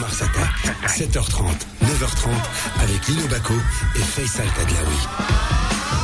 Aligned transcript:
Mars 0.00 0.22
Attack. 0.22 0.59
7h30, 1.00 1.44
9h30 1.82 2.28
avec 2.82 3.08
Lino 3.08 3.26
Baco 3.28 3.54
et 3.96 4.00
Faisal 4.00 4.46
Tadlaoui. 4.48 4.98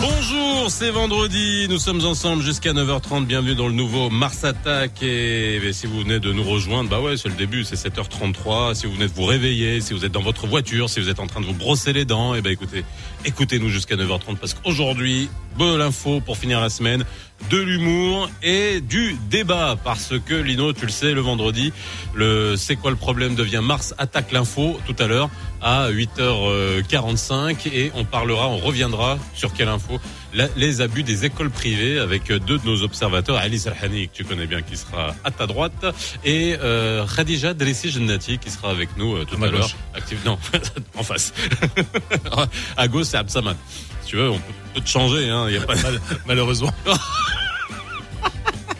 Bonjour, 0.00 0.71
c'est 0.71 0.91
vendredi, 0.91 1.67
nous 1.69 1.78
sommes 1.78 2.05
ensemble 2.07 2.42
jusqu'à 2.42 2.73
9h30, 2.73 3.26
bienvenue 3.26 3.55
dans 3.55 3.67
le 3.67 3.75
nouveau 3.75 4.08
Mars 4.08 4.44
Attack 4.44 5.03
et, 5.03 5.60
si 5.73 5.87
vous 5.87 6.01
venez 6.01 6.19
de 6.19 6.32
nous 6.32 6.42
rejoindre, 6.42 6.89
bah 6.89 7.01
ouais 7.01 7.17
c'est 7.19 7.28
le 7.28 7.35
début, 7.35 7.64
c'est 7.64 7.76
7h33, 7.76 8.75
si 8.75 8.87
vous 8.87 8.93
venez 8.93 9.09
de 9.09 9.12
vous 9.12 9.25
réveiller, 9.25 9.82
si 9.82 9.93
vous 9.93 10.05
êtes 10.07 10.12
dans 10.12 10.23
votre 10.23 10.46
voiture, 10.46 10.89
si 10.89 11.01
vous 11.01 11.11
êtes 11.11 11.21
en 11.21 11.27
train 11.27 11.41
de 11.41 11.47
vous 11.47 11.55
brosser 11.55 11.93
les 11.93 12.05
dents, 12.05 12.35
et 12.35 12.39
eh 12.39 12.41
ben 12.41 12.51
écoutez, 12.51 12.85
écoutez-nous 13.25 13.69
jusqu'à 13.69 13.97
9h30 13.97 14.37
parce 14.37 14.55
qu'aujourd'hui, 14.55 15.29
de 15.59 15.77
l'info 15.77 16.21
pour 16.21 16.37
finir 16.37 16.61
la 16.61 16.69
semaine, 16.69 17.05
de 17.51 17.57
l'humour 17.57 18.29
et 18.43 18.81
du 18.81 19.17
débat 19.31 19.77
parce 19.83 20.13
que 20.25 20.35
Lino, 20.35 20.73
tu 20.73 20.85
le 20.85 20.93
sais, 20.93 21.13
le 21.13 21.21
vendredi, 21.21 21.73
le 22.15 22.57
c'est 22.57 22.77
quoi 22.77 22.91
le 22.91 22.97
problème 22.97 23.35
devient 23.35 23.61
Mars 23.63 23.95
attaque 23.99 24.33
l'info 24.33 24.78
tout 24.87 24.97
à 25.03 25.07
l'heure 25.07 25.29
à 25.61 25.91
8h45 25.91 27.69
et 27.73 27.91
on 27.95 28.05
parlera, 28.05 28.49
on 28.49 28.59
reviendra 28.59 29.19
sur 29.35 29.53
quelle 29.53 29.69
info 29.69 29.99
les 30.57 30.81
abus 30.81 31.03
des 31.03 31.25
écoles 31.25 31.51
privées 31.51 31.99
avec 31.99 32.29
deux 32.29 32.59
de 32.59 32.65
nos 32.65 32.83
observateurs, 32.83 33.37
Alice 33.37 33.67
Alhani 33.67 34.09
que 34.09 34.15
tu 34.15 34.25
connais 34.25 34.47
bien 34.47 34.62
qui 34.62 34.77
sera 34.77 35.15
à 35.25 35.31
ta 35.31 35.47
droite 35.47 35.87
et 36.25 36.57
euh, 36.62 37.07
Khadija 37.07 37.55
Dressi 37.55 37.91
Jannati 37.91 38.39
qui 38.39 38.51
sera 38.51 38.71
avec 38.71 38.97
nous 38.97 39.17
euh, 39.17 39.25
tout 39.25 39.43
à, 39.43 39.49
l'heure. 39.49 39.71
Active 39.95 40.21
non, 40.25 40.39
en 40.97 41.03
face. 41.03 41.33
à 42.77 42.89
gauche 42.89 43.07
c'est 43.07 43.17
Absamad. 43.17 43.57
Si 44.03 44.11
tu 44.11 44.17
veux, 44.17 44.31
on 44.31 44.41
peut 44.75 44.81
te 44.81 44.89
changer 44.89 45.29
hein, 45.29 45.51
y 45.51 45.57
a 45.57 45.61
pas 45.62 45.75
malheureusement. 46.27 46.73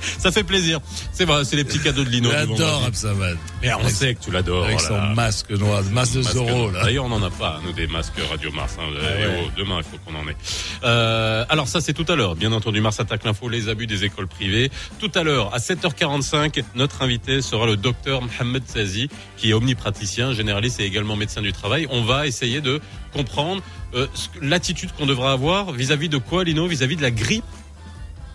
Ça 0.19 0.33
fait 0.33 0.45
plaisir. 0.45 0.81
C'est 1.13 1.25
vrai, 1.25 1.45
c'est 1.45 1.57
les 1.57 1.65
petits 1.65 1.81
cadeaux 1.81 2.05
de 2.05 2.11
Lino. 2.11 2.31
J'adore 2.31 2.85
Absamad. 2.87 3.37
Mais 3.63 3.73
on 3.75 3.89
sait 3.89 4.15
que 4.15 4.25
tu 4.25 4.31
l'adores. 4.31 4.67
Avec 4.67 4.81
son 4.81 4.99
masque 5.15 5.51
noir, 5.51 5.83
masque 5.93 6.15
de 6.15 6.23
Zorro. 6.23 6.71
D'ailleurs, 6.71 7.05
on 7.05 7.09
n'en 7.09 7.23
a 7.23 7.31
pas, 7.31 7.61
nous, 7.65 7.73
des 7.73 7.87
masques 7.87 8.21
Radio 8.31 8.51
Mars. 8.53 8.77
Hein. 8.79 8.85
Ah 8.97 9.51
demain, 9.57 9.79
il 9.79 9.85
faut 9.85 9.99
qu'on 10.05 10.19
en 10.19 10.29
ait. 10.29 10.37
Euh, 10.85 11.45
alors 11.49 11.69
ça, 11.69 11.81
c'est 11.81 11.93
tout 11.93 12.11
à 12.11 12.17
l'heure. 12.17 12.37
Bien 12.37 12.53
entendu, 12.53 12.81
Mars 12.81 13.01
attaque 13.01 13.25
l'info, 13.25 13.49
les 13.49 13.69
abus 13.69 13.87
des 13.87 14.05
écoles 14.05 14.29
privées. 14.29 14.71
Tout 14.99 15.11
à 15.15 15.23
l'heure, 15.23 15.55
à 15.55 15.59
7h45, 15.59 16.63
notre 16.75 17.03
invité 17.03 17.41
sera 17.43 17.67
le 17.67 17.77
docteur 17.77 18.23
Mohamed 18.23 18.63
Sazi, 18.67 19.09
qui 19.37 19.51
est 19.51 19.55
omnipraticien, 19.55 20.33
généraliste 20.33 20.81
et 20.81 20.85
également 20.85 21.17
médecin 21.17 21.43
du 21.43 21.53
travail. 21.53 21.87
On 21.91 22.03
va 22.03 22.27
essayer 22.27 22.61
de 22.61 22.81
comprendre 23.13 23.63
euh, 23.95 24.07
l'attitude 24.43 24.91
qu'on 24.93 25.07
devra 25.07 25.33
avoir 25.33 25.73
vis-à-vis 25.73 26.09
-vis 26.09 26.11
de 26.11 26.19
quoi, 26.19 26.45
Lino? 26.45 26.67
Vis-à-vis 26.67 26.95
-vis 26.95 26.99
de 26.99 27.03
la 27.03 27.11
grippe 27.11 27.45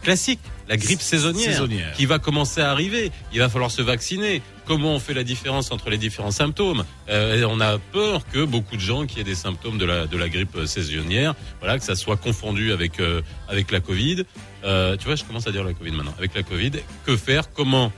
classique, 0.02 0.40
la 0.72 0.78
grippe 0.78 1.02
saisonnière, 1.02 1.68
qui 1.98 2.06
va 2.06 2.18
commencer 2.18 2.62
à 2.62 2.72
arriver. 2.72 3.12
Il 3.34 3.40
va 3.40 3.50
falloir 3.50 3.70
se 3.70 3.82
vacciner. 3.82 4.42
Comment 4.66 4.96
on 4.96 5.00
fait 5.00 5.14
la 5.14 5.26
différence 5.26 5.70
entre 5.70 5.90
les 5.90 5.98
différents 5.98 6.32
symptômes 6.32 6.86
euh, 7.10 7.46
On 7.50 7.60
a 7.60 7.78
peur 7.78 8.26
que 8.32 8.46
beaucoup 8.46 8.78
de 8.78 8.82
gens 8.82 9.06
qui 9.06 9.20
aient 9.20 9.26
des 9.26 9.36
symptômes 9.36 9.78
de 9.78 9.84
la 9.84 10.08
de 10.08 10.18
la 10.18 10.30
grippe 10.30 10.58
saisonnière, 10.66 11.36
voilà, 11.60 11.78
que 11.78 11.84
ça 11.84 11.96
soit 11.96 12.16
confondu 12.16 12.72
avec 12.72 13.02
euh, 13.02 13.22
avec 13.50 13.70
la 13.70 13.82
Covid. 13.82 14.24
Euh, 14.64 14.96
tu 14.96 15.08
vois, 15.08 15.16
je 15.16 15.26
commence 15.26 15.46
à 15.46 15.52
dire 15.52 15.66
la 15.66 15.74
Covid 15.74 15.92
maintenant. 15.92 16.16
Avec 16.18 16.34
la 16.36 16.44
Covid, 16.44 16.72
que 17.06 17.18
faire? 17.18 17.52
Comment 17.52 17.92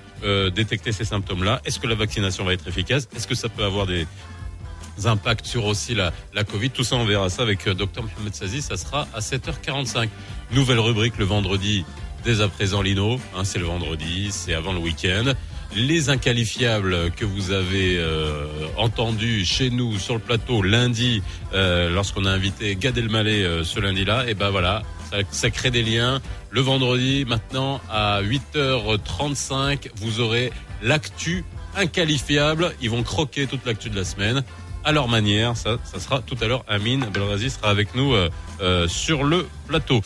détecter 0.55 0.93
ces 0.93 1.03
symptômes-là? 1.03 1.61
Est-ce 1.65 1.79
que 1.79 1.87
la 1.87 1.95
vaccination 1.95 2.45
va 2.45 2.53
être 2.53 2.65
efficace? 2.65 3.09
Est-ce 3.13 3.27
que 3.27 3.35
ça 3.35 3.49
peut 3.49 3.65
avoir 3.65 3.85
des 3.85 4.07
impacts 5.03 5.45
sur 5.45 5.65
aussi 5.65 5.95
la, 5.95 6.13
la 6.33 6.45
Covid? 6.45 6.69
Tout 6.69 6.85
ça, 6.85 6.95
on 6.95 7.03
verra 7.03 7.29
ça 7.29 7.41
avec 7.41 7.67
Dr 7.67 8.01
Mohamed 8.01 8.33
Sazi. 8.33 8.61
Ça 8.61 8.77
sera 8.77 9.05
à 9.13 9.19
7h45. 9.19 10.07
Nouvelle 10.53 10.79
rubrique 10.79 11.17
le 11.17 11.25
vendredi. 11.25 11.83
Dès 12.23 12.41
à 12.41 12.47
présent, 12.47 12.81
Lino. 12.81 13.19
Hein, 13.35 13.43
c'est 13.43 13.59
le 13.59 13.65
vendredi, 13.65 14.29
c'est 14.31 14.53
avant 14.53 14.73
le 14.73 14.79
week-end. 14.79 15.33
Les 15.75 16.09
inqualifiables 16.09 17.11
que 17.11 17.25
vous 17.25 17.51
avez 17.51 17.97
euh, 17.97 18.45
entendus 18.77 19.43
chez 19.45 19.69
nous 19.69 19.97
sur 19.97 20.13
le 20.13 20.19
plateau 20.19 20.61
lundi, 20.61 21.23
euh, 21.53 21.89
lorsqu'on 21.89 22.25
a 22.25 22.31
invité 22.31 22.75
Gad 22.75 22.97
Elmaleh 22.97 23.43
euh, 23.43 23.63
ce 23.63 23.79
lundi-là, 23.79 24.25
et 24.27 24.35
ben 24.35 24.51
voilà, 24.51 24.83
ça, 25.09 25.17
ça, 25.31 25.49
crée 25.49 25.71
des 25.71 25.81
liens. 25.81 26.21
Le 26.51 26.61
vendredi, 26.61 27.25
maintenant 27.27 27.81
à 27.89 28.21
8h35, 28.21 29.89
vous 29.95 30.19
aurez 30.19 30.51
l'actu 30.81 31.43
inqualifiable. 31.75 32.73
Ils 32.81 32.89
vont 32.89 33.03
croquer 33.03 33.47
toute 33.47 33.65
l'actu 33.65 33.89
de 33.89 33.95
la 33.95 34.05
semaine 34.05 34.43
à 34.83 34.91
leur 34.91 35.07
manière. 35.07 35.55
Ça, 35.57 35.77
ça 35.83 35.99
sera 35.99 36.21
tout 36.21 36.37
à 36.41 36.47
l'heure. 36.47 36.63
Amine 36.67 37.05
Belrazi 37.13 37.49
sera 37.49 37.69
avec 37.69 37.95
nous 37.95 38.13
euh, 38.13 38.29
euh, 38.61 38.87
sur 38.87 39.23
le 39.23 39.47
plateau. 39.67 40.01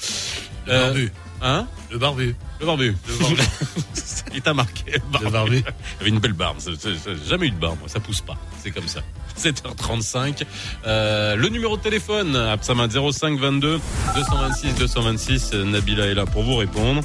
Barbu. 0.65 1.11
Hein 1.41 1.67
Le 1.91 1.97
barbu. 1.97 2.35
Le 2.59 2.65
barbu. 2.65 2.95
Le 3.07 3.19
barbu. 3.19 3.35
Il 4.33 4.41
t'a 4.41 4.53
marqué. 4.53 4.99
Le 5.21 5.29
barbu. 5.29 5.57
Il 5.57 6.01
avait 6.01 6.09
une 6.09 6.19
belle 6.19 6.33
barbe. 6.33 6.57
jamais 7.27 7.47
eu 7.47 7.51
de 7.51 7.59
barbe, 7.59 7.79
moi. 7.79 7.87
Ça 7.87 7.99
pousse 7.99 8.21
pas. 8.21 8.35
C'est 8.61 8.71
comme 8.71 8.87
ça. 8.87 9.01
7h35. 9.37 10.43
Euh, 10.85 11.35
le 11.35 11.49
numéro 11.49 11.77
de 11.77 11.81
téléphone, 11.81 12.35
Absamad 12.35 12.91
05 12.91 13.39
22 13.39 13.79
226 14.15 14.75
226. 14.75 15.53
Nabila 15.53 16.05
est 16.05 16.15
là 16.15 16.25
pour 16.25 16.43
vous 16.43 16.55
répondre. 16.55 17.01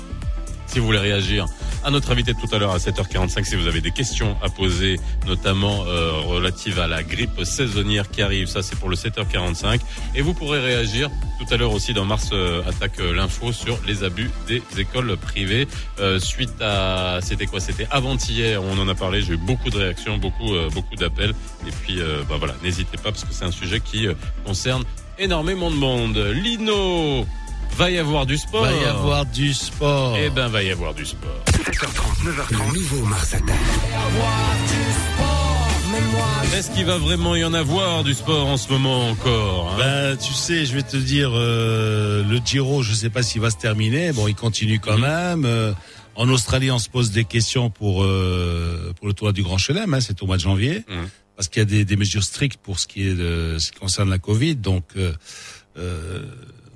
Si 0.72 0.78
vous 0.78 0.86
voulez 0.86 0.98
réagir 0.98 1.44
à 1.84 1.90
notre 1.90 2.10
invité 2.12 2.32
de 2.32 2.38
tout 2.40 2.48
à 2.54 2.58
l'heure 2.58 2.72
à 2.72 2.78
7h45 2.78 3.44
si 3.44 3.56
vous 3.56 3.66
avez 3.66 3.82
des 3.82 3.90
questions 3.90 4.38
à 4.42 4.48
poser, 4.48 4.98
notamment 5.26 5.84
euh, 5.84 6.12
relatives 6.12 6.80
à 6.80 6.86
la 6.86 7.02
grippe 7.02 7.44
saisonnière 7.44 8.10
qui 8.10 8.22
arrive. 8.22 8.46
Ça, 8.46 8.62
c'est 8.62 8.78
pour 8.78 8.88
le 8.88 8.96
7h45. 8.96 9.80
Et 10.14 10.22
vous 10.22 10.32
pourrez 10.32 10.60
réagir 10.60 11.10
tout 11.38 11.52
à 11.52 11.58
l'heure 11.58 11.72
aussi 11.72 11.92
dans 11.92 12.06
Mars 12.06 12.30
euh, 12.32 12.62
Attaque 12.66 13.00
euh, 13.00 13.12
l'info 13.12 13.52
sur 13.52 13.78
les 13.86 14.02
abus 14.02 14.30
des 14.46 14.62
écoles 14.78 15.14
privées. 15.18 15.68
Euh, 16.00 16.18
suite 16.18 16.62
à, 16.62 17.18
c'était 17.20 17.44
quoi? 17.44 17.60
C'était 17.60 17.86
avant-hier, 17.90 18.62
on 18.62 18.78
en 18.78 18.88
a 18.88 18.94
parlé. 18.94 19.20
J'ai 19.20 19.34
eu 19.34 19.36
beaucoup 19.36 19.68
de 19.68 19.76
réactions, 19.76 20.16
beaucoup, 20.16 20.54
beaucoup 20.72 20.96
d'appels. 20.96 21.34
Et 21.66 21.70
puis, 21.82 21.98
bah 22.28 22.36
voilà, 22.38 22.54
n'hésitez 22.62 22.96
pas 22.96 23.10
parce 23.10 23.24
que 23.24 23.32
c'est 23.34 23.44
un 23.44 23.52
sujet 23.52 23.80
qui 23.80 24.06
concerne 24.46 24.84
énormément 25.18 25.70
de 25.70 25.76
monde. 25.76 26.16
Lino 26.16 27.26
Va 27.76 27.90
y 27.90 27.98
avoir 27.98 28.26
du 28.26 28.36
sport. 28.36 28.64
Va 28.64 28.72
y 28.72 28.84
avoir 28.84 29.26
du 29.26 29.54
sport. 29.54 30.16
Eh 30.18 30.30
ben, 30.30 30.48
va 30.48 30.62
y 30.62 30.70
avoir 30.70 30.94
du 30.94 31.06
sport. 31.06 31.42
7h30, 31.46 32.24
9h30, 32.24 32.74
nouveau 32.74 33.04
Mars 33.06 33.34
Attack. 33.34 33.56
Est-ce 36.54 36.70
qu'il 36.70 36.84
va 36.84 36.98
vraiment 36.98 37.34
y 37.34 37.44
en 37.44 37.54
avoir 37.54 38.04
du 38.04 38.14
sport 38.14 38.46
en 38.46 38.56
ce 38.56 38.70
moment 38.70 39.08
encore 39.08 39.72
hein? 39.72 39.78
Ben, 39.78 40.16
tu 40.16 40.32
sais, 40.32 40.66
je 40.66 40.74
vais 40.74 40.82
te 40.82 40.96
dire, 40.96 41.30
euh, 41.32 42.22
le 42.24 42.40
Giro, 42.44 42.82
je 42.82 42.92
sais 42.92 43.10
pas 43.10 43.22
s'il 43.22 43.40
va 43.40 43.50
se 43.50 43.56
terminer. 43.56 44.12
Bon, 44.12 44.28
il 44.28 44.34
continue 44.34 44.78
quand 44.78 44.96
mhm. 44.96 45.00
même. 45.00 45.44
Euh, 45.44 45.72
en 46.14 46.28
Australie, 46.28 46.70
on 46.70 46.78
se 46.78 46.88
pose 46.88 47.10
des 47.10 47.24
questions 47.24 47.70
pour 47.70 48.04
euh, 48.04 48.92
pour 48.96 49.06
le 49.06 49.14
tour 49.14 49.32
du 49.32 49.42
Grand 49.42 49.58
Chelem. 49.58 49.92
Hein, 49.94 50.00
c'est 50.00 50.22
au 50.22 50.26
mois 50.26 50.36
de 50.36 50.42
janvier, 50.42 50.84
mhm. 50.88 51.08
parce 51.36 51.48
qu'il 51.48 51.60
y 51.60 51.62
a 51.62 51.66
des, 51.66 51.84
des, 51.84 51.96
mesures 51.96 52.22
strictes 52.22 52.60
pour 52.62 52.78
ce 52.78 52.86
qui 52.86 53.08
est 53.08 53.14
de 53.14 53.56
ce 53.58 53.72
qui 53.72 53.78
concerne 53.78 54.10
la 54.10 54.18
Covid. 54.18 54.56
Donc 54.56 54.84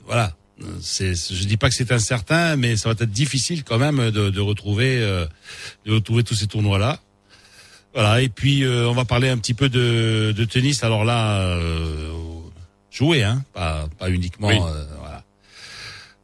voilà, 0.06 0.32
c'est, 0.80 1.14
je 1.14 1.44
dis 1.44 1.56
pas 1.56 1.68
que 1.68 1.74
c'est 1.74 1.92
incertain, 1.92 2.56
mais 2.56 2.76
ça 2.76 2.88
va 2.88 2.92
être 2.92 3.10
difficile 3.10 3.62
quand 3.64 3.78
même 3.78 4.10
de, 4.10 4.30
de 4.30 4.40
retrouver, 4.40 4.98
euh, 5.00 5.26
de 5.84 5.94
retrouver 5.94 6.22
tous 6.22 6.34
ces 6.34 6.46
tournois-là. 6.46 7.00
Voilà. 7.94 8.22
Et 8.22 8.28
puis 8.28 8.64
euh, 8.64 8.88
on 8.88 8.94
va 8.94 9.04
parler 9.04 9.28
un 9.28 9.38
petit 9.38 9.54
peu 9.54 9.68
de, 9.68 10.32
de 10.36 10.44
tennis. 10.44 10.82
Alors 10.82 11.04
là, 11.04 11.40
euh, 11.40 12.12
jouer, 12.90 13.22
hein, 13.22 13.44
pas, 13.52 13.88
pas 13.98 14.10
uniquement. 14.10 14.48
voilà. 14.48 15.24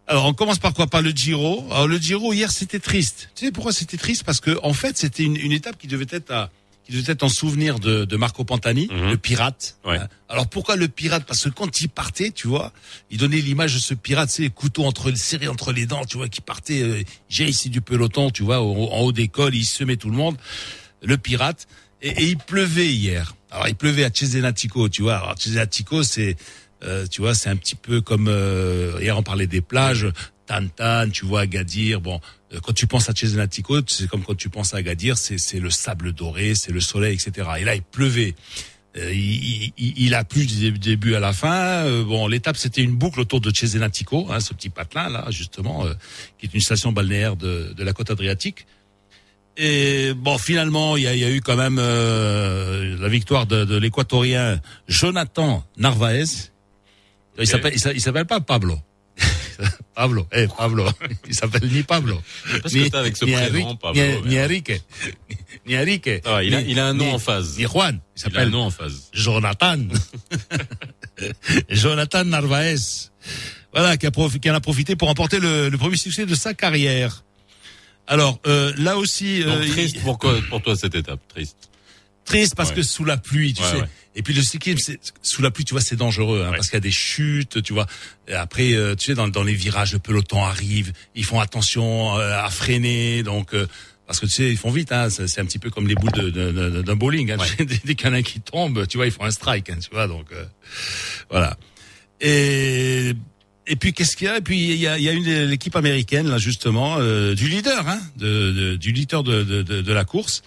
Alors 0.06 0.26
on 0.26 0.34
commence 0.34 0.58
par 0.58 0.74
quoi? 0.74 0.86
Par 0.86 1.02
le 1.02 1.10
Giro. 1.10 1.66
Alors 1.70 1.86
le 1.86 1.98
Giro 1.98 2.32
hier 2.32 2.50
c'était 2.50 2.80
triste. 2.80 3.30
Tu 3.34 3.46
sais 3.46 3.52
pourquoi 3.52 3.72
c'était 3.72 3.96
triste? 3.96 4.24
Parce 4.24 4.40
que 4.40 4.58
en 4.62 4.72
fait 4.72 4.96
c'était 4.98 5.22
une, 5.24 5.36
une 5.36 5.52
étape 5.52 5.78
qui 5.78 5.86
devait 5.86 6.06
être 6.10 6.30
à 6.30 6.50
qui 6.84 6.92
devait 6.92 7.12
être 7.12 7.22
en 7.22 7.28
souvenir 7.28 7.78
de, 7.78 8.04
de 8.04 8.16
Marco 8.16 8.44
Pantani, 8.44 8.88
mhm. 8.90 9.10
le 9.10 9.16
pirate. 9.16 9.78
Hein. 9.84 10.08
Alors 10.28 10.48
pourquoi 10.48 10.76
le 10.76 10.88
pirate? 10.88 11.24
Parce 11.26 11.44
que 11.44 11.48
quand 11.50 11.80
il 11.80 11.88
partait, 11.88 12.30
tu 12.30 12.48
vois, 12.48 12.72
il 13.10 13.18
donnait 13.18 13.40
l'image 13.40 13.74
de 13.74 13.78
ce 13.78 13.94
pirate, 13.94 14.30
c'est 14.30 14.48
couteau 14.50 14.84
entre 14.84 15.12
serré 15.12 15.48
entre 15.48 15.72
les 15.72 15.86
dents, 15.86 16.04
tu 16.04 16.16
vois, 16.16 16.28
qui 16.28 16.40
partait, 16.40 16.82
euh, 16.82 17.02
j'ai 17.28 17.46
ici 17.46 17.70
du 17.70 17.80
peloton, 17.80 18.30
tu 18.30 18.42
vois, 18.42 18.60
en 18.60 19.00
haut 19.00 19.12
d'école, 19.12 19.54
il 19.54 19.64
semait 19.64 19.96
tout 19.96 20.10
le 20.10 20.16
monde, 20.16 20.36
le 21.02 21.16
pirate. 21.18 21.66
Et, 22.02 22.24
il 22.24 22.36
pleuvait 22.36 22.92
hier. 22.92 23.36
Alors 23.50 23.68
il 23.68 23.76
pleuvait 23.76 24.04
à 24.04 24.10
Cesenatico, 24.12 24.88
tu 24.88 25.02
vois. 25.02 25.16
Alors 25.16 25.34
Cesenatico, 25.38 26.02
c'est 26.02 26.36
euh, 26.84 27.06
tu 27.06 27.20
vois, 27.20 27.34
c'est 27.34 27.48
un 27.48 27.56
petit 27.56 27.76
peu 27.76 28.00
comme 28.00 28.26
euh, 28.28 28.98
hier 29.00 29.16
on 29.16 29.22
parlait 29.22 29.46
des 29.46 29.60
plages, 29.60 30.08
Tantan, 30.52 31.10
tu 31.10 31.24
vois, 31.24 31.42
Agadir. 31.42 32.00
Bon, 32.00 32.20
euh, 32.52 32.60
quand 32.62 32.72
tu 32.72 32.86
penses 32.86 33.08
à 33.08 33.14
Cesenatico, 33.14 33.80
c'est 33.86 34.08
comme 34.08 34.22
quand 34.22 34.36
tu 34.36 34.48
penses 34.48 34.74
à 34.74 34.78
Agadir, 34.78 35.16
c'est 35.16 35.58
le 35.58 35.70
sable 35.70 36.12
doré, 36.12 36.54
c'est 36.54 36.72
le 36.72 36.80
soleil, 36.80 37.14
etc. 37.14 37.48
Et 37.58 37.64
là, 37.64 37.74
il 37.74 37.82
pleuvait. 37.82 38.34
Euh, 38.98 39.10
il, 39.10 39.72
il, 39.78 39.94
il, 39.96 40.14
a 40.14 40.22
plu 40.22 40.44
du 40.44 40.72
début 40.72 41.14
à 41.14 41.20
la 41.20 41.32
fin. 41.32 41.86
Euh, 41.86 42.04
bon, 42.04 42.26
l'étape 42.26 42.58
c'était 42.58 42.82
une 42.82 42.94
boucle 42.94 43.20
autour 43.20 43.40
de 43.40 43.50
Cesenatico, 43.50 44.26
hein, 44.30 44.40
ce 44.40 44.52
petit 44.52 44.68
patelin 44.68 45.08
là, 45.08 45.24
justement, 45.30 45.86
qui 46.38 46.44
est 46.44 46.52
une 46.52 46.60
station 46.60 46.92
balnéaire 46.92 47.36
de, 47.36 47.72
de 47.74 47.84
la 47.84 47.94
côte 47.94 48.10
adriatique. 48.10 48.66
Et 49.56 50.12
bon, 50.14 50.36
finalement, 50.36 50.98
il 50.98 51.04
y 51.04 51.06
a, 51.06 51.14
y 51.14 51.24
a, 51.24 51.30
eu 51.30 51.40
quand 51.40 51.56
même 51.56 51.76
la 51.76 53.08
victoire 53.08 53.46
de, 53.46 53.64
de 53.64 53.76
l'équatorien 53.78 54.60
Jonathan 54.88 55.64
Narvaez. 55.78 56.50
Il 57.38 57.46
s'appelle, 57.46 57.72
il 57.74 58.00
s'appelle 58.00 58.26
pas 58.26 58.40
Pablo. 58.40 58.78
Pablo, 59.94 60.26
eh, 60.32 60.46
Pablo. 60.56 60.88
Il 61.28 61.34
s'appelle 61.34 61.68
ni 61.70 61.82
Pablo. 61.82 62.20
Parce 62.62 62.74
que 62.74 62.88
t'as 62.88 63.00
avec 63.00 63.16
ce 63.16 63.24
ni 63.24 63.32
prénom, 63.32 63.64
Enrique, 63.66 63.80
Pablo. 63.80 64.02
ni, 64.02 64.28
ni 64.28 64.40
Enrique. 64.40 64.72
Ni 65.66 65.76
Enrique. 65.78 66.10
Ah, 66.24 66.42
il 66.42 66.52
a- 66.56 66.62
Ni- 66.62 66.72
il 66.72 66.78
a 66.80 66.86
un 66.88 66.94
nom 66.94 67.04
ni- 67.04 67.12
en 67.12 67.18
phase. 67.20 67.56
Ni 67.56 67.64
Juan. 67.66 67.94
Il 67.94 67.98
Il 67.98 68.00
a 68.00 68.28
un 68.28 68.32
s'appelle 68.32 68.48
nom 68.48 68.62
en 68.62 68.70
phase. 68.70 69.08
Jonathan. 69.12 69.76
Jonathan 71.68 72.24
Narvaez. 72.24 73.10
Voilà, 73.72 73.96
qui, 73.96 74.06
a 74.06 74.10
profi- 74.10 74.38
qui 74.40 74.50
en 74.50 74.54
a 74.54 74.60
profité 74.60 74.96
pour 74.96 75.08
remporter 75.08 75.38
le, 75.40 75.68
le 75.68 75.78
premier 75.78 75.96
succès 75.96 76.26
de 76.26 76.34
sa 76.34 76.52
carrière. 76.52 77.24
Alors, 78.06 78.40
euh, 78.46 78.72
là 78.76 78.98
aussi, 78.98 79.40
Donc, 79.44 79.54
euh, 79.62 79.68
triste 79.68 79.96
il- 79.96 80.02
pour, 80.02 80.18
quoi- 80.18 80.38
pour 80.50 80.60
toi 80.62 80.74
cette 80.76 80.94
étape, 80.94 81.20
triste. 81.28 81.70
Triste 82.24 82.54
parce 82.56 82.70
Ouais. 82.70 82.76
que 82.76 82.82
sous 82.82 83.04
la 83.04 83.16
pluie, 83.16 83.54
tu 83.54 83.62
Ouais, 83.62 83.68
sais. 83.70 83.76
ouais. 83.80 83.88
Et 84.14 84.22
puis 84.22 84.34
le 84.34 84.42
cyclisme, 84.42 84.78
c'est- 84.78 85.00
sous 85.22 85.40
la 85.42 85.50
pluie, 85.50 85.64
tu 85.64 85.72
vois, 85.72 85.80
c'est 85.80 85.96
dangereux 85.96 86.44
hein, 86.46 86.50
parce 86.54 86.66
qu'il 86.68 86.76
y 86.76 86.76
a 86.76 86.80
des 86.80 86.90
chutes, 86.90 87.62
tu 87.62 87.72
vois. 87.72 87.86
Et 88.28 88.34
après, 88.34 88.74
euh, 88.74 88.94
tu 88.94 89.06
sais, 89.06 89.14
dans, 89.14 89.28
dans 89.28 89.42
les 89.42 89.54
virages, 89.54 89.92
le 89.94 89.98
peloton 89.98 90.42
arrive, 90.44 90.92
ils 91.14 91.24
font 91.24 91.40
attention 91.40 92.18
euh, 92.18 92.38
à 92.38 92.50
freiner, 92.50 93.22
donc. 93.22 93.54
euh, 93.54 93.66
parce 94.06 94.20
que 94.20 94.26
tu 94.26 94.32
sais, 94.32 94.50
ils 94.50 94.58
font 94.58 94.70
vite, 94.70 94.92
hein, 94.92 95.08
c'est 95.08 95.38
un 95.40 95.44
petit 95.46 95.58
peu 95.58 95.70
comme 95.70 95.86
les 95.88 95.94
boules 95.94 96.12
de- 96.12 96.28
de- 96.28 96.50
de- 96.52 96.82
d'un 96.82 96.96
bowling. 96.96 97.30
Hein, 97.30 97.36
en 97.38 98.12
a 98.12 98.16
un 98.16 98.22
qui 98.22 98.40
tombe, 98.40 98.86
tu 98.86 98.98
vois, 98.98 99.06
ils 99.06 99.12
font 99.12 99.24
un 99.24 99.30
strike, 99.30 99.70
hein, 99.70 99.78
tu 99.80 99.88
vois, 99.90 100.06
donc 100.06 100.26
euh, 100.32 100.44
voilà. 101.30 101.56
Et 102.20 103.14
et 103.68 103.76
puis 103.76 103.92
qu'est-ce 103.92 104.16
qu'il 104.16 104.26
y 104.26 104.30
a? 104.30 104.38
Et 104.38 104.40
puis 104.40 104.58
il 104.72 104.76
y 104.76 104.86
a, 104.86 104.98
il 104.98 105.04
y 105.04 105.08
a 105.08 105.12
une 105.12 105.44
l'équipe 105.44 105.76
américaine 105.76 106.28
là 106.28 106.36
justement 106.38 106.96
euh, 106.98 107.34
du 107.34 107.48
leader, 107.48 107.88
hein, 107.88 108.00
de, 108.16 108.52
de- 108.52 108.76
du 108.76 108.92
leader 108.92 109.22
de, 109.22 109.44
de, 109.44 109.62
de, 109.62 109.80
de 109.82 109.92
la 109.92 110.04
course, 110.04 110.42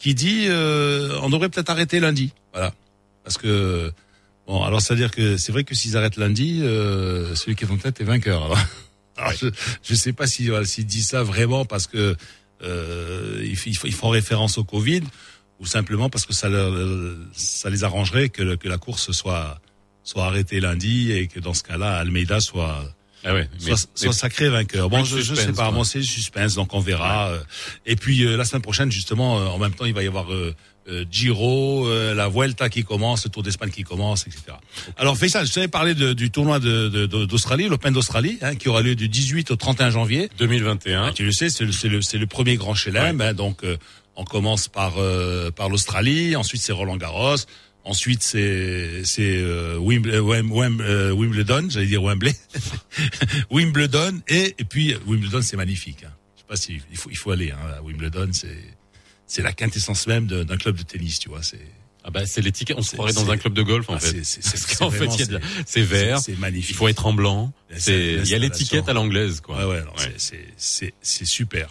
qui 0.00 0.14
dit 0.14 0.46
euh, 0.48 1.16
on 1.22 1.30
devrait 1.30 1.48
peut-être 1.50 1.70
arrêter 1.70 2.00
lundi, 2.00 2.32
voilà, 2.52 2.74
parce 3.22 3.38
que 3.38 3.92
bon 4.48 4.62
alors 4.64 4.80
c'est 4.80 4.94
à 4.94 4.96
dire 4.96 5.12
que 5.12 5.36
c'est 5.36 5.52
vrai 5.52 5.62
que 5.62 5.74
s'ils 5.76 5.96
arrêtent 5.96 6.16
lundi, 6.16 6.60
euh, 6.62 7.34
celui 7.36 7.54
qui 7.54 7.64
est 7.64 7.70
en 7.70 7.76
tête 7.76 8.00
est 8.00 8.04
vainqueur. 8.04 8.44
Alors, 8.46 8.58
alors, 9.16 9.32
je 9.32 9.46
je 9.84 9.94
sais 9.94 10.12
pas 10.12 10.26
si 10.26 10.48
voilà, 10.48 10.64
s'il 10.64 10.86
dit 10.86 11.04
ça 11.04 11.22
vraiment 11.22 11.64
parce 11.64 11.86
que 11.86 12.16
euh, 12.62 13.40
ils, 13.44 13.58
ils 13.84 13.94
font 13.94 14.08
référence 14.08 14.58
au 14.58 14.64
Covid 14.64 15.02
ou 15.60 15.66
simplement 15.66 16.08
parce 16.10 16.26
que 16.26 16.32
ça 16.32 16.48
leur, 16.48 16.72
ça 17.32 17.68
les 17.70 17.84
arrangerait 17.84 18.30
que, 18.30 18.42
le- 18.42 18.56
que 18.56 18.68
la 18.68 18.78
course 18.78 19.12
soit 19.12 19.60
soit 20.02 20.24
arrêtée 20.24 20.60
lundi 20.60 21.12
et 21.12 21.26
que 21.28 21.38
dans 21.40 21.52
ce 21.54 21.62
cas-là 21.62 21.96
Almeida 21.98 22.40
soit 22.40 22.82
Ah 23.24 23.34
ouais. 23.34 23.48
mais- 23.62 23.76
soit, 23.76 23.88
soit 23.94 24.12
sacré 24.12 24.48
vainqueur. 24.48 24.88
Bon, 24.88 25.04
je, 25.04 25.20
je 25.20 25.34
sais 25.34 25.52
pas, 25.52 25.70
bon, 25.70 25.84
c'est 25.84 25.98
le 25.98 26.04
suspense, 26.04 26.54
donc 26.54 26.72
on 26.74 26.80
verra. 26.80 27.28
euh. 27.30 27.38
Et 27.86 27.96
puis 27.96 28.24
euh, 28.24 28.36
la 28.36 28.44
semaine 28.44 28.62
prochaine, 28.62 28.90
justement, 28.90 29.38
euh, 29.40 29.46
en 29.46 29.58
même 29.58 29.74
temps, 29.74 29.84
il 29.84 29.94
va 29.94 30.02
y 30.02 30.06
avoir 30.06 30.26
Giro, 31.10 31.86
euh, 31.86 32.14
la 32.14 32.28
Vuelta 32.28 32.68
qui 32.68 32.82
commence, 32.84 33.24
le 33.24 33.30
Tour 33.30 33.42
d'Espagne 33.42 33.70
qui 33.70 33.82
commence, 33.84 34.26
etc. 34.26 34.42
Alors 34.96 35.16
Faisal, 35.16 35.46
je 35.46 35.52
t'avais 35.52 35.68
parlé 35.68 35.94
de- 35.94 36.12
du 36.14 36.30
tournoi 36.30 36.58
de- 36.58 36.88
de- 36.88 37.06
de- 37.06 37.24
d'Australie, 37.26 37.68
l'Open 37.68 37.92
d'Australie, 37.92 38.38
hein, 38.42 38.56
qui 38.56 38.68
aura 38.68 38.82
lieu 38.82 38.94
du 38.96 39.08
18 39.08 39.50
au 39.50 39.56
31 39.56 39.90
janvier. 39.90 40.28
2021. 40.38 41.04
Ah, 41.08 41.12
tu 41.12 41.24
le 41.24 41.32
sais, 41.32 41.48
c'est 41.50 41.64
le, 41.64 41.72
le, 41.88 42.02
c'est 42.02 42.18
le 42.18 42.26
premier 42.26 42.56
grand 42.56 42.74
chelem. 42.74 43.20
hein, 43.20 43.34
donc, 43.34 43.62
euh, 43.64 43.76
on 44.16 44.24
commence 44.24 44.68
par 44.68 44.94
euh, 44.98 45.50
par 45.50 45.68
l'Australie, 45.68 46.34
ensuite 46.36 46.60
c'est 46.60 46.72
Roland 46.72 46.96
Garros, 46.96 47.36
ensuite 47.84 48.22
c'est 48.22 49.04
c'est 49.04 49.36
euh, 49.38 49.78
euh, 49.78 50.42
euh, 50.80 51.12
Wimbledon, 51.12 51.68
j'allais 51.70 51.86
dire 51.86 52.02
Wembley, 52.02 52.34
Wimbledon 53.50 54.20
et, 54.28 54.54
et 54.58 54.64
puis 54.64 54.94
Wimbledon 55.06 55.42
c'est 55.42 55.56
magnifique. 55.56 56.04
Hein. 56.04 56.12
Je 56.36 56.40
sais 56.40 56.46
pas 56.48 56.56
si 56.56 56.80
il 56.90 56.96
faut 56.96 57.10
il 57.10 57.16
faut 57.16 57.30
aller 57.30 57.50
hein, 57.50 57.58
à 57.78 57.82
Wimbledon, 57.82 58.30
c'est 58.32 58.56
c'est 59.26 59.42
la 59.42 59.52
quintessence 59.52 60.06
même 60.06 60.26
d'un 60.26 60.56
club 60.56 60.76
de 60.76 60.82
tennis, 60.82 61.18
tu 61.20 61.28
vois. 61.28 61.42
C'est 61.42 61.60
Ah 62.02 62.10
bah 62.10 62.26
c'est 62.26 62.40
l'étiquette. 62.40 62.76
On 62.78 62.82
se 62.82 62.92
croirait 62.92 63.12
dans 63.12 63.30
un 63.30 63.36
club 63.36 63.54
de 63.54 63.62
golf 63.62 63.88
en 63.88 63.94
ah, 63.94 64.00
fait. 64.00 64.24
c'est- 64.24 64.76
qu'en 64.76 64.90
fait, 64.90 65.08
c'est- 65.66 65.82
vert. 65.82 66.18
c'est 66.18 66.38
magnifique. 66.38 66.70
Il 66.70 66.76
faut 66.76 66.88
être 66.88 67.06
en 67.06 67.12
blanc. 67.12 67.52
Il 67.86 68.26
y 68.26 68.34
a 68.34 68.38
l'étiquette 68.38 68.88
à 68.88 68.92
l'anglaise 68.92 69.40
quoi. 69.40 69.66
Ouais, 69.66 69.80
ouais, 69.80 70.14
c'est 70.16 70.46
c'est 70.56 70.94
c'est 71.00 71.26
super. 71.26 71.68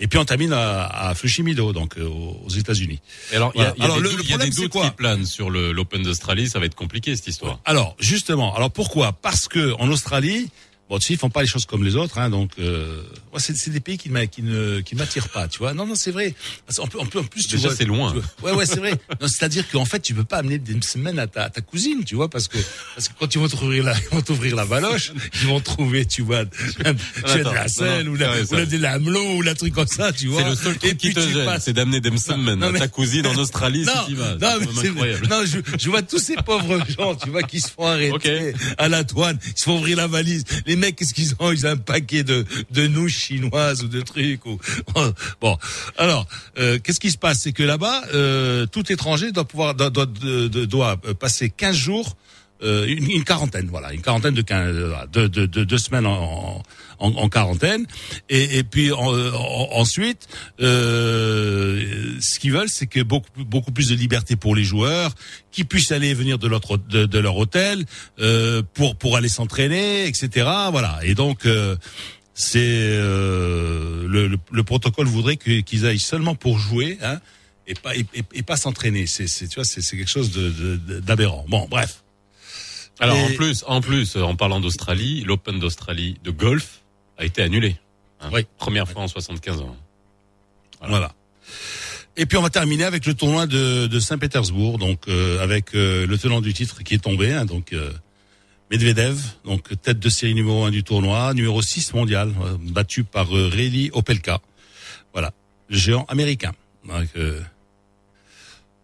Et 0.00 0.06
puis 0.06 0.18
on 0.18 0.24
termine 0.24 0.52
à, 0.52 0.86
à 0.86 1.14
Fushimido, 1.14 1.72
donc 1.72 1.98
euh, 1.98 2.04
aux 2.06 2.48
États-Unis. 2.50 3.00
Alors 3.34 3.52
il 3.54 3.60
y 3.60 3.64
a, 3.64 3.72
Voilà. 3.72 3.74
il 3.76 3.80
y 3.80 3.82
a 3.82 3.84
Alors, 3.84 3.96
des 3.96 4.02
le- 4.02 4.08
doutes- 4.10 4.18
le 4.18 4.24
il 4.24 4.28
y 4.28 4.32
a 4.32 4.36
problème, 4.36 4.50
des 4.50 4.54
c'est 4.56 4.62
doutes 4.62 4.72
quoi 4.72 4.84
qui 4.84 4.90
planent 4.96 5.26
sur 5.26 5.50
l'Open 5.50 6.02
d'Australie. 6.02 6.48
Ça 6.48 6.58
va 6.60 6.66
être 6.66 6.74
compliqué 6.76 7.16
cette 7.16 7.26
histoire. 7.26 7.58
Alors 7.64 7.96
justement, 7.98 8.54
alors 8.54 8.70
pourquoi? 8.70 9.12
Parce 9.12 9.48
que 9.48 9.74
en 9.80 9.88
Australie, 9.90 10.50
bon, 10.88 10.98
tu 10.98 11.06
sais, 11.06 11.14
ils 11.14 11.18
font 11.18 11.30
pas 11.30 11.42
les 11.42 11.46
choses 11.48 11.66
comme 11.66 11.84
les 11.84 11.96
autres, 11.96 12.18
hein, 12.18 12.30
donc 12.30 12.52
euh, 12.58 13.02
moi, 13.30 13.40
c'est 13.40 13.70
des 13.70 13.80
pays 13.80 13.98
qui, 13.98 14.10
ne 14.10 14.80
qui 14.80 14.94
m'attirent 14.94 15.28
pas, 15.28 15.48
tu 15.48 15.58
vois. 15.58 15.74
Non, 15.74 15.86
non, 15.86 15.94
c'est 15.94 16.10
vrai. 16.10 16.34
En 16.78 16.86
plus, 16.86 16.98
en 17.00 17.04
plus, 17.24 17.46
tu 17.46 17.56
Déjà, 17.56 17.70
c'est 17.74 17.84
loin. 17.84 18.12
tu 18.12 18.20
vois- 18.40 18.50
ouais, 18.52 18.58
ouais, 18.58 18.66
c'est 18.66 18.78
vrai. 18.78 18.94
C'est-à-dire 19.22 19.68
qu'en 19.70 19.84
fait, 19.84 20.00
tu 20.00 20.14
peux 20.14 20.24
pas 20.24 20.38
amener 20.38 20.58
des 20.58 20.80
semaines 20.82 21.18
à 21.18 21.26
ta, 21.26 21.44
à 21.44 21.50
ta 21.50 21.60
cousine, 21.60 22.04
tu 22.04 22.14
vois, 22.14 22.28
parce 22.30 22.48
que 22.48 22.58
parce 22.94 23.08
que 23.08 23.14
quand 23.18 23.34
ils 23.34 23.38
vont 23.38 23.48
t'ouvrir 23.48 23.84
la, 23.84 23.94
ils 23.98 24.14
vont 24.14 24.22
t'ouvrir 24.22 24.56
la 24.56 24.64
baloche, 24.64 25.12
ils 25.42 25.46
vont 25.48 25.60
trouver, 25.60 26.04
tu 26.06 26.22
vois, 26.22 26.44
tu 26.46 26.82
vois, 26.82 26.92
de 26.92 27.54
la 27.54 27.68
selle 27.68 28.06
non, 28.06 28.12
ou 28.12 28.16
la, 28.16 28.32
ou 28.42 28.54
la, 28.54 28.66
de 28.66 28.76
la 28.78 28.98
melon 28.98 29.36
ou 29.36 29.42
la 29.42 29.54
truc 29.54 29.74
comme 29.74 29.86
ça, 29.86 30.12
tu 30.12 30.28
vois. 30.28 30.42
C'est 30.42 30.48
le 30.50 30.54
seul 30.56 30.74
Et 30.76 30.78
truc 30.78 30.96
qui 30.98 31.06
puis 31.12 31.14
te 31.14 31.20
gêne, 31.20 31.58
c'est 31.60 31.72
d'amener 31.72 32.00
des 32.00 32.16
semaines 32.18 32.58
mais- 32.72 32.78
ta 32.78 32.88
cousine 32.88 33.26
en 33.26 33.34
Australie 33.36 33.84
non, 33.84 33.92
si 34.06 34.12
tu 34.12 34.14
vas. 34.16 34.34
non, 34.36 34.58
C'est 34.60 34.82
mais 34.82 34.88
incroyable. 34.88 35.26
non, 35.28 35.42
je, 35.44 35.58
je 35.78 35.90
vois 35.90 36.02
tous 36.02 36.18
ces 36.18 36.36
pauvres 36.36 36.80
gens, 36.88 37.14
tu 37.14 37.30
vois, 37.30 37.42
qui 37.42 37.60
se 37.60 37.68
font 37.70 37.86
arrêter 37.86 38.52
à 38.78 38.88
la 38.88 39.04
douane, 39.04 39.38
ils 39.46 39.58
se 39.58 39.64
font 39.64 39.78
ouvrir 39.78 39.96
la 39.96 40.06
valise. 40.06 40.44
Les 40.66 40.76
mecs, 40.78 40.96
qu'est-ce 40.96 41.14
qu'ils 41.14 41.34
ont 41.38 41.52
Ils 41.52 41.66
ont 41.66 41.70
un 41.70 41.76
paquet 41.76 42.24
de, 42.24 42.44
nouilles 42.86 43.10
chinoises 43.10 43.82
ou 43.82 43.88
de 43.88 44.00
trucs. 44.00 44.40
Bon, 45.40 45.56
alors, 45.96 46.26
euh, 46.58 46.78
qu'est-ce 46.82 47.00
qui 47.00 47.10
se 47.10 47.18
passe? 47.18 47.40
C'est 47.42 47.52
que 47.52 47.62
là-bas, 47.62 48.02
euh, 48.14 48.66
tout 48.66 48.90
étranger 48.92 49.32
doit 49.32 49.44
pouvoir 49.44 49.74
doit, 49.74 49.90
doit, 49.90 50.06
de- 50.06 50.64
doit 50.64 50.96
euh, 51.06 51.14
passer 51.14 51.50
15 51.50 51.76
jours. 51.76 52.16
Euh, 52.62 52.86
une, 52.86 53.24
quarantaine, 53.24 53.68
voilà, 53.68 53.92
une 53.92 54.02
quarantaine 54.02 54.34
de, 54.34 54.42
quin- 54.42 54.72
de, 55.12 55.26
de, 55.28 55.46
de 55.64 55.76
semaines 55.76 56.06
en, 56.06 56.62
en, 56.98 57.10
en 57.12 57.28
quarantaine, 57.28 57.86
et, 58.28 58.58
et 58.58 58.62
puis 58.64 58.90
en- 58.92 59.14
en- 59.14 59.68
ensuite, 59.72 60.26
euh, 60.60 62.16
ce 62.20 62.38
qu'ils 62.38 62.52
veulent, 62.52 62.68
c'est 62.68 62.86
que 62.86 63.00
beaucoup 63.00 63.28
beaucoup 63.44 63.70
plus 63.72 63.88
de 63.88 63.94
liberté 63.94 64.36
pour 64.36 64.54
les 64.56 64.64
joueurs, 64.64 65.14
qui 65.52 65.64
puissent 65.64 65.92
aller 65.92 66.14
venir 66.14 66.38
de, 66.38 66.48
leur 66.48 66.60
de, 66.60 67.18
leur 67.18 67.36
hôtel 67.36 67.84
euh, 68.20 68.62
pour 68.74 68.96
pour 68.96 69.16
aller 69.16 69.28
s'entraîner, 69.28 70.06
etc. 70.06 70.46
Voilà, 70.70 70.98
et 71.02 71.14
donc. 71.14 71.46
euh, 71.46 71.76
c'est 72.40 72.60
euh, 72.62 74.06
le, 74.06 74.28
le, 74.28 74.36
le 74.52 74.62
protocole 74.62 75.06
voudrait 75.08 75.36
qu'ils 75.36 75.86
aillent 75.86 75.98
seulement 75.98 76.36
pour 76.36 76.56
jouer 76.60 76.96
hein, 77.02 77.18
et 77.66 77.74
pas 77.74 77.96
et, 77.96 78.42
pas 78.44 78.56
s'entraîner. 78.56 79.08
C'est 79.08 79.24
tu 79.26 79.56
vois 79.56 79.64
c'est 79.64 79.82
quelque 79.82 80.06
chose 80.08 80.30
de- 80.30 81.00
d'aberrant. 81.00 81.44
Bon 81.48 81.66
bref. 81.68 82.04
Alors 83.00 83.16
Et- 83.16 83.22
en 83.32 83.36
plus, 83.36 83.64
en 83.66 83.80
plus, 83.80 84.16
euh, 84.16 84.22
en 84.22 84.34
parlant 84.36 84.60
d'Australie, 84.60 85.22
l'Open 85.24 85.58
d'Australie 85.58 86.16
de 86.24 86.30
golf 86.30 86.82
a 87.16 87.24
été 87.24 87.42
annulé. 87.42 87.76
hein. 88.20 88.30
Oui. 88.32 88.46
Première 88.58 88.88
fois 88.88 89.02
en 89.02 89.08
75 89.08 89.60
ans. 89.60 89.76
Voilà. 90.80 90.90
Voilà. 90.96 91.14
Et 92.16 92.26
puis 92.26 92.36
on 92.36 92.42
va 92.42 92.50
terminer 92.50 92.84
avec 92.84 93.06
le 93.06 93.14
tournoi 93.14 93.46
de, 93.46 93.86
de 93.86 94.00
Saint-Pétersbourg, 94.00 94.78
donc 94.78 95.06
euh, 95.08 95.40
avec 95.42 95.74
euh, 95.74 96.04
le 96.06 96.18
tenant 96.18 96.40
du 96.40 96.52
titre 96.52 96.82
qui 96.82 96.94
est 96.94 96.98
tombé, 96.98 97.32
hein, 97.32 97.44
donc 97.46 97.72
euh, 97.72 97.92
Medvedev, 98.72 99.20
donc 99.44 99.80
tête 99.80 100.00
de 100.00 100.08
série 100.08 100.34
numéro 100.34 100.64
1 100.64 100.70
du 100.72 100.82
tournoi, 100.82 101.32
numéro 101.34 101.62
6 101.62 101.94
mondial, 101.94 102.32
euh, 102.42 102.56
battu 102.60 103.04
par 103.04 103.34
euh, 103.36 103.48
Reli 103.48 103.90
Opelka. 103.92 104.40
Voilà, 105.12 105.32
le 105.68 105.76
géant 105.76 106.04
américain. 106.08 106.52
Donc, 106.84 107.06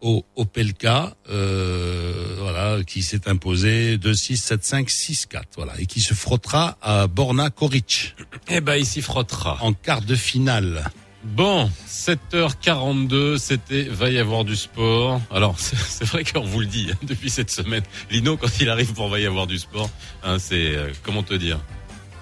O- 0.07 0.23
Opelka, 0.37 1.15
euh, 1.31 2.37
voilà, 2.39 2.85
qui 2.85 3.03
s'est 3.03 3.27
imposé 3.27 3.97
2-6, 3.97 4.37
7-5, 4.37 4.89
6-4, 4.91 5.43
voilà, 5.57 5.73
et 5.81 5.87
qui 5.87 6.01
se 6.03 6.13
frottera 6.13 6.77
à 6.83 7.07
Borna 7.07 7.49
Koric 7.49 8.15
Eh 8.49 8.61
ben, 8.61 8.77
il 8.77 8.85
s'y 8.85 9.01
frottera. 9.01 9.57
en 9.63 9.73
quart 9.73 10.03
de 10.03 10.15
finale. 10.15 10.85
Bon, 11.25 11.71
7h42, 11.89 13.39
c'était 13.39 13.85
va 13.85 14.11
y 14.11 14.19
avoir 14.19 14.45
du 14.45 14.57
sport. 14.57 15.23
Alors 15.31 15.59
c'est 15.59 15.77
c'est 15.89 16.05
vrai 16.05 16.23
qu'on 16.23 16.45
vous 16.45 16.61
le 16.61 16.67
dit 16.67 16.89
hein, 16.93 16.99
depuis 17.03 17.31
cette 17.31 17.51
semaine. 17.51 17.83
Lino, 18.11 18.37
quand 18.37 18.61
il 18.61 18.69
arrive 18.69 18.93
pour 18.93 19.09
va 19.09 19.19
y 19.21 19.25
avoir 19.27 19.47
du 19.47 19.59
sport, 19.59 19.89
hein, 20.23 20.39
c'est 20.39 20.75
euh, 20.77 20.93
comment 21.03 21.23
te 21.23 21.33
dire? 21.35 21.59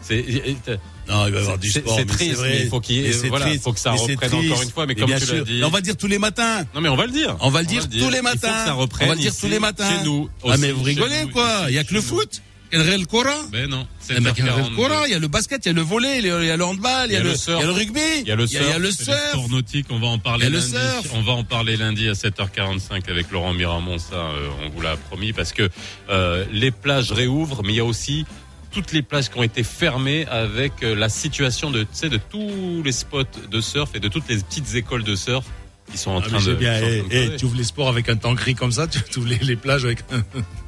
C'est 0.02 0.24
Non, 1.12 1.26
il 1.26 1.32
va 1.32 1.38
y 1.38 1.42
avoir 1.42 1.58
du 1.58 1.70
sport. 1.70 1.96
c'est 1.96 2.06
triste, 2.06 2.34
vrai. 2.36 2.48
mais 2.50 2.60
il 2.62 2.68
faut 2.68 2.80
qu'il 2.80 3.12
voilà, 3.28 3.46
faut 3.58 3.72
que 3.72 3.80
ça 3.80 3.92
reprenne 3.92 4.34
encore 4.34 4.62
une 4.62 4.70
fois, 4.70 4.86
mais 4.86 4.94
comme 4.94 5.10
tu 5.14 5.34
l'as 5.34 5.40
dit- 5.42 5.62
on 5.64 5.68
va 5.70 5.80
dire 5.80 5.96
tous 5.96 6.06
les 6.06 6.18
matins. 6.18 6.64
Non 6.74 6.80
mais 6.80 6.88
on 6.88 6.96
va 6.96 7.06
le 7.06 7.12
dire. 7.12 7.36
On 7.40 7.50
va 7.50 7.60
le 7.60 7.66
dire 7.66 7.88
tous 7.88 8.10
les 8.10 8.22
matins. 8.22 8.64
ça 8.66 8.72
reprenne 8.72 9.06
on 9.06 9.10
va 9.10 9.14
le 9.16 9.20
dire 9.20 9.34
tous 9.38 9.48
les 9.48 9.58
matins. 9.58 9.88
Chez 9.88 10.04
nous. 10.04 10.28
Ah 10.48 10.56
mais 10.58 10.72
vous 10.72 10.82
rigolez 10.82 11.26
quoi 11.32 11.66
Il 11.68 11.74
y 11.74 11.78
a 11.78 11.84
que 11.84 11.94
le 11.94 12.00
foot. 12.00 12.42
Il 12.74 12.78
y 12.80 12.90
a 12.90 12.96
le 12.96 13.04
Cora. 13.04 13.34
Ben 13.50 13.68
non. 13.68 13.86
Eh 14.08 14.14
ben, 14.18 14.32
Il 14.34 14.44
y 14.46 14.48
a 14.48 14.56
le 14.56 14.62
7h42. 14.62 14.76
Cora, 14.76 15.06
il 15.06 15.10
y 15.10 15.14
a 15.14 15.18
le 15.18 15.28
basket, 15.28 15.62
il 15.66 15.68
y 15.68 15.70
a 15.72 15.74
le 15.74 15.82
volley, 15.82 16.20
il 16.20 16.24
y 16.24 16.30
a 16.30 16.56
le 16.56 16.64
handball, 16.64 17.10
il 17.10 17.12
y 17.12 17.16
a 17.16 17.22
le 17.22 17.36
surf. 17.36 17.58
il 17.58 17.60
y 17.60 17.64
a 17.64 17.66
le 17.66 17.72
rugby, 17.72 18.00
Il 18.22 18.28
y 18.28 18.30
a 18.30 18.34
le 18.34 18.46
surf. 18.46 18.62
il 18.66 18.70
y 18.70 18.72
a 18.72 18.78
le 18.78 18.90
surf. 18.90 19.28
sports 19.28 19.50
nautiques. 19.50 19.86
On 19.90 19.98
va 19.98 20.06
en 20.06 20.18
parler 20.18 20.48
lundi. 20.48 20.70
surf. 20.70 21.06
On 21.12 21.20
va 21.20 21.32
en 21.32 21.44
parler 21.44 21.76
lundi 21.76 22.08
à 22.08 22.14
7h45 22.14 23.10
avec 23.10 23.30
Laurent 23.30 23.52
Miramont. 23.52 23.98
Ça, 23.98 24.14
euh, 24.14 24.48
on 24.64 24.70
vous 24.70 24.80
l'a 24.80 24.96
promis 24.96 25.34
parce 25.34 25.52
que 25.52 25.68
euh, 26.08 26.46
les 26.50 26.70
plages 26.70 27.12
réouvrent, 27.12 27.62
mais 27.62 27.74
il 27.74 27.76
y 27.76 27.80
a 27.80 27.84
aussi 27.84 28.24
toutes 28.72 28.92
les 28.92 29.02
plages 29.02 29.28
qui 29.30 29.38
ont 29.38 29.42
été 29.42 29.62
fermées 29.62 30.26
avec 30.26 30.82
euh, 30.82 30.94
la 30.94 31.08
situation 31.08 31.70
de, 31.70 31.86
de 32.02 32.16
tous 32.30 32.82
les 32.84 32.92
spots 32.92 33.22
de 33.50 33.60
surf 33.60 33.90
et 33.94 34.00
de 34.00 34.08
toutes 34.08 34.28
les 34.28 34.36
petites 34.38 34.74
écoles 34.74 35.04
de 35.04 35.14
surf 35.14 35.44
Ils 35.92 35.98
sont 35.98 36.10
en 36.12 36.20
Ah, 36.20 36.28
train 36.28 36.38
mais 36.40 36.46
de. 36.46 36.54
bien. 36.54 36.78
Et, 36.80 36.98
et 36.98 37.02
crever. 37.02 37.36
tu 37.36 37.44
ouvres 37.44 37.56
les 37.56 37.64
sports 37.64 37.88
avec 37.88 38.08
un 38.08 38.16
temps 38.16 38.32
gris 38.34 38.54
comme 38.54 38.72
ça, 38.72 38.86
tu 38.86 38.98
ouvres 39.18 39.28
les, 39.28 39.38
les 39.38 39.56
plages 39.56 39.84
avec 39.84 40.00
un 40.12 40.22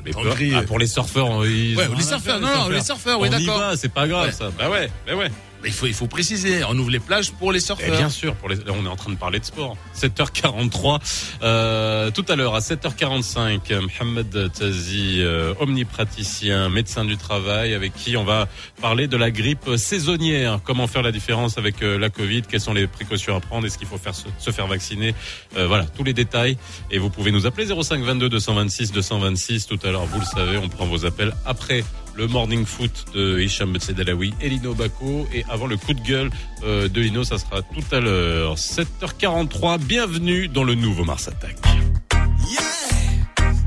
Mais 0.05 0.11
temps 0.13 0.23
gris. 0.23 0.53
ah, 0.55 0.63
pour 0.63 0.79
les 0.79 0.87
surfeurs, 0.87 1.45
ils 1.47 1.77
Ouais, 1.77 1.89
les 1.97 2.03
surfeurs, 2.03 2.41
non, 2.41 2.69
les 2.69 2.83
surfeurs, 2.83 3.19
oui, 3.21 3.31
d'accord. 3.31 3.73
c'est 3.77 3.93
pas 3.93 4.07
grave 4.07 4.27
Ouais. 4.27 4.33
ça. 4.33 4.51
Bah 4.59 4.69
ouais, 4.71 4.91
bah 5.07 5.15
ouais. 5.17 5.31
Il 5.67 5.73
faut, 5.73 5.87
il 5.87 5.95
faut 5.95 6.07
préciser, 6.07 6.63
on 6.65 6.77
ouvre 6.79 6.91
les 6.91 6.99
plages 7.01 7.33
pour 7.33 7.51
les 7.53 7.59
Et 7.59 7.61
surfeurs. 7.61 7.97
bien 7.97 8.09
sûr, 8.11 8.35
pour 8.37 8.49
les, 8.49 8.57
on 8.69 8.85
est 8.85 8.89
en 8.89 8.97
train 8.97 9.11
de 9.13 9.17
parler 9.17 9.39
de 9.41 9.45
sport. 9.45 9.77
7h43. 9.97 11.01
Euh, 11.43 12.11
tout 12.11 12.25
à 12.29 12.37
l'heure, 12.37 12.55
à 12.55 12.61
7h45, 12.61 13.61
Mohamed 13.81 14.53
Tazi, 14.53 15.19
euh, 15.21 15.55
omnipraticien, 15.61 16.69
médecin 16.69 17.05
du 17.05 17.17
travail, 17.17 17.75
avec 17.75 17.95
qui 17.95 18.17
on 18.17 18.25
va 18.25 18.49
parler 18.81 19.07
de 19.09 19.17
la 19.17 19.31
grippe 19.31 19.71
saisonnière. 19.77 20.61
Comment 20.65 20.87
faire 20.87 21.03
la 21.03 21.13
différence 21.13 21.59
avec 21.59 21.83
euh, 21.83 21.99
la 21.99 22.11
Covid? 22.11 22.43
Quelles 22.43 22.61
sont 22.61 22.75
les 22.75 22.87
précautions 22.87 23.37
à 23.37 23.41
prendre? 23.41 23.67
Est-ce 23.67 23.79
qu'il 23.79 23.89
faut 23.89 23.99
faire 23.99 24.15
se, 24.15 24.27
se 24.39 24.51
faire 24.51 24.67
vacciner? 24.67 25.15
Euh, 25.57 25.67
Voilà, 25.67 25.85
tous 25.87 26.05
les 26.05 26.13
détails. 26.13 26.57
Et 26.91 26.99
vous 26.99 27.11
pouvez 27.11 27.31
nous 27.33 27.47
appeler 27.47 27.67
05 27.67 28.03
22 28.03 28.29
226 28.29 28.93
226. 28.93 29.67
Tout 29.67 29.79
à 29.85 29.91
l'heure, 29.91 30.05
vous 30.07 30.21
le 30.21 30.27
savez, 30.27 30.59
on 30.59 30.69
prend 30.69 30.87
vos 30.87 31.05
appels 31.07 31.33
après 31.47 31.85
le 32.17 32.27
morning 32.27 32.65
foot 32.65 33.07
de 33.15 33.41
Hicham 33.41 33.73
Betsedalawi 33.73 34.35
et 34.41 34.49
Lino 34.49 34.75
Bako. 34.75 35.27
Et 35.33 35.45
avant 35.49 35.67
le 35.67 35.77
coup 35.77 35.95
de 35.95 36.01
gueule 36.01 36.31
euh, 36.63 36.89
de 36.89 37.01
Lino, 37.01 37.25
ça 37.25 37.39
sera 37.39 37.63
tout 37.63 37.85
à 37.93 38.01
l'heure. 38.01 38.57
7h43, 38.57 39.79
bienvenue 39.79 40.49
dans 40.49 40.65
le 40.65 40.75
nouveau 40.75 41.05
Mars 41.05 41.29
Attack. 41.29 41.57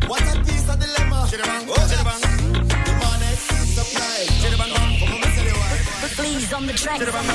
Oh, 0.09 0.13
on, 6.57 6.65
the 6.65 6.73
track. 6.73 6.99
Girl 6.99 7.11
from 7.11 7.25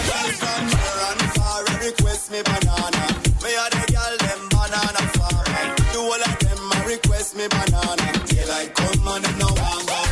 far, 1.37 1.64
request 1.81 2.33
me 2.33 2.42
banana. 2.42 3.02
Me 3.42 3.50
a 3.54 3.66
the 3.71 3.83
girl 3.92 4.14
them 4.19 4.49
banana 4.50 5.02
farmer. 5.16 5.75
Do 5.92 6.00
all 6.00 6.23
of 6.23 6.38
them 6.40 6.73
a 6.73 6.88
request 6.88 7.37
me 7.37 7.47
banana. 7.49 8.07
Daylight 8.26 8.75
come 8.75 9.09
and 9.09 9.25
them 9.25 9.38
no 9.38 9.47
want 9.47 9.87
go 9.87 9.95
home. 9.95 10.12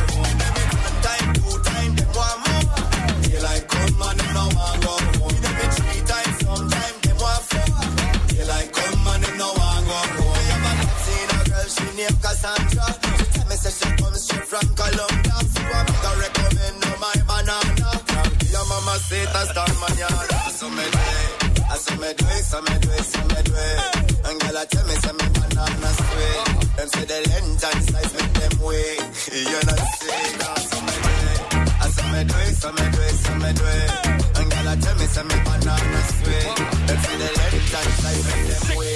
me 22.11 22.17
do 22.17 22.25
it, 22.27 22.43
so 22.43 22.61
me 22.61 22.75
do 22.79 22.89
it, 22.91 23.03
so 23.03 23.21
me 23.21 23.41
do 23.43 23.53
it. 23.55 23.79
And 24.27 24.39
girl 24.41 24.57
I 24.57 24.65
tell 24.65 24.85
me 24.87 24.95
say 24.95 25.13
me 25.13 25.27
banana 25.35 25.91
sweet. 26.01 26.43
Them 26.77 26.87
say 26.89 27.05
the 27.05 27.19
length 27.31 27.63
and 27.63 27.83
size 27.83 28.13
make 28.17 28.33
them 28.39 28.53
wait. 28.67 28.99
You 29.31 29.59
know 29.67 29.79
say 29.99 30.23
that, 30.41 30.59
so 30.69 30.77
me 30.87 30.95
do 31.03 31.11
it. 31.31 31.39
I 31.81 31.87
so 31.95 32.03
me 32.11 32.21
do 32.29 32.37
it, 32.47 32.55
so 32.61 32.69
me 32.71 32.85
do 32.91 33.01
it, 33.01 33.15
so 33.23 33.33
me 33.35 33.51
do 33.59 33.65
it. 33.79 33.91
And 34.39 34.47
girl 34.51 34.67
I 34.67 34.75
tell 34.83 34.95
me 34.99 35.05
say 35.13 35.23
me 35.23 35.37
banana 35.45 36.01
sweet. 36.19 36.55
Them 36.87 36.99
say 37.05 37.15
the 37.21 37.29
length 37.39 37.75
and 37.79 37.91
size 38.01 38.23
make 38.27 38.45
them 38.49 38.77
wait. 38.77 38.90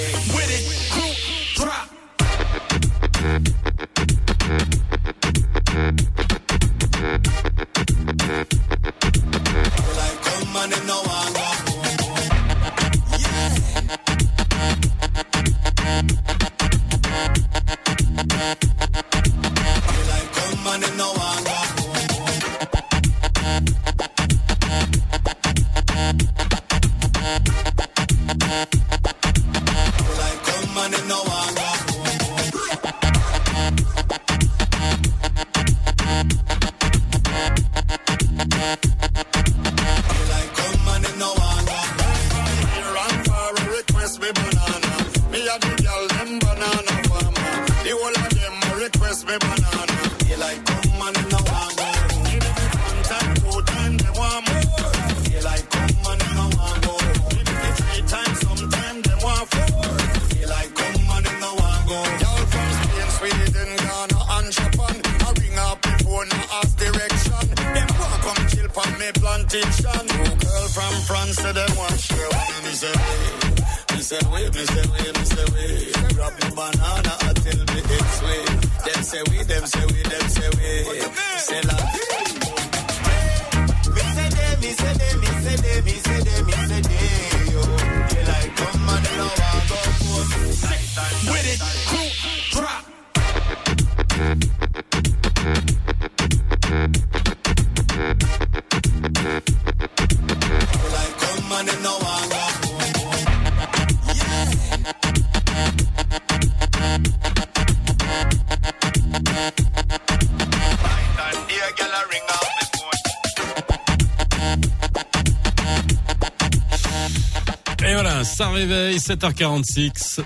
Réveille, 118.66 118.96
7h46. 118.98 120.20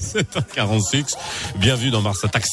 7h46. 0.00 1.16
Bienvenue 1.56 1.90
dans 1.90 2.00
Mars 2.00 2.24
Attack. 2.24 2.44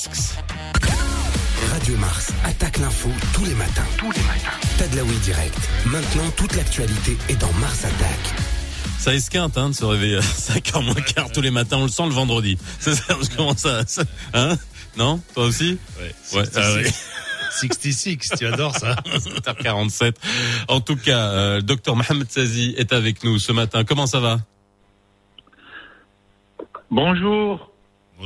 Radio 1.72 1.98
Mars 1.98 2.32
attaque 2.44 2.78
l'info 2.80 3.10
tous 3.34 3.46
les 3.46 3.54
matins. 3.54 3.86
Tous 3.98 4.12
les 4.12 4.22
matins. 4.22 4.58
Tadlaoui 4.78 5.16
direct. 5.24 5.56
Maintenant, 5.86 6.30
toute 6.38 6.56
l'actualité 6.56 7.18
est 7.30 7.36
dans 7.36 7.52
Mars 7.54 7.86
Attack. 7.86 8.20
Ça 9.00 9.14
esquinte 9.14 9.58
hein, 9.58 9.70
de 9.70 9.76
se 9.76 9.86
réveiller 9.86 10.18
à 10.18 10.22
5h 10.22 10.84
moins 10.84 10.94
quart 11.02 11.32
tous 11.32 11.42
les 11.42 11.52
matins. 11.52 11.78
On 11.78 11.84
le 11.84 11.90
sent 11.90 12.06
le 12.06 12.14
vendredi. 12.14 12.58
C'est 12.80 12.96
ça, 12.96 13.16
je 13.22 13.36
commence 13.36 13.66
à... 13.66 13.86
ça- 13.86 14.04
Hein? 14.34 14.58
Non? 14.98 15.22
Toi 15.36 15.46
aussi? 15.46 15.78
Ouais, 16.00 16.16
Ouais, 16.40 16.48
ah 16.56 16.74
ouais. 16.74 16.92
66, 17.60 18.18
tu 18.40 18.46
adores 18.48 18.76
ça. 18.78 18.96
7h47. 19.06 20.16
En 20.68 20.82
tout 20.82 20.96
cas, 20.96 21.20
euh, 21.20 21.56
le 21.58 21.62
docteur 21.64 21.96
Mohamed 21.96 22.32
Sazi 22.32 22.74
est 22.78 22.92
avec 22.94 23.24
nous 23.24 23.38
ce 23.40 23.52
matin. 23.52 23.84
Comment 23.84 24.08
ça 24.08 24.20
va 24.20 24.40
Bonjour. 26.92 27.72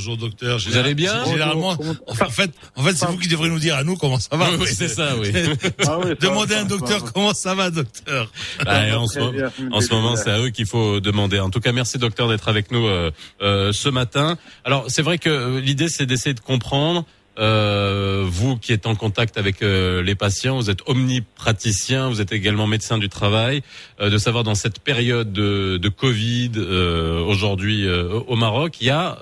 Bonjour 0.07 0.29
docteur. 0.29 0.57
Vous 0.65 0.77
allez 0.77 0.95
bien 0.95 1.25
Généralement, 1.25 1.75
en 2.07 2.13
fait, 2.29 2.49
en 2.77 2.83
fait, 2.83 2.93
c'est 2.95 3.07
vous 3.07 3.17
qui 3.17 3.27
devrez 3.27 3.49
nous 3.49 3.59
dire 3.59 3.75
à 3.75 3.83
nous 3.83 3.97
comment 3.97 4.19
ça 4.19 4.37
va. 4.37 4.49
Oui, 4.51 4.57
oui, 4.61 4.67
c'est 4.73 4.87
ça, 4.87 5.17
oui. 5.19 5.33
Ah 5.85 5.97
oui, 5.99 6.11
ça 6.21 6.27
Demandez 6.29 6.55
à 6.55 6.61
un 6.61 6.63
docteur 6.65 7.03
va. 7.03 7.11
comment 7.13 7.33
ça 7.33 7.55
va, 7.55 7.69
docteur. 7.71 8.31
Bah, 8.63 8.87
va 8.87 8.99
en, 9.01 9.07
ce, 9.07 9.19
bien, 9.31 9.51
en 9.69 9.81
ce 9.81 9.93
moment, 9.93 10.15
c'est 10.15 10.31
à 10.31 10.39
eux 10.39 10.49
qu'il 10.49 10.65
faut 10.65 11.01
demander. 11.01 11.41
En 11.41 11.49
tout 11.49 11.59
cas, 11.59 11.73
merci 11.73 11.97
docteur 11.97 12.29
d'être 12.29 12.47
avec 12.47 12.71
nous 12.71 12.87
euh, 12.87 13.11
euh, 13.41 13.73
ce 13.73 13.89
matin. 13.89 14.37
Alors, 14.63 14.85
c'est 14.87 15.01
vrai 15.01 15.17
que 15.17 15.29
euh, 15.29 15.59
l'idée, 15.59 15.89
c'est 15.89 16.05
d'essayer 16.05 16.33
de 16.33 16.39
comprendre. 16.39 17.03
euh, 17.39 18.23
vous 18.25 18.57
qui 18.57 18.71
êtes 18.73 18.87
en 18.87 18.95
contact 18.95 19.37
avec 19.37 19.61
euh, 19.61 20.01
les 20.01 20.15
patients, 20.15 20.55
vous 20.55 20.69
êtes 20.71 20.81
omnipraticien, 20.87 22.07
vous 22.09 22.19
êtes 22.21 22.31
également 22.31 22.65
médecin 22.65 22.97
du 22.97 23.09
travail, 23.09 23.61
euh, 23.99 24.09
de 24.09 24.17
savoir 24.17 24.43
dans 24.43 24.55
cette 24.55 24.79
période 24.79 25.31
de, 25.33 25.77
de 25.77 25.89
Covid 25.89 26.53
euh, 26.55 27.19
aujourd'hui 27.21 27.85
euh, 27.85 28.21
au 28.27 28.35
Maroc, 28.37 28.77
il 28.81 28.87
y 28.87 28.89
a 28.89 29.19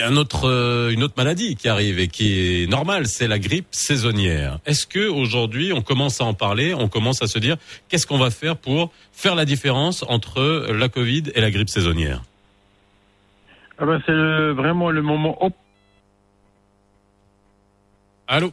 un 0.00 0.16
autre, 0.16 0.48
euh, 0.48 0.90
une 0.90 1.02
autre 1.02 1.14
maladie 1.16 1.56
qui 1.56 1.68
arrive 1.68 1.98
et 1.98 2.08
qui 2.08 2.62
est 2.62 2.70
normale, 2.70 3.06
c'est 3.06 3.28
la 3.28 3.38
grippe 3.38 3.68
saisonnière. 3.70 4.58
Est-ce 4.66 4.86
que 4.86 5.08
aujourd'hui 5.08 5.72
on 5.72 5.82
commence 5.82 6.20
à 6.20 6.24
en 6.24 6.34
parler, 6.34 6.74
on 6.74 6.88
commence 6.88 7.22
à 7.22 7.26
se 7.26 7.38
dire 7.38 7.56
qu'est-ce 7.88 8.06
qu'on 8.06 8.18
va 8.18 8.30
faire 8.30 8.56
pour 8.56 8.92
faire 9.12 9.34
la 9.34 9.44
différence 9.44 10.04
entre 10.08 10.68
la 10.72 10.88
Covid 10.88 11.24
et 11.34 11.40
la 11.40 11.50
grippe 11.50 11.68
saisonnière? 11.68 12.22
Ah 13.78 13.86
ben, 13.86 14.00
c'est 14.06 14.52
vraiment 14.52 14.90
le 14.90 15.02
moment 15.02 15.36
Allô? 18.26 18.52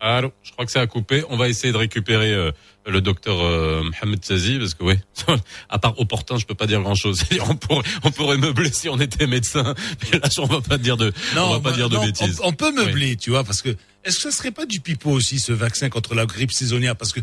Allô 0.00 0.32
Je 0.42 0.52
crois 0.52 0.64
que 0.64 0.72
ça 0.72 0.80
a 0.80 0.86
coupé. 0.86 1.24
On 1.28 1.36
va 1.36 1.48
essayer 1.48 1.72
de 1.72 1.78
récupérer 1.78 2.32
euh, 2.32 2.52
le 2.86 3.00
docteur 3.02 3.44
euh, 3.44 3.82
Mohamed 3.82 4.24
Sazi 4.24 4.58
parce 4.58 4.72
que 4.74 4.82
ouais, 4.82 4.98
à 5.68 5.78
part 5.78 5.98
opportun, 6.00 6.38
je 6.38 6.46
peux 6.46 6.54
pas 6.54 6.66
dire 6.66 6.80
grand-chose. 6.80 7.22
on 7.48 7.54
pourrait, 7.54 7.84
on 8.02 8.10
pourrait 8.10 8.38
meubler 8.38 8.72
si 8.72 8.88
on 8.88 8.98
était 8.98 9.26
médecin, 9.26 9.74
mais 10.10 10.18
là, 10.18 10.28
on 10.38 10.46
va 10.46 10.62
pas 10.62 10.78
dire 10.78 10.96
de, 10.96 11.12
on 11.36 11.50
va 11.50 11.60
pas 11.60 11.70
bah, 11.70 11.76
dire 11.76 11.90
de 11.90 11.96
non, 11.96 12.04
bêtises. 12.04 12.40
On, 12.42 12.48
on 12.48 12.52
peut 12.52 12.72
meubler, 12.72 13.16
tu 13.16 13.30
vois, 13.30 13.44
parce 13.44 13.60
que 13.60 13.76
est-ce 14.02 14.16
que 14.16 14.22
ça 14.22 14.30
serait 14.30 14.50
pas 14.52 14.64
du 14.64 14.80
pipeau 14.80 15.10
aussi 15.10 15.38
ce 15.38 15.52
vaccin 15.52 15.90
contre 15.90 16.14
la 16.14 16.24
grippe 16.24 16.52
saisonnière? 16.52 16.96
Parce 16.96 17.12
que 17.12 17.20
e- 17.20 17.22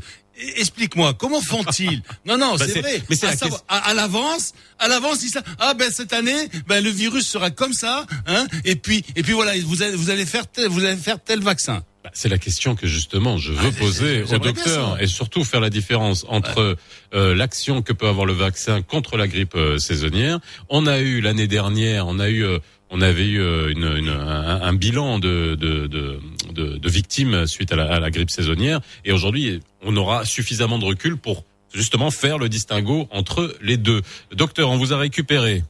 explique-moi, 0.57 1.15
comment 1.15 1.41
font-ils? 1.41 2.03
Non, 2.27 2.37
non, 2.37 2.57
Bah, 2.57 2.65
c'est 2.67 2.81
vrai. 2.81 3.01
mais 3.09 3.15
c'est 3.15 3.27
à 3.67 3.93
l'avance, 3.95 4.53
à 4.77 4.87
l'avance, 4.87 5.23
ils 5.23 5.29
savent. 5.29 5.43
Ah 5.57 5.73
ben 5.73 5.89
cette 5.91 6.13
année, 6.13 6.49
ben 6.67 6.83
le 6.83 6.91
virus 6.91 7.27
sera 7.27 7.49
comme 7.49 7.73
ça, 7.73 8.05
hein 8.27 8.45
Et 8.65 8.75
puis, 8.75 9.03
et 9.15 9.23
puis 9.23 9.33
voilà, 9.33 9.53
vous 9.65 9.81
allez, 9.81 9.95
vous 9.95 10.11
allez 10.11 10.27
faire, 10.27 10.45
tel, 10.45 10.67
vous 10.67 10.85
allez 10.85 10.97
faire 10.97 11.17
tel 11.23 11.41
vaccin. 11.41 11.83
Bah, 12.07 12.11
C'est 12.13 12.29
la 12.29 12.37
question 12.37 12.75
que 12.75 12.87
justement 12.87 13.37
je 13.37 13.51
veux 13.51 13.69
Ah, 13.75 13.79
poser 13.79 14.23
au 14.23 14.37
docteur 14.37 15.01
et 15.01 15.07
surtout 15.07 15.43
faire 15.43 15.59
la 15.59 15.69
différence 15.69 16.25
entre 16.29 16.77
euh, 17.13 17.35
l'action 17.35 17.81
que 17.81 17.91
peut 17.91 18.07
avoir 18.07 18.25
le 18.25 18.31
vaccin 18.31 18.81
contre 18.81 19.17
la 19.17 19.27
grippe 19.27 19.55
euh, 19.55 19.77
saisonnière. 19.77 20.39
On 20.69 20.87
a 20.87 20.99
eu 20.99 21.19
l'année 21.19 21.47
dernière, 21.47 22.07
on 22.07 22.19
a 22.19 22.29
eu, 22.29 22.45
euh, 22.45 22.59
on 22.91 23.01
avait 23.01 23.27
eu 23.27 23.41
euh, 23.41 23.69
une, 23.71 23.83
une- 23.97 24.09
un, 24.09 24.61
un 24.61 24.73
bilan 24.73 25.19
de, 25.19 25.55
de, 25.55 25.87
de, 25.87 26.19
de- 26.53 26.77
de 26.77 26.89
victimes 26.89 27.45
suite 27.45 27.73
à 27.73 27.75
la, 27.75 27.93
à 27.95 27.99
la 27.99 28.09
grippe 28.09 28.29
saisonnière 28.29 28.79
et 29.03 29.11
aujourd'hui 29.11 29.59
on 29.83 29.95
aura 29.97 30.23
suffisamment 30.23 30.79
de 30.79 30.85
recul 30.85 31.17
pour 31.17 31.43
justement 31.73 32.09
faire 32.09 32.37
le 32.37 32.47
distinguo 32.47 33.09
entre 33.11 33.53
les 33.61 33.75
deux. 33.75 34.01
Docteur, 34.33 34.69
on 34.69 34.77
vous 34.77 34.93
a 34.93 34.97
récupéré. 34.97 35.61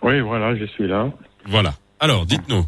Oui, 0.00 0.20
voilà, 0.20 0.56
je 0.56 0.64
suis 0.64 0.88
là. 0.88 1.10
Voilà. 1.44 1.74
Alors, 2.00 2.24
dites-nous. 2.24 2.64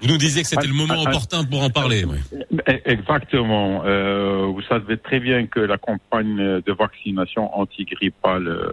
Vous 0.00 0.08
nous 0.08 0.16
disiez 0.16 0.42
que 0.42 0.48
c'était 0.48 0.66
le 0.66 0.74
moment 0.74 1.02
opportun 1.02 1.44
pour 1.44 1.62
en 1.62 1.70
parler. 1.70 2.04
oui. 2.04 2.18
E- 2.66 2.80
Exactement. 2.84 3.82
Euh, 3.84 4.46
vous 4.46 4.62
savez 4.62 4.96
très 4.96 5.20
bien 5.20 5.46
que 5.46 5.60
la 5.60 5.78
campagne 5.78 6.36
de 6.36 6.72
vaccination 6.72 7.54
antigrippale 7.58 8.48
euh, 8.48 8.72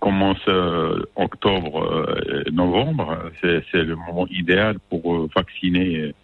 commence 0.00 0.38
euh, 0.48 1.02
octobre, 1.16 1.82
euh, 1.82 2.44
novembre. 2.52 3.18
C'est 3.40 3.62
le 3.74 3.96
moment 3.96 4.26
idéal 4.30 4.76
pour 4.90 5.28
vacciner 5.34 6.14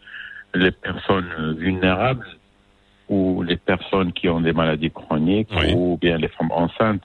les 0.54 0.70
personnes 0.70 1.56
vulnérables 1.58 2.26
ou 3.08 3.42
les 3.42 3.56
personnes 3.56 4.12
qui 4.12 4.28
ont 4.28 4.40
des 4.40 4.52
maladies 4.52 4.90
chroniques 4.90 5.48
Oui. 5.56 5.72
ou 5.74 5.98
bien 6.00 6.18
les 6.18 6.28
femmes 6.28 6.52
enceintes. 6.52 7.02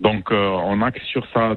Donc, 0.00 0.32
euh, 0.32 0.48
on 0.64 0.82
axe 0.82 1.04
sur 1.04 1.24
ça 1.32 1.56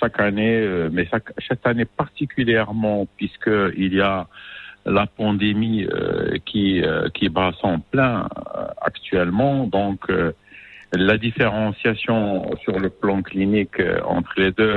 chaque 0.00 0.18
année, 0.20 0.56
euh, 0.56 0.88
mais 0.92 1.06
chaque, 1.06 1.30
cette 1.48 1.64
année 1.66 1.84
particulièrement 1.84 3.06
puisque 3.16 3.50
il 3.76 3.94
y 3.94 4.00
a 4.00 4.26
la 4.86 5.06
pandémie 5.06 5.84
euh, 5.84 6.38
qui 6.46 6.82
euh, 6.82 7.08
qui 7.12 7.28
bat 7.28 7.52
son 7.60 7.80
plein 7.80 8.28
euh, 8.56 8.66
actuellement. 8.80 9.66
Donc, 9.66 10.08
euh, 10.08 10.32
la 10.92 11.18
différenciation 11.18 12.48
sur 12.62 12.78
le 12.78 12.88
plan 12.88 13.20
clinique 13.22 13.82
entre 14.04 14.32
les 14.36 14.52
deux 14.52 14.72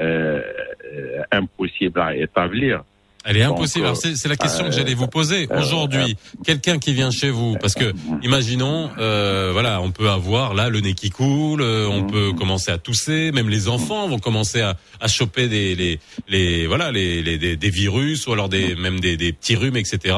est 0.00 1.36
impossible 1.36 2.00
à 2.00 2.14
établir. 2.14 2.84
Elle 3.30 3.36
est 3.36 3.42
impossible. 3.42 3.84
euh, 3.86 3.94
c'est 3.94 4.26
la 4.28 4.36
question 4.36 4.64
que 4.64 4.70
euh, 4.70 4.72
j'allais 4.72 4.94
vous 4.94 5.06
poser. 5.06 5.46
euh, 5.50 5.60
Aujourd'hui, 5.60 6.16
quelqu'un 6.44 6.78
qui 6.78 6.94
vient 6.94 7.10
chez 7.10 7.28
vous, 7.28 7.56
parce 7.60 7.74
que 7.74 7.92
imaginons, 8.22 8.90
euh, 8.98 9.50
voilà, 9.52 9.82
on 9.82 9.90
peut 9.90 10.08
avoir 10.08 10.54
là 10.54 10.70
le 10.70 10.80
nez 10.80 10.94
qui 10.94 11.10
coule, 11.10 11.60
euh, 11.60 11.86
on 11.86 12.04
peut 12.04 12.32
commencer 12.32 12.70
à 12.70 12.78
tousser, 12.78 13.30
même 13.32 13.50
les 13.50 13.68
enfants 13.68 14.08
vont 14.08 14.18
commencer 14.18 14.62
à, 14.62 14.78
à 15.00 15.08
choper 15.08 15.46
des 15.46 15.74
les, 15.74 16.00
les 16.28 16.66
voilà 16.66 16.90
les, 16.90 17.22
les 17.22 17.36
des, 17.36 17.56
des 17.56 17.70
virus 17.70 18.26
ou 18.26 18.32
alors 18.32 18.48
des 18.48 18.74
même 18.74 18.98
des, 18.98 19.18
des 19.18 19.34
petits 19.34 19.56
rhumes, 19.56 19.76
etc. 19.76 20.16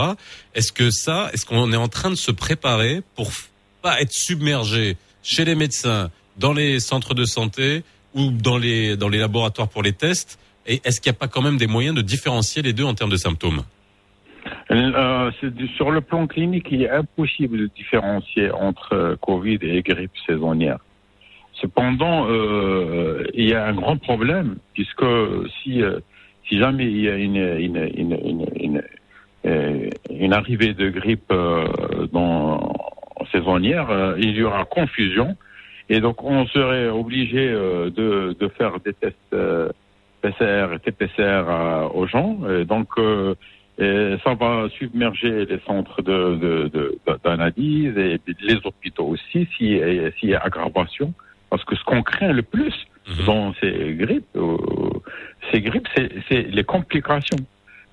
Est-ce 0.54 0.70
que 0.70 0.90
ça, 0.92 1.30
est-ce 1.32 1.44
qu'on 1.44 1.72
est 1.72 1.76
en 1.76 1.88
train 1.88 2.10
de 2.10 2.14
se 2.14 2.30
préparer 2.30 3.02
pour 3.16 3.32
pas 3.82 4.00
être 4.00 4.12
submergé 4.12 4.96
chez 5.22 5.44
les 5.44 5.56
médecins, 5.56 6.10
dans 6.38 6.52
les 6.52 6.78
centres 6.78 7.14
de 7.14 7.24
santé 7.24 7.82
ou 8.14 8.30
dans 8.30 8.56
les 8.56 8.96
dans 8.96 9.08
les 9.08 9.18
laboratoires 9.18 9.68
pour 9.68 9.82
les 9.82 9.92
tests 9.92 10.38
et 10.66 10.80
est-ce 10.84 11.00
qu'il 11.00 11.10
n'y 11.10 11.16
a 11.16 11.18
pas 11.18 11.28
quand 11.28 11.42
même 11.42 11.56
des 11.56 11.66
moyens 11.66 11.94
de 11.94 12.02
différencier 12.02 12.62
les 12.62 12.72
deux 12.72 12.84
en 12.84 12.94
termes 12.94 13.10
de 13.10 13.16
symptômes 13.16 13.62
Euh, 14.70 15.30
sur 15.76 15.90
le 15.90 16.00
plan 16.00 16.26
clinique, 16.26 16.68
il 16.70 16.82
est 16.82 16.90
impossible 16.90 17.58
de 17.58 17.66
différencier 17.74 18.50
entre 18.52 18.92
euh, 18.92 19.16
Covid 19.16 19.58
et 19.62 19.82
grippe 19.82 20.12
saisonnière. 20.26 20.78
Cependant, 21.54 22.26
euh, 22.28 23.24
il 23.34 23.48
y 23.48 23.54
a 23.54 23.66
un 23.66 23.74
grand 23.74 23.96
problème 23.96 24.56
puisque 24.72 25.04
si 25.62 25.82
jamais 26.50 26.86
il 26.86 27.00
y 27.02 27.08
a 27.08 27.16
une 27.16 27.32
arrivée 30.32 30.72
de 30.72 30.88
grippe 30.88 31.32
dans 32.12 32.72
saisonnière, 33.30 34.14
il 34.16 34.30
y 34.36 34.42
aura 34.42 34.64
confusion 34.64 35.36
et 35.90 36.00
donc 36.00 36.24
on 36.24 36.46
serait 36.46 36.88
obligé 36.88 37.50
de 37.50 38.50
faire 38.56 38.80
des 38.80 38.94
tests 38.94 39.36
PCR 40.22 40.68
et 40.74 40.78
TPCR 40.78 41.90
aux 41.94 42.06
gens. 42.06 42.38
Et 42.50 42.64
donc 42.64 42.88
euh, 42.98 43.34
et 43.78 44.16
ça 44.24 44.34
va 44.34 44.68
submerger 44.78 45.46
les 45.46 45.58
centres 45.66 46.02
de, 46.02 46.36
de, 46.36 46.68
de- 46.68 46.98
d'analyse 47.24 47.96
et 47.96 48.20
les 48.42 48.58
hôpitaux 48.64 49.06
aussi 49.06 49.48
s'il 49.56 50.12
s'il 50.18 50.28
y 50.30 50.34
a 50.34 50.40
aggravation. 50.40 51.14
Parce 51.48 51.64
que 51.64 51.74
ce 51.76 51.84
qu'on 51.84 52.02
craint 52.02 52.32
le 52.32 52.42
plus 52.42 52.74
Mhm. 53.08 53.26
dans 53.26 53.54
ces 53.54 53.94
grippes, 53.94 54.36
euh, 54.36 54.56
ces 55.50 55.60
grippes, 55.62 55.88
c'est, 55.96 56.42
les 56.42 56.62
complications. 56.64 57.38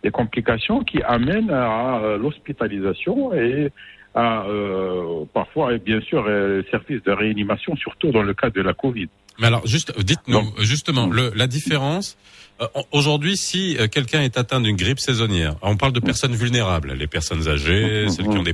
Les 0.04 0.12
complications 0.12 0.84
qui 0.84 1.02
amènent 1.02 1.50
à 1.50 2.18
l'hospitalisation 2.22 3.34
et 3.34 3.72
à 4.14 4.44
euh, 4.48 5.24
parfois, 5.34 5.74
et 5.74 5.80
bien 5.80 6.02
sûr, 6.02 6.26
euh, 6.28 6.62
service 6.72 7.02
de 7.04 7.12
réanimation, 7.12 7.76
surtout 7.78 8.12
dans 8.12 8.22
le 8.22 8.34
cas 8.34 8.50
de 8.50 8.62
la 8.62 8.74
Covid. 8.74 9.08
Mais 9.40 9.48
alors, 9.48 9.66
juste, 9.68 9.94
dites-nous, 10.00 10.54
justement, 10.60 11.08
le, 11.08 11.32
la 11.36 11.48
différence. 11.48 12.18
euh, 12.62 12.68
Aujourd'hui, 12.92 13.38
si 13.38 13.78
euh, 13.78 13.88
quelqu'un 13.88 14.22
est 14.24 14.38
atteint 14.38 14.60
d'une 14.62 14.76
grippe 14.76 15.00
saisonnière, 15.00 15.56
on 15.62 15.78
parle 15.78 15.94
de 15.94 16.00
personnes 16.00 16.36
vulnérables, 16.36 16.94
les 16.94 17.08
personnes 17.08 17.48
âgées, 17.48 18.04
Mhm. 18.06 18.10
celles 18.10 18.28
qui 18.30 18.38
ont 18.38 18.44
des, 18.44 18.54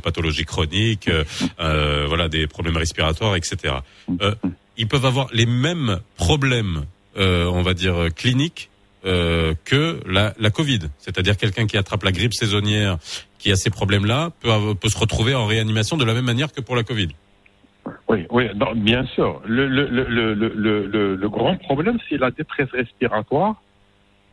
pathologies 0.00 0.44
chroniques, 0.46 1.08
euh, 1.08 1.24
euh, 1.60 2.06
voilà, 2.08 2.28
des 2.28 2.46
problèmes 2.46 2.76
respiratoires, 2.78 3.36
etc. 3.36 3.74
Euh, 4.22 4.34
ils 4.76 4.88
peuvent 4.88 5.04
avoir 5.06 5.28
les 5.32 5.46
mêmes 5.46 6.00
problèmes, 6.16 6.84
euh, 7.18 7.44
on 7.46 7.62
va 7.62 7.74
dire 7.74 8.08
cliniques, 8.16 8.70
euh, 9.04 9.52
que 9.66 10.00
la, 10.08 10.32
la 10.38 10.48
Covid. 10.50 10.80
C'est-à-dire 10.98 11.36
quelqu'un 11.36 11.66
qui 11.66 11.76
attrape 11.76 12.02
la 12.02 12.12
grippe 12.12 12.32
saisonnière, 12.32 12.96
qui 13.38 13.52
a 13.52 13.56
ces 13.56 13.68
problèmes-là, 13.68 14.30
peut, 14.40 14.74
peut 14.74 14.88
se 14.88 14.96
retrouver 14.96 15.34
en 15.34 15.44
réanimation 15.46 15.98
de 15.98 16.04
la 16.06 16.14
même 16.14 16.24
manière 16.24 16.50
que 16.50 16.62
pour 16.62 16.74
la 16.76 16.82
Covid. 16.82 17.08
Oui, 18.08 18.26
oui, 18.30 18.48
non, 18.56 18.72
bien 18.74 19.04
sûr. 19.06 19.40
Le, 19.46 19.66
le, 19.66 19.86
le, 19.88 20.04
le, 20.04 20.34
le, 20.34 20.86
le, 20.86 21.16
le 21.16 21.28
grand 21.28 21.56
problème, 21.56 21.98
c'est 22.08 22.18
la 22.18 22.30
détresse 22.30 22.70
respiratoire 22.70 23.56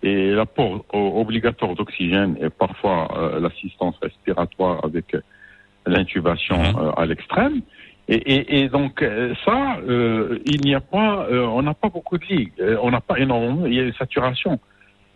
et 0.03 0.31
l'apport 0.31 0.83
obligatoire 0.93 1.75
d'oxygène 1.75 2.37
et 2.41 2.49
parfois 2.49 3.07
euh, 3.17 3.39
l'assistance 3.39 3.95
respiratoire 4.01 4.83
avec 4.83 5.13
euh, 5.15 5.21
l'intubation 5.85 6.57
Mhm. 6.57 6.75
euh, 6.79 6.91
à 7.01 7.05
l'extrême. 7.05 7.61
Et, 8.07 8.15
et, 8.15 8.61
et 8.61 8.69
donc 8.69 9.05
ça, 9.45 9.77
euh, 9.87 10.39
il 10.45 10.61
n'y 10.61 10.75
a 10.75 10.81
pas, 10.81 11.27
on 11.31 11.61
n'a 11.61 11.73
pas 11.73 11.89
beaucoup 11.89 12.17
de 12.17 12.25
Euh, 12.59 12.77
on 12.81 12.91
n'a 12.91 12.99
pas 12.99 13.17
énormément, 13.19 13.65
il 13.65 13.73
y 13.75 13.79
a 13.79 13.83
une 13.83 13.93
saturation 13.93 14.59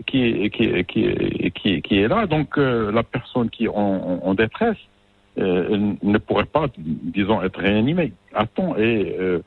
qui 0.06 0.24
est, 0.24 0.50
qui 0.50 0.64
est, 0.64 0.84
qui 0.86 1.06
est, 1.06 1.52
qui 1.52 1.82
qui 1.82 2.00
est 2.00 2.08
là. 2.08 2.26
Donc 2.28 2.58
la 2.58 3.04
personne 3.04 3.50
qui 3.50 3.66
est 3.66 3.70
en, 3.70 4.20
en 4.30 4.34
détresse 4.34 4.78
euh, 5.38 5.94
ne 6.02 6.18
pourrait 6.18 6.46
pas, 6.46 6.68
disons, 6.78 7.42
être 7.44 7.60
réanimée 7.60 8.14
à 8.34 8.46
temps. 8.46 8.76
Et 8.78 9.16
euh, 9.20 9.40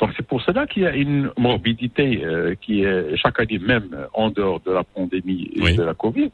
donc 0.00 0.10
c'est 0.16 0.26
pour 0.26 0.40
cela 0.42 0.66
qu'il 0.66 0.82
y 0.82 0.86
a 0.86 0.94
une 0.94 1.30
morbidité 1.36 2.22
euh, 2.24 2.54
qui 2.60 2.82
est 2.84 3.16
chaque 3.16 3.40
année 3.40 3.58
même 3.58 3.88
en 4.14 4.30
dehors 4.30 4.60
de 4.60 4.70
la 4.72 4.84
pandémie 4.84 5.50
et 5.56 5.62
Oui. 5.62 5.76
de 5.76 5.82
la 5.82 5.94
Covid. 5.94 6.30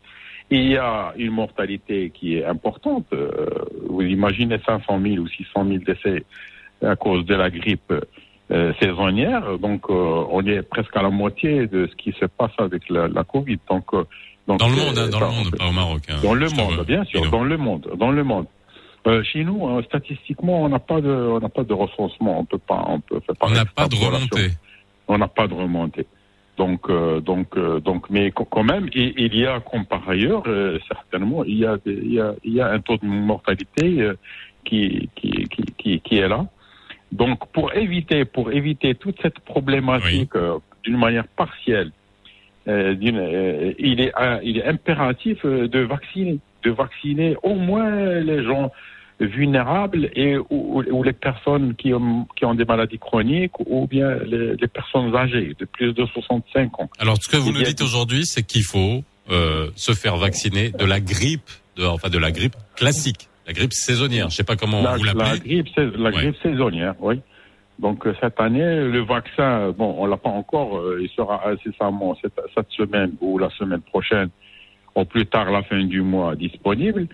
Il 0.50 0.66
y 0.68 0.76
a 0.78 1.12
une 1.18 1.32
mortalité 1.32 2.10
qui 2.14 2.36
est 2.36 2.44
importante. 2.46 3.06
Vous 3.88 4.00
imaginez 4.00 4.58
500 4.64 4.98
000 5.02 5.16
ou 5.22 5.28
600 5.28 5.66
000 5.66 5.78
décès 5.84 6.24
à 6.82 6.96
cause 6.96 7.26
de 7.26 7.34
la 7.34 7.50
grippe 7.50 7.92
saisonnière. 8.80 9.58
Donc, 9.58 9.90
on 9.90 10.40
est 10.46 10.62
presque 10.62 10.96
à 10.96 11.02
la 11.02 11.10
moitié 11.10 11.66
de 11.66 11.86
ce 11.86 11.94
qui 11.96 12.12
se 12.12 12.24
passe 12.26 12.52
avec 12.58 12.88
la, 12.88 13.08
la 13.08 13.24
Covid. 13.24 13.58
Donc, 13.68 13.84
donc, 14.46 14.58
Dans 14.60 14.68
le 14.68 14.76
monde, 14.76 14.98
hein, 14.98 15.08
dans 15.10 15.20
le 15.20 15.26
monde, 15.26 15.56
pas 15.58 15.66
au 15.68 15.72
Maroc. 15.72 16.02
hein. 16.08 16.14
dans 16.22 16.34
le 16.34 16.48
monde, 16.48 16.86
bien 16.86 17.04
sûr, 17.04 17.30
dans 17.30 17.44
le 17.44 17.56
monde, 17.58 17.90
dans 17.98 18.10
le 18.10 18.24
monde. 18.24 18.46
Euh, 19.06 19.22
chez 19.22 19.44
nous, 19.44 19.66
euh, 19.68 19.82
statistiquement, 19.82 20.62
on 20.64 20.68
n'a 20.68 20.78
pas 20.80 21.00
de, 21.00 21.08
on 21.10 21.38
n'a 21.40 21.48
pas 21.48 21.62
de 21.64 21.72
recensement. 21.72 22.40
On 22.40 22.44
peut 22.44 22.58
pas, 22.58 22.84
on 22.88 23.00
peut 23.00 23.20
faire 23.20 23.36
On 23.40 23.50
n'a 23.50 23.64
pas 23.64 23.88
de 23.88 23.94
remontée. 24.16 24.50
On 25.06 25.18
n'a 25.18 25.28
pas 25.28 25.46
de 25.46 25.54
remontée. 25.54 26.06
Donc, 26.58 26.90
euh, 26.90 27.20
donc, 27.20 27.56
euh, 27.56 27.78
donc, 27.78 28.10
mais 28.10 28.32
quand 28.32 28.64
même, 28.64 28.88
il, 28.92 29.14
il 29.16 29.36
y 29.36 29.46
a, 29.46 29.60
comme 29.60 29.86
par 29.86 30.06
ailleurs, 30.08 30.42
euh, 30.48 30.78
certainement, 30.88 31.44
il 31.44 31.58
y 31.58 31.64
a, 31.64 31.76
des- 31.76 31.92
il 32.02 32.12
y 32.14 32.20
a, 32.20 32.34
il 32.44 32.52
y 32.54 32.60
a 32.60 32.68
un 32.68 32.80
taux 32.80 32.96
de 32.96 33.06
mortalité 33.06 34.00
euh, 34.02 34.14
qui, 34.64 35.08
qui, 35.14 35.30
qui, 35.48 35.62
qui, 35.78 36.00
qui 36.00 36.18
est 36.18 36.28
là. 36.28 36.46
Donc, 37.12 37.46
pour 37.52 37.72
éviter, 37.74 38.24
pour 38.24 38.50
éviter 38.52 38.94
toute 38.96 39.22
cette 39.22 39.38
problématique 39.38 40.34
euh, 40.34 40.58
d'une 40.82 40.98
manière 40.98 41.28
partielle, 41.28 41.92
euh, 42.66 42.94
d'une- 42.94 43.16
euh, 43.18 43.72
il, 43.78 44.00
est, 44.00 44.12
il 44.42 44.58
est 44.58 44.64
impératif 44.66 45.46
de 45.46 45.78
vacciner, 45.80 46.38
de 46.64 46.70
vacciner 46.70 47.36
au 47.42 47.54
moins 47.54 47.90
les 48.20 48.42
gens 48.44 48.70
vulnérables 49.20 50.10
et 50.14 50.36
ou, 50.50 50.82
ou 50.90 51.02
les 51.02 51.12
personnes 51.12 51.74
qui 51.74 51.92
ont, 51.92 52.26
qui 52.36 52.44
ont 52.44 52.54
des 52.54 52.64
maladies 52.64 52.98
chroniques 52.98 53.58
ou 53.60 53.86
bien 53.86 54.14
les, 54.24 54.54
les 54.56 54.68
personnes 54.68 55.14
âgées 55.14 55.54
de 55.58 55.64
plus 55.64 55.92
de 55.92 56.06
65 56.06 56.80
ans. 56.80 56.90
Alors, 56.98 57.16
ce 57.20 57.28
que 57.28 57.36
vous 57.36 57.50
Il 57.50 57.54
nous 57.58 57.62
dites 57.62 57.82
aujourd'hui, 57.82 58.24
c'est 58.26 58.44
qu'il 58.44 58.62
faut 58.62 59.02
euh, 59.30 59.70
se 59.74 59.92
faire 59.92 60.16
vacciner 60.16 60.70
de 60.70 60.84
la 60.84 61.00
grippe, 61.00 61.50
de, 61.76 61.84
enfin 61.84 62.08
de 62.10 62.18
la 62.18 62.30
grippe 62.30 62.54
classique, 62.76 63.28
la 63.46 63.52
grippe 63.52 63.72
saisonnière. 63.72 64.30
Je 64.30 64.36
sais 64.36 64.44
pas 64.44 64.56
comment 64.56 64.82
La, 64.82 64.96
vous 64.96 65.04
la 65.04 65.14
l'appelez. 65.14 65.40
grippe, 65.62 65.76
la 65.76 66.10
Ouais. 66.10 66.12
grippe 66.12 66.36
saisonnière, 66.42 66.94
oui. 67.00 67.20
Donc 67.80 68.06
euh, 68.06 68.14
cette 68.20 68.40
année, 68.40 68.60
le 68.88 69.00
vaccin, 69.04 69.70
bon, 69.76 69.94
on 69.98 70.06
l'a 70.06 70.16
pas 70.16 70.30
encore, 70.30 70.78
euh, 70.78 70.98
il 71.00 71.08
sera 71.10 71.48
incessamment 71.48 72.16
cette, 72.22 72.38
cette 72.54 72.70
semaine 72.70 73.12
ou 73.20 73.38
la 73.38 73.50
semaine 73.50 73.80
prochaine, 73.82 74.30
au 74.98 75.04
plus 75.04 75.26
tard 75.26 75.50
la 75.50 75.62
fin 75.62 75.82
du 75.84 76.02
mois, 76.02 76.34
disponible. 76.34 77.06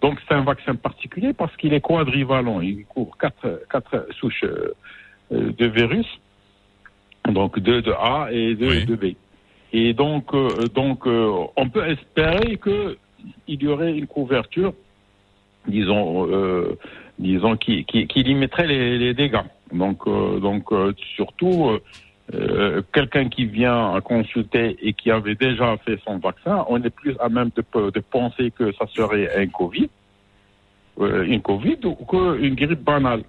Donc 0.00 0.18
c'est 0.28 0.34
un 0.34 0.44
vaccin 0.44 0.74
particulier 0.76 1.32
parce 1.32 1.54
qu'il 1.56 1.72
est 1.74 1.80
quadrivalent, 1.80 2.60
il 2.60 2.84
couvre 2.86 3.16
quatre, 3.18 3.62
quatre 3.70 4.06
souches 4.18 4.44
euh, 4.44 4.72
de 5.30 5.66
virus, 5.66 6.06
donc 7.28 7.58
deux 7.58 7.82
de 7.82 7.92
A 7.92 8.28
et 8.30 8.54
deux 8.54 8.68
Oui. 8.70 8.84
de 8.84 8.94
B. 8.94 9.04
Et 9.72 9.92
donc, 9.94 10.32
euh, 10.34 10.68
donc 10.68 11.06
euh, 11.06 11.30
on 11.56 11.68
peut 11.68 11.86
espérer 11.88 12.56
que 12.58 12.96
il 13.48 13.62
y 13.62 13.66
aurait 13.66 13.96
une 13.96 14.06
couverture, 14.06 14.72
disons, 15.66 16.28
euh, 16.30 16.78
disons 17.18 17.56
qui, 17.56 17.84
qui, 17.84 18.06
qui 18.06 18.22
limiterait 18.22 18.68
les, 18.68 18.98
les 18.98 19.14
dégâts. 19.14 19.46
Donc, 19.72 20.04
donc 20.06 20.64
surtout 21.16 21.80
euh, 22.34 22.38
euh, 22.78 22.82
quelqu'un 22.92 23.28
qui 23.28 23.46
vient 23.46 24.00
consulter 24.00 24.76
et 24.82 24.92
qui 24.94 25.10
avait 25.10 25.34
déjà 25.36 25.76
fait 25.84 25.98
son 26.04 26.18
vaccin, 26.18 26.64
on 26.68 26.82
est 26.82 26.90
plus 26.90 27.14
à 27.20 27.28
même 27.28 27.50
de, 27.56 27.62
pe- 27.62 27.90
de 27.92 28.00
penser 28.00 28.50
que 28.50 28.72
ça 28.72 28.86
serait 28.94 29.30
un 29.40 29.46
Covid, 29.46 29.88
euh, 31.00 31.22
une 31.24 31.40
Covid 31.42 31.78
ou 31.84 31.94
qu'une 32.04 32.54
grippe 32.54 32.82
banale. 32.82 33.22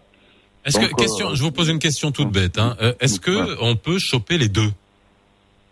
Est-ce 0.66 0.80
que 0.80 0.94
question, 0.96 1.30
euh, 1.30 1.36
je 1.36 1.44
vous 1.44 1.52
pose 1.52 1.70
une 1.70 1.80
question 1.80 2.12
toute 2.12 2.32
bête. 2.32 2.58
Hein. 2.58 2.76
Euh, 2.82 2.94
Est-ce 3.00 3.20
que 3.20 3.32
Ouais. 3.32 3.56
on 3.62 3.76
peut 3.76 4.00
choper 4.00 4.38
les 4.38 4.50
deux? 4.50 4.72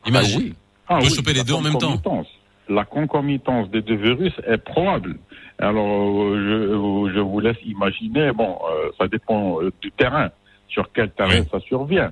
Imagine. 0.05 0.37
Ah 0.39 0.43
oui. 0.43 0.53
Ah 0.87 0.95
On 0.97 0.99
peut 0.99 1.05
oui, 1.07 1.15
choper 1.15 1.33
les 1.33 1.43
deux 1.43 1.53
en 1.53 1.61
même 1.61 1.73
temps. 1.73 1.97
concomitance. 1.97 2.27
La 2.69 2.83
concomitance 2.85 3.69
des 3.71 3.81
deux 3.81 3.95
virus 3.95 4.33
est 4.47 4.57
probable. 4.57 5.17
Alors, 5.59 6.23
euh, 6.23 7.07
je, 7.09 7.13
je 7.15 7.19
vous 7.19 7.39
laisse 7.39 7.57
imaginer, 7.65 8.31
bon, 8.33 8.57
euh, 8.71 8.89
ça 8.99 9.07
dépend 9.07 9.61
euh, 9.61 9.71
du 9.81 9.91
terrain, 9.91 10.29
sur 10.67 10.89
quel 10.93 11.09
terrain 11.11 11.39
Oui. 11.41 11.47
ça 11.51 11.59
survient. 11.61 12.11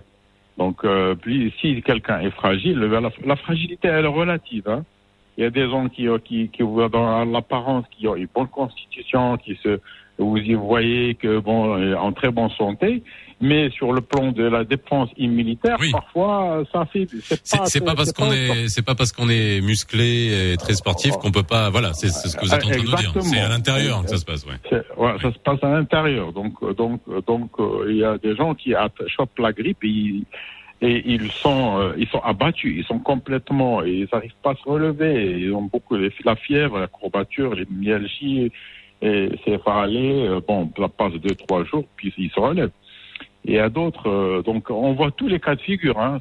Donc, 0.58 0.84
euh, 0.84 1.16
puis, 1.16 1.54
si 1.60 1.82
quelqu'un 1.82 2.20
est 2.20 2.32
fragile, 2.32 2.80
la, 2.80 3.36
fragilité, 3.36 3.88
elle 3.88 4.06
est 4.06 4.08
relative. 4.08 4.68
Hein. 4.70 4.84
Il 5.38 5.44
y 5.44 5.48
a 5.48 5.50
des 5.50 5.68
gens 5.68 5.90
qui, 5.90 6.08
euh, 6.08 6.20
qui, 6.20 6.50
qui 6.50 6.62
voient 6.62 6.90
dans 6.90 7.26
l'apparence, 7.26 7.86
qui 7.92 8.08
ont 8.08 8.16
une 8.16 8.28
bonne 8.34 8.48
constitution, 8.48 9.38
qui 9.38 9.56
se, 9.56 9.80
vous 10.18 10.38
y 10.38 10.54
voyez 10.54 11.16
que 11.16 11.40
bon, 11.40 11.76
euh, 11.78 11.96
en 11.96 12.12
très 12.14 12.30
bonne 12.32 12.50
santé, 12.52 13.04
mais 13.42 13.70
sur 13.72 13.92
le 13.92 14.00
plan 14.02 14.32
de 14.32 14.44
la 14.44 14.64
défense 14.64 15.10
immunitaire, 15.18 15.76
Oui. 15.80 15.92
parfois, 15.92 16.64
ça 16.72 16.86
fait, 16.86 17.08
c'est 17.44 17.84
pas, 17.84 17.96
parce 17.96 18.14
qu'on 18.14 18.32
est, 18.32 18.68
c'est 18.70 18.86
pas 18.86 18.96
parce 18.96 19.12
qu'on 19.12 19.28
est 19.28 19.60
musclé 19.62 20.52
et 20.54 20.58
très 20.58 20.76
sportif 20.76 21.14
qu'on 21.18 21.32
peut 21.32 21.44
pas. 21.44 21.70
Voilà, 21.70 21.94
c'est 21.94 22.08
ce 22.10 22.38
que 22.38 22.46
vous 22.46 22.54
êtes 22.54 22.64
en 22.64 22.68
train 22.70 22.78
de 22.78 22.84
nous 22.90 22.96
dire. 22.96 23.14
C'est 23.22 23.40
à 23.40 23.50
l'intérieur 23.50 24.04
que 24.04 24.10
ça 24.10 24.18
se 24.18 24.24
passe, 24.26 24.46
ouais. 24.46 24.82
Ouais, 24.98 25.14
Ça 25.22 25.34
se 25.34 25.40
passe 25.40 25.62
à 25.64 25.70
l'intérieur. 25.70 26.32
Donc, 26.32 26.54
euh, 26.64 26.74
donc, 26.74 27.02
euh, 27.10 27.22
donc, 27.28 27.50
euh, 27.60 27.88
il 27.90 27.98
y 27.98 28.04
a 28.06 28.18
des 28.18 28.36
gens 28.36 28.54
qui 28.54 28.74
chopent 29.08 29.40
la 29.40 29.52
grippe 29.52 29.84
et, 29.84 29.88
ils- 29.88 30.26
et 30.82 31.02
ils 31.06 31.32
sont, 31.32 31.80
euh, 31.80 31.94
ils 31.98 32.08
sont 32.08 32.20
abattus. 32.20 32.76
Ils 32.78 32.86
sont 32.86 33.00
complètement, 33.00 33.84
ils 33.84 34.08
n'arrivent 34.14 34.32
pas 34.44 34.52
à 34.52 34.56
se 34.56 34.70
relever. 34.70 35.38
Ils 35.40 35.54
ont 35.54 35.64
beaucoup 35.64 35.96
la 35.96 36.36
fièvre, 36.36 36.78
la 36.80 36.88
courbature, 36.88 37.56
les 37.56 37.66
myalgies, 37.70 38.52
et 39.02 39.30
c'est 39.44 39.60
aller. 39.68 40.28
euh, 40.28 40.40
Bon, 40.48 40.70
ça 40.78 40.88
passe 40.88 41.14
deux, 41.14 41.36
trois 41.36 41.64
jours, 41.66 41.86
puis 41.98 42.14
ils 42.18 42.30
se 42.32 42.40
relèvent. 42.40 42.72
Et 43.46 43.60
a 43.60 43.68
d'autres. 43.68 44.08
euh, 44.10 44.42
donc, 44.42 44.70
on 44.70 44.94
voit 44.94 45.12
tous 45.12 45.28
les 45.28 45.38
cas 45.40 45.56
de 45.56 45.62
figure. 45.62 46.00
Hein. 46.00 46.20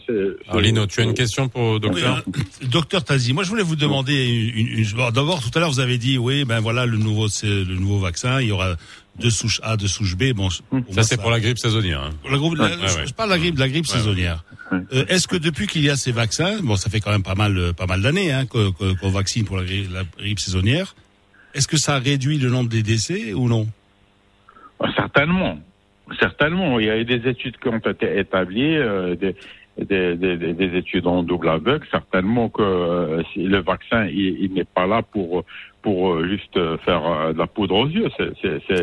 Alors, 0.49 0.61
Lino, 0.61 0.87
tu 0.87 1.01
as 1.01 1.05
une 1.05 1.15
question 1.15 1.49
pour 1.49 1.75
le 1.75 1.79
docteur 1.79 2.21
Oui, 2.27 2.33
hein, 2.37 2.67
docteur 2.69 3.05
Tazi, 3.05 3.33
moi 3.33 3.45
je 3.45 3.49
voulais 3.49 3.63
vous 3.63 3.77
demander 3.77 4.27
une, 4.57 4.67
une- 4.67 4.79
une- 4.81 4.93
bon, 4.97 5.09
D'abord, 5.11 5.41
tout 5.41 5.51
à 5.57 5.61
l'heure, 5.61 5.71
vous 5.71 5.79
avez 5.79 5.99
dit, 5.99 6.19
oui, 6.19 6.45
ben 6.45 6.59
voilà, 6.59 6.85
le 6.85 6.97
nouveau, 6.99 7.29
c'est 7.29 7.47
le 7.47 7.77
nouveau 7.77 7.99
vaccin, 8.01 8.41
il 8.41 8.49
y 8.49 8.51
aura 8.53 8.75
deux 9.21 9.31
souches 9.31 9.61
A, 9.63 9.77
deux 9.77 9.87
souches 9.87 10.17
B. 10.17 10.33
Bon, 10.35 10.49
Ça, 10.91 11.05
c'est 11.05 11.21
pour 11.21 11.31
la 11.31 11.39
grippe 11.39 11.59
saisonnière. 11.59 12.03
hein. 12.03 12.11
la 12.29 12.39
grippe- 12.39 12.59
la- 12.59 12.65
Ouais, 12.65 12.73
je, 12.89 12.97
ouais. 12.99 13.07
je 13.07 13.15
parle 13.15 13.29
de 13.29 13.35
la 13.35 13.39
grippe, 13.39 13.55
de 13.55 13.61
la 13.61 13.69
grippe 13.69 13.87
Ouais, 13.87 13.93
saisonnière. 13.99 14.43
ouais. 14.73 14.79
Euh, 14.93 15.05
Est-ce 15.07 15.29
que 15.29 15.37
depuis 15.37 15.69
qu'il 15.69 15.83
y 15.85 15.91
a 15.91 15.97
ces 15.97 16.11
vaccins, 16.11 16.59
bon, 16.61 16.75
ça 16.75 16.91
fait 16.91 16.99
quand 16.99 17.13
même 17.13 17.23
pas 17.23 17.37
mal, 17.37 17.57
euh, 17.57 17.73
pas 17.73 17.87
mal 17.87 18.03
d'années 18.03 18.33
hein, 18.33 18.47
qu'on 18.47 19.11
vaccine 19.11 19.45
pour 19.45 19.59
la 19.59 19.65
grippe 20.19 20.41
saisonnière. 20.41 20.97
Est-ce 21.55 21.69
que 21.69 21.77
ça 21.77 21.99
réduit 21.99 22.39
le 22.39 22.49
nombre 22.51 22.69
des 22.71 22.83
décès 22.83 23.33
ou 23.35 23.49
non? 23.49 23.67
Certainement. 24.97 25.59
Certainement. 26.19 26.79
Il 26.81 26.87
y 26.87 26.91
a 26.91 26.99
eu 26.99 27.05
des 27.05 27.29
études 27.29 27.57
qui 27.59 27.69
ont 27.69 27.79
été 27.79 28.19
établies, 28.19 28.77
euh, 28.77 29.15
des, 29.15 29.35
des, 29.79 30.17
des, 30.17 30.37
des- 30.37 30.53
des 30.55 30.77
études 30.79 31.07
en 31.07 31.23
double 31.23 31.49
aveugle. 31.49 31.87
Certainement 31.91 32.49
que 32.49 32.63
euh, 32.63 33.23
si 33.33 33.45
le 33.45 33.63
vaccin, 33.63 34.07
il, 34.07 34.37
il 34.45 34.53
n'est 34.55 34.65
pas 34.65 34.87
là 34.87 35.03
pour 35.03 35.45
pour 35.83 36.13
euh, 36.15 36.29
juste 36.29 36.55
faire 36.85 37.33
de 37.35 37.39
la 37.39 37.47
poudre 37.47 37.75
aux 37.77 37.87
yeux. 37.89 38.09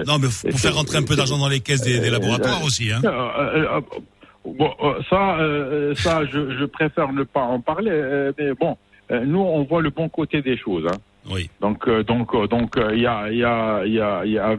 Non, 0.07 0.17
mais 0.19 0.27
pour 0.49 0.59
faire 0.59 0.75
rentrer 0.75 0.97
un 0.97 1.03
peu 1.03 1.15
d'argent 1.15 1.37
dans 1.37 1.47
les 1.49 1.61
caisses 1.61 1.81
des, 1.81 1.99
des 1.99 2.09
laboratoires 2.09 2.63
aussi. 2.63 2.91
Hein. 2.91 3.01
Euh, 3.05 3.79
bon, 4.45 4.71
ça, 5.09 5.37
euh, 5.39 5.95
ça, 5.95 6.25
je, 6.25 6.57
je 6.59 6.65
préfère 6.65 7.13
ne 7.13 7.23
pas 7.23 7.41
en 7.41 7.61
parler. 7.61 7.91
euh, 7.91 8.33
mais 8.37 8.53
bon, 8.53 8.77
euh, 9.11 9.23
nous, 9.25 9.39
on 9.39 9.63
voit 9.63 9.81
le 9.81 9.91
bon 9.91 10.09
côté 10.09 10.41
des 10.41 10.57
choses. 10.57 10.85
Hein. 10.91 10.97
Oui. 11.29 11.49
Donc, 11.61 11.87
euh, 11.87 12.03
donc, 12.03 12.33
euh, 12.33 12.47
donc, 12.47 12.75
euh, 12.77 12.89
il 12.93 13.01
y 13.01 13.05
a, 13.07 13.29
il 13.31 13.37
y 13.37 13.43
a, 13.43 13.83
il 13.85 13.93
y 13.93 13.99
a, 14.01 14.25
y 14.25 14.37
a 14.37 14.57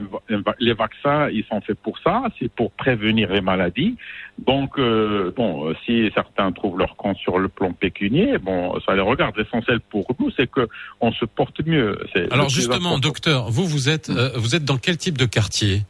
les 0.60 0.72
vaccins, 0.74 1.28
ils 1.30 1.44
sont 1.50 1.60
faits 1.60 1.78
pour 1.82 1.98
ça, 1.98 2.22
c'est 2.38 2.50
pour 2.52 2.70
prévenir 2.72 3.32
les 3.32 3.40
maladies. 3.40 3.96
Donc, 4.38 4.78
euh, 4.78 5.32
bon, 5.36 5.74
si 5.84 6.10
certains 6.14 6.52
trouvent 6.52 6.78
leur 6.78 6.96
compte 6.96 7.16
sur 7.18 7.38
le 7.38 7.48
plan 7.48 7.72
pécunier, 7.72 8.38
bon, 8.38 8.78
ça 8.86 8.94
les 8.94 9.00
regarde. 9.00 9.36
L'essentiel 9.36 9.80
pour 9.80 10.06
nous, 10.18 10.30
c'est 10.36 10.50
que 10.50 10.68
on 11.00 11.12
se 11.12 11.24
porte 11.24 11.60
mieux. 11.66 11.98
Alors 12.30 12.48
justement, 12.48 12.76
important. 12.94 12.98
docteur, 12.98 13.50
vous 13.50 13.66
vous 13.66 13.88
êtes 13.88 14.10
vous 14.36 14.54
êtes 14.54 14.64
dans 14.64 14.78
quel 14.78 14.96
type 14.96 15.18
de 15.18 15.26
quartier? 15.26 15.82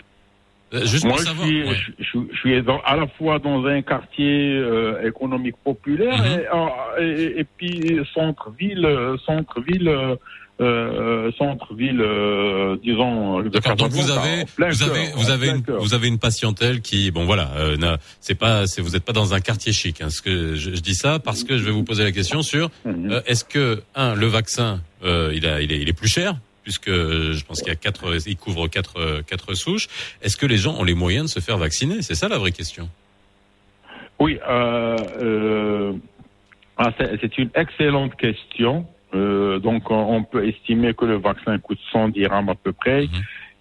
Juste 0.84 1.04
Moi, 1.04 1.14
pour 1.16 1.22
je 1.24 1.46
suis, 1.46 1.62
ouais. 1.64 1.74
je, 1.74 2.04
je- 2.04 2.32
je 2.32 2.36
suis 2.38 2.62
dans- 2.62 2.80
à 2.82 2.94
la 2.94 3.08
fois 3.08 3.40
dans 3.40 3.66
un 3.66 3.82
quartier 3.82 4.52
euh, 4.56 5.04
économique 5.04 5.56
populaire 5.64 6.16
Mhm. 6.22 6.38
et, 6.38 6.46
euh, 6.54 7.34
et, 7.34 7.40
et 7.40 7.44
puis 7.56 7.98
centre-ville, 8.14 8.86
centre-ville, 9.26 10.16
euh, 10.60 11.26
euh, 11.28 11.32
centre-ville, 11.38 12.00
euh, 12.00 12.76
disons. 12.82 13.40
de 13.40 13.48
D'accord. 13.48 13.76
Donc 13.76 13.92
vous 13.92 14.10
avez 14.10 14.44
plein 14.56 14.68
vous 14.70 14.78
cœur, 14.84 14.90
avez 14.94 15.06
vous 15.14 15.30
avez 15.30 15.48
une, 15.48 15.62
cœur. 15.62 15.80
vous 15.80 15.94
avez 15.94 16.08
une 16.08 16.18
patientèle 16.18 16.80
qui 16.82 17.10
bon 17.10 17.24
voilà 17.24 17.50
euh, 17.56 17.96
c'est 18.20 18.34
pas 18.34 18.64
vous 18.78 18.94
êtes 18.96 19.04
pas 19.04 19.12
dans 19.14 19.32
un 19.34 19.40
quartier 19.40 19.72
chic. 19.72 20.00
Hein, 20.02 20.10
ce 20.10 20.20
que 20.22 20.54
je, 20.56 20.70
je 20.74 20.80
dis 20.80 20.94
ça 20.94 21.18
parce 21.18 21.44
que 21.44 21.56
je 21.56 21.64
vais 21.64 21.70
vous 21.70 21.84
poser 21.84 22.04
la 22.04 22.12
question 22.12 22.42
sur 22.42 22.70
Mhm. 22.84 23.10
euh, 23.10 23.20
est-ce 23.26 23.44
que 23.44 23.82
un 23.94 24.14
le 24.14 24.26
vaccin 24.26 24.80
euh, 25.02 25.32
il 25.34 25.46
a 25.46 25.60
il 25.62 25.72
est, 25.72 25.78
il 25.78 25.88
est 25.88 25.92
plus 25.94 26.08
cher 26.08 26.36
puisque 26.62 26.88
euh, 26.88 27.32
je 27.32 27.42
pense 27.44 27.60
qu'il 27.60 27.68
y 27.68 27.72
a 27.72 27.76
quatre 27.76 28.04
il 28.26 28.36
couvre 28.36 28.68
quatre 28.68 28.98
euh, 28.98 29.22
quatre 29.26 29.54
souches. 29.54 29.88
Est-ce 30.22 30.36
que 30.36 30.46
les 30.46 30.58
gens 30.58 30.74
ont 30.78 30.84
les 30.84 30.94
moyens 30.94 31.24
de 31.26 31.30
se 31.30 31.40
faire 31.40 31.56
vacciner? 31.56 32.02
C'est 32.02 32.14
ça 32.14 32.28
la 32.28 32.36
vraie 32.38 32.52
question. 32.52 32.88
Oui, 34.18 34.38
euh, 34.46 34.96
euh, 35.22 35.92
ah, 36.76 36.90
c'est 36.98 37.38
une 37.38 37.48
excellente 37.54 38.14
question. 38.16 38.86
Euh, 39.14 39.58
donc, 39.58 39.90
on, 39.90 40.22
peut 40.22 40.46
estimer 40.46 40.94
que 40.94 41.04
le 41.04 41.16
vaccin 41.16 41.58
coûte 41.58 41.78
100 41.92 42.10
dirhams 42.10 42.48
à 42.48 42.54
peu 42.54 42.72
près. 42.72 43.02
Mhm. 43.02 43.08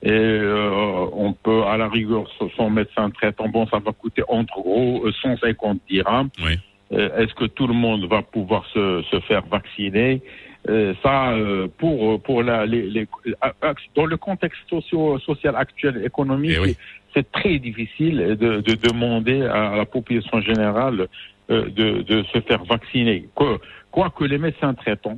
Et 0.03 0.11
euh, 0.11 1.05
on 1.13 1.33
peut, 1.33 1.63
à 1.63 1.75
la 1.77 1.89
rigueur, 1.89 2.23
son- 2.55 2.69
médecin 2.69 3.09
traitant, 3.09 3.49
bon, 3.49 3.67
ça 3.67 3.79
va 3.79 3.91
coûter 3.91 4.23
entre 4.29 4.53
gros 4.61 5.05
euh, 5.05 5.11
150 5.21 5.79
dirhams. 5.89 6.29
Oui. 6.45 6.53
Euh, 6.93 7.17
Est-ce 7.17 7.33
que 7.35 7.45
tout 7.45 7.67
le 7.67 7.73
monde 7.73 8.05
va 8.05 8.21
pouvoir 8.21 8.65
se, 8.67 9.03
se 9.11 9.19
faire 9.21 9.45
vacciner? 9.47 10.21
Euh, 10.69 10.93
Ça, 11.03 11.31
euh, 11.31 11.67
pour 11.77 12.21
pour 12.21 12.43
la, 12.43 12.65
les, 12.65 12.83
les, 12.89 13.07
euh, 13.43 13.73
dans 13.95 14.05
le 14.05 14.17
contexte 14.17 14.59
socio, 14.69 15.17
social 15.19 15.55
actuel, 15.55 16.01
économique, 16.05 16.53
Eh 16.55 16.59
oui. 16.59 16.77
c'est 17.13 17.31
très 17.31 17.59
difficile 17.59 18.17
de, 18.39 18.61
de 18.61 18.73
demander 18.75 19.41
à 19.43 19.75
la 19.77 19.85
population 19.85 20.39
générale 20.41 21.07
euh, 21.51 21.65
de, 21.69 22.01
de 22.03 22.23
se 22.33 22.39
faire 22.41 22.63
vacciner. 22.65 23.27
Quoi- 23.35 23.59
Quoique 23.91 24.23
les 24.25 24.37
médecins 24.37 24.73
traitants, 24.75 25.17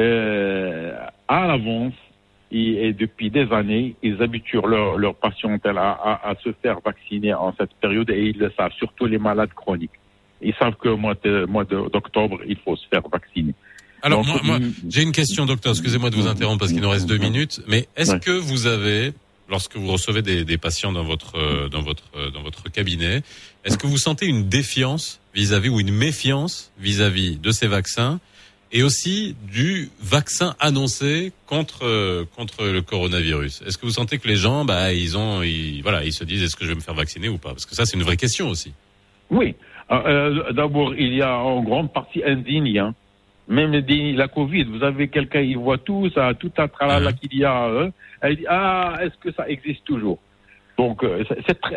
euh, 0.00 0.94
à 1.28 1.46
l'avance, 1.46 1.94
et, 2.52 2.88
et 2.88 2.92
depuis 2.92 3.30
des 3.30 3.46
années, 3.52 3.94
ils 4.02 4.20
habituent 4.22 4.60
leur, 4.66 4.98
leur 4.98 5.14
patientèle 5.14 5.78
à, 5.78 5.90
à, 5.92 6.30
à 6.30 6.34
se 6.42 6.50
faire 6.62 6.78
vacciner 6.84 7.32
en 7.32 7.54
cette 7.56 7.72
période 7.80 8.10
et 8.10 8.22
ils 8.30 8.38
le 8.38 8.50
savent, 8.56 8.72
surtout 8.76 9.06
les 9.06 9.18
malades 9.18 9.52
chroniques. 9.54 9.90
Ils 10.42 10.54
savent 10.58 10.74
que 10.76 10.88
mois 10.88 11.14
de- 11.22 11.44
mois 11.46 11.64
d'octobre, 11.64 12.38
il 12.48 12.56
faut 12.64 12.74
se 12.74 12.86
faire 12.88 13.02
vacciner. 13.12 13.54
Alors 14.02 14.24
Donc, 14.24 14.42
moi, 14.42 14.58
moi 14.58 14.58
mm, 14.58 14.72
j'ai 14.88 15.02
une 15.02 15.12
question 15.12 15.44
docteur. 15.46 15.72
Excusez-moi 15.72 16.10
de 16.10 16.16
vous 16.16 16.26
interrompre 16.26 16.60
parce 16.60 16.72
qu'il 16.72 16.80
nous 16.80 16.88
reste 16.88 17.06
deux 17.06 17.18
minutes. 17.18 17.60
Mais 17.68 17.86
est-ce 17.96 18.12
Ouais. 18.14 18.20
que 18.20 18.30
vous 18.30 18.66
avez 18.66 19.12
lorsque 19.50 19.76
vous 19.76 19.88
recevez 19.92 20.22
des, 20.22 20.44
des 20.44 20.56
patients 20.56 20.90
dans 20.92 21.04
votre 21.04 21.36
euh, 21.36 21.68
dans 21.68 21.82
votre 21.82 22.04
euh, 22.16 22.30
dans 22.30 22.42
votre 22.42 22.70
cabinet, 22.70 23.20
est-ce 23.64 23.76
que 23.76 23.86
vous 23.86 23.98
sentez 23.98 24.26
une 24.26 24.48
défiance 24.48 25.20
vis-à-vis 25.34 25.68
ou 25.68 25.78
une 25.80 25.92
méfiance 25.92 26.72
vis-à-vis 26.80 27.36
de 27.38 27.50
ces 27.50 27.66
vaccins 27.66 28.18
et 28.72 28.82
aussi 28.82 29.34
du 29.50 29.88
vaccin 30.00 30.54
annoncé 30.60 31.32
contre 31.46 31.84
euh, 31.84 32.24
contre 32.36 32.64
le 32.66 32.82
coronavirus 32.82 33.62
Est-ce 33.66 33.76
que 33.78 33.86
vous 33.86 33.92
sentez 33.92 34.18
que 34.18 34.28
les 34.28 34.36
gens, 34.36 34.64
bah, 34.64 34.92
ils 34.92 35.16
ont, 35.18 35.42
ils, 35.42 35.80
voilà, 35.82 36.04
ils 36.04 36.12
se 36.12 36.24
disent 36.24 36.42
est-ce 36.42 36.56
que 36.56 36.64
je 36.64 36.70
vais 36.70 36.76
me 36.76 36.80
faire 36.80 36.94
vacciner 36.94 37.28
ou 37.28 37.38
pas? 37.38 37.50
Parce 37.50 37.66
que 37.66 37.74
ça, 37.74 37.84
c'est 37.84 37.96
une 37.96 38.04
vraie 38.04 38.16
question 38.16 38.48
aussi. 38.48 38.72
Oui. 39.30 39.54
Euh, 39.90 39.96
euh, 40.48 40.52
D'abord, 40.52 40.94
il 40.94 41.14
y 41.14 41.22
a 41.22 41.36
en 41.38 41.62
grande 41.62 41.92
partie 41.92 42.22
indigne. 42.24 42.78
Hein. 42.78 42.94
Même 43.48 43.72
la 43.72 44.28
Covid, 44.28 44.64
vous 44.64 44.84
avez 44.84 45.08
quelqu'un, 45.08 45.40
il 45.40 45.56
voit 45.58 45.78
tout 45.78 46.08
ça, 46.14 46.32
tout 46.38 46.52
un 46.58 46.68
tralala 46.68 47.10
Mhm. 47.10 47.16
qu'il 47.18 47.34
y 47.38 47.44
a. 47.44 47.64
hein. 47.64 47.90
Elle 48.20 48.36
dit 48.36 48.46
ah, 48.48 48.98
est-ce 49.02 49.16
que 49.18 49.32
ça 49.34 49.48
existe 49.48 49.84
toujours? 49.84 50.18
Donc, 50.78 51.02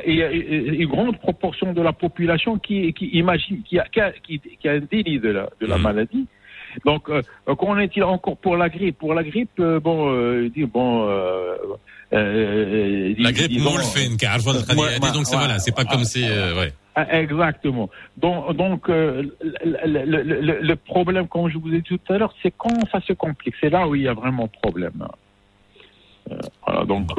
il 0.08 0.16
y 0.16 0.22
a 0.24 0.32
une 0.32 0.86
grande 0.86 1.18
proportion 1.20 1.74
de 1.74 1.82
la 1.82 1.92
population 1.92 2.58
qui, 2.60 2.94
qui 2.94 3.08
imagine, 3.08 3.62
qui 3.64 3.78
a, 3.80 3.86
qui 3.92 4.00
a, 4.00 4.12
qui- 4.12 4.40
qui 4.40 4.68
a 4.70 4.74
un 4.74 4.80
déni 4.80 5.20
de 5.20 5.30
la, 5.30 5.50
de 5.60 5.66
la 5.66 5.78
Mhm. 5.78 5.82
maladie. 5.84 6.26
Donc, 6.86 7.10
euh, 7.10 7.22
qu'en 7.56 7.78
est-il 7.78 8.04
encore 8.04 8.38
pour 8.38 8.58
la 8.58 8.70
grippe? 8.70 8.98
Pour 8.98 9.14
la 9.14 9.24
grippe, 9.24 9.60
euh, 9.60 9.80
bon, 9.80 10.12
euh, 10.14 10.50
bon. 10.68 11.08
Euh, 11.08 11.56
euh, 12.14 12.18
euh, 12.20 13.16
la 13.18 13.32
grippe 13.32 13.60
moulfine, 13.60 14.18
car 14.18 14.38
donc 14.40 14.56
c'est 15.26 15.36
voilà, 15.36 15.58
c'est 15.60 15.76
pas 15.76 15.86
comme 15.86 16.06
si. 16.06 16.26
Ah, 16.96 17.20
exactement. 17.20 17.90
Donc, 18.18 18.88
le, 18.88 20.74
problème, 20.76 21.28
comme 21.28 21.50
je 21.50 21.58
vous 21.58 21.74
ai 21.74 21.82
dit 21.82 21.98
tout 21.98 22.14
à 22.14 22.20
l'heure, 22.20 22.36
c'est 22.44 22.54
quand 22.56 22.78
ça 22.92 23.02
se 23.02 23.14
complique. 23.14 23.56
C'est 23.60 23.72
là 23.72 23.88
où 23.88 23.96
il 23.96 24.04
y 24.04 24.08
a 24.08 24.14
vraiment 24.14 24.48
problème. 24.48 25.08
Voilà, 26.66 26.86
donc. 26.86 27.10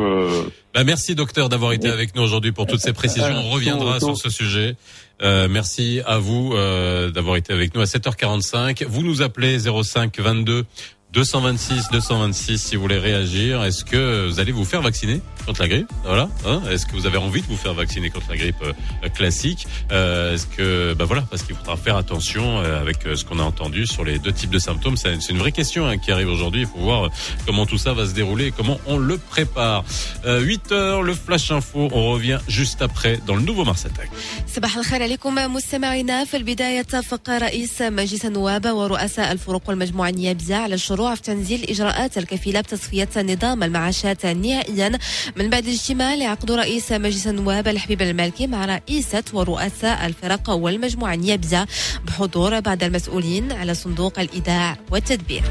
Bah, 0.73 0.85
merci, 0.85 1.17
docteur, 1.17 1.49
d'avoir 1.49 1.73
été 1.73 1.89
avec 1.89 2.15
nous 2.15 2.23
aujourd'hui 2.23 2.53
pour 2.53 2.67
toutes 2.67 2.79
ces 2.81 2.93
précisions. 2.93 3.35
On 3.35 3.51
reviendra 3.51 3.99
sur 3.99 4.17
ce 4.17 4.31
sujet. 4.31 4.77
Euh, 5.23 5.49
merci 5.49 6.01
à 6.07 6.19
vous 6.19 6.53
euh, 6.55 7.11
d'avoir 7.11 7.37
été 7.37 7.53
avec 7.53 7.75
nous 7.75 7.81
à 7.81 7.85
7h45. 7.85 8.85
Vous 8.87 9.03
nous 9.03 9.23
appelez 9.23 9.59
05 9.59 10.19
22 10.19 10.65
226 11.14 11.90
226 11.92 12.60
si 12.62 12.76
vous 12.76 12.84
voulez 12.84 13.00
réagir. 13.00 13.64
Est-ce 13.64 13.84
que 13.84 14.28
vous 14.30 14.40
allez 14.40 14.52
vous 14.52 14.64
faire 14.64 14.84
vacciner 14.84 15.22
contre 15.44 15.62
la 15.62 15.68
grippe 15.68 15.92
Voilà. 16.04 16.30
Hein 16.46 16.62
Est-ce 16.70 16.86
que 16.86 16.92
vous 16.92 17.08
avez 17.08 17.18
envie 17.18 17.42
de 17.42 17.48
vous 17.48 17.58
faire 17.58 17.74
vacciner 17.74 18.12
contre 18.12 18.28
la 18.30 18.38
grippe 18.38 18.62
euh, 18.62 19.10
classique 19.10 19.66
euh, 19.92 20.36
Est-ce 20.36 20.46
que 20.46 20.94
bah 20.94 21.06
voilà 21.06 21.24
parce 21.24 21.42
qu'il 21.42 21.56
faudra 21.56 21.78
faire 21.78 21.96
attention 21.98 22.60
euh, 22.60 22.80
avec 22.80 23.08
euh, 23.08 23.16
ce 23.16 23.26
qu'on 23.26 23.40
a 23.40 23.42
entendu 23.44 23.88
sur 23.88 24.04
les 24.04 24.20
deux 24.20 24.32
types 24.32 24.52
de 24.52 24.60
symptômes. 24.60 24.98
C'est 24.98 25.20
c'est 25.20 25.32
une 25.34 25.40
vraie 25.40 25.52
question 25.52 25.88
hein, 25.88 25.98
qui 25.98 26.12
arrive 26.12 26.30
aujourd'hui. 26.30 26.62
Il 26.62 26.68
faut 26.68 26.78
voir 26.78 27.06
euh, 27.06 27.10
comment 27.48 27.66
tout 27.66 27.80
ça 27.80 27.94
va 27.94 28.06
se 28.06 28.14
dérouler 28.14 28.46
et 28.48 28.52
comment 28.52 28.80
on 28.86 28.98
le 29.00 29.18
prépare. 29.18 29.84
Euh, 30.26 30.42
8 30.42 30.72
heures, 30.72 31.02
le 31.02 31.16
flash 31.16 31.50
info. 31.50 31.90
On 31.92 32.12
revient 32.12 32.38
juste 32.48 32.84
après 32.84 33.20
dans 33.26 33.36
le 33.36 33.42
nouveau 33.42 33.66
Mars 33.66 33.84
Attack. 33.88 34.10
صباح 34.56 34.78
الخير 34.78 35.04
عليكم 35.04 35.36
مستمعينا 35.36 36.26
في 36.26 36.38
البداية 36.38 36.80
اتفق 36.80 37.30
رئيس 37.30 37.82
مجلس 37.82 38.26
النواب 38.26 38.66
ورؤساء 38.66 39.32
الفروق 39.32 39.64
والمجموعة 39.70 40.10
النيابية 40.10 40.56
على 40.56 40.76
الشروع 40.76 41.00
في 41.15 41.23
تنزيل 41.23 41.63
الإجراءات 41.65 42.19
الكفيلة 42.19 42.61
بتصفية 42.61 43.09
نظام 43.17 43.63
المعاشات 43.63 44.27
نهائيا. 44.27 44.99
من 45.37 45.51
بعد 45.51 45.69
اجتماع 45.69 46.15
لعقد 46.15 46.53
رئيس 46.53 46.93
مجلس 46.93 47.27
النواب 47.27 47.69
الحبيب 47.69 48.03
المالكي 48.03 48.47
مع 48.47 48.65
رئيسة 48.65 49.25
ورؤساء 49.33 50.07
الفرق 50.07 50.51
والمجموعة 50.51 51.15
النيابية 51.15 51.67
بحضور 52.07 52.61
بعض 52.61 52.83
المسؤولين 52.83 53.53
على 53.53 53.75
صندوق 53.75 54.19
الإيداع 54.19 54.77
والتدبير. 54.91 55.43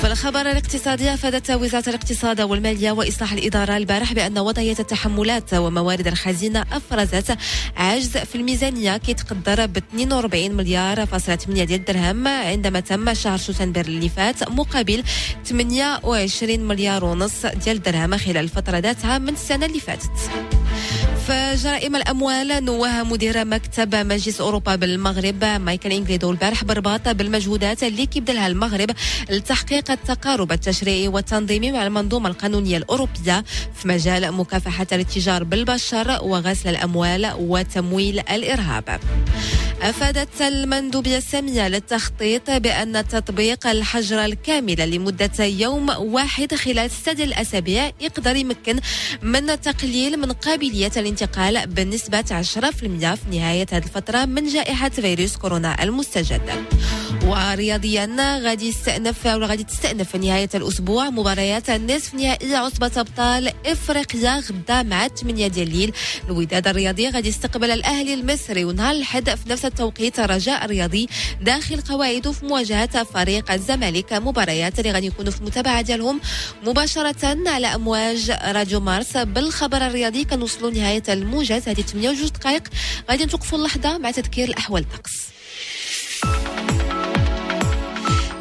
في 0.00 0.06
الخبر 0.06 0.40
الاقتصادي 0.40 1.14
أفادت 1.14 1.50
وزارة 1.50 1.88
الاقتصاد 1.88 2.40
والمالية 2.40 2.90
وإصلاح 2.90 3.32
الإدارة 3.32 3.76
البارح 3.76 4.12
بأن 4.12 4.38
وضعية 4.38 4.76
التحملات 4.80 5.54
وموارد 5.54 6.06
الخزينة 6.06 6.64
أفرزت 6.72 7.36
عجز 7.76 8.16
في 8.16 8.34
الميزانية 8.34 8.96
كيتقدر 8.96 9.66
ب 9.66 9.76
42 9.76 10.50
مليار 10.52 11.06
فاصلة 11.06 11.36
8 11.36 11.64
ديال 11.64 11.80
الدرهم 11.80 12.28
عندما 12.28 12.80
تم 12.80 13.14
شهر 13.14 13.38
شتنبر 13.38 13.80
اللي 13.80 14.08
فات 14.08 14.48
مقابل 14.58 15.02
28 15.46 16.60
مليار 16.60 17.04
ونص 17.04 17.46
ديال 17.46 17.76
الدرهم 17.76 18.16
خلال 18.16 18.36
الفترة 18.36 18.78
ذاتها 18.78 19.18
من 19.18 19.32
السنة 19.32 19.66
اللي 19.66 19.80
فاتت. 19.80 20.57
جرائم 21.32 21.96
الأموال 21.96 22.64
نوه 22.64 23.02
مدير 23.02 23.44
مكتب 23.44 23.94
مجلس 23.94 24.40
أوروبا 24.40 24.76
بالمغرب 24.76 25.44
مايكل 25.44 25.92
انجليدو 25.92 26.30
البارح 26.30 26.64
برباط 26.64 27.08
بالمجهودات 27.08 27.82
اللي 27.82 28.06
كيبذلها 28.06 28.46
المغرب 28.46 28.90
لتحقيق 29.30 29.90
التقارب 29.90 30.52
التشريعي 30.52 31.08
والتنظيمي 31.08 31.72
مع 31.72 31.86
المنظومة 31.86 32.28
القانونية 32.28 32.76
الأوروبية 32.76 33.44
في 33.74 33.88
مجال 33.88 34.32
مكافحة 34.32 34.86
الاتجار 34.92 35.44
بالبشر 35.44 36.18
وغسل 36.22 36.68
الأموال 36.68 37.32
وتمويل 37.38 38.18
الإرهاب. 38.18 39.00
أفادت 39.82 40.42
المندوبيه 40.42 41.16
الساميه 41.16 41.68
للتخطيط 41.68 42.50
بأن 42.50 43.08
تطبيق 43.08 43.66
الحجر 43.66 44.24
الكامل 44.24 44.90
لمدة 44.90 45.44
يوم 45.44 45.88
واحد 45.88 46.54
خلال 46.54 46.90
ستة 46.90 47.24
الأسابيع 47.24 47.90
يقدر 48.00 48.36
يمكن 48.36 48.80
من 49.22 49.60
تقليل 49.60 50.16
من 50.16 50.32
قابلية 50.32 50.92
الانتقال 50.96 51.17
بنسبة 51.66 52.24
10% 52.42 53.14
في 53.14 53.28
نهاية 53.30 53.66
هذه 53.72 53.84
الفترة 53.84 54.24
من 54.24 54.46
جائحة 54.48 54.88
فيروس 54.88 55.36
كورونا 55.36 55.82
المستجد. 55.82 56.40
ورياضيا 57.24 58.40
غادي 58.44 58.68
يستأنف 58.68 59.26
غادي 59.26 59.64
تستأنف 59.64 60.16
نهاية 60.16 60.48
الأسبوع 60.54 61.10
مباريات 61.10 61.70
النصف 61.70 62.14
نهائي 62.14 62.56
عصبة 62.56 62.90
أبطال 62.96 63.52
إفريقيا 63.66 64.38
غدا 64.38 64.82
مع 64.82 65.08
8 65.08 65.46
ديال 65.48 65.68
الليل 65.68 65.92
الوداد 66.28 66.68
الرياضي 66.68 67.08
غادي 67.08 67.28
يستقبل 67.28 67.70
الأهلي 67.70 68.14
المصري 68.14 68.64
ونهار 68.64 68.94
الأحد 68.94 69.30
في 69.34 69.50
نفس 69.50 69.64
التوقيت 69.64 70.20
رجاء 70.20 70.64
الرياضي 70.64 71.08
داخل 71.42 71.80
قواعده 71.80 72.32
في 72.32 72.46
مواجهة 72.46 73.04
فريق 73.04 73.52
الزمالك. 73.52 74.12
مباريات 74.12 74.78
اللي 74.78 74.92
غادي 74.92 75.06
يكونوا 75.06 75.32
في 75.32 75.40
المتابعة 75.40 75.80
ديالهم 75.80 76.20
مباشرة 76.66 77.36
على 77.46 77.66
أمواج 77.66 78.30
راديو 78.30 78.80
مارس. 78.80 79.16
بالخبر 79.16 79.86
الرياضي 79.86 80.24
كنوصلوا 80.24 80.70
نهاية 80.70 81.02
الموجز 81.12 81.68
هذه 81.68 81.80
28 81.80 82.30
دقائق. 82.32 82.62
غادي 83.10 83.24
نتوقفوا 83.24 83.58
اللحظة 83.58 83.98
مع 83.98 84.10
تذكير 84.10 84.48
الأحوال 84.48 84.82
الطقس 84.82 85.37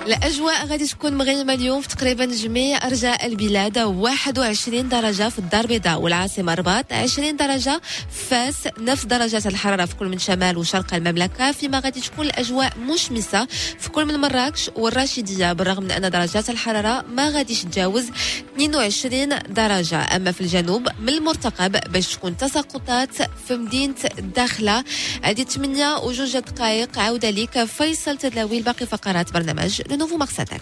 الأجواء 0.08 0.65
غادي 0.65 0.88
تكون 0.88 1.13
مغيمة 1.17 1.54
اليوم 1.54 1.82
في 1.82 1.88
تقريبا 1.88 2.26
جميع 2.26 2.88
أرجاء 2.88 3.26
البلاد. 3.26 3.78
21 3.78 4.89
درجة 4.89 5.30
في 5.30 5.39
الدار 5.39 5.62
البيضاء 5.62 6.02
والعاصمة 6.02 6.54
رباط 6.54 6.93
20 6.93 7.36
درجة 7.36 7.82
فاس 8.30 8.56
نفس 8.80 9.06
درجات 9.06 9.48
الحرارة 9.48 9.86
في 9.86 9.96
كل 9.96 10.08
من 10.08 10.20
شمال 10.20 10.58
وشرق 10.58 10.93
المملكة. 10.93 11.52
فيما 11.52 11.80
غادي 11.80 12.02
تكون 12.02 12.26
الأجواء 12.26 12.78
مشمسة 12.78 13.48
في 13.80 13.89
كل 13.89 14.06
من 14.06 14.20
مراكش 14.20 14.70
والراشدية 14.76 15.54
بالرغم 15.54 15.84
من 15.84 15.91
أن 15.91 16.12
درجات 16.12 16.50
الحرارة 16.50 17.06
ما 17.10 17.30
غاديش 17.30 17.63
تجاوز 17.63 18.10
22 18.56 19.30
درجة. 19.50 20.15
أما 20.15 20.32
في 20.32 20.41
الجنوب 20.41 20.88
من 21.00 21.10
المرتقب 21.10 21.91
باش 21.91 22.15
تكون 22.15 22.38
تساقطات 22.38 23.15
في 23.48 23.56
مدينة 23.56 23.96
الداخلة 24.20 24.84
هذه 25.24 25.43
8 25.43 25.98
وجوج 25.98 26.38
دقائق 26.38 27.00
عودة 27.00 27.30
لك 27.30 27.63
فيصل 27.63 28.17
تدلاوي 28.17 28.62
باقي 28.62 28.86
فقرات 28.86 29.34
برنامج. 29.34 29.82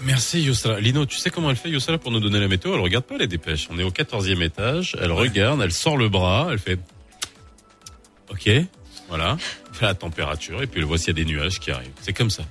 Merci 0.03 0.41
Yousra. 0.41 0.79
Lino, 0.79 1.05
tu 1.05 1.17
sais 1.17 1.29
comment 1.29 1.49
elle 1.49 1.55
fait 1.55 1.69
Yousra 1.69 1.97
pour 1.97 2.11
nous 2.11 2.19
donner 2.19 2.39
la 2.39 2.47
météo? 2.47 2.73
Elle 2.73 2.79
regarde 2.81 3.05
pas 3.05 3.17
les 3.17 3.27
dépêches. 3.27 3.67
On 3.69 3.77
est 3.79 3.83
au 3.83 3.91
14e 3.91 4.41
étage. 4.41 4.95
Elle 5.01 5.11
regarde, 5.11 5.61
elle 5.61 5.71
sort 5.71 5.97
le 5.97 6.09
bras, 6.09 6.49
elle 6.51 6.59
fait 6.59 6.79
OK, 8.29 8.49
voilà. 9.09 9.37
La 9.81 9.93
température 9.93 10.61
et 10.63 10.67
puis 10.67 10.79
elle 10.79 10.85
voit 10.85 10.97
s'il 10.97 11.07
y 11.07 11.11
a 11.11 11.13
des 11.13 11.25
nuages 11.25 11.59
qui 11.59 11.71
arrivent. 11.71 11.91
C'est 12.01 12.13
comme 12.13 12.29
ça. 12.29 12.43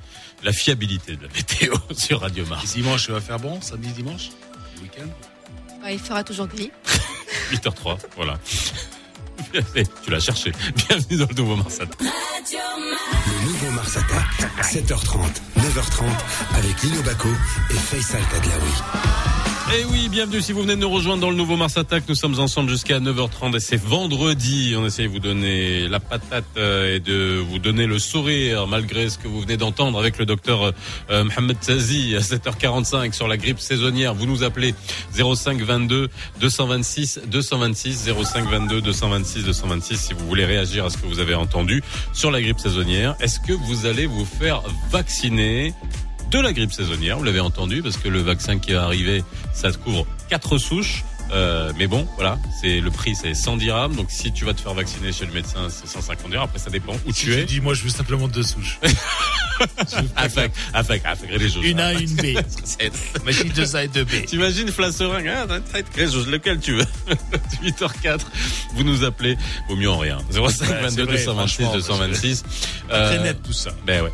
La 0.43 0.53
fiabilité 0.53 1.17
de 1.17 1.23
la 1.23 1.29
météo 1.33 1.75
sur 1.97 2.21
Radio 2.21 2.45
Mars. 2.47 2.75
dimanche, 2.75 3.07
ça 3.07 3.13
va 3.15 3.21
faire 3.21 3.39
bon, 3.39 3.61
samedi, 3.61 3.89
dimanche, 3.93 4.29
le 4.77 4.83
week-end? 4.83 5.09
Ouais, 5.83 5.95
il 5.95 6.01
fera 6.01 6.23
toujours 6.23 6.47
gris. 6.47 6.71
8h03, 7.53 7.99
voilà. 8.17 8.39
tu 10.03 10.11
l'as 10.11 10.21
cherché. 10.21 10.53
Bienvenue 10.77 11.19
dans 11.19 11.27
le 11.29 11.35
nouveau 11.35 11.57
Mars 11.57 11.81
Attack. 11.81 12.01
Le 12.01 13.45
nouveau 13.47 13.71
Mars 13.73 13.97
Attack, 13.97 14.51
7h30, 14.63 15.19
9h30, 15.59 16.05
avec 16.57 16.83
Lino 16.83 17.03
Baco 17.03 17.29
et 17.71 17.75
Faisal 17.75 18.23
Tadlaoui. 18.31 19.44
Eh 19.73 19.85
oui, 19.87 20.09
bienvenue 20.09 20.41
si 20.41 20.53
vous 20.53 20.61
venez 20.61 20.77
de 20.77 20.81
nous 20.83 20.91
rejoindre 20.91 21.23
dans 21.23 21.31
le 21.31 21.37
nouveau 21.37 21.57
Mars 21.57 21.77
Attack. 21.79 22.05
Nous 22.09 22.15
sommes 22.15 22.39
ensemble 22.39 22.69
jusqu'à 22.69 23.01
9h30 23.01 23.57
et 23.57 23.61
c'est 23.61 23.77
vendredi. 23.81 24.75
On 24.79 24.85
essaie 24.85 25.05
de 25.05 25.09
vous 25.09 25.19
donner 25.19 25.89
la 25.89 25.99
patate 26.01 26.45
euh, 26.57 26.95
et 26.95 27.01
de 27.01 27.39
vous 27.39 27.59
donner 27.59 27.87
le 27.87 27.99
sourire 27.99 28.67
malgré 28.69 29.09
ce 29.09 29.19
que 29.19 29.27
vous 29.27 29.41
venez 29.41 29.57
d'entendre 29.57 29.99
avec 29.99 30.19
le 30.19 30.27
docteur 30.27 30.73
euh, 31.11 31.25
Mohamed 31.25 31.59
Tazi 31.59 32.15
à 32.15 32.21
7h45 32.21 33.13
sur 33.15 33.27
la 33.27 33.37
grippe 33.37 33.59
saisonnière. 33.59 34.15
Vous 34.15 34.27
nous 34.27 34.43
appelez 34.45 34.75
05 35.13 35.61
22 35.63 36.09
226 36.41 37.23
226 37.27 38.11
05 38.23 38.49
22 38.49 38.81
226 38.83 39.45
226 39.45 39.97
si 39.97 40.13
vous 40.13 40.27
voulez 40.27 40.45
réagir 40.45 40.85
à 40.85 40.91
ce 40.91 40.99
que 40.99 41.07
vous 41.07 41.19
avez 41.21 41.35
entendu 41.35 41.83
sur 42.13 42.31
la 42.31 42.41
grippe 42.41 42.61
saisonnière. 42.61 43.17
Est-ce 43.19 43.41
que 43.41 43.55
vous 43.55 43.87
allez 43.87 44.07
vous 44.07 44.27
faire 44.27 44.63
vacciner? 44.91 45.73
De 46.39 46.43
la 46.45 46.53
grippe 46.53 46.73
saisonnière, 46.73 47.17
vous 47.19 47.25
l'avez 47.25 47.41
entendu, 47.41 47.83
parce 47.83 47.97
que 47.97 48.09
le 48.09 48.21
vaccin 48.21 48.59
qui 48.59 48.73
est 48.73 48.77
arrivé, 48.77 49.23
ça 49.53 49.71
couvre 49.73 50.07
quatre 50.29 50.59
souches. 50.59 51.05
Euh, 51.33 51.73
mais 51.79 51.87
bon, 51.87 52.07
voilà, 52.17 52.39
c'est 52.61 52.81
le 52.81 52.91
prix, 52.91 53.15
c'est 53.15 53.35
100 53.35 53.57
dirhams. 53.57 53.95
Donc 53.97 54.09
si 54.11 54.31
tu 54.33 54.45
vas 54.45 54.53
te 54.53 54.61
faire 54.61 54.75
vacciner 54.75 55.11
chez 55.13 55.25
le 55.27 55.33
médecin, 55.33 55.69
c'est 55.71 55.89
150 55.89 56.31
dirhams. 56.31 56.45
Après, 56.45 56.59
ça 56.59 56.71
dépend 56.71 56.93
où 57.07 57.13
Si 57.13 57.25
tu 57.25 57.35
es. 57.35 57.45
dis, 57.45 57.61
moi, 57.61 57.73
je 57.75 57.83
veux 57.83 57.89
simplement 57.89 58.29
deux 58.29 58.43
souches. 58.43 58.79
Avec, 60.17 61.03
les 61.39 61.49
choses. 61.49 61.65
Une 61.65 61.81
A, 61.81 61.93
une 61.95 62.15
B. 62.15 62.37
C'est- 62.65 62.91
Machine 63.25 63.49
de 63.51 63.65
ça 63.65 63.85
et 63.85 63.89
de 63.89 64.03
B. 64.05 64.25
T'imagines 64.27 64.69
Flasseringue, 64.69 65.29
hein, 65.29 65.47
lequel 66.29 66.59
tu 66.61 66.75
veux 66.75 66.85
8h04, 67.65 68.21
vous 68.75 68.83
nous 68.85 69.05
appelez, 69.05 69.37
vaut 69.69 69.77
mieux 69.77 69.91
en 69.91 69.99
rien. 69.99 70.19
05 70.31 70.41
Ouais, 70.41 70.49
22 70.83 70.89
c'est 70.89 71.03
vrai, 71.05 71.17
226 71.17 71.63
franchement, 71.63 71.73
226. 71.75 72.43
Très 72.89 72.97
Euh, 72.97 73.23
net 73.23 73.39
tout 73.43 73.53
ça. 73.53 73.71
Ben 73.87 74.03
ouais. 74.03 74.11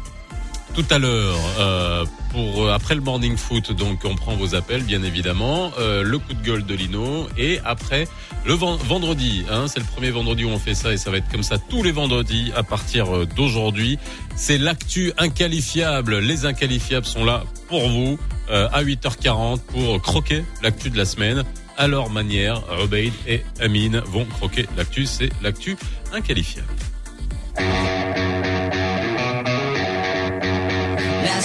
Tout 0.75 0.85
à 0.91 0.99
l'heure, 0.99 1.37
euh, 1.59 2.05
pour 2.31 2.65
euh, 2.67 2.73
après 2.73 2.95
le 2.95 3.01
morning 3.01 3.37
foot, 3.37 3.73
donc 3.73 4.05
on 4.05 4.15
prend 4.15 4.35
vos 4.37 4.55
appels, 4.55 4.83
bien 4.83 5.03
évidemment. 5.03 5.73
Euh, 5.79 6.03
le 6.03 6.19
coup 6.19 6.33
de 6.33 6.43
gueule 6.43 6.65
de 6.65 6.75
Lino 6.75 7.27
et 7.37 7.59
après 7.65 8.07
le 8.47 8.55
ven- 8.55 8.77
vendredi. 8.77 9.45
Hein, 9.51 9.67
c'est 9.67 9.81
le 9.81 9.85
premier 9.85 10.11
vendredi 10.11 10.45
où 10.45 10.49
on 10.49 10.59
fait 10.61 10.75
ça 10.75 10.93
et 10.93 10.97
ça 10.97 11.11
va 11.11 11.17
être 11.19 11.29
comme 11.29 11.43
ça 11.43 11.59
tous 11.59 11.83
les 11.83 11.91
vendredis 11.93 12.53
à 12.57 12.63
partir 12.63 13.15
euh, 13.15 13.27
d'aujourd'hui. 13.27 13.99
C'est 14.37 14.59
l'actu 14.59 15.13
inqualifiable. 15.19 16.19
Les 16.21 16.47
inqualifiables 16.47 17.05
sont 17.07 17.25
là 17.25 17.43
pour 17.69 17.89
vous 17.89 18.19
euh, 18.51 18.69
à 18.73 18.83
8h40 18.85 19.59
pour 19.67 20.01
croquer 20.01 20.45
l'actu 20.63 20.89
de 20.89 20.97
la 20.97 21.05
semaine. 21.05 21.43
À 21.77 21.89
leur 21.89 22.11
manière, 22.11 22.63
Rubaid 22.69 23.13
et 23.27 23.43
Amine 23.61 24.03
vont 24.07 24.25
croquer 24.25 24.67
l'actu. 24.77 25.05
C'est 25.05 25.31
l'actu 25.43 25.77
inqualifiable. 26.13 26.69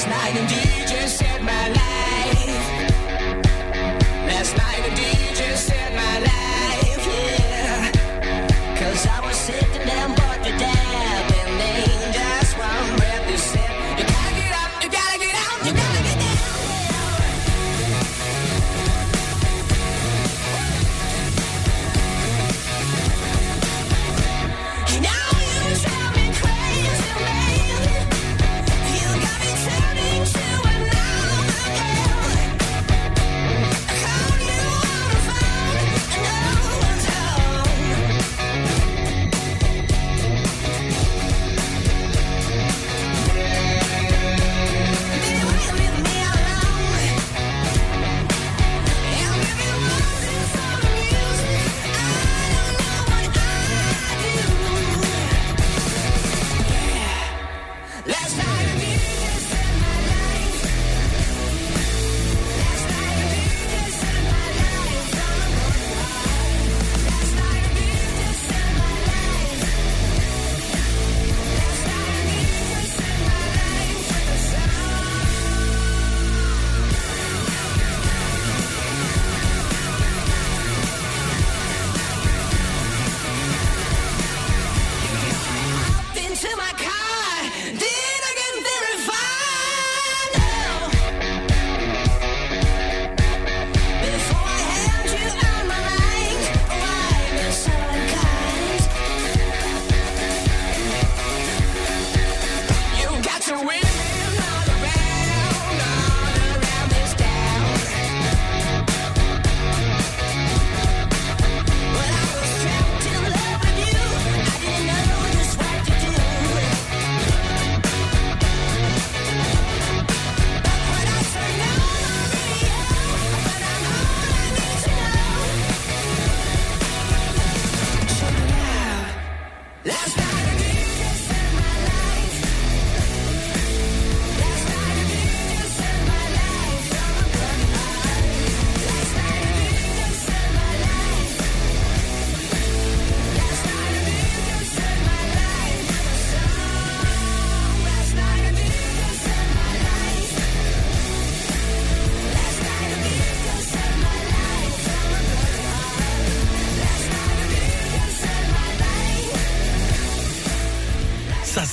Night 0.08 0.36
a 0.36 0.44
DJ 0.46 1.08
set 1.08 1.42
my 1.42 1.70
life. 1.70 1.95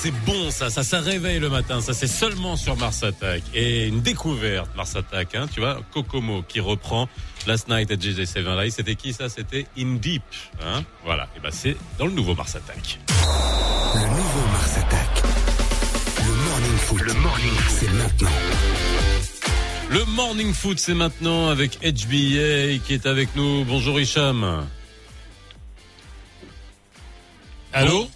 C'est 0.03 0.11
bon, 0.27 0.51
ça, 0.51 0.69
ça, 0.69 0.83
ça 0.83 0.99
réveille 0.99 1.39
le 1.39 1.49
matin. 1.49 1.81
Ça 1.81 1.95
c'est 1.95 2.09
seulement 2.09 2.57
sur 2.57 2.77
Mars 2.77 3.05
Attack 3.05 3.45
et 3.55 3.87
une 3.87 4.01
découverte 4.01 4.69
Mars 4.75 4.97
Attack. 4.97 5.37
Hein, 5.37 5.47
tu 5.55 5.61
vois, 5.61 5.81
Kokomo 5.93 6.43
qui 6.43 6.59
reprend 6.59 7.09
Last 7.47 7.69
Night 7.69 7.89
at 7.93 8.01
JJ 8.01 8.25
Seven 8.25 8.59
Live. 8.59 8.73
C'était 8.73 8.97
qui 8.97 9.13
ça? 9.13 9.29
C'était 9.29 9.65
In 9.79 9.95
Deep. 9.95 10.25
Hein 10.61 10.83
voilà. 11.05 11.29
Et 11.37 11.41
ben 11.41 11.51
c'est 11.53 11.77
dans 12.01 12.07
le 12.07 12.13
nouveau 12.13 12.35
Mars 12.35 12.57
Attack. 12.57 12.99
Le 13.95 14.01
nouveau 14.01 14.47
Mars 14.51 14.77
Attack. 14.79 15.23
Le 16.27 16.35
Morning 16.49 16.79
Foot. 16.79 17.01
Le 17.01 17.15
Morning 17.15 17.55
Foot. 17.55 17.77
C'est 17.79 17.93
maintenant. 17.93 18.31
Le 19.89 20.05
Morning 20.07 20.53
Foot 20.53 20.79
c'est 20.81 20.95
maintenant 20.95 21.49
avec 21.49 21.79
HBA 21.81 22.79
qui 22.85 22.95
est 22.95 23.07
avec 23.07 23.37
nous. 23.37 23.65
Bonjour 23.65 24.01
Hicham. 24.01 24.67
Allô? 27.73 28.09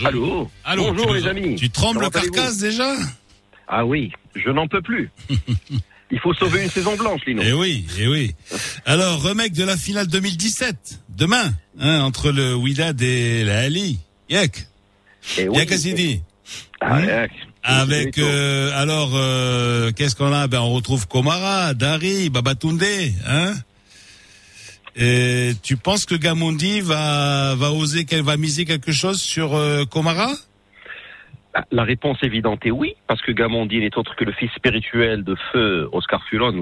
Je- 0.00 0.06
Allô 0.06 0.50
Bonjour 0.76 1.14
les 1.14 1.26
amis. 1.26 1.54
Tu 1.56 1.70
trembles 1.70 2.10
carcasse 2.10 2.58
déjà 2.58 2.94
Ah 3.68 3.84
oui, 3.86 4.10
je 4.34 4.50
n'en 4.50 4.66
peux 4.66 4.82
plus. 4.82 5.10
Il 6.10 6.18
faut 6.20 6.34
sauver 6.34 6.62
une 6.64 6.70
saison 6.70 6.96
blanche, 6.96 7.22
Lino. 7.26 7.42
Eh 7.44 7.52
oui, 7.52 7.86
eh 7.98 8.06
oui. 8.08 8.34
Alors, 8.84 9.22
remake 9.22 9.52
de 9.52 9.64
la 9.64 9.76
finale 9.76 10.06
2017, 10.06 11.00
demain, 11.08 11.52
hein, 11.80 12.00
entre 12.02 12.30
le 12.30 12.54
Wydad 12.54 13.00
et 13.02 13.42
la 13.44 13.60
Ali. 13.60 13.98
Yek, 14.28 14.66
Eh 15.38 15.48
oui. 15.48 15.56
Assidi. 15.72 16.20
Ah, 16.80 17.00
Hmm. 17.00 17.80
Avec, 17.80 18.18
euh, 18.18 18.70
alors, 18.78 19.12
euh, 19.14 19.90
qu'est-ce 19.92 20.14
qu'on 20.14 20.32
a? 20.34 20.46
Ben, 20.48 20.60
on 20.60 20.74
retrouve 20.74 21.08
Komara, 21.08 21.72
Dari, 21.72 22.28
Babatunde, 22.28 22.84
hein? 23.26 23.54
Et 24.96 25.52
tu 25.62 25.76
penses 25.76 26.06
que 26.06 26.14
Gamondi 26.14 26.80
va 26.80 27.54
va 27.56 27.70
oser 27.72 28.04
qu'elle 28.04 28.22
va 28.22 28.36
miser 28.36 28.64
quelque 28.64 28.92
chose 28.92 29.20
sur 29.20 29.54
euh, 29.54 29.84
Komara? 29.84 30.30
Ah, 31.54 31.64
La 31.70 31.84
réponse 31.84 32.18
évidente 32.22 32.66
est 32.66 32.70
oui, 32.70 32.94
parce 33.06 33.22
que 33.22 33.32
Gamondi 33.32 33.80
n'est 33.80 33.96
autre 33.96 34.16
que 34.16 34.24
le 34.24 34.32
fils 34.32 34.50
spirituel 34.52 35.24
de 35.24 35.36
feu 35.52 35.88
Oscar 35.92 36.22
Fulon. 36.24 36.52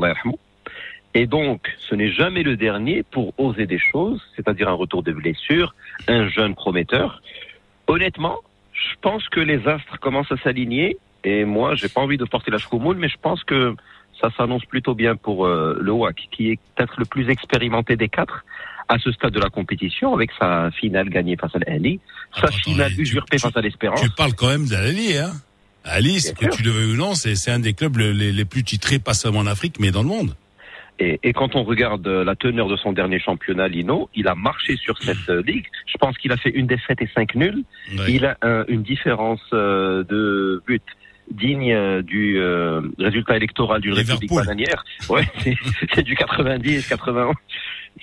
Et 1.15 1.27
donc, 1.27 1.71
ce 1.79 1.95
n'est 1.95 2.11
jamais 2.11 2.43
le 2.43 2.57
dernier 2.57 3.03
pour 3.03 3.35
oser 3.39 3.67
des 3.67 3.79
choses, 3.79 4.21
c'est-à-dire 4.35 4.69
un 4.69 4.75
retour 4.75 5.03
de 5.03 5.13
blessure, 5.13 5.75
un 6.09 6.29
jeune 6.29 6.55
prometteur. 6.55 7.23
Honnêtement, 7.87 8.39
je 8.73 8.95
pense 9.03 9.29
que 9.29 9.41
les 9.41 9.67
astres 9.69 9.99
commencent 10.01 10.33
à 10.33 10.39
s'aligner, 10.39 10.97
et 11.25 11.45
moi, 11.45 11.75
j'ai 11.75 11.89
pas 11.89 12.01
envie 12.01 12.17
de 12.17 12.25
porter 12.25 12.51
la 12.51 12.59
choumoule, 12.59 12.97
mais 12.97 13.09
je 13.09 13.19
pense 13.21 13.45
que 13.45 13.75
ça 14.23 14.31
s'annonce 14.37 14.65
plutôt 14.65 14.95
bien 14.95 15.17
pour 15.17 15.47
euh, 15.47 15.77
le 15.81 15.93
WAC, 15.93 16.29
qui 16.31 16.51
est 16.53 16.59
peut-être 16.77 16.95
le 16.99 17.05
plus 17.05 17.29
expérimenté 17.29 17.97
des 17.97 18.09
quatre 18.09 18.45
à 18.89 18.99
ce 18.99 19.11
stade 19.13 19.33
de 19.33 19.41
la 19.41 19.49
compétition, 19.51 20.15
avec 20.15 20.31
sa 20.39 20.71
finale 20.71 21.09
gagnée 21.09 21.37
face 21.37 21.55
à 21.57 21.59
l'Ali, 21.67 21.99
sa 22.35 22.47
Attends, 22.47 22.57
finale 22.59 22.93
attends, 22.93 23.01
usurpée 23.03 23.37
tu- 23.37 23.43
face 23.43 23.57
à 23.57 23.61
l'Espérance. 23.61 24.01
Tu 24.01 24.11
parles 24.11 24.35
quand 24.35 24.49
même 24.49 24.67
d'Ali, 24.67 25.17
hein 25.19 25.33
Ali, 25.85 26.19
Bien 26.23 26.33
que 26.35 26.45
sûr. 26.45 26.51
tu 26.57 26.63
le 26.63 26.71
veux 26.71 26.93
ou 26.93 26.97
non, 26.97 27.15
c'est 27.15 27.51
un 27.51 27.59
des 27.59 27.73
clubs 27.73 27.97
le- 27.97 28.13
les, 28.13 28.31
les 28.33 28.45
plus 28.45 28.63
titrés, 28.63 28.99
pas 29.01 29.15
seulement 29.15 29.41
en 29.41 29.47
Afrique, 29.47 29.77
mais 29.81 29.91
dans 29.91 30.03
le 30.03 30.09
monde. 30.09 30.35
Et, 31.01 31.19
et 31.25 31.33
quand 31.33 31.57
on 31.57 31.65
regarde 31.65 32.07
euh, 32.07 32.23
la 32.23 32.37
teneur 32.37 32.69
de 32.69 32.77
son 32.77 32.93
dernier 32.93 33.19
championnat, 33.19 33.67
Lino, 33.67 34.09
il 34.15 34.29
a 34.29 34.35
marché 34.37 34.77
sur 34.77 34.97
cette 35.03 35.29
euh, 35.31 35.43
ligue. 35.45 35.67
Je 35.87 35.97
pense 35.99 36.17
qu'il 36.19 36.31
a 36.31 36.37
fait 36.37 36.51
une 36.51 36.67
défaite 36.67 37.01
et 37.03 37.09
cinq 37.15 37.35
nuls. 37.35 37.65
Ouais. 37.99 38.13
Il 38.13 38.27
a 38.27 38.37
un- 38.43 38.65
une 38.69 38.83
différence 38.83 39.41
de 39.53 40.63
but 40.67 40.83
digne 41.33 41.73
euh, 41.73 42.03
du 42.03 42.39
euh, 42.39 42.81
résultat 42.99 43.37
électoral 43.37 43.81
d'une 43.81 43.95
république 43.95 44.33
bananière. 44.33 44.85
Ouais, 45.09 45.25
c'est 45.95 46.03
du 46.03 46.15
90, 46.15 46.87
91. 46.89 47.35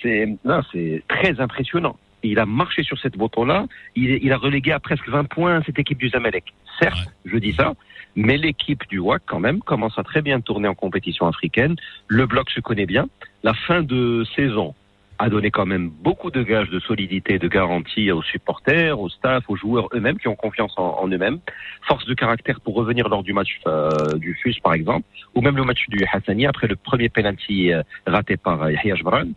C'est 0.01 0.27
non, 0.45 0.61
c'est 0.71 1.03
très 1.07 1.39
impressionnant. 1.39 1.97
Il 2.21 2.39
a 2.39 2.45
marché 2.45 2.83
sur 2.83 2.99
cette 2.99 3.15
moto-là. 3.15 3.65
Il 3.95 4.31
a 4.33 4.37
relégué 4.37 4.73
à 4.73 4.79
presque 4.79 5.07
20 5.07 5.23
points 5.25 5.61
cette 5.65 5.79
équipe 5.79 5.97
du 5.97 6.09
Zamalek. 6.09 6.53
Certes, 6.79 7.13
je 7.23 7.37
dis 7.37 7.53
ça, 7.53 7.73
mais 8.15 8.37
l'équipe 8.37 8.83
du 8.89 8.99
WAC 8.99 9.21
quand 9.25 9.39
même 9.39 9.59
commence 9.59 9.97
à 9.97 10.03
très 10.03 10.21
bien 10.21 10.41
tourner 10.41 10.67
en 10.67 10.75
compétition 10.75 11.27
africaine. 11.27 11.75
Le 12.07 12.25
bloc 12.25 12.49
se 12.49 12.59
connaît 12.59 12.85
bien. 12.85 13.07
La 13.43 13.53
fin 13.53 13.83
de 13.83 14.25
saison 14.35 14.75
a 15.19 15.29
donné 15.29 15.51
quand 15.51 15.65
même 15.65 15.89
beaucoup 15.89 16.31
de 16.31 16.41
gages 16.41 16.69
de 16.69 16.79
solidité 16.79 17.39
de 17.39 17.47
garantie 17.49 18.09
aux 18.09 18.23
supporters, 18.23 18.97
au 18.97 19.09
staff, 19.09 19.43
aux 19.49 19.57
joueurs 19.57 19.89
eux-mêmes 19.93 20.17
qui 20.17 20.29
ont 20.29 20.35
confiance 20.35 20.73
en, 20.77 21.07
eux-mêmes. 21.09 21.39
Force 21.87 22.05
de 22.05 22.13
caractère 22.13 22.61
pour 22.61 22.75
revenir 22.75 23.09
lors 23.09 23.21
du 23.21 23.33
match 23.33 23.59
euh, 23.67 23.89
du 24.15 24.33
FUS 24.41 24.55
par 24.63 24.73
exemple, 24.73 25.05
ou 25.35 25.41
même 25.41 25.57
le 25.57 25.65
match 25.65 25.85
du 25.89 26.05
Hassani 26.11 26.47
après 26.47 26.67
le 26.67 26.77
premier 26.77 27.09
penalty 27.09 27.73
euh, 27.73 27.83
raté 28.07 28.37
par 28.37 28.63
euh, 28.63 28.71
Yahya 28.71 28.95
Jbran. 28.95 29.27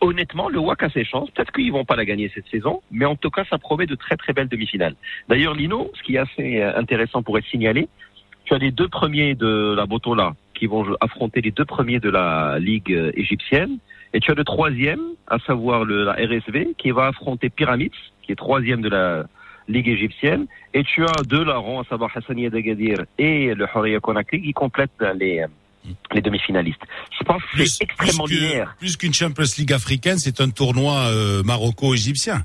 Honnêtement, 0.00 0.48
le 0.48 0.58
WAC 0.58 0.82
a 0.82 0.90
ses 0.90 1.04
chances. 1.04 1.30
Peut-être 1.30 1.52
qu'ils 1.52 1.72
vont 1.72 1.84
pas 1.84 1.96
la 1.96 2.04
gagner 2.04 2.30
cette 2.34 2.48
saison, 2.48 2.82
mais 2.90 3.06
en 3.06 3.16
tout 3.16 3.30
cas, 3.30 3.44
ça 3.48 3.58
promet 3.58 3.86
de 3.86 3.94
très 3.94 4.16
très 4.16 4.32
belles 4.32 4.48
demi-finales. 4.48 4.96
D'ailleurs, 5.28 5.54
Lino, 5.54 5.90
ce 5.94 6.02
qui 6.02 6.16
est 6.16 6.18
assez 6.18 6.62
intéressant 6.62 7.22
pour 7.22 7.38
être 7.38 7.46
signalé, 7.46 7.88
tu 8.44 8.52
as 8.54 8.58
les 8.58 8.72
deux 8.72 8.88
premiers 8.88 9.34
de 9.34 9.74
la 9.74 9.86
Botola 9.86 10.34
qui 10.52 10.66
vont 10.66 10.84
affronter 11.00 11.40
les 11.40 11.50
deux 11.50 11.64
premiers 11.64 11.98
de 11.98 12.10
la 12.10 12.58
Ligue 12.58 12.94
égyptienne. 13.14 13.78
Et 14.16 14.20
tu 14.20 14.30
as 14.30 14.34
le 14.34 14.44
troisième, 14.44 15.00
à 15.26 15.38
savoir 15.40 15.84
le, 15.84 16.04
la 16.04 16.12
RSV, 16.14 16.68
qui 16.78 16.90
va 16.90 17.08
affronter 17.08 17.50
Pyramids, 17.50 17.90
qui 18.22 18.32
est 18.32 18.34
troisième 18.36 18.80
de 18.80 18.88
la 18.88 19.26
Ligue 19.68 19.88
égyptienne. 19.88 20.46
Et 20.72 20.82
tu 20.84 21.04
as 21.04 21.22
deux 21.26 21.44
larrons, 21.44 21.80
à 21.80 21.84
savoir 21.84 22.10
Hassania 22.16 22.48
d'Agadir 22.48 22.96
et 23.18 23.52
le 23.52 23.66
Horia 23.74 24.00
Conakry, 24.00 24.40
qui 24.40 24.52
complètent 24.54 24.90
les, 25.20 25.44
les 26.14 26.22
demi-finalistes. 26.22 26.80
Je 27.18 27.24
pense 27.24 27.42
que 27.52 27.62
c'est 27.66 27.84
extrêmement 27.84 28.24
plus 28.24 28.36
que- 28.38 28.42
linéaire. 28.42 28.74
plus 28.78 28.96
qu'une 28.96 29.12
Champions 29.12 29.44
League 29.58 29.72
africaine, 29.74 30.16
c'est 30.16 30.40
un 30.40 30.48
tournoi 30.48 30.94
euh, 31.10 31.42
maroco-égyptien. 31.42 32.42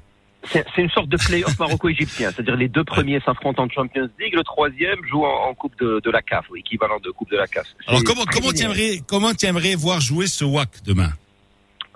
C'est 0.51 0.65
une 0.77 0.89
sorte 0.89 1.07
de 1.07 1.17
play-off 1.17 1.57
maroco-égyptien. 1.57 2.31
C'est-à-dire 2.35 2.57
les 2.57 2.67
deux 2.67 2.83
premiers 2.83 3.21
s'affrontent 3.21 3.63
en 3.63 3.69
Champions 3.69 4.09
League, 4.19 4.33
le 4.35 4.43
troisième 4.43 4.97
joue 5.09 5.23
en, 5.23 5.49
en 5.49 5.53
Coupe 5.53 5.79
de, 5.79 6.01
de 6.03 6.11
la 6.11 6.21
CAF, 6.21 6.49
ou 6.49 6.57
équivalent 6.57 6.99
de 6.99 7.11
Coupe 7.11 7.29
de 7.31 7.37
la 7.37 7.47
CAF. 7.47 7.67
Alors 7.87 8.03
comment 8.03 8.25
comment 8.25 8.51
t'aimerais 8.51 8.99
comment 9.07 9.33
t'aimerais 9.33 9.75
voir 9.75 10.01
jouer 10.01 10.27
ce 10.27 10.43
WAC 10.43 10.83
demain? 10.83 11.11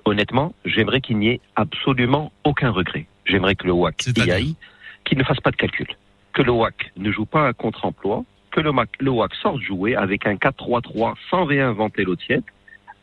Honnêtement, 0.05 0.53
j'aimerais 0.65 1.01
qu'il 1.01 1.17
n'y 1.17 1.29
ait 1.29 1.39
absolument 1.55 2.31
aucun 2.43 2.69
regret. 2.69 3.07
J'aimerais 3.25 3.55
que 3.55 3.65
le 3.65 3.73
WAC 3.73 4.05
y 4.17 4.31
aille, 4.31 4.55
qu'il 5.03 5.17
ne 5.17 5.23
fasse 5.23 5.39
pas 5.39 5.51
de 5.51 5.55
calcul. 5.55 5.87
Que 6.33 6.41
le 6.43 6.51
WAC 6.51 6.91
ne 6.97 7.11
joue 7.11 7.25
pas 7.25 7.47
un 7.47 7.53
contre-emploi, 7.53 8.23
que 8.51 8.59
le, 8.61 8.71
Mac- 8.71 8.89
le 8.99 9.09
WAC 9.11 9.33
sorte 9.41 9.61
jouer 9.61 9.95
avec 9.95 10.27
un 10.27 10.35
4-3-3 10.35 11.15
sans 11.29 11.45
réinventer 11.45 12.03
l'eau 12.03 12.15
tiède, 12.15 12.43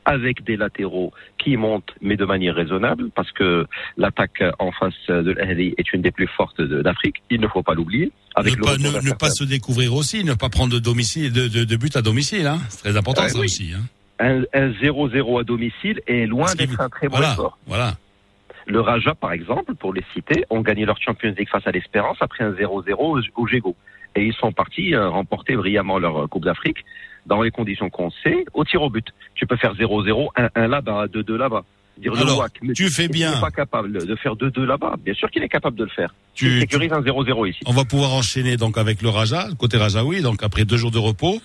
avec 0.04 0.42
des 0.44 0.56
latéraux 0.56 1.12
qui 1.38 1.56
montent, 1.56 1.92
mais 2.00 2.16
de 2.16 2.24
manière 2.24 2.54
raisonnable, 2.56 3.10
parce 3.14 3.30
que 3.32 3.66
l'attaque 3.96 4.42
en 4.58 4.72
face 4.72 4.94
de 5.08 5.30
l'Ahli 5.30 5.74
est 5.78 5.92
une 5.92 6.02
des 6.02 6.10
plus 6.10 6.26
fortes 6.26 6.60
d'Afrique. 6.60 7.16
Il 7.30 7.40
ne 7.40 7.46
faut 7.48 7.62
pas 7.62 7.74
l'oublier. 7.74 8.10
Avec 8.34 8.58
ne 8.58 8.62
pas, 8.64 8.76
ne, 8.78 8.88
ne 8.88 9.30
se 9.30 9.44
découvrir 9.44 9.94
aussi, 9.94 10.24
ne 10.24 10.34
pas 10.34 10.48
prendre 10.48 10.72
de 10.72 10.78
domicile, 10.80 11.32
de, 11.32 11.46
de, 11.46 11.64
de 11.64 11.76
but 11.76 11.96
à 11.96 12.02
domicile, 12.02 12.46
hein. 12.48 12.58
C'est 12.68 12.78
très 12.78 12.96
important 12.96 13.22
Ouais, 13.22 13.28
ça 13.28 13.38
oui. 13.38 13.44
aussi, 13.46 13.72
hein. 13.74 13.82
Un 14.22 14.42
un 14.54 14.70
0-0 14.70 15.40
à 15.40 15.44
domicile 15.44 16.00
est 16.06 16.26
loin 16.26 16.54
d'être 16.54 16.80
un 16.80 16.88
très 16.88 17.08
bon 17.08 17.16
Voilà, 17.16 17.36
voilà. 17.66 17.94
Le 18.66 18.80
Raja, 18.80 19.14
par 19.14 19.32
exemple, 19.32 19.74
pour 19.74 19.92
les 19.92 20.04
citer, 20.14 20.44
ont 20.48 20.60
gagné 20.60 20.84
leur 20.84 20.96
Champions 21.00 21.34
League 21.36 21.48
face 21.50 21.66
à 21.66 21.72
l'Espérance 21.72 22.16
après 22.20 22.44
un 22.44 22.52
0-0 22.52 23.28
au, 23.34 23.46
Gégo. 23.48 23.74
Et 24.14 24.24
ils 24.26 24.34
sont 24.34 24.52
partis 24.52 24.94
euh, 24.94 25.08
remporter 25.08 25.56
brillamment 25.56 25.98
leur 25.98 26.16
euh, 26.16 26.26
Coupe 26.28 26.44
d'Afrique 26.44 26.78
dans 27.26 27.42
les 27.42 27.50
conditions 27.50 27.90
qu'on 27.90 28.10
sait, 28.22 28.44
au 28.54 28.64
tir 28.64 28.82
au 28.82 28.88
but. 28.90 29.06
Tu 29.34 29.46
peux 29.46 29.56
faire 29.56 29.74
0-0, 29.74 30.28
1-1 30.36 30.66
là-bas, 30.68 31.06
2-2 31.06 31.34
là-bas. 31.34 31.64
Dire 31.98 32.12
le 32.14 32.20
Alors, 32.20 32.38
WAC, 32.38 32.52
mais 32.62 32.72
tu 32.72 32.88
fais 32.88 33.08
bien. 33.08 33.28
qu'il 33.30 33.34
n'est 33.36 33.40
pas 33.40 33.50
capable 33.50 34.06
de 34.06 34.14
faire 34.16 34.34
2-2 34.34 34.62
là-bas. 34.64 34.94
Bien 35.04 35.14
sûr 35.14 35.30
qu'il 35.30 35.42
est 35.42 35.48
capable 35.48 35.76
de 35.76 35.84
le 35.84 35.90
faire. 35.90 36.14
Tu- 36.34 36.46
Tu 36.46 36.60
sécurises 36.60 36.92
un 36.92 37.00
0-0 37.02 37.46
ici. 37.50 37.58
On 37.66 37.72
va 37.72 37.84
pouvoir 37.84 38.12
enchaîner 38.14 38.56
donc 38.56 38.78
avec 38.78 39.02
le 39.02 39.08
Raja, 39.08 39.48
côté 39.58 39.76
Rajaoui, 39.76 40.22
donc 40.22 40.42
après 40.42 40.64
deux 40.64 40.76
jours 40.78 40.90
de 40.92 40.98
repos. 40.98 41.40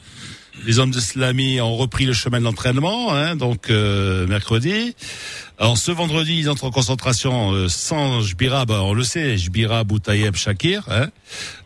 Les 0.66 0.80
hommes 0.80 0.91
de 0.91 0.99
Slami 0.99 1.62
ont 1.62 1.76
repris 1.78 2.05
le 2.05 2.14
chemin 2.14 2.39
de 2.39 2.43
l'entraînement, 2.43 3.14
hein, 3.14 3.36
donc 3.36 3.70
euh, 3.70 4.28
mercredi. 4.28 4.95
Alors 5.60 5.78
ce 5.78 5.91
vendredi, 5.91 6.38
ils 6.38 6.49
entrent 6.49 6.66
en 6.66 6.72
concentration 6.72 7.51
euh, 7.53 7.70
sans 7.70 8.22
Jbira, 8.22 8.66
bah, 8.66 8.82
on 8.84 8.93
le 8.93 9.03
sait, 9.03 9.38
Jbira, 9.38 9.84
Boutayeb, 9.86 10.36
Shakir. 10.36 10.84
Hein. 10.89 11.08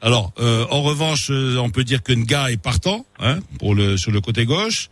Alors 0.02 0.34
euh, 0.40 0.66
en 0.70 0.82
revanche, 0.84 1.30
euh, 1.32 1.58
on 1.58 1.70
peut 1.72 1.84
dire 1.84 2.04
que 2.04 2.14
Nga 2.14 2.52
est 2.52 2.58
partant 2.62 3.06
hein, 3.20 3.40
pour 3.60 3.74
le 3.76 3.98
sur 3.98 4.12
le 4.12 4.22
côté 4.22 4.46
gauche. 4.46 4.90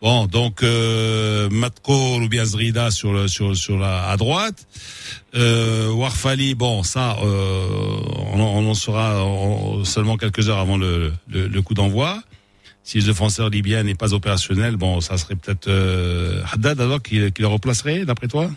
Bon, 0.00 0.26
donc 0.26 0.64
euh, 0.64 1.48
Matko 1.50 2.18
Zrida 2.44 2.90
sur 2.90 3.12
le 3.12 3.28
sur 3.28 3.56
sur 3.56 3.78
la 3.78 4.08
à 4.08 4.16
droite. 4.16 4.66
Euh, 5.36 5.88
Warfali, 5.92 6.54
bon, 6.56 6.82
ça, 6.82 7.16
euh, 7.22 7.66
on, 8.34 8.40
on 8.40 8.68
en 8.68 8.74
saura 8.74 9.22
en- 9.22 9.84
seulement 9.84 10.16
quelques 10.16 10.48
heures 10.48 10.58
avant 10.58 10.76
le, 10.76 11.12
le, 11.28 11.46
le 11.46 11.62
coup 11.62 11.74
d'envoi. 11.74 12.20
Si 12.84 12.98
le 12.98 13.04
défenseur 13.04 13.48
libyen 13.48 13.84
n'est 13.84 13.94
pas 13.94 14.12
opérationnel, 14.12 14.76
bon, 14.76 15.00
ça 15.00 15.16
serait 15.16 15.36
peut-être 15.36 15.68
euh, 15.68 16.42
Haddad 16.52 16.80
alors 16.80 17.00
qui, 17.00 17.32
qui 17.32 17.42
le 17.42 17.48
replacerait, 17.48 18.04
d'après 18.04 18.28
toi? 18.28 18.50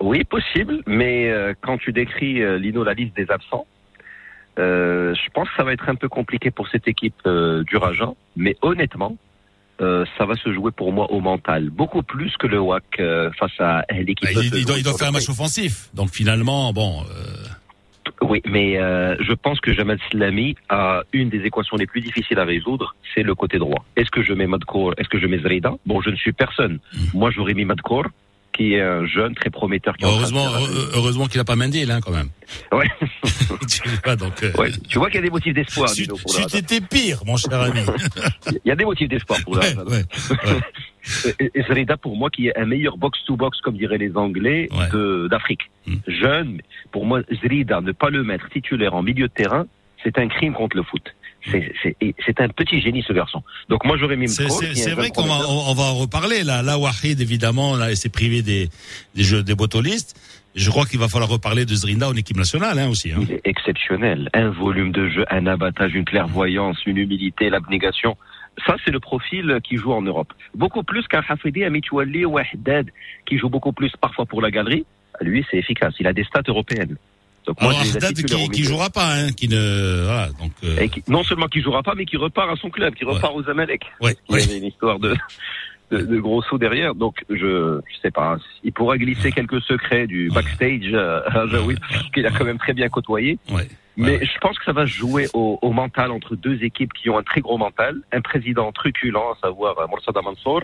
Oui, 0.00 0.24
possible, 0.24 0.82
mais 0.86 1.30
euh, 1.30 1.54
quand 1.60 1.78
tu 1.78 1.92
décris, 1.92 2.42
euh, 2.42 2.58
Lino, 2.58 2.82
la 2.82 2.94
liste 2.94 3.14
des 3.16 3.30
absents, 3.30 3.66
euh, 4.58 5.14
je 5.14 5.30
pense 5.30 5.48
que 5.48 5.54
ça 5.56 5.64
va 5.64 5.72
être 5.72 5.88
un 5.88 5.94
peu 5.94 6.08
compliqué 6.08 6.50
pour 6.50 6.68
cette 6.68 6.88
équipe 6.88 7.22
du 7.24 7.76
Raja, 7.76 8.10
mais 8.36 8.56
honnêtement, 8.62 9.16
euh, 9.80 10.04
ça 10.16 10.24
va 10.24 10.34
se 10.34 10.52
jouer 10.52 10.70
pour 10.70 10.92
moi 10.92 11.10
au 11.10 11.20
mental, 11.20 11.70
beaucoup 11.70 12.02
plus 12.02 12.36
que 12.36 12.46
le 12.46 12.60
WAC 12.60 12.84
euh, 13.00 13.30
face 13.32 13.58
à 13.58 13.84
l'équipe. 13.90 14.22
Bah, 14.22 14.40
il, 14.42 14.54
il 14.54 14.64
doit, 14.64 14.78
il 14.78 14.84
doit 14.84 14.96
faire 14.96 15.08
un 15.08 15.12
match 15.12 15.28
offensif. 15.28 15.90
Donc 15.94 16.10
finalement, 16.10 16.72
bon, 16.72 17.02
euh, 17.02 17.44
Oui, 18.22 18.40
mais 18.46 18.78
euh, 18.78 19.16
je 19.20 19.32
pense 19.32 19.60
que 19.60 19.72
Jamal 19.72 19.98
Slami 20.10 20.56
a 20.68 21.02
une 21.12 21.28
des 21.28 21.44
équations 21.44 21.76
les 21.76 21.86
plus 21.86 22.00
difficiles 22.00 22.38
à 22.38 22.44
résoudre, 22.44 22.94
c'est 23.14 23.22
le 23.22 23.34
côté 23.34 23.58
droit. 23.58 23.84
Est-ce 23.96 24.10
que 24.10 24.22
je 24.22 24.32
mets 24.32 24.46
Madkour 24.46 24.94
Est-ce 24.96 25.08
que 25.08 25.18
je 25.18 25.26
mets 25.26 25.38
Zrida 25.38 25.74
Bon, 25.84 26.00
je 26.00 26.10
ne 26.10 26.16
suis 26.16 26.32
personne. 26.32 26.78
Moi, 27.12 27.30
j'aurais 27.30 27.54
mis 27.54 27.64
Madkour, 27.64 28.06
qui 28.54 28.74
est 28.74 28.80
un 28.80 29.04
jeune 29.06 29.34
très 29.34 29.50
prometteur. 29.50 29.96
Qui 29.96 30.04
heureusement, 30.04 30.46
heureusement 30.94 31.26
qu'il 31.26 31.40
a 31.40 31.44
pas 31.44 31.56
Mendy 31.56 31.84
là 31.84 32.00
quand 32.00 32.12
même. 32.12 32.28
Ouais. 32.72 32.88
Tu 33.68 33.80
vois, 34.04 34.16
donc, 34.16 34.42
euh, 34.42 34.52
Ouais, 34.58 34.70
tu 34.88 34.98
vois 34.98 35.08
qu'il 35.08 35.16
y 35.16 35.22
a 35.22 35.26
des 35.26 35.30
motifs 35.30 35.54
d'espoir. 35.54 35.88
Raja. 35.88 36.58
été 36.58 36.80
pire, 36.80 37.22
mon 37.24 37.36
cher 37.36 37.58
ami. 37.60 37.80
Il 38.64 38.68
y 38.68 38.70
a 38.70 38.76
des 38.76 38.84
motifs 38.84 39.08
d'espoir 39.08 39.38
pour 39.44 39.56
Ouais. 39.56 39.72
Et- 41.40 41.50
Et 41.54 41.62
Zrida, 41.62 41.96
pour 41.96 42.16
moi, 42.16 42.30
qui 42.30 42.48
est 42.48 42.58
un 42.58 42.66
meilleur 42.66 42.96
box-to-box, 42.96 43.60
comme 43.60 43.76
diraient 43.76 43.98
les 43.98 44.16
Anglais, 44.16 44.68
d'Afrique. 45.30 45.70
Mm. 45.86 45.94
Jeune, 46.08 46.60
pour 46.92 47.06
moi, 47.06 47.20
Zrida, 47.42 47.80
ne 47.80 47.92
pas 47.92 48.10
le 48.10 48.22
mettre 48.22 48.48
titulaire 48.50 48.94
en 48.94 49.02
milieu 49.02 49.28
de 49.28 49.32
terrain, 49.32 49.66
c'est 50.02 50.18
un 50.18 50.28
crime 50.28 50.52
contre 50.54 50.76
le 50.76 50.82
foot. 50.82 51.02
C'est- 51.50 52.40
un 52.40 52.48
petit 52.48 52.80
génie, 52.80 53.02
ce 53.06 53.12
garçon. 53.12 53.42
Donc 53.68 53.84
moi, 53.84 53.96
j'aurais 53.96 54.16
mis 54.16 54.28
C'est- 54.28 54.44
vrai 54.94 55.10
qu'on 55.10 55.22
va, 55.22 55.38
on 55.48 55.74
va 55.74 55.84
en 55.84 55.94
reparler 55.94 56.42
là. 56.42 56.62
Là, 56.62 56.78
Wahid 56.78 57.20
évidemment, 57.20 57.76
là, 57.76 57.90
il 57.90 57.96
s'est 57.96 58.08
privé 58.08 58.42
des 58.42 58.68
des 59.14 59.22
jeux 59.24 59.42
des 59.42 59.54
botolistes. 59.54 60.14
Je 60.54 60.70
crois 60.70 60.86
qu'il 60.86 61.00
va 61.00 61.08
falloir 61.08 61.28
reparler 61.30 61.64
de 61.64 61.74
Zrinda 61.74 62.08
en 62.08 62.14
équipe 62.14 62.36
nationale 62.36 62.78
hein, 62.78 62.88
aussi. 62.88 63.10
Hein. 63.12 63.18
Il 63.22 63.32
est 63.32 63.40
exceptionnel. 63.44 64.30
Un 64.34 64.50
volume 64.50 64.92
de 64.92 65.08
jeu, 65.08 65.24
un 65.30 65.46
abattage, 65.46 65.94
une 65.94 66.04
clairvoyance, 66.04 66.78
une 66.86 66.96
humilité, 66.98 67.50
l'abnégation. 67.50 68.16
Ça, 68.64 68.76
c'est 68.84 68.92
le 68.92 69.00
profil 69.00 69.58
qui 69.64 69.76
joue 69.76 69.92
en 69.92 70.02
Europe. 70.02 70.32
Beaucoup 70.54 70.84
plus 70.84 71.06
qu'un 71.08 71.22
Hafidi, 71.28 71.64
un 71.64 71.70
Mitouali 71.70 72.24
ou 72.24 72.38
un 72.38 72.44
Haddad, 72.52 72.88
qui 73.26 73.36
joue 73.36 73.48
beaucoup 73.48 73.72
plus 73.72 73.90
parfois 74.00 74.26
pour 74.26 74.40
la 74.40 74.52
galerie. 74.52 74.86
Lui, 75.20 75.44
c'est 75.50 75.56
efficace. 75.58 75.94
Il 75.98 76.06
a 76.06 76.12
des 76.12 76.24
stats 76.24 76.42
européennes. 76.46 76.96
Donc 77.46 77.60
moi, 77.60 77.72
Alors 77.72 77.82
Haddad 77.82 78.14
qui, 78.14 78.48
qui 78.50 78.64
jouera 78.64 78.88
pas, 78.90 79.14
hein, 79.14 79.32
qui 79.32 79.48
ne 79.48 80.02
voilà 80.04 80.28
donc. 80.40 80.52
euh, 80.64 80.78
Et 80.80 80.88
qui- 80.88 81.02
non 81.08 81.22
seulement 81.22 81.46
qui 81.46 81.60
jouera 81.60 81.82
pas, 81.82 81.94
mais 81.94 82.06
qui 82.06 82.16
repart 82.16 82.50
à 82.50 82.56
son 82.56 82.70
club, 82.70 82.94
qui 82.94 83.04
repart 83.04 83.34
aux 83.34 83.42
Zamalek. 83.42 83.82
ouais, 84.00 84.16
Il 84.30 84.38
y 84.38 84.42
avait 84.42 84.58
une 84.58 84.64
histoire 84.64 84.98
de, 84.98 85.14
de, 85.94 86.06
de 86.06 86.20
gros 86.20 86.42
sous 86.42 86.58
derrière. 86.58 86.94
Donc, 86.94 87.24
je, 87.30 87.80
je 87.86 87.96
sais 88.02 88.10
pas. 88.10 88.36
Il 88.62 88.72
pourra 88.72 88.98
glisser 88.98 89.32
quelques 89.32 89.60
secrets 89.62 90.06
du 90.06 90.30
backstage, 90.30 90.90
euh, 90.92 91.20
à 91.26 91.46
Zawi, 91.46 91.76
qu'il 92.12 92.26
a 92.26 92.30
quand 92.30 92.44
même 92.44 92.58
très 92.58 92.72
bien 92.72 92.88
côtoyé. 92.88 93.38
Ouais. 93.50 93.68
Mais 93.96 94.24
je 94.24 94.38
pense 94.40 94.58
que 94.58 94.64
ça 94.64 94.72
va 94.72 94.86
jouer 94.86 95.28
au, 95.34 95.58
au 95.62 95.72
mental 95.72 96.10
entre 96.10 96.34
deux 96.34 96.64
équipes 96.64 96.92
qui 96.92 97.10
ont 97.10 97.18
un 97.18 97.22
très 97.22 97.40
gros 97.40 97.58
mental. 97.58 97.96
Un 98.12 98.20
président 98.20 98.72
truculent, 98.72 99.16
à 99.16 99.38
savoir 99.40 99.78
euh, 99.78 99.86
Morsada 99.86 100.20
Mansour. 100.20 100.62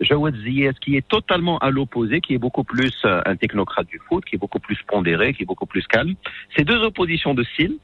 Jawad 0.00 0.36
Ziyech, 0.36 0.78
qui 0.78 0.96
est 0.96 1.06
totalement 1.06 1.58
à 1.58 1.70
l'opposé, 1.70 2.20
qui 2.20 2.34
est 2.34 2.38
beaucoup 2.38 2.62
plus 2.62 2.94
euh, 3.04 3.20
un 3.26 3.34
technocrate 3.34 3.88
du 3.88 4.00
foot, 4.08 4.24
qui 4.24 4.36
est 4.36 4.38
beaucoup 4.38 4.60
plus 4.60 4.78
pondéré, 4.86 5.34
qui 5.34 5.42
est 5.42 5.46
beaucoup 5.46 5.66
plus 5.66 5.86
calme. 5.88 6.14
Ces 6.56 6.64
deux 6.64 6.80
oppositions 6.82 7.34
de 7.34 7.42
style, 7.42 7.78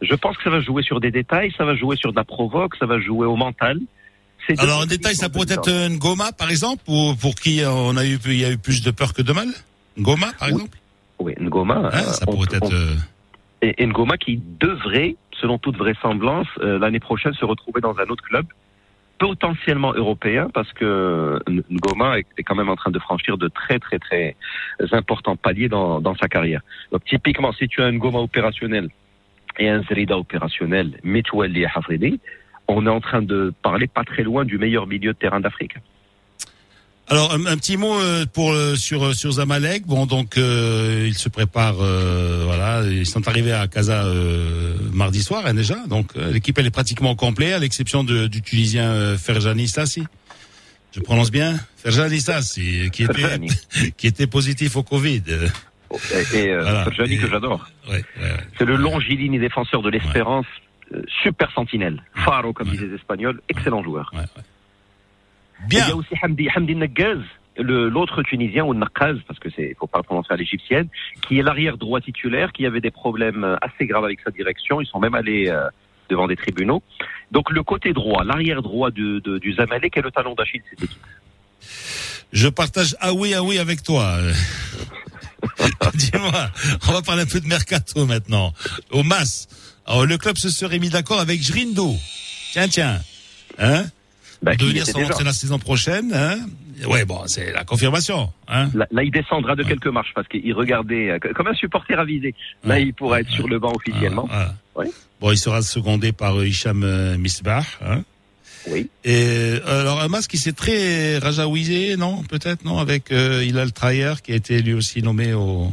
je 0.00 0.14
pense 0.14 0.36
que 0.38 0.44
ça 0.44 0.50
va 0.50 0.60
jouer 0.60 0.82
sur 0.82 1.00
des 1.00 1.10
détails, 1.10 1.52
ça 1.58 1.64
va 1.64 1.74
jouer 1.74 1.96
sur 1.96 2.12
de 2.12 2.16
la 2.16 2.24
provoque, 2.24 2.76
ça 2.76 2.86
va 2.86 2.98
jouer 2.98 3.26
au 3.26 3.36
mental. 3.36 3.78
Alors, 4.58 4.80
un 4.80 4.82
oppositions 4.84 4.96
détail, 4.96 5.14
ça 5.16 5.28
pourrait 5.28 5.52
être 5.52 5.68
une 5.68 5.98
Goma, 5.98 6.32
par 6.32 6.50
exemple, 6.50 6.82
ou 6.88 7.14
pour 7.20 7.34
qui 7.34 7.62
on 7.66 7.96
a 7.96 8.04
eu, 8.04 8.18
il 8.26 8.34
y 8.40 8.44
a 8.44 8.50
eu 8.52 8.58
plus 8.58 8.82
de 8.82 8.90
peur 8.90 9.12
que 9.12 9.22
de 9.22 9.32
mal? 9.32 9.48
Goma, 9.98 10.28
par 10.38 10.48
exemple? 10.48 10.76
Oui, 11.18 11.34
Ngoma. 11.40 11.90
Euh, 11.92 11.98
Ça 12.12 12.24
on- 12.26 12.32
pourrait 12.32 12.48
être... 12.52 12.64
on- 12.64 12.72
euh, 12.72 12.94
et 13.62 13.84
Ngoma 13.86 14.16
qui 14.18 14.40
devrait, 14.60 15.16
selon 15.40 15.58
toute 15.58 15.76
vraisemblance, 15.76 16.46
euh, 16.60 16.78
l'année 16.78 17.00
prochaine 17.00 17.34
se 17.34 17.44
retrouver 17.44 17.80
dans 17.80 17.96
un 17.98 18.04
autre 18.08 18.22
club, 18.22 18.46
potentiellement 19.18 19.92
européen, 19.94 20.48
parce 20.54 20.72
que 20.72 21.40
Ngoma 21.48 22.20
est, 22.20 22.26
est 22.38 22.44
quand 22.44 22.54
même 22.54 22.68
en 22.68 22.76
train 22.76 22.92
de 22.92 22.98
franchir 23.00 23.36
de 23.36 23.48
très 23.48 23.80
très 23.80 23.98
très 23.98 24.36
importants 24.92 25.34
paliers 25.34 25.68
dans, 25.68 26.00
dans 26.00 26.14
sa 26.16 26.28
carrière. 26.28 26.60
Donc 26.92 27.04
typiquement, 27.04 27.52
si 27.52 27.66
tu 27.66 27.82
as 27.82 27.86
un 27.86 27.92
Ngoma 27.92 28.20
opérationnel 28.20 28.88
et 29.58 29.68
un 29.68 29.82
Zrida 29.82 30.16
opérationnel, 30.16 31.00
Metouali 31.02 31.62
et 31.62 31.66
Hafridi, 31.66 32.20
on 32.68 32.86
est 32.86 32.90
en 32.90 33.00
train 33.00 33.22
de 33.22 33.52
parler 33.62 33.86
pas 33.86 34.04
très 34.04 34.22
loin 34.22 34.44
du 34.44 34.58
meilleur 34.58 34.86
milieu 34.86 35.12
de 35.12 35.18
terrain 35.18 35.40
d'Afrique. 35.40 35.74
Alors 37.10 37.32
un, 37.32 37.46
un 37.46 37.56
petit 37.56 37.78
mot 37.78 37.98
euh, 37.98 38.26
pour 38.30 38.52
euh, 38.52 38.74
sur 38.76 39.14
sur 39.14 39.32
Zamalek. 39.32 39.86
Bon 39.86 40.04
donc 40.04 40.36
euh, 40.36 41.04
ils 41.06 41.14
se 41.16 41.30
préparent, 41.30 41.80
euh, 41.80 42.42
voilà, 42.44 42.82
ils 42.86 43.06
sont 43.06 43.26
arrivés 43.26 43.52
à 43.52 43.66
Casa 43.66 44.04
euh, 44.04 44.74
mardi 44.92 45.22
soir 45.22 45.42
hein, 45.46 45.54
déjà. 45.54 45.76
Donc 45.86 46.10
euh, 46.16 46.30
l'équipe 46.30 46.58
elle 46.58 46.66
est 46.66 46.70
pratiquement 46.70 47.14
complète 47.14 47.54
à 47.54 47.58
l'exception 47.58 48.04
de- 48.04 48.26
du 48.26 48.42
Tunisien 48.42 48.90
euh, 48.90 49.16
Ferjani 49.16 49.68
Sassi. 49.68 50.04
Je 50.94 51.00
prononce 51.00 51.30
bien? 51.30 51.58
Ferjani 51.78 52.20
Sassi 52.20 52.90
qui 52.92 53.04
était 53.04 53.14
Ferjani. 53.22 53.48
qui 53.96 54.06
était 54.06 54.26
positif 54.26 54.76
au 54.76 54.82
Covid. 54.82 55.22
Euh, 55.30 55.48
Et, 56.34 56.36
et 56.36 56.50
euh, 56.52 56.60
Voilà. 56.60 56.84
Ferjani 56.84 57.14
Et- 57.14 57.18
que 57.18 57.30
j'adore. 57.30 57.66
Ouais, 57.88 57.94
ouais, 57.94 58.22
ouais. 58.22 58.36
C'est 58.58 58.66
le 58.66 58.76
longiligne 58.76 59.40
défenseur 59.40 59.80
de 59.80 59.88
l'espérance, 59.88 60.44
euh, 60.46 60.67
super 61.22 61.50
sentinelle. 61.52 62.02
Faro, 62.24 62.52
comme 62.52 62.68
disent 62.68 62.82
les 62.82 62.94
Espagnols, 62.94 63.40
excellent 63.48 63.82
joueur. 63.82 64.10
Et 64.14 64.16
Il 64.16 65.64
y 65.64 65.68
Bien. 65.76 65.88
a 65.90 65.94
aussi 65.94 66.14
Hamdi, 66.22 66.48
Hamdi 66.54 66.74
Naggaz, 66.76 67.18
le- 67.58 67.88
l'autre 67.88 68.22
Tunisien, 68.22 68.64
ou 68.64 68.74
Nakaz, 68.74 69.16
parce 69.26 69.38
que 69.40 69.48
c'est, 69.54 69.74
faut 69.78 69.86
pas 69.88 69.98
le 69.98 70.04
prononcer 70.04 70.32
à 70.32 70.36
l'égyptienne, 70.36 70.88
qui 71.26 71.38
est 71.38 71.42
l'arrière 71.42 71.76
droit 71.76 72.00
titulaire, 72.00 72.52
qui 72.52 72.64
avait 72.66 72.80
des 72.80 72.90
problèmes 72.92 73.42
euh, 73.44 73.56
assez 73.60 73.86
graves 73.86 74.04
avec 74.04 74.20
sa 74.20 74.30
direction. 74.30 74.80
Ils 74.80 74.86
sont 74.86 75.00
même 75.00 75.14
allés 75.16 75.48
euh, 75.48 75.66
devant 76.08 76.26
des 76.28 76.36
tribunaux. 76.36 76.82
Donc 77.32 77.50
le 77.50 77.62
côté 77.64 77.92
droit, 77.92 78.22
l'arrière 78.24 78.62
droit 78.62 78.90
du, 78.90 79.20
de- 79.20 79.38
du 79.38 79.52
Zamalek 79.54 79.96
est 79.96 80.02
le 80.02 80.10
talon 80.12 80.34
d'Achille 80.34 80.60
de 80.60 80.66
cette 80.70 80.82
équipe. 80.84 81.06
Je 82.32 82.48
partage 82.48 82.94
ah 83.00 83.12
oui 83.12 83.34
ah 83.34 83.42
oui 83.42 83.58
avec 83.58 83.82
toi. 83.82 84.16
Dis-moi, 85.94 86.50
on 86.88 86.92
va 86.92 87.02
parler 87.02 87.22
un 87.22 87.26
peu 87.26 87.40
de 87.40 87.46
mercato 87.46 88.06
maintenant. 88.06 88.52
Au 88.90 89.02
Mas. 89.02 89.48
Alors 89.88 90.06
le 90.06 90.16
club 90.18 90.36
se 90.36 90.50
serait 90.50 90.78
mis 90.78 90.90
d'accord 90.90 91.18
avec 91.18 91.42
Jrindo. 91.42 91.96
Tiens 92.52 92.68
tiens. 92.68 93.00
Hein 93.58 93.86
Bah, 94.42 94.54
devenir 94.54 94.86
son 94.86 94.98
entraîneur 95.00 95.24
la 95.24 95.32
saison 95.32 95.58
prochaine, 95.58 96.12
hein 96.14 96.38
Ouais, 96.86 97.04
bon, 97.04 97.22
c'est 97.26 97.50
la 97.50 97.64
confirmation, 97.64 98.30
hein 98.46 98.70
Là, 98.72 98.86
là, 98.92 99.02
il 99.02 99.10
descendra 99.10 99.56
de 99.56 99.64
quelques 99.64 99.88
marches 99.88 100.12
parce 100.14 100.28
qu'il 100.28 100.52
regardait 100.54 101.10
euh, 101.10 101.18
comme 101.34 101.48
un 101.48 101.54
supporter 101.54 101.98
avisé. 101.98 102.36
Là, 102.62 102.74
Ouais. 102.76 102.82
il 102.84 102.94
pourra 102.94 103.20
être 103.20 103.30
Ouais. 103.30 103.34
sur 103.34 103.48
le 103.48 103.58
banc 103.58 103.72
officiellement. 103.74 104.28
Ah, 104.30 104.54
ah. 104.76 104.82
Bon, 105.20 105.32
il 105.32 105.38
sera 105.38 105.60
secondé 105.62 106.12
par 106.12 106.38
euh, 106.38 106.46
Hicham 106.46 106.84
euh, 106.84 107.18
Misbah, 107.18 107.64
hein 107.84 108.04
Oui. 108.70 108.88
Et 109.04 109.54
alors 109.66 110.00
un 110.00 110.06
Mas 110.06 110.28
qui 110.28 110.38
s'est 110.38 110.52
très 110.52 111.18
rajaouisé, 111.18 111.96
non 111.96 112.22
Peut-être, 112.22 112.64
non 112.64 112.78
Avec 112.78 113.10
euh, 113.10 113.42
Hilal 113.44 113.72
Trayer 113.72 114.14
qui 114.22 114.30
a 114.32 114.36
été 114.36 114.62
lui 114.62 114.74
aussi 114.74 115.02
nommé 115.02 115.32
au... 115.32 115.72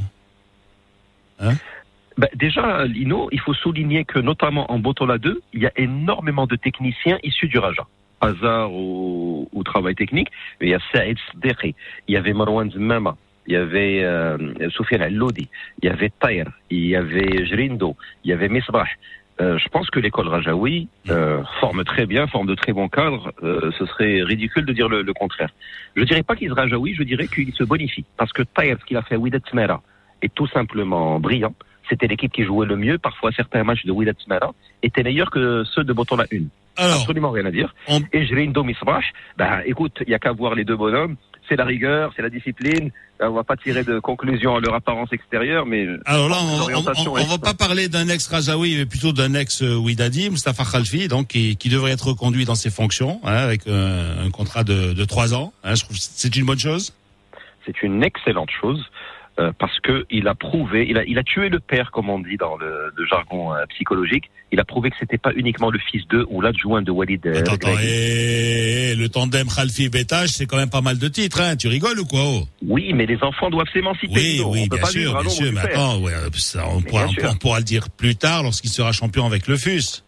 Bah, 2.17 2.27
déjà, 2.35 2.85
Lino, 2.85 3.27
il 3.31 3.39
faut 3.39 3.53
souligner 3.53 4.05
que 4.05 4.19
notamment 4.19 4.71
en 4.71 4.79
Botola 4.79 5.17
2, 5.17 5.41
il 5.53 5.61
y 5.61 5.65
a 5.65 5.71
énormément 5.75 6.47
de 6.47 6.55
techniciens 6.55 7.17
issus 7.23 7.47
du 7.47 7.59
Raja. 7.59 7.85
Hasard 8.21 8.71
ou, 8.73 9.49
ou 9.51 9.63
travail 9.63 9.95
technique, 9.95 10.29
il 10.61 10.69
y 10.69 10.73
a 10.73 10.79
Saïd 10.91 11.17
Sdekhi, 11.33 11.75
il 12.07 12.13
y 12.13 12.17
avait 12.17 12.33
Marwan 12.33 12.71
Zmama, 12.71 13.17
il 13.45 13.53
y 13.53 13.57
avait 13.57 14.03
euh, 14.03 14.37
Soufiane 14.69 15.01
Al-Lodi, 15.01 15.49
il 15.81 15.85
y 15.85 15.91
avait 15.91 16.11
Taïr, 16.17 16.49
il 16.69 16.85
y 16.85 16.95
avait 16.95 17.45
Jrindo, 17.45 17.95
il 18.23 18.29
y 18.29 18.33
avait 18.33 18.47
Misbah. 18.47 18.85
Euh, 19.41 19.57
je 19.57 19.67
pense 19.67 19.89
que 19.89 19.99
l'école 19.99 20.29
Rajaoui 20.29 20.87
euh, 21.09 21.43
forme 21.59 21.83
très 21.83 22.05
bien, 22.05 22.25
forme 22.27 22.47
de 22.47 22.55
très 22.55 22.71
bons 22.71 22.87
cadres. 22.87 23.33
Euh, 23.43 23.69
ce 23.77 23.85
serait 23.85 24.23
ridicule 24.23 24.65
de 24.65 24.71
dire 24.71 24.87
le, 24.87 25.01
le 25.01 25.13
contraire. 25.13 25.49
Je 25.95 26.03
dirais 26.03 26.23
pas 26.23 26.37
qu'il 26.37 26.47
se 26.47 26.53
Rajaoui, 26.53 26.95
je 26.95 27.03
dirais 27.03 27.27
qu'il 27.27 27.53
se 27.53 27.65
bonifie. 27.65 28.05
Parce 28.15 28.31
que 28.31 28.43
Taïr, 28.43 28.77
ce 28.79 28.85
qu'il 28.85 28.95
a 28.95 29.01
fait 29.01 29.15
à 29.15 29.17
Widat 29.17 29.39
Smera, 29.49 29.81
est 30.21 30.33
tout 30.33 30.47
simplement 30.47 31.19
brillant. 31.19 31.53
C'était 31.89 32.07
l'équipe 32.07 32.31
qui 32.31 32.43
jouait 32.43 32.65
le 32.65 32.75
mieux. 32.77 32.97
Parfois, 32.97 33.31
certains 33.35 33.63
matchs 33.63 33.85
de 33.85 33.93
Smera 34.23 34.51
étaient 34.83 35.03
meilleurs 35.03 35.29
que 35.31 35.63
ceux 35.73 35.83
de 35.83 35.93
Botola 35.93 36.25
1. 36.33 36.37
Alors, 36.77 36.99
Absolument 36.99 37.31
rien 37.31 37.45
à 37.45 37.51
dire. 37.51 37.73
on- 37.87 38.01
Et 38.11 38.25
Jrindo 38.25 38.63
Misbah, 38.63 38.99
ben, 39.37 39.61
écoute, 39.65 39.97
il 40.05 40.09
y 40.09 40.13
a 40.13 40.19
qu'à 40.19 40.31
voir 40.33 40.55
les 40.55 40.65
deux 40.65 40.75
bonhommes. 40.75 41.15
C'est 41.47 41.55
la 41.55 41.63
rigueur, 41.63 42.11
c'est 42.15 42.23
la 42.23 42.29
discipline. 42.31 42.91
Euh, 43.21 43.27
On 43.29 43.33
va 43.33 43.43
pas 43.43 43.55
tirer 43.55 43.83
de 43.83 43.99
conclusion 43.99 44.55
à 44.55 44.59
leur 44.59 44.73
apparence 44.73 45.13
extérieure, 45.13 45.65
mais 45.67 45.87
alors 46.05 46.27
là, 46.27 46.35
on, 46.41 46.45
on, 46.45 46.79
on- 46.79 47.11
on 47.11 47.13
va 47.13 47.35
est- 47.35 47.41
pas 47.41 47.53
parler 47.53 47.87
d'un 47.87 48.09
ex-Rajaoui, 48.09 48.75
mais 48.77 48.85
plutôt 48.87 49.13
d'un 49.13 49.35
ex-Ouidadi, 49.35 50.31
Mustafa 50.31 50.63
Khalfi, 50.69 51.07
donc 51.07 51.27
qui, 51.27 51.55
qui 51.55 51.69
devrait 51.69 51.91
être 51.91 52.07
reconduit 52.07 52.45
dans 52.45 52.55
ses 52.55 52.71
fonctions, 52.71 53.21
hein, 53.23 53.35
avec 53.35 53.67
euh, 53.67 54.25
un 54.25 54.31
contrat 54.31 54.63
de, 54.63 55.05
trois 55.05 55.33
ans. 55.33 55.53
Hein, 55.63 55.75
je 55.75 55.83
trouve 55.83 55.95
c'est 55.97 56.35
une 56.35 56.45
bonne 56.45 56.59
chose. 56.59 56.93
c'est 57.65 57.81
une 57.83 58.03
excellente 58.03 58.49
chose 58.61 58.83
euh, 59.37 59.51
parce 59.59 59.77
que 59.81 60.05
il 60.09 60.27
a 60.27 60.35
prouvé, 60.35 60.87
il 60.89 60.97
a, 60.97 61.03
il 61.03 61.17
a 61.17 61.23
tué 61.23 61.49
le 61.49 61.59
père, 61.59 61.91
comme 61.91 62.09
on 62.09 62.19
dit 62.19 62.37
dans 62.37 62.55
le, 62.55 62.93
le 62.95 63.05
jargon 63.05 63.53
euh, 63.53 63.65
psychologique. 63.69 64.29
Il 64.51 64.59
a 64.61 64.63
prouvé 64.63 64.89
que 64.91 64.95
c'était 64.97 65.17
pas 65.17 65.31
uniquement 65.35 65.69
le 65.69 65.79
fils 65.79 66.07
d'eux 66.07 66.25
ou 66.29 66.39
l'adjoint 66.39 66.81
de 66.81 66.91
Walid. 66.91 67.25
euh, 67.25 67.39
Attends, 67.39 67.53
attends, 67.55 67.77
et, 67.83 68.95
le 68.95 69.09
tandem 69.09 69.47
Khalfi 69.53 69.89
Bétage, 69.89 70.29
c'est 70.29 70.45
quand 70.45 70.55
même 70.55 70.69
pas 70.69 70.79
mal 70.81 70.97
de 70.97 71.07
titres, 71.09 71.41
hein. 71.41 71.57
Tu 71.57 71.67
rigoles 71.67 71.99
ou 71.99 72.05
quoi 72.05 72.21
oh? 72.23 72.43
Oui, 72.65 72.93
mais 72.93 73.05
les 73.05 73.21
enfants 73.23 73.49
doivent 73.49 73.67
s'émanciper. 73.73 74.13
Oui, 74.13 74.41
oui, 74.45 74.59
on 74.63 74.67
peut 74.67 74.75
bien 74.77 74.81
pas 74.83 74.89
sûr, 74.89 75.21
bien 75.21 75.29
sûr, 75.29 75.51
mais 75.51 75.59
attends, 75.59 75.99
ouais, 75.99 76.13
ça, 76.37 76.65
on, 76.69 76.81
pourra, 76.81 77.07
on 77.29 77.35
pourra 77.35 77.57
le 77.59 77.65
dire 77.65 77.89
plus 77.89 78.15
tard 78.15 78.43
lorsqu'il 78.43 78.69
sera 78.69 78.93
champion 78.93 79.25
avec 79.25 79.47
le 79.47 79.57
FUS. 79.57 80.04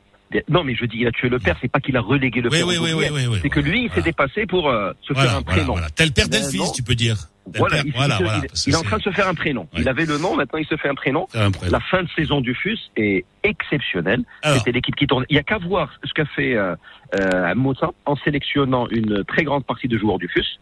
Non, 0.49 0.63
mais 0.63 0.75
je 0.75 0.85
dis, 0.85 0.97
il 0.99 1.07
a 1.07 1.11
tué 1.11 1.29
le 1.29 1.39
père, 1.39 1.55
c'est 1.61 1.71
pas 1.71 1.79
qu'il 1.79 1.95
a 1.95 2.01
relégué 2.01 2.41
le 2.41 2.49
Oui, 2.49 2.57
père. 2.57 2.67
oui, 2.67 2.77
oui, 2.93 3.05
oui. 3.29 3.39
C'est 3.41 3.49
que 3.49 3.59
lui, 3.61 3.85
il 3.85 3.91
s'est 3.91 4.01
dépassé 4.01 4.45
pour 4.45 4.67
euh, 4.69 4.91
se 5.01 5.13
Voilà, 5.13 5.29
faire 5.29 5.37
un 5.39 5.41
prénom. 5.43 5.71
voilà. 5.73 5.89
Tel 5.89 6.11
père, 6.11 6.29
tel 6.29 6.43
fils, 6.43 6.71
tu 6.73 6.83
peux 6.83 6.95
dire. 6.95 7.15
Voilà, 7.55 7.77
père, 7.77 7.85
il, 7.85 7.93
voilà, 7.93 8.17
il- 8.19 8.23
voilà, 8.25 8.41
il- 8.67 8.73
est 8.73 8.75
en 8.75 8.81
train 8.81 8.97
de 8.97 9.03
se 9.03 9.11
faire 9.11 9.27
un 9.29 9.33
prénom. 9.33 9.61
Ouais. 9.73 9.79
Il 9.81 9.87
avait 9.87 10.05
le 10.05 10.17
nom, 10.17 10.35
maintenant 10.35 10.59
il 10.59 10.65
se 10.65 10.75
fait 10.75 10.89
un 10.89 10.95
prénom. 10.95 11.27
c'est 11.31 11.39
un 11.39 11.49
prénom. 11.51 11.71
La 11.71 11.79
fin 11.79 12.03
de 12.03 12.09
saison 12.15 12.41
du 12.41 12.53
FUS 12.53 12.77
est 12.97 13.23
exceptionnelle. 13.43 14.23
C'était 14.43 14.73
l'équipe 14.73 14.95
qui 14.97 15.07
tourne. 15.07 15.25
Il 15.29 15.35
y 15.37 15.39
a 15.39 15.43
qu'à 15.43 15.57
voir 15.57 15.91
ce 16.03 16.13
qu'a 16.13 16.25
fait 16.25 16.55
euh, 16.55 16.75
euh, 17.19 17.55
Mota 17.55 17.91
en 18.05 18.17
sélectionnant 18.17 18.87
une 18.89 19.23
très 19.23 19.43
grande 19.45 19.65
partie 19.65 19.87
de 19.87 19.97
joueurs 19.97 20.17
du 20.17 20.27
FUS. 20.27 20.59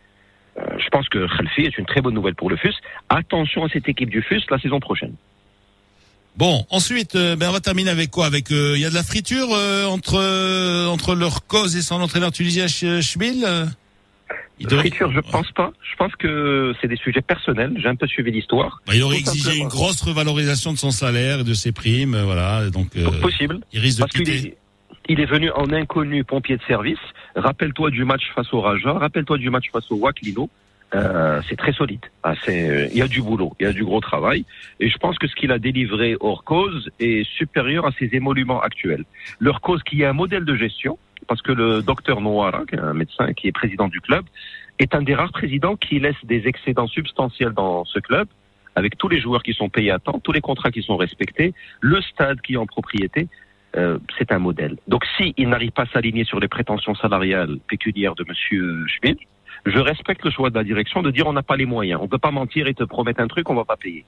Euh, 0.58 0.62
je 0.78 0.88
pense 0.90 1.10
que 1.10 1.28
Khalfi 1.38 1.62
est 1.62 1.78
une 1.80 1.86
très 1.88 2.02
bonne 2.02 2.14
nouvelle 2.14 2.36
pour 2.36 2.50
le 2.52 2.56
FUS. 2.56 2.76
Attention 3.10 3.64
à 3.66 3.70
cette 3.70 3.90
équipe 3.90 4.10
du 4.12 4.22
FUS 4.22 4.44
la 4.52 4.60
saison 4.60 4.80
prochaine. 4.80 5.16
Bon, 6.38 6.66
ensuite, 6.70 7.16
euh, 7.16 7.36
ben 7.38 7.50
on 7.50 7.54
va 7.54 7.62
terminer 7.62 7.90
avec 7.90 8.12
quoi? 8.12 8.26
Avec 8.26 8.52
euh, 8.52 8.74
il 8.76 8.82
y 8.82 8.86
a 8.86 8.90
de 8.90 8.96
la 8.96 9.04
friture 9.04 9.48
euh, 9.54 9.86
entre 9.86 10.16
entre 10.90 11.16
leur 11.16 11.48
cause 11.48 11.76
et 11.78 11.82
son 11.82 11.96
entraîneur 12.02 12.32
tunisien 12.32 12.68
Ch- 12.68 13.02
Schmil. 13.02 13.46
il 14.60 14.68
devrait- 14.68 14.90
Friture, 14.90 15.12
je 15.14 15.22
pense 15.22 15.50
pas. 15.54 15.72
Je 15.90 15.96
pense 15.96 16.14
que 16.18 16.74
c'est 16.82 16.90
des 16.90 16.98
sujets 16.98 17.22
personnels. 17.22 17.74
J'ai 17.82 17.88
un 17.88 17.96
peu 17.96 18.06
suivi 18.08 18.32
l'histoire. 18.32 18.82
Bah, 18.86 18.94
il 18.96 19.04
aurait 19.04 19.16
Tout 19.16 19.22
exigé 19.22 19.44
simplement. 19.46 19.64
une 19.64 19.70
grosse 19.70 20.02
revalorisation 20.02 20.74
de 20.74 20.78
son 20.78 20.92
salaire 20.92 21.40
et 21.40 21.44
de 21.46 21.54
ses 21.54 21.72
primes, 21.72 22.18
voilà. 22.22 22.70
Donc, 22.70 22.90
Possible. 23.22 23.60
il 23.72 23.80
risque 23.80 24.00
de 24.02 24.06
quitter. 24.06 24.36
est, 24.36 24.58
il 25.08 25.20
est 25.22 25.26
venu 25.26 25.52
en 25.52 25.72
inconnu 25.72 26.26
pompier 26.26 26.58
de 26.58 26.64
service. 26.68 26.98
Rappelle-toi 27.38 27.92
du 27.92 28.04
match 28.04 28.24
face 28.36 28.52
au 28.54 28.60
Raja, 28.60 28.92
rappelle-toi 28.94 29.38
du 29.38 29.50
match 29.50 29.66
face 29.72 29.90
au 29.90 29.96
Waklino. 29.96 30.50
Euh, 30.94 31.42
c'est 31.50 31.56
très 31.56 31.74
solide. 31.74 32.06
Ah, 32.24 32.36
c'est, 32.44 32.90
il 32.92 32.98
y 32.98 33.02
a 33.02 33.08
du 33.08 33.22
boulot, 33.22 33.54
il 33.60 33.64
y 33.64 33.66
a 33.66 33.74
du 33.74 33.84
gros 33.84 34.02
travail. 34.02 34.46
Et 34.80 34.90
je 34.90 34.98
pense 34.98 35.18
que 35.18 35.28
ce 35.28 35.36
qu'il 35.36 35.52
a 35.52 35.60
délivré 35.60 36.16
hors 36.20 36.44
cause 36.44 36.90
est 37.00 37.28
supérieur 37.38 37.86
à 37.86 37.92
ses 37.92 38.10
émoluments 38.14 38.62
actuels. 38.62 39.04
Leur 39.40 39.62
cause 39.62 39.82
qui 39.84 40.04
est 40.04 40.06
un 40.06 40.14
modèle 40.14 40.46
de 40.46 40.56
gestion, 40.56 40.98
parce 41.28 41.42
que 41.42 41.52
le 41.52 41.82
docteur 41.82 42.20
est 42.20 42.80
un 42.80 42.94
médecin 42.94 43.34
qui 43.34 43.48
est 43.48 43.52
président 43.52 43.88
du 43.88 44.00
club, 44.00 44.26
est 44.80 44.94
un 44.94 45.02
des 45.02 45.16
rares 45.16 45.32
présidents 45.32 45.76
qui 45.76 46.00
laisse 46.00 46.24
des 46.24 46.48
excédents 46.48 46.88
substantiels 46.88 47.54
dans 47.54 47.84
ce 47.86 48.00
club, 48.00 48.28
avec 48.76 48.98
tous 48.98 49.08
les 49.08 49.20
joueurs 49.20 49.42
qui 49.42 49.54
sont 49.54 49.70
payés 49.70 49.92
à 49.92 50.00
temps, 50.00 50.20
tous 50.20 50.34
les 50.34 50.42
contrats 50.42 50.72
qui 50.72 50.84
sont 50.84 50.98
respectés, 50.98 51.54
le 51.82 52.02
stade 52.02 52.42
qui 52.42 52.54
est 52.54 52.58
en 52.58 52.68
propriété. 52.68 53.28
Euh, 53.78 54.00
c'est 54.18 54.32
un 54.32 54.40
modèle. 54.40 54.78
Donc, 54.88 55.04
si 55.18 55.34
il 55.36 55.50
n'arrive 55.50 55.72
pas 55.72 55.84
à 55.84 55.88
s'aligner 55.88 56.24
sur 56.24 56.40
les 56.40 56.48
prétentions 56.48 56.96
salariales 56.96 57.58
pécuniaires 57.68 58.16
de 58.16 58.24
Monsieur 58.26 58.86
Schmidt, 58.88 59.20
je 59.66 59.80
respecte 59.80 60.24
le 60.24 60.32
choix 60.32 60.50
de 60.50 60.56
la 60.56 60.64
direction 60.64 61.02
de 61.02 61.12
dire 61.12 61.28
on 61.28 61.34
n'a 61.34 61.44
pas 61.44 61.56
les 61.58 61.66
moyens, 61.66 62.00
on 62.02 62.08
peut 62.08 62.18
pas 62.18 62.32
mentir 62.32 62.68
et 62.68 62.74
te 62.74 62.84
promettre 62.84 63.20
un 63.22 63.28
truc, 63.28 63.50
on 63.50 63.56
va 63.56 63.66
pas 63.66 63.78
payer. 63.78 64.06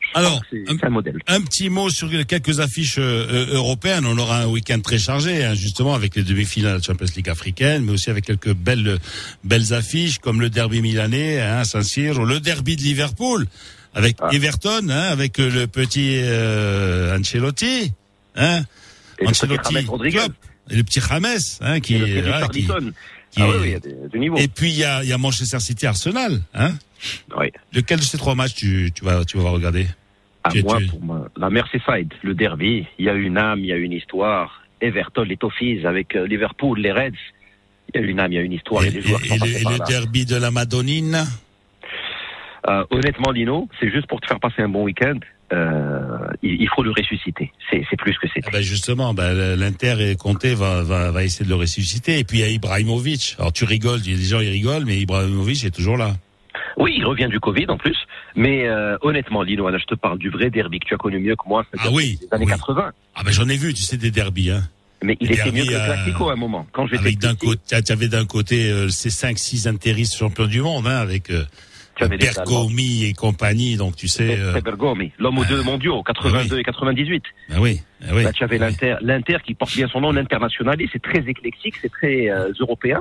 Je 0.00 0.18
Alors, 0.18 0.40
C'est 0.50 0.64
un- 0.68 0.86
un 0.86 0.90
modèle. 0.90 1.18
Un 1.28 1.40
petit 1.40 1.68
mot 1.68 1.88
sur 1.88 2.08
quelques 2.26 2.58
affiches 2.58 2.98
euh, 2.98 3.26
euh, 3.30 3.54
européennes. 3.54 4.04
On 4.06 4.18
aura 4.18 4.38
un 4.42 4.46
week-end 4.46 4.80
très 4.80 4.98
chargé, 4.98 5.44
hein, 5.44 5.54
justement, 5.54 5.94
avec 5.94 6.16
les 6.16 6.22
demi-finales 6.24 6.72
de 6.72 6.78
la 6.78 6.82
Champions 6.82 7.06
League 7.14 7.28
africaine, 7.28 7.84
mais 7.84 7.92
aussi 7.92 8.10
avec 8.10 8.24
quelques 8.24 8.52
belles 8.54 8.98
belles 9.44 9.72
affiches, 9.72 10.18
comme 10.18 10.40
le 10.40 10.50
derby 10.50 10.80
milanais, 10.82 11.40
hein, 11.40 11.62
Saint-Cyr, 11.64 12.24
le 12.24 12.40
derby 12.40 12.74
de 12.76 12.82
Liverpool, 12.82 13.46
avec 13.94 14.16
Ah. 14.20 14.30
Everton, 14.32 14.88
hein, 14.90 15.10
avec 15.12 15.38
le 15.38 15.66
petit 15.66 16.18
euh, 16.22 17.16
Ancelotti, 17.16 17.92
hein, 18.36 18.62
Et 19.18 19.26
le 19.26 19.30
petit 19.30 19.44
Ancelotti, 19.44 19.74
James 19.74 19.84
Rodriguez. 19.86 20.18
Klopp, 20.18 20.32
et 20.70 20.76
le 20.76 20.82
petit 20.82 21.00
James, 21.00 21.58
hein, 21.60 21.78
qui, 21.80 21.94
Et 21.94 21.98
le 21.98 22.06
petit 22.06 22.22
voilà, 22.28 22.48
qui-. 22.48 22.66
Qui 23.30 23.42
Ah 23.42 23.46
est- 23.46 23.50
oui, 23.58 23.66
il 23.66 23.70
y 23.70 23.74
a 23.74 23.80
des-. 23.80 24.42
Et 24.42 24.48
puis 24.48 24.70
il 24.70 24.78
y 24.78 24.84
a, 24.84 25.02
il 25.02 25.08
y 25.08 25.12
a 25.12 25.18
Manchester 25.18 25.60
City 25.60 25.86
Arsenal, 25.86 26.40
hein. 26.54 26.72
Oui. 27.38 27.50
Lequel 27.72 27.98
de 27.98 28.04
ces 28.04 28.18
trois 28.18 28.34
matchs 28.34 28.54
tu, 28.54 28.90
tu 28.94 29.04
vas 29.04 29.24
tu 29.24 29.38
vas 29.38 29.50
regarder 29.50 29.86
À 30.44 30.50
Tu- 30.50 30.62
moi, 30.62 30.78
tu- 30.78 30.86
pour 30.88 31.00
moi, 31.02 31.28
la 31.36 31.48
Merseyside, 31.50 32.12
le 32.22 32.34
derby, 32.34 32.86
il 32.98 33.04
y 33.04 33.08
a 33.08 33.14
une 33.14 33.38
âme, 33.38 33.60
il 33.60 33.66
y 33.66 33.72
a 33.72 33.76
une 33.76 33.92
histoire. 33.92 34.62
Everton, 34.80 35.22
les 35.22 35.36
Toffees, 35.36 35.84
avec 35.86 36.16
euh, 36.16 36.26
Liverpool, 36.26 36.78
les 36.80 36.92
Reds, 36.92 37.12
il 37.94 38.00
y 38.00 38.04
a 38.04 38.06
une 38.06 38.18
âme, 38.20 38.32
il 38.32 38.36
y 38.36 38.38
a 38.38 38.42
une 38.42 38.52
histoire. 38.52 38.82
Et, 38.84 38.90
des 38.90 39.02
joueurs 39.02 39.22
et- 39.24 39.28
sont 39.28 39.34
et 39.34 39.38
le, 39.38 39.40
passés 39.44 39.60
et 39.60 39.62
par 39.64 39.72
le 39.72 39.78
là. 39.78 39.84
derby 39.86 40.24
de 40.26 40.36
la 40.36 40.50
Madonnine 40.50 41.24
Euh, 42.68 42.84
honnêtement, 42.90 43.30
Lino, 43.30 43.68
c'est 43.80 43.90
juste 43.90 44.06
pour 44.06 44.20
te 44.20 44.26
faire 44.26 44.38
passer 44.40 44.60
un 44.62 44.68
bon 44.68 44.82
week-end. 44.84 45.18
Euh, 45.52 46.28
il, 46.42 46.68
faut 46.68 46.82
le 46.82 46.92
ressusciter. 46.92 47.52
C'est 47.70 47.96
plus 47.98 48.16
que 48.18 48.28
c'est. 48.32 48.40
Ah 48.46 48.50
ben 48.52 48.62
justement, 48.62 49.14
ben, 49.14 49.56
l'Inter 49.56 49.96
et 49.98 50.16
Conte 50.16 50.46
va, 50.46 50.82
va, 50.82 51.10
va 51.10 51.24
essayer 51.24 51.44
de 51.44 51.50
le 51.50 51.56
ressusciter. 51.56 52.20
Et 52.20 52.24
puis 52.24 52.38
il 52.38 52.40
y 52.42 52.44
a 52.44 52.48
Ibrahimovic. 52.48 53.36
Alors 53.38 53.52
tu 53.52 53.64
rigoles, 53.64 54.00
il 54.04 54.12
y 54.12 54.14
a 54.14 54.18
des 54.18 54.24
gens 54.24 54.40
ils 54.40 54.50
rigolent, 54.50 54.84
mais 54.84 54.98
Ibrahimovic 54.98 55.64
est 55.64 55.74
toujours 55.74 55.96
là. 55.96 56.12
Oui, 56.76 56.94
il 56.96 57.04
revient 57.04 57.28
du 57.28 57.40
Covid 57.40 57.66
en 57.68 57.76
plus. 57.76 57.96
Mais 58.36 58.66
euh, 58.66 58.96
honnêtement, 59.02 59.42
Lino, 59.42 59.68
là, 59.68 59.78
je 59.78 59.86
te 59.86 59.94
parle 59.94 60.18
du 60.18 60.30
vrai 60.30 60.50
derby 60.50 60.78
que 60.78 60.86
tu 60.86 60.94
as 60.94 60.98
connu 60.98 61.18
mieux 61.18 61.36
que 61.36 61.48
moi. 61.48 61.64
Ah 61.78 61.88
oui, 61.92 62.18
des 62.20 62.28
années 62.30 62.44
oui. 62.44 62.52
80. 62.52 62.92
Ah 63.16 63.22
ben 63.24 63.32
j'en 63.32 63.48
ai 63.48 63.56
vu, 63.56 63.74
tu 63.74 63.82
sais, 63.82 63.96
des 63.96 64.10
derbies. 64.10 64.50
Hein. 64.50 64.62
Mais 65.02 65.16
il 65.20 65.28
Les 65.28 65.40
était 65.40 65.50
mieux 65.50 65.64
que 65.64 65.70
le 65.70 65.76
euh, 65.76 65.86
Classico 65.86 66.28
à 66.28 66.34
un 66.34 66.36
moment. 66.36 66.66
Quand 66.72 66.86
j'étais 66.86 67.00
Avec 67.00 67.18
d'un 67.18 67.34
côté, 67.34 67.60
tu 67.84 67.92
avais 67.92 68.08
d'un 68.08 68.26
côté 68.26 68.70
euh, 68.70 68.88
ces 68.88 69.08
5-6 69.08 69.68
intéristes 69.68 70.16
champions 70.16 70.46
du 70.46 70.60
monde, 70.62 70.86
hein, 70.86 70.98
avec 70.98 71.30
Bergomi 72.08 73.04
et 73.04 73.12
compagnie. 73.12 73.76
Donc 73.76 73.96
tu 73.96 74.08
sais, 74.08 74.38
euh, 74.38 74.60
Bergomi, 74.60 75.12
l'homme 75.18 75.38
aux 75.38 75.44
deux 75.44 75.62
mondiaux, 75.62 76.02
82 76.02 76.58
et 76.58 76.62
98. 76.62 77.22
ah 77.50 77.60
oui, 77.60 77.80
ah 78.02 78.12
oui. 78.14 78.24
Là, 78.24 78.32
tu 78.32 78.44
avais 78.44 78.56
ah 78.60 78.66
l'Inter, 78.66 78.96
l'Inter 79.02 79.38
qui 79.44 79.54
porte 79.54 79.74
bien 79.74 79.88
son 79.88 80.00
nom, 80.00 80.12
l'international, 80.12 80.80
et 80.80 80.88
c'est 80.92 81.02
très 81.02 81.20
éclectique, 81.28 81.74
c'est 81.80 81.90
très 81.90 82.28
euh, 82.30 82.52
européen. 82.60 83.00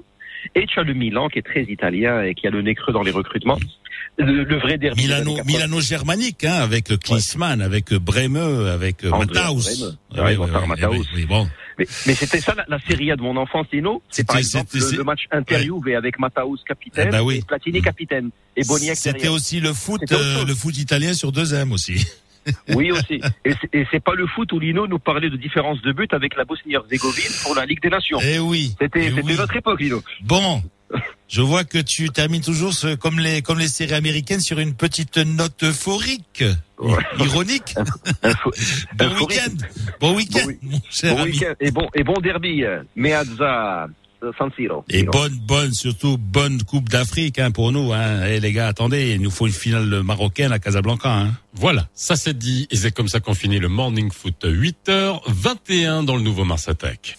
Et 0.55 0.65
tu 0.65 0.79
as 0.79 0.83
le 0.83 0.93
Milan 0.93 1.27
qui 1.27 1.39
est 1.39 1.45
très 1.45 1.63
italien 1.63 2.23
et 2.23 2.33
qui 2.33 2.47
a 2.47 2.49
le 2.49 2.61
nez 2.61 2.75
creux 2.75 2.93
dans 2.93 3.03
les 3.03 3.11
recrutements. 3.11 3.57
Le, 4.17 4.43
le 4.43 4.57
vrai 4.57 4.77
derby. 4.77 5.03
Milano, 5.03 5.31
années 5.31 5.37
80. 5.37 5.53
Milano-germanique, 5.53 6.43
hein, 6.43 6.55
avec 6.55 6.85
Klinsmann, 6.99 7.61
avec 7.61 7.93
Bremeux, 7.93 8.69
avec 8.69 9.03
euh, 9.03 9.11
André. 9.11 9.27
Bremeux. 9.33 9.95
Ah 10.15 10.23
Ouais, 10.23 10.37
oui, 10.89 11.01
oui, 11.15 11.25
bon. 11.25 11.47
Mais, 11.79 11.87
mais 12.05 12.13
c'était 12.13 12.41
ça 12.41 12.53
la, 12.55 12.65
la 12.67 12.79
série 12.87 13.11
A 13.11 13.15
de 13.15 13.21
mon 13.21 13.35
enfance, 13.37 13.67
Lino. 13.73 14.03
C'est 14.09 14.27
par 14.27 14.37
exemple 14.37 14.69
le, 14.77 14.97
le 14.97 15.03
match 15.03 15.21
Inter-Juve 15.31 15.95
avec 15.97 16.19
Matthaus 16.19 16.57
capitaine, 16.67 17.07
Eh 17.09 17.11
ben 17.11 17.21
oui. 17.21 17.37
et 17.37 17.41
Platini 17.41 17.81
capitaine, 17.81 18.29
et 18.55 18.63
Boniek 18.65 18.95
C'était 18.95 19.29
aussi 19.29 19.59
le 19.59 19.73
foot, 19.73 20.01
euh, 20.11 20.45
le 20.45 20.53
foot 20.53 20.77
italien 20.77 21.13
sur 21.13 21.31
2M 21.31 21.71
aussi. 21.71 22.05
Oui 22.73 22.89
aussi. 22.91 23.21
Et 23.45 23.53
c'est- 23.91 23.99
pas 23.99 24.15
le 24.15 24.25
foot 24.25 24.51
où 24.53 24.59
Lino 24.59 24.87
nous 24.87 24.97
parlait 24.97 25.29
de 25.29 25.35
différence 25.37 25.79
de 25.83 25.91
but 25.91 26.11
avec 26.13 26.35
la 26.35 26.45
Bosnie-Herzégovine 26.45 27.31
pour 27.43 27.53
la 27.53 27.65
Ligue 27.65 27.81
des 27.81 27.89
Nations. 27.89 28.17
Eh 28.23 28.39
oui. 28.39 28.73
C'était 28.81 29.07
eh 29.07 29.21
oui. 29.21 29.35
notre 29.37 29.55
époque, 29.55 29.79
Lino. 29.79 30.01
Bon, 30.23 30.63
je 31.27 31.41
vois 31.41 31.63
que 31.63 31.77
tu 31.77 32.09
termines 32.09 32.41
toujours 32.41 32.73
ce- 32.73 32.95
comme 32.95 33.19
les 33.19 33.41
comme 33.41 33.59
les 33.59 33.67
séries 33.67 33.93
américaines 33.93 34.39
sur 34.41 34.59
une 34.59 34.73
petite 34.73 35.17
note 35.17 35.63
euphorique, 35.63 36.43
Ouais. 36.79 36.97
ironique. 37.19 37.75
Bon 38.97 39.07
week-end, 39.19 39.55
bon 39.99 40.15
week-end, 40.15 40.45
Bon 40.45 40.69
mon 40.71 40.81
cher 40.89 41.15
Bon 41.15 41.21
ami. 41.23 41.31
week-end 41.33 41.53
et 41.59 41.71
bon, 41.71 41.87
et 41.93 42.03
bon 42.03 42.13
derby, 42.21 42.63
euh, 42.63 42.81
Meazza 42.95 43.87
euh, 44.23 44.31
San 44.37 44.49
Siro. 44.55 44.83
Et 44.89 45.03
bonne, 45.03 45.33
bonne, 45.47 45.73
surtout 45.73 46.17
bonne 46.17 46.61
Coupe 46.63 46.89
d'Afrique 46.89 47.39
hein, 47.39 47.51
pour 47.51 47.71
nous. 47.71 47.93
Hein. 47.93 48.25
Eh 48.27 48.39
les 48.41 48.51
gars, 48.51 48.67
attendez, 48.67 49.11
il 49.15 49.21
nous 49.21 49.31
faut 49.31 49.47
une 49.47 49.53
finale 49.53 50.01
marocaine 50.03 50.51
à 50.51 50.59
Casablanca. 50.59 51.09
Hein. 51.09 51.31
Voilà, 51.53 51.87
ça 51.93 52.15
c'est 52.17 52.37
dit 52.37 52.67
et 52.71 52.75
c'est 52.75 52.91
comme 52.93 53.07
ça 53.07 53.19
qu'on 53.21 53.33
finit 53.33 53.59
le 53.59 53.69
Morning 53.69 54.11
Foot 54.11 54.43
8h21 54.43 56.03
dans 56.03 56.15
le 56.15 56.21
nouveau 56.21 56.43
Mars 56.45 56.67
Attack. 56.67 57.17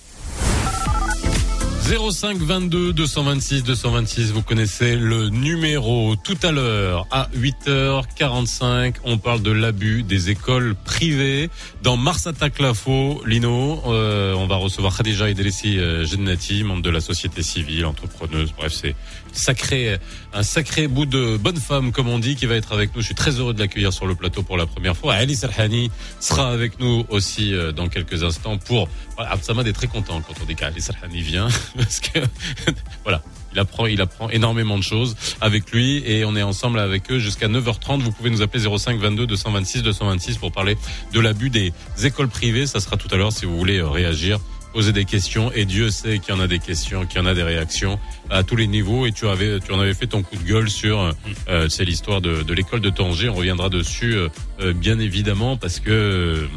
05 1.90 2.38
22 2.38 2.92
226 2.92 3.64
226, 3.64 4.30
vous 4.30 4.42
connaissez 4.42 4.94
le 4.94 5.28
numéro. 5.28 6.14
Tout 6.14 6.36
à 6.44 6.52
l'heure, 6.52 7.08
à 7.10 7.28
8h45, 7.34 8.94
on 9.02 9.18
parle 9.18 9.42
de 9.42 9.50
l'abus 9.50 10.04
des 10.04 10.30
écoles 10.30 10.76
privées. 10.84 11.50
Dans 11.82 11.96
Mars 11.96 12.28
l'Info, 12.60 13.22
Lino, 13.26 13.82
euh, 13.86 14.34
on 14.34 14.46
va 14.46 14.54
recevoir 14.54 14.96
Khadija 14.96 15.30
Idrissi 15.30 15.80
euh, 15.80 16.06
Jennati, 16.06 16.62
membre 16.62 16.82
de 16.82 16.90
la 16.90 17.00
société 17.00 17.42
civile, 17.42 17.86
entrepreneuse. 17.86 18.54
Bref, 18.56 18.72
c'est 18.72 18.94
sacré, 19.32 19.98
un 20.32 20.42
sacré 20.42 20.88
bout 20.88 21.06
de 21.06 21.36
bonne 21.36 21.56
femme, 21.56 21.92
comme 21.92 22.08
on 22.08 22.18
dit, 22.18 22.36
qui 22.36 22.46
va 22.46 22.54
être 22.54 22.72
avec 22.72 22.94
nous. 22.94 23.00
Je 23.00 23.06
suis 23.06 23.14
très 23.14 23.32
heureux 23.32 23.54
de 23.54 23.60
l'accueillir 23.60 23.92
sur 23.92 24.06
le 24.06 24.14
plateau 24.14 24.42
pour 24.42 24.56
la 24.56 24.66
première 24.66 24.96
fois. 24.96 25.14
Ali 25.14 25.36
Serhani 25.36 25.90
sera 26.20 26.50
avec 26.50 26.80
nous 26.80 27.04
aussi 27.08 27.54
euh, 27.54 27.72
dans 27.72 27.88
quelques 27.88 28.22
instants 28.22 28.58
pour. 28.58 28.88
Voilà, 29.16 29.32
Absamad 29.32 29.66
est 29.66 29.72
très 29.72 29.86
content 29.86 30.20
quand 30.20 30.34
on 30.42 30.46
dit 30.46 30.54
qu'Ali 30.54 30.80
Serhani 30.80 31.20
vient 31.20 31.48
parce 31.76 32.00
que 32.00 32.20
voilà. 33.04 33.22
Il 33.52 33.58
apprend, 33.58 33.86
il 33.86 34.00
apprend 34.00 34.30
énormément 34.30 34.78
de 34.78 34.82
choses 34.82 35.16
avec 35.40 35.72
lui 35.72 36.02
et 36.06 36.24
on 36.24 36.36
est 36.36 36.42
ensemble 36.42 36.78
avec 36.78 37.10
eux 37.10 37.18
jusqu'à 37.18 37.48
9h30. 37.48 38.00
Vous 38.00 38.12
pouvez 38.12 38.30
nous 38.30 38.42
appeler 38.42 38.64
05 38.64 39.00
22 39.00 39.26
226 39.26 39.82
226 39.82 40.38
pour 40.38 40.52
parler 40.52 40.76
de 41.12 41.20
l'abus 41.20 41.50
des 41.50 41.72
écoles 42.04 42.28
privées. 42.28 42.66
Ça 42.66 42.78
sera 42.78 42.96
tout 42.96 43.08
à 43.10 43.16
l'heure 43.16 43.32
si 43.32 43.46
vous 43.46 43.58
voulez 43.58 43.78
euh, 43.78 43.88
réagir, 43.88 44.38
poser 44.72 44.92
des 44.92 45.04
questions. 45.04 45.52
Et 45.52 45.64
Dieu 45.64 45.90
sait 45.90 46.18
qu'il 46.18 46.34
y 46.34 46.36
en 46.36 46.40
a 46.40 46.46
des 46.46 46.58
questions, 46.58 47.06
qu'il 47.06 47.20
y 47.20 47.24
en 47.24 47.26
a 47.26 47.34
des 47.34 47.42
réactions 47.42 47.98
à 48.30 48.42
tous 48.42 48.56
les 48.56 48.66
niveaux. 48.66 49.06
Et 49.06 49.12
tu 49.12 49.26
en 49.26 49.30
avais 49.32 49.94
fait 49.94 50.06
ton 50.06 50.22
coup 50.22 50.36
de 50.36 50.42
gueule 50.42 50.70
sur, 50.70 51.00
euh, 51.00 51.12
euh, 51.48 51.68
c'est 51.68 51.84
l'histoire 51.84 52.20
de, 52.20 52.52
l'école 52.52 52.80
de 52.80 52.90
Tanger. 52.90 53.28
On 53.28 53.34
reviendra 53.34 53.68
dessus, 53.68 54.14
euh, 54.14 54.72
bien 54.72 54.98
évidemment, 54.98 55.56
parce 55.56 55.80
que 55.80 56.48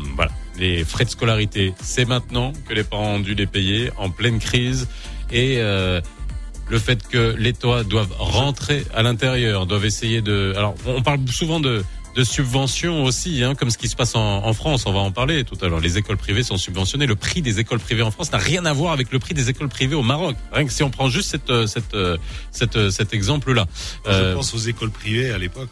les 0.57 0.83
frais 0.83 1.05
de 1.05 1.09
scolarité, 1.09 1.73
c'est 1.81 2.05
maintenant 2.05 2.53
que 2.67 2.73
les 2.73 2.83
parents 2.83 3.15
ont 3.15 3.19
dû 3.19 3.33
les 3.33 3.47
payer 3.47 3.89
en 3.97 4.09
pleine 4.09 4.39
crise 4.39 4.87
et 5.31 5.57
le 5.57 6.79
fait 6.79 7.07
que 7.07 7.35
l'État 7.37 7.83
doivent 7.83 8.13
rentrer 8.19 8.85
à 8.93 9.01
l'intérieur, 9.01 9.65
doivent 9.65 9.85
essayer 9.85 10.21
de. 10.21 10.53
Alors, 10.55 10.75
on 10.85 11.01
parle 11.01 11.27
souvent 11.27 11.59
de 11.59 11.83
de 12.15 12.23
subventions 12.23 13.03
aussi, 13.03 13.43
hein, 13.43 13.55
comme 13.55 13.69
ce 13.71 13.77
qui 13.77 13.87
se 13.87 13.95
passe 13.95 14.15
en, 14.15 14.45
en 14.45 14.53
France. 14.53 14.85
On 14.85 14.93
va 14.93 14.99
en 14.99 15.11
parler 15.11 15.43
tout 15.43 15.57
à 15.61 15.67
l'heure. 15.67 15.79
Les 15.79 15.97
écoles 15.97 16.17
privées 16.17 16.43
sont 16.43 16.57
subventionnées. 16.57 17.07
Le 17.07 17.15
prix 17.15 17.41
des 17.41 17.59
écoles 17.59 17.79
privées 17.79 18.03
en 18.03 18.11
France 18.11 18.31
n'a 18.31 18.37
rien 18.37 18.65
à 18.65 18.73
voir 18.73 18.93
avec 18.93 19.11
le 19.11 19.19
prix 19.19 19.33
des 19.33 19.49
écoles 19.49 19.69
privées 19.69 19.95
au 19.95 20.03
Maroc. 20.03 20.35
Rien 20.51 20.65
que 20.65 20.71
si 20.71 20.83
on 20.83 20.89
prend 20.91 21.09
juste 21.09 21.29
cette, 21.31 21.49
euh, 21.49 21.65
cette, 21.67 21.93
euh, 21.95 22.17
cette, 22.51 22.75
euh, 22.75 22.89
cet 22.91 23.13
exemple-là. 23.13 23.65
Euh, 24.07 24.31
Je 24.31 24.35
pense 24.35 24.53
aux 24.53 24.59
écoles 24.59 24.91
privées 24.91 25.31
à 25.31 25.37
l'époque. 25.37 25.69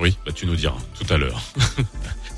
oui, 0.00 0.16
bah 0.26 0.32
tu 0.34 0.46
nous 0.46 0.56
diras 0.56 0.78
tout 0.98 1.12
à 1.12 1.16
l'heure. 1.18 1.40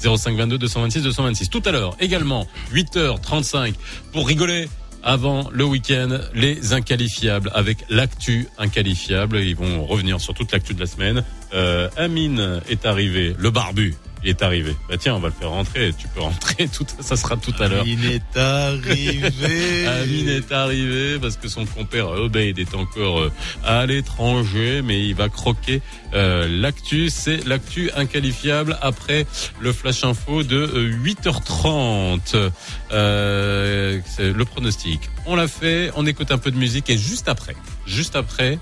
0522 0.03 0.59
226 0.59 1.03
226. 1.03 1.51
Tout 1.51 1.63
à 1.65 1.73
l'heure, 1.73 1.95
également, 2.01 2.47
8h35 2.73 3.75
pour 4.13 4.27
rigoler. 4.27 4.69
Avant 5.03 5.49
le 5.53 5.65
week-end, 5.65 6.19
les 6.35 6.73
inqualifiables 6.73 7.51
avec 7.55 7.79
l'actu 7.89 8.49
inqualifiable. 8.59 9.39
Ils 9.39 9.57
vont 9.57 9.85
revenir 9.85 10.21
sur 10.21 10.35
toute 10.35 10.53
l'actu 10.53 10.75
de 10.75 10.81
la 10.81 10.87
semaine. 10.87 11.25
Euh, 11.55 11.89
Amine 11.97 12.61
est 12.69 12.85
arrivé, 12.87 13.35
le 13.39 13.51
barbu 13.51 13.97
est 14.29 14.43
arrivé. 14.43 14.77
Bah 14.89 14.97
tiens, 14.99 15.15
on 15.15 15.19
va 15.19 15.29
le 15.29 15.35
faire 15.35 15.51
rentrer. 15.51 15.93
Tu 15.97 16.09
peux 16.09 16.21
rentrer. 16.21 16.69
Tout, 16.73 16.87
ça 17.01 17.17
sera 17.17 17.37
tout 17.37 17.55
à 17.59 17.69
l'heure. 17.69 17.85
Il 17.87 18.05
est 18.07 18.37
arrivé. 18.37 19.87
Amine 19.87 20.29
est 20.29 20.53
arrivé 20.53 21.19
parce 21.19 21.37
que 21.37 21.49
son 21.49 21.65
compère 21.67 22.09
Obeid 22.09 22.59
est 22.59 22.75
encore 22.75 23.21
euh, 23.21 23.33
à 23.65 23.87
l'étranger, 23.87 24.83
mais 24.83 25.05
il 25.07 25.15
va 25.15 25.29
croquer 25.29 25.81
euh, 26.15 26.47
l'actu. 26.49 27.11
C'est 27.11 27.47
l'actu 27.47 27.91
inqualifiable 27.97 28.79
après 28.83 29.27
le 29.61 29.73
flash 29.73 30.05
info 30.05 30.43
de 30.43 30.57
euh, 30.57 30.93
8h30. 31.05 32.51
Euh, 32.93 34.01
c'est 34.07 34.33
le 34.33 34.45
pronostic. 34.45 35.01
On 35.27 35.37
l'a 35.37 35.49
fait. 35.49 35.91
On 35.97 36.07
écoute 36.07 36.31
un 36.31 36.39
peu 36.39 36.51
de 36.51 36.57
musique 36.57 36.91
et 36.91 36.99
juste 36.99 37.29
après, 37.29 37.57
juste 37.87 38.17
après. 38.17 38.59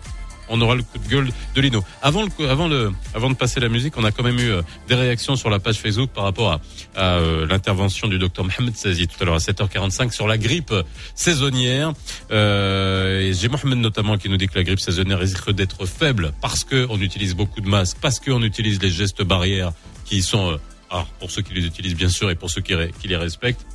On 0.50 0.60
aura 0.60 0.74
le 0.74 0.82
coup 0.82 0.98
de 0.98 1.08
gueule 1.08 1.28
de 1.54 1.60
Lino. 1.60 1.84
Avant 2.02 2.22
le, 2.22 2.48
avant 2.48 2.68
le, 2.68 2.92
avant 3.14 3.30
de 3.30 3.34
passer 3.34 3.60
la 3.60 3.68
musique, 3.68 3.96
on 3.96 4.04
a 4.04 4.12
quand 4.12 4.22
même 4.22 4.38
eu 4.38 4.50
euh, 4.50 4.62
des 4.88 4.94
réactions 4.94 5.36
sur 5.36 5.50
la 5.50 5.58
page 5.58 5.76
Facebook 5.76 6.10
par 6.10 6.24
rapport 6.24 6.52
à, 6.52 6.60
à, 6.96 7.18
euh, 7.18 7.46
l'intervention 7.46 8.08
du 8.08 8.18
docteur 8.18 8.44
Mohamed 8.44 8.76
Sazi 8.76 9.06
tout 9.08 9.16
à 9.20 9.24
l'heure 9.24 9.34
à 9.34 9.38
7h45 9.38 10.12
sur 10.12 10.26
la 10.26 10.38
grippe 10.38 10.74
saisonnière. 11.14 11.92
Euh, 12.30 13.20
et 13.20 13.34
j'ai 13.34 13.48
Mohamed 13.48 13.78
notamment 13.78 14.16
qui 14.18 14.28
nous 14.28 14.36
dit 14.36 14.48
que 14.48 14.56
la 14.56 14.64
grippe 14.64 14.80
saisonnière 14.80 15.18
risque 15.18 15.50
d'être 15.52 15.86
faible 15.86 16.32
parce 16.40 16.64
que 16.64 16.86
on 16.90 17.00
utilise 17.00 17.34
beaucoup 17.34 17.60
de 17.60 17.68
masques, 17.68 17.98
parce 18.00 18.20
qu'on 18.20 18.42
utilise 18.42 18.80
les 18.82 18.90
gestes 18.90 19.22
barrières 19.22 19.72
qui 20.04 20.22
sont, 20.22 20.58
euh, 20.92 21.02
pour 21.20 21.30
ceux 21.30 21.42
qui 21.42 21.54
les 21.54 21.66
utilisent 21.66 21.96
bien 21.96 22.08
sûr 22.08 22.30
et 22.30 22.34
pour 22.34 22.50
ceux 22.50 22.60
qui, 22.60 22.74
qui 23.00 23.08
les 23.08 23.16
respectent. 23.16 23.66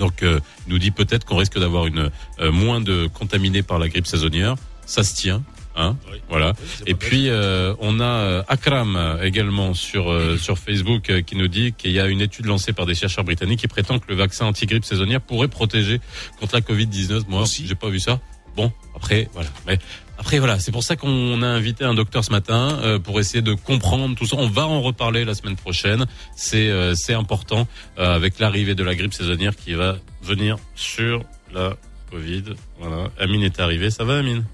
Donc, 0.00 0.22
euh, 0.22 0.40
nous 0.66 0.78
dit 0.78 0.90
peut-être 0.90 1.26
qu'on 1.26 1.36
risque 1.36 1.58
d'avoir 1.58 1.86
une 1.86 2.10
euh, 2.40 2.50
moins 2.50 2.80
de 2.80 3.08
contaminés 3.12 3.62
par 3.62 3.78
la 3.78 3.88
grippe 3.88 4.06
saisonnière. 4.06 4.56
Ça 4.86 5.04
se 5.04 5.14
tient. 5.14 5.42
Hein 5.80 5.96
Oui. 6.12 6.18
Voilà. 6.28 6.52
Oui, 6.60 6.84
Et 6.86 6.94
puis 6.94 7.28
euh, 7.28 7.74
on 7.80 8.00
a 8.00 8.04
euh, 8.04 8.42
Akram 8.48 8.96
euh, 8.96 9.22
également 9.22 9.74
sur 9.74 10.10
euh, 10.10 10.36
sur 10.36 10.58
Facebook 10.58 11.10
euh, 11.10 11.22
qui 11.22 11.36
nous 11.36 11.48
dit 11.48 11.72
qu'il 11.72 11.92
y 11.92 12.00
a 12.00 12.06
une 12.06 12.20
étude 12.20 12.46
lancée 12.46 12.72
par 12.72 12.86
des 12.86 12.94
chercheurs 12.94 13.24
britanniques 13.24 13.60
qui 13.60 13.68
prétend 13.68 13.98
que 13.98 14.06
le 14.08 14.14
vaccin 14.14 14.46
anti-grippe 14.46 14.84
saisonnière 14.84 15.20
pourrait 15.20 15.48
protéger 15.48 16.00
contre 16.38 16.54
la 16.54 16.60
Covid-19. 16.60 17.24
Moi, 17.28 17.42
Aussi. 17.42 17.66
j'ai 17.66 17.74
pas 17.74 17.88
vu 17.88 18.00
ça. 18.00 18.20
Bon, 18.56 18.72
après 18.94 19.28
voilà. 19.32 19.48
Mais 19.66 19.78
après 20.18 20.38
voilà, 20.38 20.58
c'est 20.58 20.72
pour 20.72 20.82
ça 20.82 20.96
qu'on 20.96 21.40
a 21.42 21.46
invité 21.46 21.84
un 21.84 21.94
docteur 21.94 22.24
ce 22.24 22.30
matin 22.30 22.98
pour 23.04 23.20
essayer 23.20 23.42
de 23.42 23.54
comprendre 23.54 24.14
tout 24.16 24.26
ça. 24.26 24.36
On 24.38 24.48
va 24.48 24.66
en 24.66 24.82
reparler 24.82 25.24
la 25.24 25.34
semaine 25.34 25.56
prochaine. 25.56 26.04
C'est 26.36 26.70
c'est 26.94 27.14
important 27.14 27.66
avec 27.96 28.38
l'arrivée 28.38 28.74
de 28.74 28.82
la 28.84 28.94
grippe 28.94 29.14
saisonnière 29.14 29.56
qui 29.56 29.72
va 29.74 29.96
venir 30.22 30.56
sur 30.74 31.22
la 31.54 31.76
Covid. 32.10 32.42
Voilà. 32.80 33.08
Amine 33.18 33.42
est 33.44 33.60
arrivé. 33.60 33.90
Ça 33.90 34.04
va 34.04 34.18
Amine? 34.18 34.44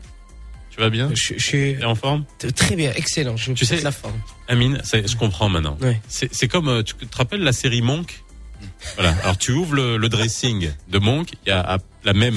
Tu 0.76 0.82
vas 0.82 0.90
bien 0.90 1.08
Je, 1.14 1.34
je 1.38 1.42
suis 1.42 1.76
T'es 1.78 1.84
en 1.84 1.94
forme 1.94 2.24
très 2.54 2.76
bien, 2.76 2.92
excellent. 2.94 3.36
Je 3.36 3.52
Tu 3.52 3.64
sais- 3.64 3.80
la 3.80 3.92
forme. 3.92 4.20
Amine, 4.48 4.80
je 4.84 5.16
comprends 5.16 5.48
maintenant. 5.48 5.78
Ouais. 5.80 6.00
C'est 6.08 6.48
comme, 6.48 6.68
euh, 6.68 6.82
tu 6.82 6.94
te 6.94 7.16
rappelles 7.16 7.40
la 7.42 7.52
série 7.52 7.80
Monk? 7.82 8.22
Voilà. 8.94 9.14
Alors 9.22 9.36
tu 9.38 9.52
ouvres 9.52 9.74
le, 9.74 9.96
le 9.96 10.08
dressing 10.08 10.70
de 10.88 10.98
Monk, 10.98 11.30
il 11.44 11.48
y 11.48 11.52
a 11.52 11.78
la 12.04 12.12
même. 12.12 12.36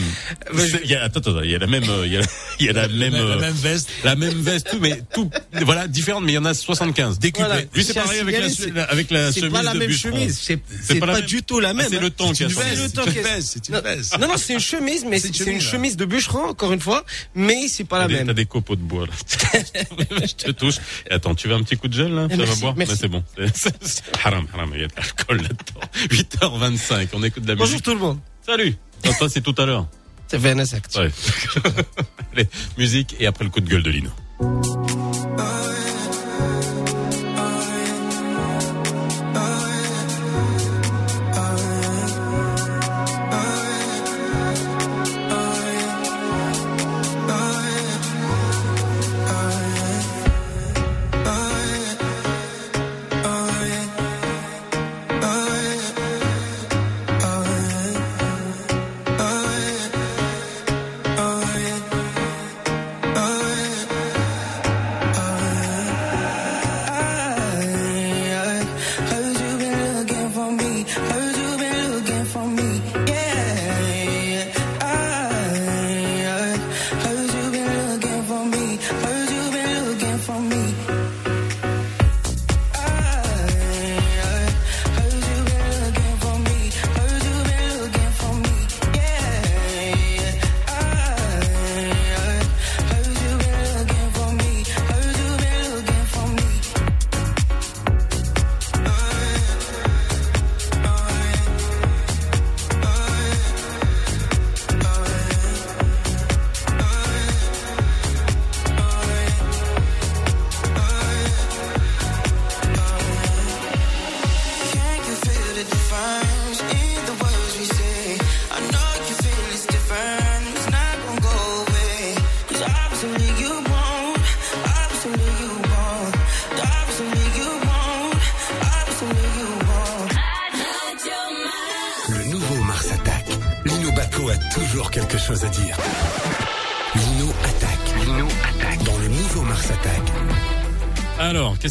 Il 0.84 0.89
y 0.89 0.95
a, 0.95 1.04
attends, 1.04 1.20
attends, 1.20 1.41
il 1.43 1.52
y 1.52 1.56
a 1.56 1.60
la 1.60 1.68
même, 1.68 1.84
euh, 1.88 2.08
il 2.08 2.14
y 2.14 2.18
a, 2.18 2.22
il 2.60 2.66
y 2.66 2.70
a 2.70 2.74
la 2.74 2.88
même, 2.88 3.14
la, 3.14 3.20
euh, 3.20 3.39
même 3.39 3.54
veste. 3.54 3.89
la 4.04 4.16
même 4.16 4.34
veste, 4.41 4.68
tout, 4.72 4.80
mais 4.80 5.00
tout, 5.14 5.30
voilà, 5.62 5.88
différente, 5.88 6.24
mais 6.24 6.32
il 6.32 6.36
y 6.36 6.38
en 6.39 6.45
a 6.45 6.56
75. 6.56 7.20
Décupé. 7.20 7.45
Voilà. 7.45 7.62
Lui 7.72 7.84
c'est 7.84 7.93
pareil 7.93 8.20
avec 8.20 8.36
la, 8.74 8.84
avec 8.86 9.12
la 9.12 9.32
chemise 9.32 9.52
pas 9.52 9.62
la 9.62 9.74
de 9.74 9.78
même 9.80 9.91
chemise. 9.91 10.39
C'est 10.39 11.00
pas 11.00 11.06
même. 11.06 11.22
du 11.22 11.43
tout 11.43 11.60
la 11.60 11.70
Ah, 11.70 11.74
même. 11.74 11.86
c'est 11.88 11.97
hein. 11.97 12.02
le 12.02 12.10
temps 12.10 12.32
qui 12.34 12.45
a 12.45 12.50
changé. 12.50 12.66
C'est 12.88 12.97
une 13.06 13.22
veste, 13.22 13.47
c'est 13.54 13.70
une 13.70 13.76
Non, 13.76 13.82
veste. 13.82 14.18
Non, 14.20 14.28
non, 14.28 14.38
c'est 14.38 14.54
une 14.54 14.60
chemise, 14.60 15.06
mais 15.08 15.20
C'est 15.20 15.39
une 15.39 15.50
une 15.50 15.62
chemise, 15.62 15.95
de 15.97 16.06
bûcheron, 16.06 16.45
encore 16.45 16.74
une 16.74 16.80
fois, 16.82 17.06
mais 17.36 17.68
c'est 17.68 17.84
pas 17.84 18.00
la 18.00 18.08
des, 18.08 18.16
t'as 18.18 18.24
même. 18.24 18.36
des 18.36 18.45
copeaux 18.47 18.76
de 18.76 18.82
bois 18.82 19.06
là. 19.06 19.14
je 20.26 20.34
te 20.45 20.52
touche. 20.52 20.78
Et 21.10 21.14
attends, 21.14 21.36
tu 21.36 21.47
veux 21.47 21.54
un 21.54 21.62
petit 21.62 21.78
coup 21.78 21.88
de 21.88 21.93
gel 21.93 22.12
là? 22.14 22.28
Eh, 22.32 22.36
Ça 22.38 22.43
va 22.43 22.56
boire? 22.56 22.74
Mais 22.76 22.88
c'est 22.88 23.08
bon. 23.08 23.24
Haram, 24.24 24.47
haram, 24.54 24.72
il 24.74 24.82
y 24.82 24.84
a 24.84 24.88
de 24.88 24.93
l'alcool 24.97 25.38
là-dedans. 25.43 25.88
8h25, 26.41 27.09
on 27.13 27.23
écoute 27.23 27.43
de 27.43 27.49
la 27.49 27.55
Bonjour 27.55 27.73
musique. 27.73 27.83
tout 27.85 27.93
le 27.93 27.99
monde. 27.99 28.19
Salut. 28.45 28.75
Non, 29.05 29.11
toi 29.17 29.29
c'est 29.29 29.41
tout 29.41 29.55
à 29.57 29.65
l'heure. 29.65 29.87
C'est 30.27 30.37
Vanessa 30.37 30.77
Act. 30.77 30.95
Ouais. 30.97 31.09
Allez, 32.33 32.47
musique 32.77 33.15
et 33.19 33.25
après 33.25 33.43
le 33.43 33.49
coup 33.49 33.61
de 33.61 33.69
gueule 33.69 33.83
de 33.83 33.89
Lino. 33.89 34.09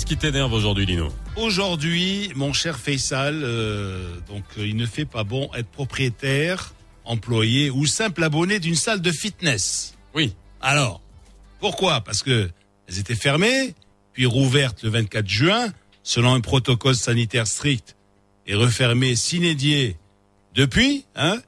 Qui 0.08 0.16
t'énerve 0.16 0.52
aujourd'hui, 0.54 0.86
Lino 0.86 1.08
Aujourd'hui, 1.36 2.30
mon 2.34 2.52
cher 2.54 2.78
Faisal, 2.78 3.40
euh, 3.44 4.14
donc 4.26 4.42
euh, 4.56 4.66
il 4.66 4.74
ne 4.76 4.86
fait 4.86 5.04
pas 5.04 5.22
bon 5.22 5.50
être 5.54 5.68
propriétaire, 5.68 6.72
employé 7.04 7.68
ou 7.70 7.84
simple 7.84 8.24
abonné 8.24 8.58
d'une 8.58 8.74
salle 8.74 9.02
de 9.02 9.12
fitness. 9.12 9.94
Oui. 10.14 10.32
Alors, 10.62 11.02
pourquoi? 11.60 12.00
Parce 12.00 12.22
que 12.22 12.48
elles 12.88 12.98
étaient 12.98 13.14
fermées, 13.14 13.74
puis 14.14 14.24
rouvertes 14.24 14.82
le 14.82 14.88
24 14.88 15.28
juin, 15.28 15.68
selon 16.02 16.32
un 16.32 16.40
protocole 16.40 16.94
sanitaire 16.96 17.46
strict, 17.46 17.94
et 18.46 18.54
refermées 18.54 19.14
s'inédier 19.14 19.96
depuis. 20.54 21.04
Hein 21.16 21.38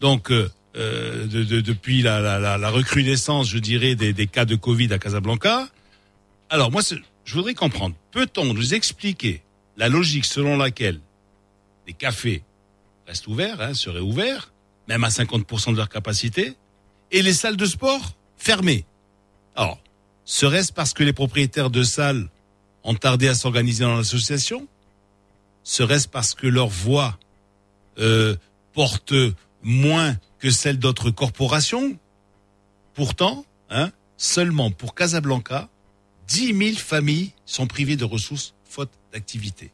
Donc, 0.00 0.30
euh, 0.30 0.50
de- 0.76 1.42
de- 1.44 1.60
depuis 1.62 2.02
la, 2.02 2.20
la, 2.20 2.38
la, 2.38 2.58
la 2.58 2.70
recrudescence, 2.70 3.48
je 3.48 3.58
dirais, 3.58 3.94
des, 3.94 4.12
des 4.12 4.26
cas 4.26 4.44
de 4.44 4.56
Covid 4.56 4.92
à 4.92 4.98
Casablanca. 4.98 5.68
Alors, 6.50 6.70
moi, 6.70 6.82
je 7.24 7.34
voudrais 7.34 7.54
comprendre, 7.54 7.94
peut-on 8.10 8.52
nous 8.52 8.74
expliquer 8.74 9.42
la 9.76 9.88
logique 9.88 10.24
selon 10.24 10.56
laquelle 10.56 11.00
les 11.86 11.92
cafés 11.92 12.42
restent 13.06 13.26
ouverts, 13.26 13.60
hein, 13.60 13.74
seraient 13.74 14.00
ouverts, 14.00 14.52
même 14.88 15.04
à 15.04 15.08
50% 15.08 15.72
de 15.72 15.76
leur 15.76 15.88
capacité, 15.88 16.56
et 17.10 17.22
les 17.22 17.32
salles 17.32 17.56
de 17.56 17.66
sport 17.66 18.12
fermées? 18.36 18.84
Alors, 19.56 19.78
serait-ce 20.24 20.72
parce 20.72 20.92
que 20.92 21.02
les 21.02 21.12
propriétaires 21.12 21.70
de 21.70 21.82
salles 21.82 22.28
ont 22.82 22.94
tardé 22.94 23.28
à 23.28 23.34
s'organiser 23.34 23.84
dans 23.84 23.96
l'association? 23.96 24.66
Serait-ce 25.62 26.08
parce 26.08 26.34
que 26.34 26.46
leur 26.46 26.68
voix 26.68 27.18
euh, 27.98 28.36
porte 28.72 29.14
moins 29.62 30.16
que 30.38 30.50
celle 30.50 30.78
d'autres 30.78 31.10
corporations? 31.10 31.98
Pourtant, 32.92 33.46
hein, 33.70 33.90
seulement 34.16 34.70
pour 34.70 34.94
Casablanca, 34.94 35.68
10 36.28 36.56
000 36.56 36.76
familles 36.76 37.32
sont 37.46 37.66
privées 37.66 37.96
de 37.96 38.04
ressources 38.04 38.54
faute 38.64 38.90
d'activité. 39.12 39.70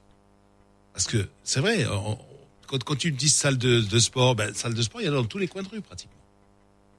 Parce 0.93 1.07
que 1.07 1.29
c'est 1.45 1.61
vrai, 1.61 1.87
on- 1.87 2.19
quand, 2.67 2.83
quand 2.85 2.97
tu 2.97 3.11
dis 3.13 3.29
salle 3.29 3.59
de, 3.59 3.81
de 3.81 3.99
sport, 3.99 4.35
ben, 4.35 4.55
salle 4.55 4.75
de 4.75 4.83
sport, 4.83 5.01
il 5.01 5.07
y 5.07 5.09
en 5.09 5.13
a 5.13 5.17
dans 5.17 5.25
tous 5.25 5.39
les 5.39 5.49
coins 5.49 5.63
de 5.63 5.69
rue 5.69 5.81
pratiquement. 5.81 6.15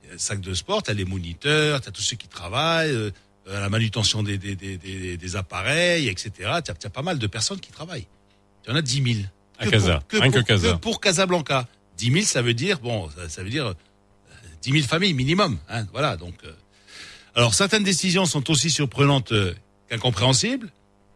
Il 0.04 0.10
y 0.12 0.14
a 0.14 0.18
Salle 0.18 0.42
de 0.42 0.54
sport, 0.54 0.84
tu 0.84 0.92
as 0.92 0.94
les 0.94 1.06
moniteurs, 1.06 1.80
tu 1.82 1.88
as 1.90 1.92
tous 1.92 2.02
ceux 2.02 2.16
qui 2.18 2.28
travaillent, 2.28 2.90
euh, 2.92 3.12
euh, 3.48 3.60
la 3.60 3.70
manutention 3.70 4.24
des, 4.24 4.38
des, 4.38 4.56
des, 4.56 4.78
des, 4.78 5.16
des 5.18 5.36
appareils, 5.36 6.08
etc. 6.10 6.32
Tu 6.66 6.72
as, 6.72 6.90
pas 6.90 7.02
mal 7.02 7.20
de 7.20 7.28
personnes 7.28 7.60
qui 7.60 7.72
travaillent. 7.72 8.08
Tu 8.64 8.72
en 8.72 8.76
as 8.76 8.82
10 8.82 9.14
000. 9.14 9.26
À 9.60 9.68
Casa, 9.68 10.00
pour, 10.08 10.20
rien 10.20 10.32
que 10.32 10.38
pour- 10.40 10.48
Casa. 10.48 10.78
pour 10.78 11.00
Casablanca. 11.02 11.68
10 11.98 12.12
000, 12.12 12.26
ça 12.26 12.42
veut 12.42 12.54
dire, 12.56 12.80
bon, 12.80 13.10
ça, 13.12 13.30
ça 13.30 13.44
veut 13.44 13.50
dire 13.50 13.68
euh, 13.68 13.74
10 14.64 14.72
000 14.72 14.84
familles 14.88 15.14
minimum. 15.14 15.60
Hein, 15.70 15.86
voilà, 15.92 16.18
donc... 16.18 16.34
euh, 16.46 16.52
alors, 17.36 17.54
certaines 17.54 17.84
décisions 17.84 18.26
sont 18.26 18.50
aussi 18.52 18.70
surprenantes 18.70 19.32
euh, 19.32 19.54
qu'incompréhensibles. 19.90 20.70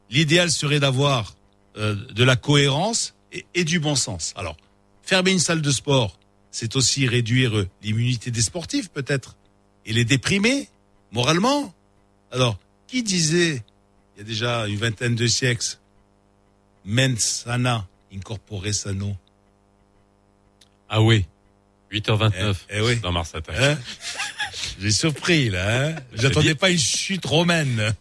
L'idéal 0.09 0.49
serait 0.51 0.80
d'avoir 0.80 1.36
euh, 1.78 1.95
de 1.95 2.24
la 2.24 2.36
cohérence 2.36 3.16
et, 3.34 3.45
et 3.53 3.63
du 3.66 3.80
bon 3.80 3.95
sens. 3.95 4.34
Alors, 4.38 4.55
fermer 5.03 5.32
une 5.32 5.39
salle 5.39 5.61
de 5.61 5.72
sport, 5.72 6.18
c'est 6.51 6.76
aussi 6.78 7.07
réduire 7.07 7.57
euh, 7.57 7.68
l'immunité 7.82 8.32
des 8.32 8.41
sportifs, 8.41 8.89
peut-être, 8.89 9.36
et 9.86 9.91
les 9.93 10.05
déprimer 10.05 10.70
moralement. 11.11 11.74
Alors, 12.32 12.57
qui 12.88 13.03
disait, 13.03 13.63
il 14.16 14.20
y 14.20 14.22
a 14.22 14.24
déjà 14.24 14.68
une 14.68 14.78
vingtaine 14.78 15.16
de 15.16 15.28
siècles, 15.28 15.78
mens 16.86 17.20
sana 17.20 17.88
incorpore 18.13 18.74
sano 18.74 19.18
Ah 20.88 21.01
oui. 21.01 21.26
8h29 21.91 22.55
Eh, 22.70 22.78
eh 22.78 22.82
oui. 22.82 22.95
dans 22.97 23.11
Mars 23.11 23.34
Attack. 23.36 23.78
J'ai 24.80 24.91
surpris 24.91 25.49
là. 25.49 25.88
Hein 25.88 25.95
J'attendais 26.13 26.55
pas 26.55 26.70
une 26.70 26.80
chute 26.80 27.26
romaine, 27.26 27.93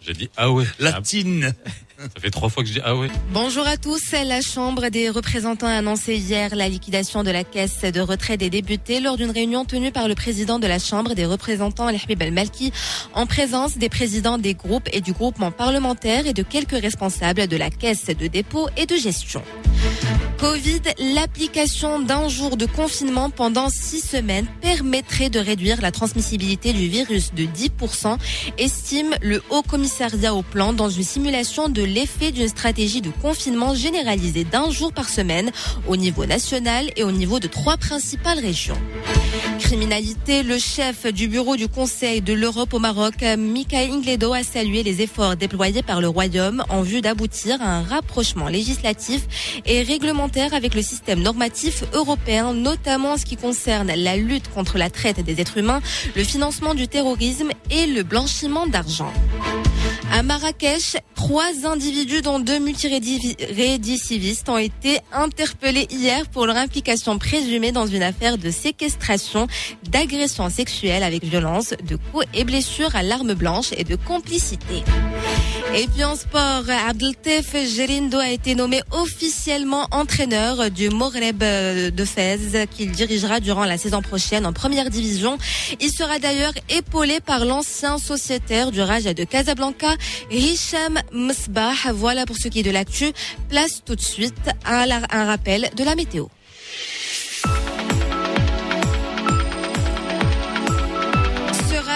J'ai 0.00 0.12
dit 0.12 0.30
ah 0.36 0.50
ouais. 0.50 0.64
latine. 0.78 1.54
Ça 1.98 2.20
fait 2.20 2.30
trois 2.30 2.48
fois 2.48 2.62
que 2.62 2.68
je 2.68 2.74
dis 2.74 2.80
ah 2.84 2.94
ouais. 2.94 3.08
Bonjour 3.32 3.66
à 3.66 3.76
tous. 3.76 4.12
La 4.12 4.40
Chambre 4.40 4.88
des 4.88 5.08
représentants 5.08 5.66
a 5.66 5.72
annoncé 5.72 6.16
hier 6.16 6.54
la 6.54 6.68
liquidation 6.68 7.22
de 7.24 7.30
la 7.30 7.42
caisse 7.42 7.80
de 7.80 8.00
retrait 8.00 8.36
des 8.36 8.50
députés 8.50 9.00
lors 9.00 9.16
d'une 9.16 9.30
réunion 9.30 9.64
tenue 9.64 9.92
par 9.92 10.06
le 10.06 10.14
président 10.14 10.58
de 10.58 10.66
la 10.66 10.78
Chambre 10.78 11.14
des 11.14 11.24
représentants, 11.24 11.88
El 11.88 11.96
Habib 11.96 12.20
Al-Malki, 12.22 12.72
en 13.14 13.26
présence 13.26 13.78
des 13.78 13.88
présidents 13.88 14.38
des 14.38 14.54
groupes 14.54 14.88
et 14.92 15.00
du 15.00 15.12
groupement 15.12 15.50
parlementaire 15.50 16.26
et 16.26 16.34
de 16.34 16.42
quelques 16.42 16.78
responsables 16.80 17.46
de 17.46 17.56
la 17.56 17.70
caisse 17.70 18.06
de 18.06 18.26
dépôt 18.26 18.68
et 18.76 18.84
de 18.86 18.96
gestion. 18.96 19.42
Covid, 20.38 20.82
l'application 21.14 21.98
d'un 21.98 22.28
jour 22.28 22.58
de 22.58 22.66
confinement 22.66 23.30
pendant 23.30 23.70
six 23.70 24.00
semaines 24.00 24.46
permettrait 24.60 25.30
de 25.30 25.38
réduire 25.38 25.80
la 25.80 25.90
transmissibilité 25.90 26.74
du 26.74 26.88
virus 26.88 27.32
de 27.32 27.44
10%, 27.44 28.18
estime 28.58 29.14
le 29.22 29.42
Haut 29.48 29.62
Commissariat 29.62 30.34
au 30.34 30.42
Plan 30.42 30.74
dans 30.74 30.90
une 30.90 31.04
simulation 31.04 31.70
de 31.70 31.85
l'effet 31.86 32.32
d'une 32.32 32.48
stratégie 32.48 33.00
de 33.00 33.10
confinement 33.10 33.74
généralisée 33.74 34.44
d'un 34.44 34.70
jour 34.70 34.92
par 34.92 35.08
semaine 35.08 35.50
au 35.88 35.96
niveau 35.96 36.26
national 36.26 36.90
et 36.96 37.04
au 37.04 37.12
niveau 37.12 37.40
de 37.40 37.46
trois 37.46 37.76
principales 37.76 38.38
régions. 38.38 38.78
Criminalité, 39.58 40.42
le 40.42 40.58
chef 40.58 41.06
du 41.06 41.28
bureau 41.28 41.56
du 41.56 41.68
Conseil 41.68 42.20
de 42.20 42.32
l'Europe 42.32 42.74
au 42.74 42.78
Maroc, 42.78 43.22
Michael 43.38 43.90
Ingledo, 43.90 44.32
a 44.32 44.42
salué 44.42 44.82
les 44.82 45.02
efforts 45.02 45.36
déployés 45.36 45.82
par 45.82 46.00
le 46.00 46.08
Royaume 46.08 46.62
en 46.68 46.82
vue 46.82 47.00
d'aboutir 47.00 47.60
à 47.62 47.78
un 47.78 47.82
rapprochement 47.82 48.48
législatif 48.48 49.22
et 49.64 49.82
réglementaire 49.82 50.54
avec 50.54 50.74
le 50.74 50.82
système 50.82 51.20
normatif 51.20 51.84
européen, 51.94 52.52
notamment 52.52 53.12
en 53.12 53.16
ce 53.16 53.24
qui 53.24 53.36
concerne 53.36 53.92
la 53.94 54.16
lutte 54.16 54.48
contre 54.52 54.78
la 54.78 54.90
traite 54.90 55.20
des 55.20 55.40
êtres 55.40 55.58
humains, 55.58 55.80
le 56.14 56.24
financement 56.24 56.74
du 56.74 56.88
terrorisme 56.88 57.50
et 57.70 57.86
le 57.86 58.02
blanchiment 58.02 58.66
d'argent. 58.66 59.12
À 60.12 60.22
Marrakech, 60.22 60.96
trois 61.14 61.66
individus 61.66 62.22
dont 62.22 62.38
deux 62.38 62.58
multirécidivistes 62.58 64.48
ont 64.48 64.56
été 64.56 65.00
interpellés 65.12 65.86
hier 65.90 66.28
pour 66.28 66.46
leur 66.46 66.56
implication 66.56 67.18
présumée 67.18 67.72
dans 67.72 67.86
une 67.86 68.02
affaire 68.02 68.38
de 68.38 68.50
séquestration, 68.50 69.46
d'agression 69.90 70.48
sexuelle 70.48 71.02
avec 71.02 71.24
violence, 71.24 71.74
de 71.86 71.96
coups 71.96 72.24
et 72.32 72.44
blessures 72.44 72.94
à 72.94 73.02
l'arme 73.02 73.34
blanche 73.34 73.72
et 73.76 73.84
de 73.84 73.96
complicité. 73.96 74.84
Et 75.74 75.88
puis 75.88 76.04
en 76.04 76.14
sport, 76.14 76.62
Abdeltef 76.88 77.54
Gerindo 77.54 78.18
a 78.18 78.30
été 78.30 78.54
nommé 78.54 78.80
officiellement 78.92 79.88
entraîneur 79.90 80.70
du 80.70 80.88
Moreb 80.88 81.38
de 81.40 82.04
Fès 82.04 82.66
qu'il 82.70 82.92
dirigera 82.92 83.40
durant 83.40 83.64
la 83.64 83.76
saison 83.76 84.00
prochaine 84.00 84.46
en 84.46 84.52
première 84.52 84.88
division. 84.88 85.36
Il 85.80 85.90
sera 85.90 86.18
d'ailleurs 86.18 86.52
épaulé 86.70 87.20
par 87.20 87.44
l'ancien 87.44 87.98
sociétaire 87.98 88.70
du 88.70 88.80
Raja 88.80 89.12
de 89.12 89.24
Casablanca, 89.24 89.95
Hicham 90.30 91.00
Msbah. 91.12 91.92
Voilà 91.94 92.26
pour 92.26 92.36
ce 92.36 92.48
qui 92.48 92.60
est 92.60 92.62
de 92.62 92.70
l'actu. 92.70 93.12
Place 93.48 93.82
tout 93.84 93.96
de 93.96 94.00
suite 94.00 94.50
un 94.64 95.24
rappel 95.24 95.70
de 95.76 95.84
la 95.84 95.94
météo. 95.94 96.26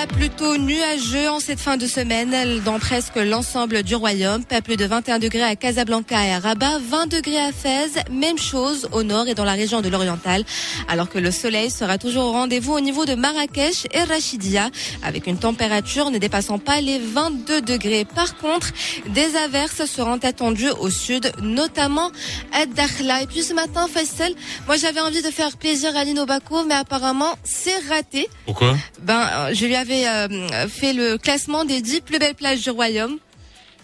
Plutôt 0.07 0.57
nuageux 0.57 1.29
en 1.29 1.41
cette 1.41 1.61
fin 1.61 1.77
de 1.77 1.87
semaine 1.87 2.61
dans 2.65 2.79
presque 2.79 3.17
l'ensemble 3.17 3.83
du 3.83 3.95
royaume. 3.95 4.45
Pas 4.45 4.63
plus 4.63 4.77
de 4.77 4.85
21 4.85 5.19
degrés 5.19 5.43
à 5.43 5.57
Casablanca 5.57 6.27
et 6.27 6.33
à 6.33 6.39
Rabat, 6.39 6.79
20 6.79 7.07
degrés 7.07 7.39
à 7.39 7.53
Fès, 7.53 7.93
même 8.11 8.39
chose 8.39 8.89
au 8.93 9.03
nord 9.03 9.29
et 9.29 9.35
dans 9.35 9.45
la 9.45 9.53
région 9.53 9.83
de 9.83 9.89
l'Oriental. 9.89 10.45
Alors 10.89 11.09
que 11.09 11.19
le 11.19 11.31
soleil 11.31 11.71
sera 11.71 11.99
toujours 11.99 12.25
au 12.25 12.33
rendez-vous 12.33 12.73
au 12.73 12.81
niveau 12.81 13.05
de 13.05 13.15
Marrakech 13.15 13.87
et 13.93 14.03
Rachidia, 14.03 14.71
avec 15.03 15.27
une 15.27 15.39
température 15.39 16.11
ne 16.11 16.19
dépassant 16.19 16.59
pas 16.59 16.81
les 16.81 16.99
22 16.99 17.61
degrés. 17.61 18.05
Par 18.05 18.37
contre, 18.37 18.71
des 19.09 19.37
averses 19.37 19.85
seront 19.85 20.19
attendues 20.23 20.71
au 20.71 20.89
sud, 20.89 21.33
notamment 21.43 22.11
à 22.53 22.65
Dakhla. 22.67 23.23
Et 23.23 23.27
puis 23.27 23.43
ce 23.43 23.55
matin, 23.55 23.87
Faisal, 23.93 24.33
moi 24.67 24.77
j'avais 24.77 25.01
envie 25.01 25.23
de 25.23 25.31
faire 25.31 25.57
plaisir 25.57 25.97
à 25.97 26.05
Lino 26.05 26.27
Bako, 26.27 26.65
mais 26.65 26.75
apparemment 26.75 27.35
c'est 27.45 27.79
raté. 27.89 28.29
Pourquoi? 28.47 28.77
Ben, 29.03 29.27
euh, 29.33 29.51
je 29.53 29.67
lui 29.67 29.77
avais 29.77 29.90
euh, 29.91 30.69
fait 30.69 30.93
le 30.93 31.19
classement 31.19 31.65
des 31.65 31.81
10 31.83 32.01
plus 32.03 32.19
belles 32.19 32.35
plages 32.35 32.63
du 32.63 32.71
royaume. 32.71 33.19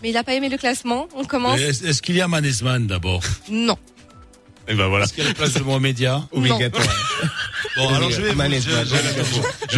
Mais 0.02 0.10
il 0.10 0.12
n'a 0.12 0.24
pas 0.24 0.34
aimé 0.34 0.48
le 0.48 0.58
classement. 0.58 1.08
On 1.14 1.24
commence. 1.24 1.58
Est-ce 1.60 2.02
qu'il 2.02 2.16
y 2.16 2.20
a 2.20 2.28
Manesman 2.28 2.86
d'abord? 2.86 3.22
Non. 3.50 3.76
Et 4.68 4.74
ben 4.74 4.88
voilà. 4.88 5.04
Est-ce 5.04 5.14
qu'il 5.14 5.22
y 5.22 5.26
a 5.26 5.30
la 5.30 5.34
place 5.34 5.54
de 5.54 5.62
Mohamedia 5.62 6.26
Obligatoire. 6.32 6.86
Bon, 7.76 7.88
alors 7.94 8.10
je 8.10 8.20
vais, 8.20 8.32
vous, 8.32 8.42
je, 8.42 8.70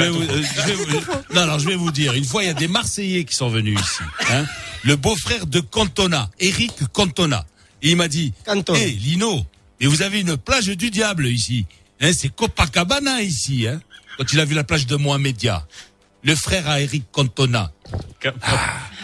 vais 0.00 0.08
vous, 0.08 0.22
je 0.22 0.66
vais 0.66 0.74
vous- 0.74 1.00
non, 1.34 1.42
alors 1.42 1.58
je 1.58 1.68
vais 1.68 1.74
vous 1.76 1.90
dire. 1.90 2.14
Une 2.14 2.24
fois, 2.24 2.42
il 2.42 2.46
y 2.46 2.50
a 2.50 2.54
des 2.54 2.68
Marseillais 2.68 3.24
qui 3.24 3.34
sont 3.34 3.48
venus 3.48 3.78
ici. 3.78 4.02
Hein, 4.30 4.44
le 4.84 4.96
beau-frère 4.96 5.46
de 5.46 5.60
Cantona, 5.60 6.30
Eric 6.40 6.72
Cantona. 6.92 7.44
Et 7.82 7.90
il 7.90 7.96
m'a 7.96 8.08
dit, 8.08 8.32
Cantona. 8.46 8.78
hé 8.78 8.90
Lino, 8.90 9.44
mais 9.80 9.86
vous 9.86 10.02
avez 10.02 10.20
une 10.20 10.36
plage 10.36 10.66
du 10.66 10.90
diable 10.90 11.26
ici. 11.26 11.66
Hein, 12.00 12.12
c'est 12.12 12.34
Copacabana 12.34 13.20
ici. 13.22 13.66
Hein, 13.66 13.80
quand 14.16 14.32
il 14.32 14.40
a 14.40 14.44
vu 14.44 14.54
la 14.54 14.64
plage 14.64 14.86
de 14.86 14.96
Mohamedia. 14.96 15.66
Le 16.24 16.34
frère 16.34 16.68
à 16.68 16.80
Eric 16.80 17.04
Cantona. 17.12 17.72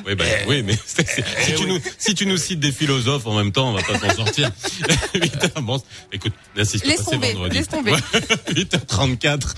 Oui, 0.06 0.14
bah, 0.16 0.24
oui, 0.48 0.62
mais 0.62 0.76
si, 0.84 1.54
tu 1.54 1.66
nous, 1.66 1.78
si 1.96 2.14
tu 2.14 2.26
nous 2.26 2.36
cites 2.36 2.58
des 2.60 2.72
philosophes 2.72 3.26
en 3.26 3.36
même 3.36 3.52
temps, 3.52 3.70
on 3.70 3.72
va 3.72 3.82
pas 3.82 3.98
s'en 3.98 4.14
sortir. 4.14 4.50
Bon, 5.62 5.80
écoute, 6.12 6.32
n'insiste 6.56 6.84
Laisse 6.84 6.98
pas, 6.98 7.04
c'est 7.04 7.10
tomber, 7.12 7.32
vendredi. 7.32 7.56
laisse 7.56 7.68
tomber. 7.68 7.92
Ouais, 7.92 7.98
8h34. 8.50 9.54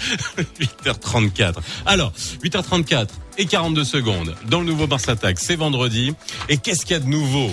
8h34. 0.85 1.55
Alors, 1.87 2.13
8h34 2.45 3.09
et 3.39 3.47
42 3.47 3.85
secondes 3.85 4.37
dans 4.49 4.61
le 4.61 4.67
nouveau 4.67 4.87
Mars 4.87 5.09
Attack, 5.09 5.39
c'est 5.41 5.57
vendredi. 5.57 6.13
Et 6.49 6.59
qu'est-ce 6.59 6.85
qu'il 6.85 6.93
y 6.93 6.97
a 6.97 7.01
de 7.01 7.09
nouveau? 7.09 7.51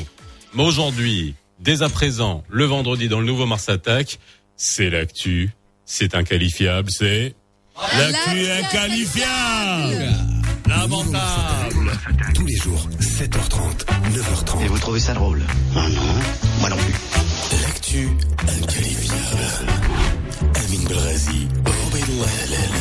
Mais 0.54 0.64
Aujourd'hui, 0.64 1.34
dès 1.60 1.82
à 1.82 1.90
présent, 1.90 2.44
le 2.50 2.66
vendredi 2.66 3.08
dans 3.08 3.20
le 3.22 3.26
nouveau 3.26 3.46
Mars 3.46 3.70
Attack, 3.70 4.20
c'est 4.58 4.90
l'actu, 4.90 5.50
c'est 5.86 6.14
inqualifiable, 6.16 6.92
c'est... 6.92 7.34
L'actu 7.82 8.52
inqualifiable. 8.52 10.14
Lamentable. 10.68 11.92
Tous 12.34 12.46
les 12.46 12.56
jours, 12.56 12.88
7h30, 13.00 13.86
9h30. 14.14 14.64
Et 14.64 14.68
vous 14.68 14.80
trouvez 14.80 15.00
ça 15.00 15.14
drôle? 15.14 15.42
Ah 15.76 15.88
non, 15.90 16.02
moi 16.60 16.70
non 16.70 16.78
plus. 16.78 16.94
L'actu 17.62 18.10
inqualifiable. 18.42 19.72
Amin 20.56 20.88
Belrazi, 20.88 21.48
Obaïdoulah 21.88 22.28
Halal. 22.44 22.72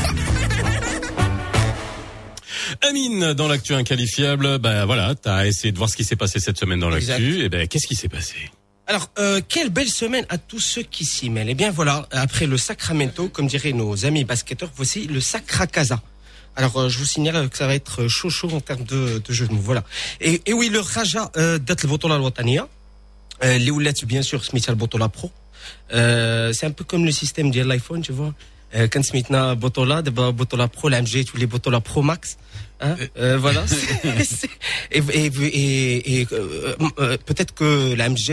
Amine, 2.88 3.32
dans 3.34 3.48
l'actu 3.48 3.74
inqualifiable, 3.74 4.58
ben 4.58 4.84
voilà, 4.86 5.14
t'as 5.14 5.46
essayé 5.46 5.72
de 5.72 5.78
voir 5.78 5.88
ce 5.90 5.96
qui 5.96 6.04
s'est 6.04 6.16
passé 6.16 6.40
cette 6.40 6.58
semaine 6.58 6.80
dans 6.80 6.90
l'actu. 6.90 7.44
Et 7.44 7.48
ben, 7.48 7.66
qu'est-ce 7.68 7.86
qui 7.86 7.96
s'est 7.96 8.08
passé? 8.08 8.50
Alors, 8.86 9.10
euh, 9.18 9.40
quelle 9.48 9.70
belle 9.70 9.88
semaine 9.88 10.26
à 10.28 10.38
tous 10.38 10.60
ceux 10.60 10.82
qui 10.82 11.04
s'y 11.04 11.30
mêlent. 11.30 11.48
Eh 11.48 11.54
bien 11.54 11.70
voilà, 11.70 12.08
après 12.10 12.46
le 12.46 12.58
Sacramento, 12.58 13.28
comme 13.28 13.46
diraient 13.46 13.72
nos 13.72 14.04
amis 14.06 14.24
basketteurs, 14.24 14.70
voici 14.74 15.06
le 15.06 15.20
Sacracasa. 15.20 16.02
Alors, 16.56 16.76
euh, 16.76 16.88
je 16.88 16.98
vous 16.98 17.06
signale 17.06 17.48
que 17.48 17.56
ça 17.56 17.66
va 17.66 17.74
être 17.74 18.08
chaud 18.08 18.28
chaud 18.28 18.50
en 18.52 18.60
termes 18.60 18.84
de, 18.84 19.22
de 19.24 19.32
jeu 19.32 19.46
de 19.46 19.52
mots. 19.52 19.60
Voilà. 19.60 19.84
Et, 20.20 20.42
et 20.46 20.52
oui, 20.52 20.68
le 20.68 20.80
Raja 20.80 21.30
euh, 21.36 21.58
date 21.58 21.84
le 21.84 21.88
Botola 21.88 22.18
Watania. 22.18 22.68
Euh, 23.44 23.58
bien 24.04 24.22
sûr, 24.22 24.44
Smith 24.44 24.70
Botola 24.72 25.08
Pro. 25.08 25.30
Euh, 25.92 26.52
c'est 26.52 26.66
un 26.66 26.70
peu 26.70 26.84
comme 26.84 27.04
le 27.04 27.12
système 27.12 27.50
de 27.50 27.62
l'iPhone, 27.62 28.02
tu 28.02 28.12
vois. 28.12 28.34
Euh, 28.74 28.88
quand 28.90 29.02
Smithna 29.04 29.54
Botola, 29.54 30.02
Botola 30.02 30.68
Pro, 30.68 30.88
l'AMG, 30.88 31.24
tous 31.24 31.36
les 31.36 31.46
Botola 31.46 31.80
Pro 31.80 32.02
Max. 32.02 32.38
Hein 32.81 32.95
euh, 33.17 33.37
voilà. 33.39 33.65
C'est- 33.67 34.23
c'est- 34.23 34.49
et 34.91 35.01
et, 35.13 35.25
et, 35.25 36.21
et, 36.21 36.27
euh, 36.31 36.75
euh, 36.99 37.17
peut-être 37.25 37.53
que 37.55 37.95
l'AMG 37.95 38.29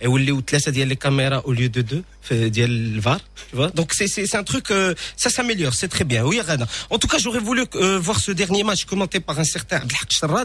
est 0.00 0.06
ou 0.06 0.16
les 0.18 0.32
ديال 0.76 0.88
les 0.88 0.96
caméras 0.96 1.40
au 1.46 1.52
lieu 1.52 1.68
de 1.70 1.80
deux 1.82 2.02
fait 2.20 2.50
ديال 2.50 2.96
الفار 2.96 3.20
tu 3.50 3.56
vois 3.56 3.70
donc 3.70 3.88
c'est 3.94 4.08
c'est 4.14 4.26
c'est 4.26 4.36
un 4.36 4.44
truc 4.52 4.70
euh, 4.70 4.94
ça 5.16 5.30
s'améliore 5.30 5.72
c'est 5.80 5.88
très 5.88 6.04
bien 6.04 6.22
oui 6.24 6.40
Rana. 6.40 6.66
en 6.90 6.98
tout 6.98 7.08
cas 7.08 7.18
j'aurais 7.18 7.38
voulu 7.48 7.62
euh, 7.74 7.98
voir 7.98 8.18
ce 8.20 8.32
dernier 8.32 8.62
match 8.62 8.84
commenté 8.84 9.20
par 9.20 9.38
un 9.38 9.44
certain 9.44 9.76
Abdelhak 9.78 10.10
Charrat 10.18 10.44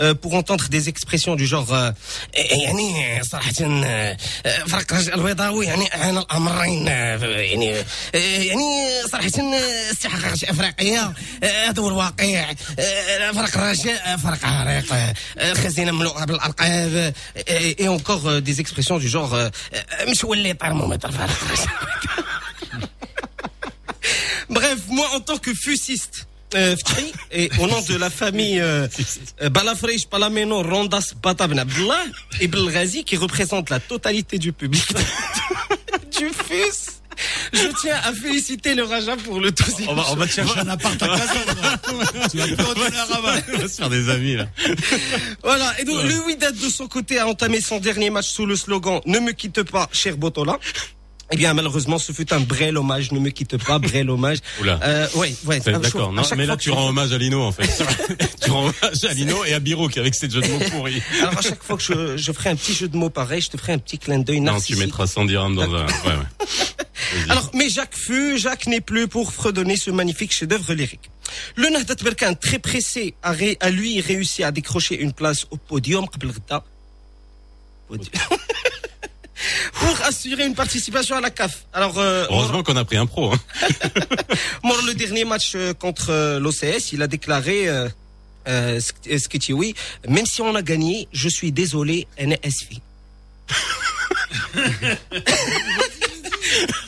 euh, 0.00 0.14
pour 0.14 0.32
entendre 0.34 0.68
des 0.68 0.88
expressions 0.88 1.34
du 1.34 1.46
genre 1.46 1.72
euh, 1.74 1.90
يعني 2.34 3.22
صراحة 3.22 3.52
euh, 3.60 4.14
euh, 4.46 4.68
فرق 4.68 4.92
رجاء 4.92 5.14
البيضاوي 5.14 5.66
يعني 5.66 5.86
أنا 5.86 6.20
الأمرين 6.20 6.86
euh, 6.86 6.90
يعني 7.22 7.80
euh, 7.80 8.16
يعني 8.16 9.02
صراحة 9.12 9.28
euh, 9.28 9.92
استحقاق 9.92 10.32
أفريقيا 10.50 11.14
euh, 11.42 11.46
هذا 11.46 11.82
هو 11.82 11.88
الواقع 11.88 12.52
euh, 12.52 12.84
فرق 13.32 13.56
الرجاء 13.58 14.16
فرق 14.16 14.44
عريق 14.44 14.92
euh, 14.92 15.54
خزينة 15.54 15.92
مملوءة 15.92 16.24
بالألقاب 16.24 17.14
euh, 17.36 17.40
et, 17.46 17.82
et 17.84 17.88
encore 17.88 18.26
euh, 18.28 18.40
des 18.40 18.60
expressions 18.60 18.98
du 18.98 19.08
genre 19.08 19.34
euh, 19.34 19.48
euh, 19.74 20.10
مش 20.10 20.24
ولي 20.24 20.54
thermomètre 20.54 21.10
فرق 21.10 21.30
الرجاء 21.42 21.68
Bref, 24.50 24.78
moi 24.88 25.06
en 25.16 25.20
tant 25.20 25.38
que 25.38 25.52
fusiste, 25.54 26.26
euh, 26.54 26.76
فتحي, 26.76 27.12
et 27.32 27.50
au 27.58 27.66
nom 27.66 27.80
de 27.80 27.96
la 27.96 28.10
famille 28.10 28.60
euh, 28.60 28.86
euh, 29.42 29.48
Balafreish 29.48 30.06
Palameno 30.06 30.62
Rondas 30.62 31.14
Bata 31.22 31.46
Ben 31.46 31.58
Abdullah 31.58 32.04
et 32.40 32.46
Belghazi 32.46 33.04
qui 33.04 33.16
représente 33.16 33.70
la 33.70 33.80
totalité 33.80 34.38
du 34.38 34.52
public 34.52 34.86
du 36.18 36.28
FUS. 36.28 36.78
Je 37.53 37.67
tiens 37.81 37.97
à 38.03 38.13
féliciter 38.13 38.75
le 38.75 38.83
Raja 38.83 39.15
pour 39.17 39.39
le 39.39 39.51
deuxième 39.51 39.89
On 39.89 39.95
va, 39.95 40.05
on 40.11 40.15
va 40.15 40.27
te 40.27 40.31
chercher 40.31 40.59
un 40.59 40.67
appart 40.67 41.01
à 41.01 41.07
Kazan. 41.07 42.29
tu 42.31 42.37
vas 42.37 42.45
Rabat. 43.05 43.41
On 43.53 43.57
va 43.57 43.67
se 43.67 43.75
faire 43.75 43.89
des 43.89 44.09
amis 44.09 44.35
là. 44.35 44.47
Voilà, 45.43 45.79
et 45.79 45.85
donc 45.85 46.03
le 46.03 46.25
Wydad 46.25 46.55
de 46.55 46.69
son 46.69 46.87
côté 46.87 47.19
a 47.19 47.27
entamé 47.27 47.61
son 47.61 47.79
dernier 47.79 48.09
match 48.09 48.27
sous 48.27 48.45
le 48.45 48.55
slogan 48.55 49.01
Ne 49.05 49.19
me 49.19 49.31
quitte 49.31 49.63
pas, 49.63 49.89
cher 49.91 50.17
Botola. 50.17 50.59
Eh 51.31 51.35
bien, 51.35 51.53
malheureusement, 51.53 51.99
ce 51.99 52.11
fut 52.11 52.33
un 52.33 52.39
brel 52.39 52.77
hommage. 52.77 53.11
Ne 53.11 53.19
me 53.19 53.29
quitte 53.29 53.57
pas, 53.63 53.77
brel 53.79 54.09
hommage. 54.09 54.39
Oula. 54.61 54.79
Euh, 54.83 55.07
ouais, 55.15 55.35
ouais. 55.45 55.59
D'accord. 55.59 56.11
Non, 56.11 56.23
mais 56.35 56.45
là, 56.45 56.57
tu 56.57 56.71
rends 56.71 56.89
hommage 56.89 57.13
à 57.13 57.17
Lino, 57.17 57.41
en 57.41 57.51
fait. 57.51 57.67
tu 58.43 58.49
rends 58.49 58.63
hommage 58.63 59.03
à 59.07 59.13
Lino 59.13 59.45
et 59.45 59.53
à 59.53 59.59
Biro 59.59 59.81
Birouk 59.87 59.97
avec 59.97 60.15
ces 60.15 60.29
jeux 60.29 60.41
de 60.41 60.47
mots 60.47 60.59
pourris. 60.71 61.01
Alors, 61.21 61.37
à 61.37 61.41
chaque 61.41 61.63
fois 61.63 61.77
que 61.77 61.83
je, 61.83 62.17
je 62.17 62.31
ferai 62.31 62.49
un 62.49 62.55
petit 62.55 62.73
jeu 62.73 62.87
de 62.87 62.97
mots 62.97 63.09
pareil, 63.09 63.41
je 63.41 63.49
te 63.49 63.57
ferai 63.57 63.73
un 63.73 63.77
petit 63.77 63.99
clin 63.99 64.19
d'œil. 64.19 64.41
Non, 64.41 64.59
tu 64.59 64.75
mettras 64.75 65.05
110 65.05 65.27
dirhams 65.27 65.55
dans 65.55 65.63
un. 65.63 65.85
Ouais, 65.85 65.87
ouais. 66.05 66.45
Alors, 67.29 67.49
mais 67.53 67.69
Jacques 67.69 67.95
fut, 67.95 68.37
Jacques 68.37 68.67
n'est 68.67 68.81
plus 68.81 69.07
pour 69.07 69.31
fredonner 69.31 69.77
ce 69.77 69.91
magnifique 69.91 70.33
chef-d'œuvre 70.33 70.73
lyrique. 70.73 71.09
Le 71.55 71.69
Nahdat 71.69 71.95
Berkan, 72.03 72.33
très 72.35 72.59
pressé, 72.59 73.13
a, 73.23 73.33
a 73.59 73.69
lui 73.69 74.01
réussi 74.01 74.43
à 74.43 74.51
décrocher 74.51 74.99
une 74.99 75.13
place 75.13 75.45
au 75.51 75.57
podium. 75.57 76.07
Podium 77.87 78.09
pour 79.73 80.01
assurer 80.05 80.45
une 80.45 80.55
participation 80.55 81.15
à 81.15 81.21
la 81.21 81.29
CAF. 81.29 81.65
Alors, 81.73 81.97
euh, 81.99 82.25
Heureusement 82.29 82.63
qu'on 82.63 82.75
a 82.75 82.85
pris 82.85 82.97
un 82.97 83.05
pro. 83.05 83.33
Hein. 83.33 83.39
Le 84.89 84.95
dernier 84.95 85.23
match 85.23 85.51
euh, 85.53 85.73
contre 85.75 86.09
euh, 86.09 86.39
l'OCS, 86.39 86.93
il 86.93 87.03
a 87.03 87.07
déclaré 87.07 87.67
euh, 88.47 88.79
Skitioui, 88.79 89.75
même 90.07 90.25
si 90.25 90.41
on 90.41 90.55
a 90.55 90.63
gagné, 90.63 91.07
je 91.13 91.29
suis 91.29 91.51
désolé, 91.51 92.07
NSV. 92.17 92.77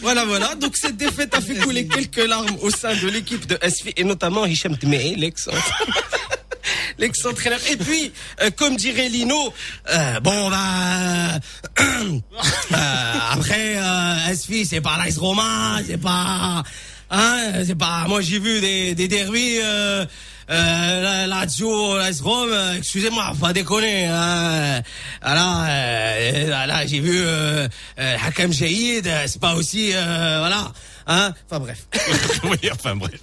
voilà, 0.01 0.25
voilà. 0.25 0.55
Donc 0.55 0.75
cette 0.77 0.97
défaite 0.97 1.35
a 1.35 1.41
fait 1.41 1.55
couler 1.55 1.87
quelques 1.87 2.27
larmes 2.27 2.57
au 2.61 2.71
sein 2.71 2.95
de 2.95 3.07
l'équipe 3.07 3.45
de 3.45 3.59
SV 3.61 3.93
et 3.97 4.03
notamment 4.03 4.45
Hicham 4.47 4.75
Dmei, 4.75 5.13
l'ex. 5.15 5.47
L'ex-entraîneur. 6.97 7.59
Et 7.71 7.77
puis, 7.77 8.11
euh, 8.41 8.49
comme 8.55 8.75
dirait 8.75 9.09
Lino, 9.09 9.53
euh, 9.93 10.19
bon 10.19 10.49
bah 10.49 11.39
euh, 11.79 12.19
après 13.31 13.75
euh, 13.77 14.31
SV, 14.31 14.65
c'est 14.65 14.81
pas 14.81 14.97
l'Ice 15.03 15.17
Roma, 15.17 15.79
c'est 15.87 15.97
pas 16.01 16.63
hein, 17.09 17.37
c'est 17.65 17.77
pas. 17.77 18.05
Moi 18.07 18.21
j'ai 18.21 18.39
vu 18.39 18.59
des 18.61 18.95
des 18.95 19.07
derbies. 19.07 19.59
Euh, 19.63 20.05
euh, 20.49 21.01
la- 21.01 21.27
Lazio, 21.27 21.97
l'AS 21.97 22.19
Rome, 22.19 22.49
euh, 22.51 22.75
excusez-moi, 22.77 23.31
pas 23.39 23.53
déconner. 23.53 24.07
Hein. 24.07 24.81
Voilà, 25.21 25.65
euh, 25.69 26.65
là, 26.65 26.85
j'ai 26.85 26.99
vu 26.99 27.13
euh, 27.15 27.69
euh, 27.99 28.17
Hakam 28.25 28.51
Jaïd, 28.51 29.07
euh, 29.07 29.23
c'est 29.27 29.39
pas 29.39 29.53
aussi, 29.55 29.91
euh, 29.93 30.39
voilà. 30.39 30.73
Hein 31.08 31.32
enfin 31.46 31.60
bref. 31.60 31.86
oui, 32.44 32.58
enfin 32.72 32.96
bref. 32.96 33.20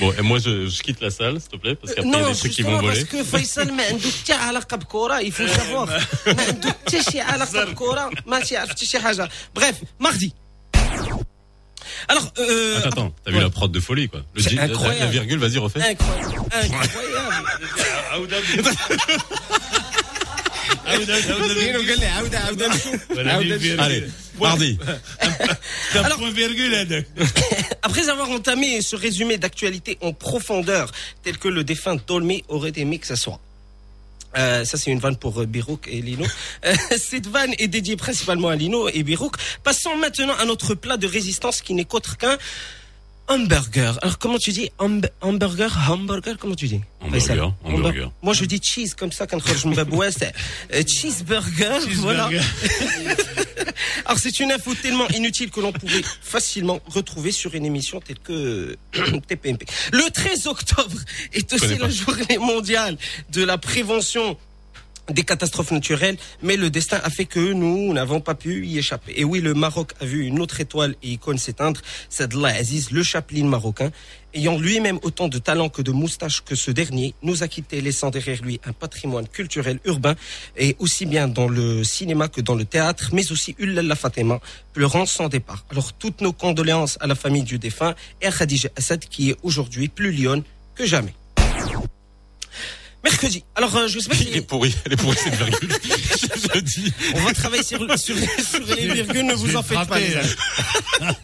Bon, 0.00 0.12
et 0.18 0.22
moi 0.22 0.38
je, 0.38 0.66
je 0.66 0.82
quitte 0.82 1.00
la 1.00 1.10
salle, 1.10 1.40
s'il 1.40 1.50
te 1.50 1.56
plaît, 1.56 1.76
parce 1.76 1.94
qu'après 1.94 2.08
il 2.08 2.12
y 2.12 2.16
a 2.16 2.20
Non, 2.22 2.30
des 2.32 2.36
trucs 2.38 2.52
qui 2.52 2.62
vont 2.62 2.70
justement, 2.70 2.88
voler. 2.88 3.04
parce 3.04 3.10
que 3.10 3.24
Faisal 3.24 3.72
ما 3.72 3.84
عنده 3.86 4.10
حتى 4.22 4.32
علاقة 4.32 4.76
بكورة 4.76 5.20
il 5.20 5.32
faut 5.32 5.42
le 5.46 5.48
savoir 5.48 5.88
ما 6.26 6.42
عنده 6.48 6.68
حتى 6.70 7.02
شي 7.02 7.20
علاقة 7.20 7.64
بكورة 7.64 8.10
ما 8.26 8.40
تعرف 8.40 8.70
حتى 8.70 8.86
شي 8.86 8.98
حاجة 8.98 9.28
bref 9.58 9.74
mardi 10.00 10.32
alors 12.08 12.32
euh, 12.38 12.78
Attends, 12.78 12.88
attends, 12.88 13.14
t'as 13.24 13.30
vu 13.30 13.36
ouais. 13.36 13.42
la 13.42 13.50
prod 13.50 13.70
de 13.72 13.80
folie, 13.80 14.08
quoi. 14.08 14.20
Le 14.34 14.42
C'est 14.42 14.50
J- 14.50 14.56
la, 14.56 14.62
incroyable. 14.64 15.00
la 15.00 15.06
virgule, 15.06 15.38
vas-y, 15.38 15.58
refais. 15.58 15.80
incroyable 15.82 16.34
incroyable 16.52 18.64
قال 20.86 21.06
لي 22.00 22.06
عاودة 22.06 22.38
عاودة 22.38 22.68
نشوف 22.68 23.18
عاودة 23.18 23.56
نشوف. 23.56 23.80
Allez, 23.80 24.04
mardi. 24.40 24.78
Alors- 25.94 26.18
point 26.18 26.30
virgule, 26.30 26.74
Ed. 26.74 27.06
Après 27.82 28.08
avoir 28.08 28.30
entamé 28.30 28.82
ce 28.82 28.96
résumé 28.96 29.38
d'actualité 29.38 29.98
en 30.00 30.12
profondeur, 30.12 30.90
tel 31.22 31.38
que 31.38 31.48
le 31.48 31.64
défunt 31.64 31.96
Dolmy 32.06 32.44
aurait 32.48 32.72
aimé 32.76 32.98
que 32.98 33.06
ça 33.06 33.16
soit. 33.16 33.40
Euh, 34.36 34.64
ça 34.64 34.76
c'est 34.78 34.92
une 34.92 35.00
vanne 35.00 35.16
pour 35.16 35.40
euh, 35.40 35.46
Birouk 35.46 35.88
et 35.88 36.00
Lino. 36.00 36.24
Euh, 36.64 36.74
cette 36.98 37.26
vanne 37.26 37.52
est 37.58 37.66
dédiée 37.66 37.96
principalement 37.96 38.48
à 38.48 38.56
Lino 38.56 38.88
et 38.88 39.02
Birouk. 39.02 39.34
Passons 39.64 39.96
maintenant 39.96 40.36
à 40.38 40.44
notre 40.44 40.74
plat 40.74 40.96
de 40.96 41.06
résistance 41.08 41.60
qui 41.62 41.74
n'est 41.74 41.84
qu'autre 41.84 42.16
qu'un 42.16 42.38
hamburger. 43.27 43.97
Alors 44.01 44.17
comment 44.17 44.37
tu 44.37 44.51
dis 44.51 44.69
Hamb- 44.79 45.09
hamburger 45.21 45.71
Hamburger 45.89 46.35
Comment 46.39 46.55
tu 46.55 46.67
dis? 46.67 46.81
Hamburger, 47.01 47.53
hamburger. 47.63 48.11
Moi 48.21 48.33
je 48.33 48.45
dis 48.45 48.59
cheese 48.61 48.93
comme 48.97 49.11
ça 49.11 49.27
quand 49.27 49.39
je 49.45 49.67
me 49.67 49.83
bois 49.83 50.11
c'est 50.11 50.33
euh, 50.73 50.81
cheeseburger. 50.85 51.79
Voilà. 51.95 52.29
Alors 54.05 54.19
c'est 54.19 54.39
une 54.39 54.51
info 54.51 54.73
tellement 54.75 55.07
inutile 55.09 55.49
que 55.49 55.59
l'on 55.59 55.71
pouvait 55.71 56.03
facilement 56.21 56.79
retrouver 56.87 57.31
sur 57.31 57.53
une 57.55 57.65
émission 57.65 57.99
telle 57.99 58.19
que 58.19 58.77
TPMP. 59.27 59.65
Le 59.91 60.09
13 60.11 60.47
octobre 60.47 60.97
est 61.33 61.51
aussi 61.53 61.77
la 61.77 61.89
journée 61.89 62.37
mondiale 62.37 62.97
de 63.31 63.43
la 63.43 63.57
prévention 63.57 64.37
des 65.09 65.23
catastrophes 65.23 65.71
naturelles, 65.71 66.17
mais 66.41 66.57
le 66.57 66.69
destin 66.69 66.99
a 67.03 67.09
fait 67.09 67.25
que 67.25 67.53
nous 67.53 67.93
n'avons 67.93 68.21
pas 68.21 68.35
pu 68.35 68.65
y 68.65 68.77
échapper. 68.77 69.13
Et 69.15 69.23
oui, 69.23 69.41
le 69.41 69.53
Maroc 69.53 69.93
a 70.01 70.05
vu 70.05 70.23
une 70.25 70.39
autre 70.39 70.59
étoile 70.61 70.95
et 71.03 71.11
icône 71.11 71.37
s'éteindre, 71.37 71.81
Sadlah 72.09 72.49
Aziz, 72.49 72.91
le 72.91 73.03
chapeline 73.03 73.47
marocain. 73.47 73.91
Ayant 74.33 74.57
lui-même 74.57 74.99
autant 75.03 75.29
de 75.29 75.37
talent 75.37 75.69
que 75.69 75.81
de 75.81 75.91
moustaches 75.91 76.43
que 76.43 76.55
ce 76.55 76.69
dernier, 76.69 77.13
nous 77.23 77.43
a 77.43 77.47
quittés 77.47 77.79
laissant 77.79 78.09
derrière 78.09 78.41
lui 78.41 78.59
un 78.65 78.73
patrimoine 78.73 79.27
culturel 79.27 79.79
urbain, 79.85 80.15
et 80.57 80.75
aussi 80.79 81.05
bien 81.05 81.27
dans 81.27 81.47
le 81.47 81.83
cinéma 81.83 82.27
que 82.27 82.41
dans 82.41 82.55
le 82.55 82.65
théâtre, 82.65 83.11
mais 83.13 83.31
aussi 83.31 83.55
Ulala 83.59 83.95
Fatima, 83.95 84.41
pleurant 84.73 85.05
son 85.05 85.29
départ. 85.29 85.65
Alors 85.69 85.93
toutes 85.93 86.21
nos 86.21 86.33
condoléances 86.33 86.97
à 86.99 87.07
la 87.07 87.15
famille 87.15 87.43
du 87.43 87.59
défunt 87.59 87.95
et 88.21 88.27
à 88.27 88.31
Khadija 88.31 88.69
Assad 88.75 89.05
qui 89.05 89.29
est 89.29 89.37
aujourd'hui 89.43 89.87
plus 89.87 90.11
lionne 90.11 90.43
que 90.75 90.85
jamais. 90.85 91.13
Mercredi. 93.05 93.43
Alors, 93.55 93.73
euh, 93.77 93.87
je 93.87 93.99
sais 93.99 94.09
pas 94.09 94.15
si... 94.15 94.27
Il 94.29 94.35
est 94.37 94.41
pourri, 94.41 94.75
elle 94.85 94.93
est 94.93 94.97
pourrie 94.97 95.15
cette 95.15 95.35
virgule. 95.35 95.69
je, 95.71 96.49
je 96.55 96.59
dis. 96.59 96.91
On 97.13 97.19
va 97.21 97.33
travailler 97.33 97.63
sur, 97.63 97.79
sur, 97.99 98.15
sur 98.17 98.75
les 98.75 98.87
virgules, 98.93 99.25
ne 99.25 99.33
vous 99.35 99.55
en 99.55 99.63
faites 99.63 99.87
pas. 99.87 99.99
les 99.99 100.15
amis. 100.15 100.27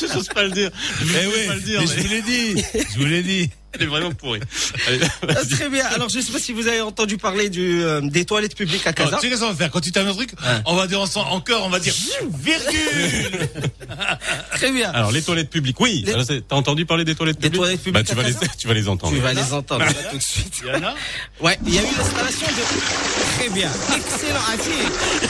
Je 0.00 0.06
n'ose 0.14 0.28
pas 0.28 0.42
le 0.44 0.50
dire. 0.50 0.70
Je 1.02 1.06
Eh 1.18 1.24
n'ose 1.24 1.34
oui, 1.34 1.46
pas 1.46 1.54
le 1.54 1.60
dire. 1.60 1.80
mais 1.80 1.86
mais 1.86 1.92
je 1.94 2.00
vous 2.00 2.08
l'ai 2.08 2.22
dit. 2.22 2.62
Je 2.94 2.98
vous 2.98 3.04
l'ai 3.04 3.22
dit. 3.22 3.50
Elle 3.74 3.82
est 3.82 3.86
vraiment 3.86 4.12
pourrie. 4.12 4.40
Allez, 4.88 5.00
Ah, 5.28 5.34
très 5.50 5.68
bien. 5.68 5.84
Alors, 5.86 6.08
je 6.08 6.20
sais 6.20 6.32
pas 6.32 6.38
si 6.38 6.52
vous 6.52 6.66
avez 6.68 6.80
entendu 6.80 7.18
parler 7.18 7.50
du, 7.50 7.82
euh, 7.82 8.00
des 8.02 8.24
toilettes 8.24 8.56
publiques 8.56 8.86
à 8.86 8.90
Alors, 8.96 9.10
Casa. 9.10 9.16
tu 9.16 9.22
sais 9.22 9.28
qu'est-ce 9.30 9.42
qu'on 9.42 9.50
va 9.50 9.54
faire? 9.54 9.70
Quand 9.70 9.80
tu 9.80 9.92
termines 9.92 10.12
un 10.12 10.16
truc, 10.16 10.30
on 10.64 10.74
va 10.74 10.86
dire 10.86 11.00
ensemble, 11.00 11.28
en 11.30 11.40
chœur, 11.40 11.62
on 11.64 11.68
va 11.68 11.78
dire 11.78 11.94
virgule. 12.38 13.48
Très 14.52 14.72
bien. 14.72 14.90
Alors, 14.90 15.12
les 15.12 15.22
toilettes 15.22 15.50
publiques, 15.50 15.78
oui. 15.80 16.02
Les- 16.06 16.12
Alors, 16.14 16.24
T'as 16.26 16.56
entendu 16.56 16.86
parler 16.86 17.04
des 17.04 17.14
toilettes 17.14 17.36
Des 17.38 17.48
publiques? 17.50 17.60
toilettes 17.60 17.82
publiques 17.82 17.94
Bah, 18.06 18.08
tu 18.08 18.14
vas, 18.16 18.22
les, 18.22 18.34
tu 18.58 18.66
vas 18.68 18.74
les 18.74 18.88
entendre. 18.88 19.12
Tu 19.12 19.20
vas 19.20 19.32
les 19.34 19.52
entendre 19.52 19.84
là, 19.84 19.92
tout 20.10 20.16
de 20.18 20.22
suite. 20.22 20.60
Il 20.62 20.68
y 20.68 20.70
en 20.70 20.82
a? 20.88 20.94
Ouais, 21.40 21.58
il 21.66 21.74
y 21.74 21.78
a 21.78 21.82
eu 21.82 21.84
l'installation 21.96 22.46
de. 22.46 23.38
Très 23.38 23.48
bien. 23.50 23.70
Excellent. 23.94 24.40
Ati, 24.52 24.70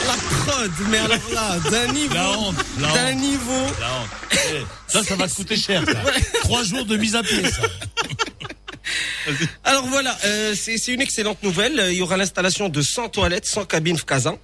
la 0.07 0.53
prod, 0.53 0.71
mais 0.89 0.97
alors 0.99 1.17
là, 1.33 1.57
d'un 1.69 1.93
niveau. 1.93 2.13
La 2.13 2.29
honte, 2.31 2.55
la 2.79 2.87
D'un 2.93 3.11
honte. 3.13 3.19
niveau. 3.19 3.65
La 3.81 3.87
honte. 4.01 4.65
Ça, 4.87 5.03
ça 5.03 5.15
va 5.15 5.27
te 5.27 5.35
coûter 5.35 5.57
cher. 5.57 5.83
ça. 5.85 5.93
Trois 6.41 6.63
jours 6.63 6.85
de 6.85 6.97
mise 6.97 7.15
à 7.15 7.21
pied, 7.23 7.43
ça. 7.49 7.61
Alors 9.63 9.85
voilà, 9.87 10.17
euh, 10.25 10.55
c'est 10.55 10.87
une 10.87 11.01
excellente 11.01 11.41
nouvelle. 11.43 11.79
Euh, 11.79 11.91
il 11.91 11.97
y 11.97 12.01
aura 12.01 12.17
l'installation 12.17 12.69
de 12.69 12.81
100 12.81 13.09
toilettes, 13.09 13.45
100 13.45 13.65
cabines 13.65 13.97
Fkazan. 13.97 14.39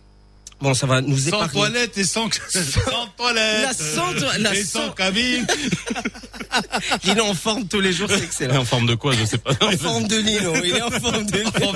Bon, 0.61 0.73
ça 0.73 0.87
va 0.87 1.01
nous 1.01 1.27
épargner. 1.27 1.47
Sans 1.47 1.53
toilettes 1.59 1.97
et 1.97 2.03
sans, 2.05 2.29
sans 2.49 3.07
toilette. 3.17 3.77
La 4.39 4.53
il 7.03 7.17
est 7.17 7.21
en 7.21 7.33
forme 7.33 7.67
tous 7.67 7.81
les 7.81 7.91
jours, 7.91 8.09
c'est 8.09 8.23
excellent. 8.23 8.61
En 8.61 8.65
forme 8.65 8.85
de 8.85 8.95
quoi, 8.95 9.13
je 9.13 9.21
ne 9.21 9.25
sais 9.25 9.37
pas. 9.37 9.51
en 9.61 9.71
forme 9.71 10.07
de 10.07 10.17
Nino, 10.17 10.53
il 10.63 10.75
est 10.75 10.81
en 10.81 10.91
forme 10.91 11.25
de, 11.25 11.43
en. 11.65 11.73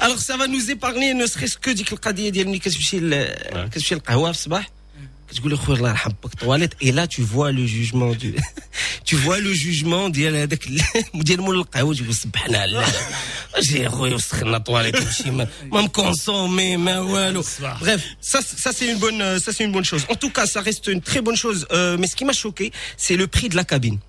Alors, 0.00 0.18
ça 0.18 0.36
va 0.36 0.46
nous 0.46 0.70
épargner 0.70 1.14
ne 1.14 1.26
serait-ce 1.26 1.56
que 1.56 1.70
dit 1.70 1.84
que 1.84 1.94
et 1.94 2.30
dit 2.30 2.44
le 2.44 2.58
qu'est-ce 2.58 2.76
que 2.76 2.84
c'est 2.84 3.00
le 3.00 4.00
et 6.81 6.91
là 6.91 7.07
tu 7.07 7.21
vois 7.21 7.51
le 7.51 7.65
jugement 7.65 8.11
du 8.21 8.35
tu 9.03 9.15
vois 9.15 9.39
le 9.39 9.53
jugement 9.53 10.07
ديال 10.09 10.35
هذاك 10.35 10.67
ال- 10.67 10.81
ديال 11.23 11.41
مول 11.41 11.55
القهوه 11.55 11.95
تقول 11.95 12.13
سبحان 12.15 12.55
الله 12.55 12.85
اجي 13.55 13.89
خويا 13.89 14.15
وسخنا 14.15 14.57
طواليت 14.57 14.95
ماشي 15.03 15.31
ما 15.31 15.47
ما 15.71 15.81
مكونسومي 15.81 16.77
ما 16.77 16.99
والو 16.99 17.43
bref 17.43 18.01
ça 18.31 18.39
ça 18.63 18.69
c'est 18.77 18.87
une 18.91 18.99
bonne 18.99 19.21
euh, 19.21 19.39
ça 19.39 19.51
c'est 19.53 19.63
une 19.63 19.71
bonne 19.71 19.85
chose 19.85 20.03
en 20.09 20.15
tout 20.15 20.29
cas 20.29 20.45
ça 20.45 20.61
reste 20.61 20.87
une 20.87 21.01
très 21.01 21.21
bonne 21.21 21.35
chose 21.35 21.67
euh, 21.71 21.97
mais 21.99 22.07
ce 22.07 22.15
qui 22.15 22.25
m'a 22.25 22.33
choqué 22.33 22.71
c'est 22.97 23.17
le 23.21 23.27
prix 23.27 23.49
de 23.49 23.55
la 23.55 23.63
cabine 23.73 23.99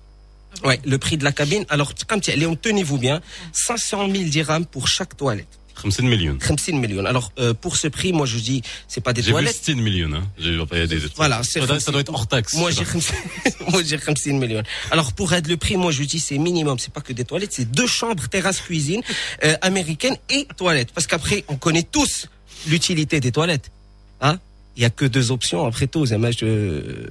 Ouais, 0.67 0.79
le 0.93 0.97
prix 0.97 1.15
de 1.21 1.23
la 1.29 1.31
cabine. 1.39 1.63
Alors, 1.69 1.89
comme 2.09 2.21
tu 2.25 2.31
allez, 2.31 2.47
tenez-vous 2.67 2.97
bien, 2.97 3.17
500 3.53 4.09
000 4.11 4.23
dirhams 4.37 4.65
pour 4.65 4.87
chaque 4.95 5.15
toilette. 5.15 5.53
50 5.76 6.00
millions. 6.02 6.38
50 6.40 6.74
millions. 6.74 7.04
Alors, 7.04 7.32
euh, 7.38 7.54
pour 7.54 7.76
ce 7.76 7.88
prix, 7.88 8.12
moi, 8.12 8.26
je 8.26 8.38
dis, 8.38 8.62
c'est 8.88 9.00
pas 9.00 9.12
des 9.12 9.22
J'ai 9.22 9.32
toilettes. 9.32 9.58
16 9.62 9.76
millions. 9.76 10.12
Hein. 10.14 10.24
J'ai 10.38 10.56
des. 10.86 10.98
Voilà, 11.16 11.42
c'est 11.42 11.60
ça, 11.60 11.66
doit, 11.66 11.80
ça 11.80 11.92
doit 11.92 12.00
être 12.00 12.12
hors 12.12 12.26
taxe. 12.26 12.54
Moi, 12.54 12.70
j'ai 12.70 12.84
50 12.84 13.12
moi, 13.70 13.82
j'ai 13.82 13.98
50 13.98 14.26
millions. 14.26 14.62
Alors, 14.90 15.12
pour 15.12 15.32
être 15.32 15.48
le 15.48 15.56
prix, 15.56 15.76
moi, 15.76 15.92
je 15.92 16.02
dis, 16.04 16.20
c'est 16.20 16.38
minimum. 16.38 16.78
C'est 16.78 16.92
pas 16.92 17.00
que 17.00 17.12
des 17.12 17.24
toilettes, 17.24 17.52
c'est 17.52 17.70
deux 17.70 17.86
chambres, 17.86 18.28
terrasse, 18.28 18.60
cuisine, 18.60 19.02
euh, 19.44 19.54
américaine 19.62 20.16
et 20.30 20.46
toilettes. 20.56 20.92
Parce 20.92 21.06
qu'après, 21.06 21.44
on 21.48 21.56
connaît 21.56 21.82
tous 21.82 22.28
l'utilité 22.66 23.20
des 23.20 23.32
toilettes. 23.32 23.70
Hein? 24.20 24.38
Il 24.76 24.82
y 24.82 24.86
a 24.86 24.90
que 24.90 25.04
deux 25.04 25.30
options. 25.30 25.66
Après 25.66 25.86
tout, 25.86 26.06
je, 26.06 27.08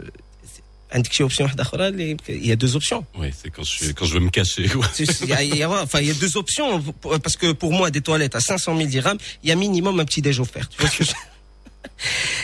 عندك 0.92 1.12
شي 1.12 1.28
option 1.28 1.40
واحدة 1.40 1.62
أخرى 1.62 1.88
اللي- 1.88 2.16
il 2.28 2.46
y 2.46 2.52
a 2.52 2.56
deux 2.56 2.74
options. 2.76 3.04
Oui, 3.18 3.28
c'est 3.42 3.50
quand 3.50 3.62
je 3.62 3.70
suis, 3.76 3.94
quand 3.94 4.06
je 4.06 4.14
veux 4.14 4.20
me 4.20 4.30
cacher. 4.30 4.68
quoi. 4.68 4.88
C'est- 4.94 5.04
c'est- 5.12 5.24
Il 5.24 5.30
y, 5.30 5.32
a- 5.32 5.42
il 5.42 5.56
y 5.56 5.62
a- 5.62 5.70
enfin, 5.86 6.00
il 6.00 6.08
y 6.08 6.10
a 6.10 6.14
deux 6.24 6.34
options 6.42 6.68
pour- 7.00 7.18
parce 7.24 7.36
que 7.36 7.48
pour 7.52 7.72
moi, 7.78 7.86
des 7.96 8.00
toilettes 8.08 8.36
à 8.40 8.40
500 8.40 8.74
000 8.76 8.88
dirhams, 8.96 9.18
il 9.42 9.48
y 9.50 9.52
a 9.52 9.56
minimum 9.66 9.94
un 10.00 10.06
petit 10.10 10.22
déj 10.26 10.40
offert. 10.40 10.66
Tu 10.70 10.76
vois 10.80 10.90
ce 10.90 10.96
que 10.98 11.04
je- 11.04 11.12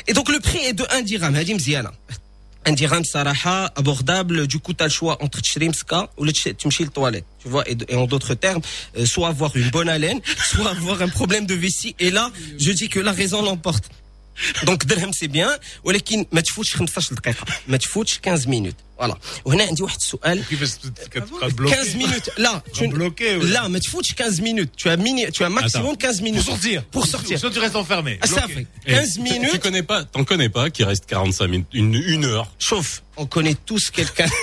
Et 0.08 0.12
donc 0.12 0.26
le 0.34 0.40
prix 0.40 0.62
est 0.68 0.74
de 0.74 0.84
1 0.96 1.02
dirham. 1.02 1.34
هذه 1.36 1.54
مزيانة. 1.54 1.90
Un 2.68 2.72
dirham 2.72 3.02
صراحة 3.04 3.66
abordable. 3.76 4.46
Du 4.46 4.58
coup, 4.58 4.72
tu 4.74 4.82
as 4.84 4.88
le 4.88 4.92
choix 4.92 5.16
entre 5.22 5.40
تشري 5.40 5.68
مسكة 5.68 6.08
ou 6.18 6.26
تمشي 6.58 6.84
للتواليت. 6.84 7.24
Tu 7.42 7.48
vois, 7.48 7.64
et, 7.68 7.74
de- 7.74 7.86
et 7.88 7.96
en 7.96 8.06
d'autres 8.06 8.34
termes, 8.34 8.62
euh, 8.96 9.06
soit 9.06 9.28
avoir 9.28 9.54
une 9.56 9.70
bonne 9.70 9.88
haleine, 9.88 10.20
soit 10.50 10.70
avoir 10.70 11.02
un 11.02 11.08
problème 11.08 11.46
de 11.46 11.54
vessie. 11.54 11.94
Et 12.00 12.10
là, 12.10 12.30
je 12.58 12.72
dis 12.72 12.88
que 12.88 13.00
la 13.00 13.12
raison 13.12 13.42
l'emporte. 13.42 13.84
دونك 14.63 14.83
درهم 14.83 15.11
سي 15.11 15.27
بيان 15.27 15.57
ولكن 15.83 16.25
ما 16.31 16.41
تفوتش 16.41 16.75
15 16.75 17.15
دقيقه 17.15 17.45
ما 17.67 17.77
تفوتش 17.77 18.19
15 18.25 18.49
مينوت 18.49 18.75
فوالا 18.98 19.18
وهنا 19.44 19.64
عندي 19.64 19.82
واحد 19.82 19.96
السؤال 19.96 20.44
كيفاش 20.50 20.70
كتبقى 21.10 21.48
بلوكي 21.50 21.74
15 21.76 21.96
minutes. 21.96 22.30
Là, 22.38 22.62
tu, 22.72 22.88
bloqué, 22.88 23.36
ouais. 23.36 23.46
là, 23.46 23.68
mais 23.68 23.80
tu 23.80 23.90
fous 23.90 24.02
15 24.16 24.40
minutes. 24.40 24.70
Tu 24.76 24.88
as 24.88 24.96
mini, 24.96 25.26
tu 25.32 25.42
as 25.44 25.48
maximum 25.48 25.96
15 25.96 26.20
minutes. 26.22 26.44
Pour 26.44 26.52
sortir. 26.54 26.84
Pour 26.84 27.06
sortir. 27.06 27.38
Soit 27.38 27.50
tu 27.50 27.58
restes 27.58 27.76
enfermé. 27.76 28.18
Ah, 28.20 28.26
ça 28.26 28.46
bloqué. 28.46 28.54
fait 28.54 28.66
Et 28.86 28.94
15 28.94 29.14
tu- 29.14 29.20
minutes. 29.20 29.50
Tu 29.52 29.58
connais 29.58 29.82
pas, 29.82 30.04
t'en 30.04 30.24
connais 30.24 30.48
pas 30.48 30.70
qui 30.70 30.84
reste 30.84 31.06
45 31.06 31.46
minutes, 31.48 31.66
une, 31.72 31.94
une 31.94 32.24
heure. 32.24 32.50
Chauffe. 32.58 33.02
On 33.16 33.26
connaît 33.26 33.56
tous 33.66 33.90
quelqu'un. 33.90 34.28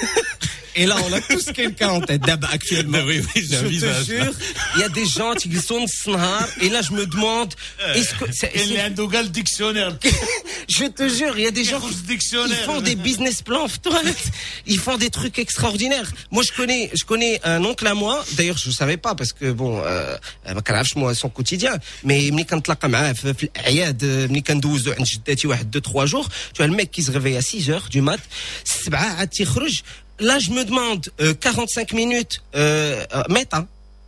Et 0.78 0.86
là, 0.86 0.96
on 1.06 1.12
a 1.12 1.20
tous 1.20 1.46
quelqu'un 1.52 1.90
en 1.90 2.00
tête 2.00 2.22
d'ab 2.22 2.46
actuellement. 2.46 3.00
Ah 3.02 3.06
oui, 3.06 3.20
oui, 3.36 3.46
j'ai 3.50 3.58
un 3.58 3.62
je 3.64 3.66
visage, 3.68 4.06
te 4.06 4.12
jure, 4.14 4.34
il 4.76 4.80
y 4.80 4.84
a 4.86 4.90
des 4.90 5.06
gens 5.06 5.34
qui 5.34 5.54
sont 5.58 5.86
snahar, 5.86 6.48
et 6.62 6.70
là, 6.70 6.82
je 6.82 6.94
me 6.94 7.06
demande, 7.06 7.54
est-ce 7.94 8.14
que, 8.16 8.32
c'est- 8.32 8.52
Elle 8.56 8.72
est 8.72 8.76
c'est- 8.76 8.82
un 8.82 8.90
dogal 8.90 9.30
dictionnaire. 9.32 9.92
je 10.70 10.86
te 10.86 11.10
jure, 11.10 11.38
il 11.38 11.44
y 11.44 11.48
a 11.48 11.52
des 11.52 11.66
gens 11.66 11.82
qui 11.82 11.94
ils 11.94 12.04
dictionnaire. 12.14 12.58
font 12.66 12.80
des 12.80 12.96
business 12.96 13.42
plans 13.42 13.68
toilettes. 13.84 14.28
Ils 14.68 14.80
font 14.80 14.98
des 14.98 15.10
trucs 15.10 15.38
extraordinaires. 15.40 16.10
Moi, 16.32 16.44
je 16.48 16.52
connais, 16.52 16.90
je 17.00 17.04
connais 17.06 17.40
un 17.44 17.64
oncle 17.64 17.88
à 17.88 17.94
moi. 17.94 18.24
D'ailleurs, 18.38 18.58
je 18.58 18.72
savais 18.72 18.98
pas 18.98 19.14
parce 19.16 19.34
que 19.34 19.52
bon, 19.52 19.82
euh, 19.86 20.18
ما 20.46 20.62
كنعرفش 20.62 20.94
moi 20.98 21.14
son 21.16 21.30
quotidien. 21.30 21.78
Mais 22.04 22.32
ملي 22.32 22.44
كنتلاقى 22.44 22.90
معاه 22.90 23.14
في 23.14 23.34
في 23.34 23.44
الاعياد 23.44 24.06
ملي 24.06 24.42
كندوزو 24.42 24.92
عند 24.92 25.08
جداتي 25.08 25.48
واحد 25.48 25.76
2 25.76 25.82
3 25.82 26.06
jours, 26.06 26.30
tu 26.54 26.58
vois 26.58 26.68
le 26.68 26.76
mec 26.76 26.92
qui 26.92 27.04
se 27.04 27.12
réveille 27.12 27.38
à 27.38 27.42
6 27.42 27.70
heures 27.70 27.88
du 27.90 28.02
mat, 28.02 28.20
7 28.64 28.94
عاد 28.94 29.28
تيخرج. 29.28 29.84
Là, 30.22 30.38
je 30.38 30.52
me 30.52 30.64
demande 30.64 31.10
euh, 31.20 31.34
45 31.34 31.94
minutes 31.94 32.44
euh, 32.56 33.04
euh, 33.16 33.24
متى 33.30 33.66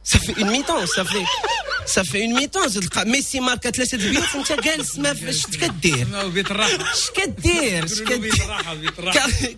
ça 0.08 0.20
fait 0.20 0.36
une 0.42 0.50
mi-temps 0.56 0.86
ça 0.96 1.04
fait 1.12 1.26
ça 1.86 2.04
fait 2.04 2.22
une 2.26 2.34
mi-temps 2.40 2.70
تلقى 2.74 3.06
ميسي 3.06 3.40
ماركه 3.40 3.72
ثلاثه 3.72 3.96
البيوت 3.98 4.36
وانت 4.36 4.52
جالس 4.52 4.96
ما 4.98 5.14
فاش 5.14 5.46
كدير 5.46 6.08
اش 6.94 7.10
كدير 7.16 7.84
اش 7.84 8.00
كدير 8.02 8.32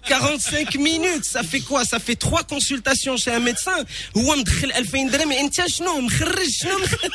45 0.03 0.65
minutes 0.65 1.25
ça 1.35 1.43
fait 1.43 1.61
quoi 1.69 1.83
ça 1.85 1.99
fait 1.99 2.15
trois 2.15 2.43
consultations 2.43 3.17
chez 3.17 3.31
un 3.31 3.39
médecin 3.39 3.85
هو 4.17 4.35
مدخل 4.35 4.71
2000 4.71 5.09
درهم 5.09 5.31
انت 5.31 5.67
شنو 5.67 5.99
مخرج 5.99 6.49
شنو 6.49 6.77
مخرج 6.77 7.09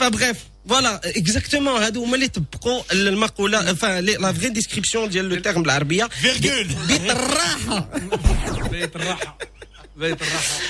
فبرef 0.00 0.36
فوالا 0.68 1.00
اكزاكتومون 1.04 1.82
هادو 1.82 2.04
هما 2.04 2.14
اللي 2.14 2.28
طبقوا 2.28 2.82
المقوله 2.92 3.74
enfin 3.74 3.84
لا 3.84 4.34
vraie 4.34 4.58
description 4.60 4.98
ديال 5.08 5.28
لو 5.28 5.42
terme 5.42 5.58
بالعربيه 5.58 6.08
Virgule. 6.22 6.72
بالراحه 8.70 9.38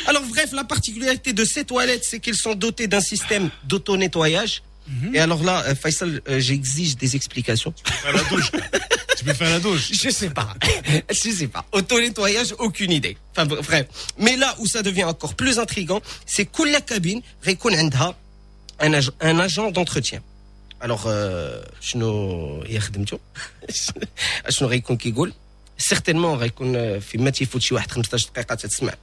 Alors 0.08 0.24
bref, 0.24 0.52
la 0.54 0.64
particularité 0.64 1.34
de 1.34 1.46
ces 1.46 1.66
toilettes, 1.66 2.04
c'est 2.04 2.20
qu'elles 2.20 2.36
sont 2.36 2.56
dotées 2.56 2.88
d'un 2.88 3.02
système 3.02 3.50
d'auto-nettoyage. 3.66 4.64
Mhm. 4.88 5.16
Et 5.16 5.20
alors 5.20 5.44
là, 5.44 5.64
euh, 5.68 5.76
Faisal, 5.76 6.22
euh, 6.28 6.40
j'exige 6.40 6.98
des 6.98 7.16
explications. 7.16 7.72
Tu 7.72 7.84
peux 7.84 7.92
faire 7.94 8.14
la 8.14 8.24
douche. 8.24 8.52
tu 9.18 9.24
peux 9.24 9.34
faire 9.34 9.50
la 9.50 9.60
douche. 9.60 9.92
Je 10.04 10.10
sais 10.10 10.30
pas. 10.30 10.56
Je 11.10 11.30
sais 11.32 11.48
pas. 11.48 11.66
Auto-nettoyage, 11.72 12.56
aucune 12.60 12.92
idée. 12.92 13.18
Enfin 13.32 13.46
bref. 13.46 13.86
Mais 14.18 14.36
là 14.38 14.56
où 14.60 14.66
ça 14.66 14.82
devient 14.82 15.06
encore 15.06 15.36
plus 15.36 15.60
intrigant, 15.60 16.02
c'est 16.26 16.46
que 16.46 16.64
la 16.64 16.82
cabine, 16.82 17.22
Rekon 17.46 17.70
un 18.80 19.40
agent 19.40 19.72
d'entretien. 19.72 20.22
Alors, 20.82 21.04
euh, 21.06 21.62
je 21.80 21.98
ne... 21.98 22.62
سيغتينمون 25.82 26.38
غيكون 26.38 27.00
في 27.00 27.18
ما 27.18 27.30
تيفوت 27.30 27.62
شي 27.62 27.74
واحد 27.76 27.92
15 27.92 28.30
دقيقه 28.34 28.56
تتسمع 28.56 28.94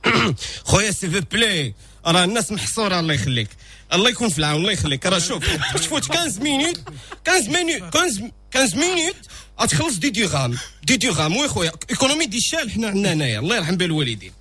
خويا 0.65 0.91
سيفو 0.91 1.21
بلاي 1.33 1.75
راه 2.07 2.25
الناس 2.25 2.53
محصوره 2.53 3.01
الله 3.01 3.15
يخليك 3.15 3.49
الله 3.93 4.11
يكون 4.11 4.29
في 4.29 4.39
العون 4.39 4.61
الله 4.61 4.73
يخليك 4.73 5.07
راه 5.07 5.19
شوف 5.19 5.45
تفوت 5.75 6.05
15 6.05 6.41
مينوت 6.43 6.81
15 7.27 7.51
مينوت 7.51 7.97
15 7.97 8.31
15 8.55 8.77
مينوت 8.77 9.17
غتخلص 9.61 9.97
دي 9.97 10.11
ديغام 10.11 10.59
دي 10.83 10.97
ديغام 10.97 11.37
وي 11.37 11.49
خويا 11.49 11.73
ايكونومي 11.91 12.27
دي 12.27 12.37
الشال 12.37 12.71
حنا 12.71 12.89
عندنا 12.89 13.13
هنايا 13.13 13.39
الله 13.39 13.57
يرحم 13.57 13.77
بها 13.77 13.87
الوالدين 13.87 14.33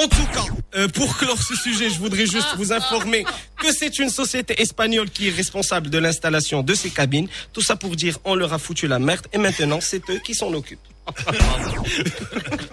En 0.00 0.08
tout 0.08 0.26
cas, 0.32 0.44
euh, 0.76 0.88
pour 0.88 1.14
clore 1.18 1.42
ce 1.42 1.54
sujet, 1.54 1.90
je 1.90 1.98
voudrais 1.98 2.24
juste 2.24 2.56
vous 2.56 2.72
informer 2.72 3.26
que 3.58 3.70
c'est 3.70 3.98
une 3.98 4.08
société 4.08 4.62
espagnole 4.62 5.10
qui 5.10 5.28
est 5.28 5.30
responsable 5.30 5.90
de 5.90 5.98
l'installation 5.98 6.62
de 6.62 6.72
ces 6.72 6.88
cabines. 6.88 7.28
Tout 7.52 7.60
ça 7.60 7.76
pour 7.76 7.94
dire, 7.96 8.18
on 8.24 8.34
leur 8.34 8.54
a 8.54 8.58
foutu 8.58 8.86
la 8.86 8.98
merde 8.98 9.26
et 9.34 9.36
maintenant 9.38 9.78
c'est 9.82 10.08
eux 10.08 10.18
qui 10.24 10.34
s'en 10.34 10.54
occupent. 10.54 10.80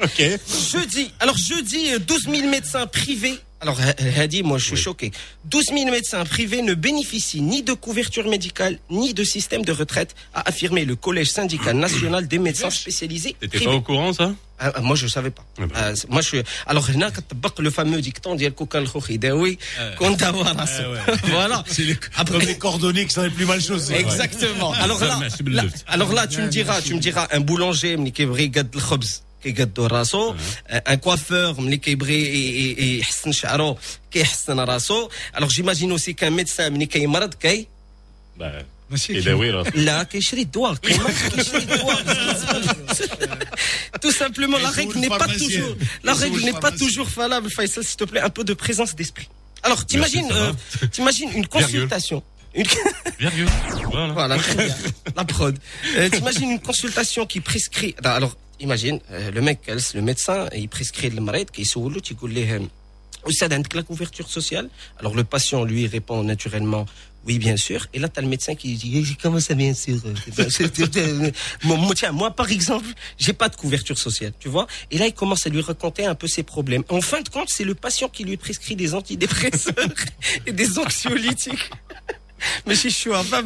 Ok. 0.03 0.23
Jeudi, 0.71 1.11
alors 1.19 1.37
jeudi, 1.37 1.89
euh, 1.91 1.99
12 1.99 2.29
000 2.33 2.49
médecins 2.49 2.87
privés. 2.87 3.37
Alors, 3.59 3.77
euh, 3.81 4.21
Hadi, 4.21 4.43
moi 4.43 4.57
je 4.57 4.65
suis 4.65 4.77
choqué. 4.77 5.11
12 5.45 5.65
000 5.73 5.91
médecins 5.91 6.23
privés 6.23 6.61
ne 6.61 6.75
bénéficient 6.75 7.41
ni 7.41 7.61
de 7.61 7.73
couverture 7.73 8.29
médicale 8.29 8.79
ni 8.89 9.13
de 9.13 9.23
système 9.25 9.65
de 9.65 9.73
retraite, 9.73 10.15
a 10.33 10.47
affirmé 10.47 10.85
le 10.85 10.95
Collège 10.95 11.31
syndical 11.31 11.75
national 11.75 12.27
des 12.27 12.39
médecins 12.39 12.69
spécialisés 12.69 13.35
T'étais 13.41 13.65
pas 13.65 13.73
au 13.73 13.81
courant, 13.81 14.13
ça? 14.13 14.33
Ah, 14.64 14.70
ah, 14.76 14.80
moi 14.88 14.96
je 15.00 15.06
savais 15.16 15.32
pas. 15.38 15.44
Ah 15.58 15.66
bah. 15.66 15.74
Ah, 15.80 15.96
c'est- 15.98 16.08
moi 16.14 16.20
je 16.24 16.28
suis 16.30 16.42
alors 16.70 16.86
هنا 16.90 17.08
كتطبق 17.08 17.60
le 17.60 17.70
fameux 17.70 18.00
dicton 18.08 18.34
ديال 18.36 18.54
كوكا 18.54 18.78
الخوخ 18.78 19.10
يداوي 19.10 19.58
كون 19.98 20.16
داوا 20.16 20.42
راسو 20.52 20.94
voilà 21.34 21.64
C'est 21.74 21.84
les, 21.90 21.96
comme 22.28 22.40
les 22.50 22.58
cordonniers 22.58 23.06
qui 23.06 23.14
sont 23.14 23.22
les 23.22 23.30
plus 23.38 23.46
mal 23.46 23.60
chaussés. 23.68 23.94
exactement 23.94 24.72
alors 24.84 25.00
là, 25.04 25.16
merci 25.20 25.38
là 25.38 25.44
باللفت. 25.44 25.84
alors 25.94 26.12
là 26.12 26.26
tu 26.26 26.38
me 26.40 26.48
diras 26.48 26.80
tu 26.86 26.94
me 26.94 27.00
diras 27.00 27.26
un 27.36 27.40
boulanger 27.40 27.96
ملي 27.98 28.10
كيبغي 28.10 28.44
يقاد 28.44 28.74
الخبز 28.74 29.22
كيقادو 29.42 29.86
راسو 29.86 30.34
un 30.70 30.96
coiffeur 31.06 31.60
ملي 31.60 31.76
كيبغي 31.76 32.14
ي- 32.14 32.82
ي- 32.82 32.98
يحسن 32.98 33.32
شعرو 33.32 33.78
كيحسن 34.10 34.60
راسو 34.60 35.08
alors 35.36 35.50
j'imagine 35.50 35.92
aussi 35.92 36.14
qu'un 36.14 36.30
médecin 36.30 36.60
ملي 36.70 36.86
كيمرض 36.86 37.34
كي 37.34 37.66
Bah, 38.86 38.94
ماشي 38.94 39.12
et 39.18 39.22
d'ailleurs, 39.22 39.64
là. 39.64 39.70
لا 39.74 40.02
كيشري 40.02 40.42
الدواء 40.42 40.74
كيمرض 40.74 41.10
كيشري 41.36 41.58
الدواء 41.58 42.02
tout 44.04 44.12
simplement 44.12 44.58
la 44.58 44.70
Et 44.70 44.74
règle 44.80 44.92
sous 44.92 44.98
n'est 45.00 45.06
le 45.06 45.18
pas 45.18 45.18
pharmacien. 45.18 45.46
toujours 45.48 45.76
la 46.04 46.12
Et 46.12 46.14
sous 46.14 46.20
règle 46.22 46.36
le 46.38 46.42
n'est 46.46 46.52
pas 46.52 46.60
pharmacien. 46.60 46.86
toujours 46.86 47.06
valable 47.22 47.48
Faisal 47.56 47.84
s'il 47.84 47.96
te 47.96 48.04
plaît 48.10 48.20
un 48.20 48.30
peu 48.36 48.44
de 48.50 48.54
présence 48.64 48.92
d'esprit 48.94 49.28
alors 49.62 49.80
t'imagines 49.86 50.28
ça 50.28 50.34
va. 50.34 50.40
euh, 50.40 50.86
t'imagines 50.94 51.30
une 51.40 51.46
consultation 51.56 52.18
une 52.60 52.66
Virgule. 53.24 53.48
Voilà. 53.92 54.12
voilà 54.20 54.36
très 54.38 54.54
bien. 54.66 54.76
la 55.16 55.24
prod 55.32 55.54
euh, 55.96 56.08
t'imagines 56.14 56.50
une 56.56 56.60
consultation 56.70 57.22
qui 57.32 57.40
prescrit 57.50 57.92
alors 58.16 58.34
imagine 58.66 58.96
euh, 59.10 59.30
le 59.36 59.40
mec 59.48 59.58
le 59.98 60.02
médecin 60.10 60.38
il 60.62 60.68
prescrit 60.76 61.10
le 61.18 61.20
malade 61.28 61.48
qui 61.54 61.62
يسولو 61.62 61.98
تيقول 62.00 62.34
ليه 62.34 62.68
أستاذ 63.28 63.52
عندك 63.54 63.74
la 63.76 63.82
couverture 63.82 64.28
sociale 64.38 64.68
alors 65.00 65.14
le 65.14 65.24
patient 65.24 65.64
lui 65.64 65.86
répond 65.86 66.22
naturellement 66.24 66.84
oui 67.27 67.39
bien 67.39 67.57
sûr 67.57 67.85
et 67.93 67.99
là 67.99 68.09
tu 68.09 68.19
as 68.19 68.21
le 68.23 68.27
médecin 68.27 68.55
qui 68.55 68.73
dit 68.73 68.91
Eh, 68.95 69.15
comment 69.21 69.39
ça 69.39 69.53
bien 69.53 69.73
sûr 69.73 69.97
moi, 71.63 71.93
tiens, 71.95 72.11
moi 72.11 72.31
par 72.31 72.51
exemple 72.51 72.87
j'ai 73.17 73.33
pas 73.33 73.49
de 73.49 73.55
couverture 73.55 73.97
sociale 73.97 74.33
tu 74.39 74.49
vois? 74.49 74.67
Et 74.91 74.97
là 74.97 75.05
il 75.07 75.13
commence 75.13 75.45
à 75.45 75.49
lui 75.49 75.61
raconter 75.61 76.05
un 76.05 76.15
peu 76.15 76.27
ses 76.27 76.43
problèmes 76.43 76.83
en 76.89 77.01
fin 77.01 77.21
de 77.21 77.29
compte 77.29 77.49
c'est 77.49 77.63
le 77.63 77.75
patient 77.75 78.09
qui 78.09 78.23
lui 78.23 78.37
prescrit 78.37 78.75
des 78.75 78.93
antidépresseurs 78.95 79.75
et 80.45 80.51
des 80.51 80.79
anxiolytiques 80.79 81.69
mais 82.65 82.75
je 82.75 82.89
suis 82.89 83.11
enfin, 83.11 83.41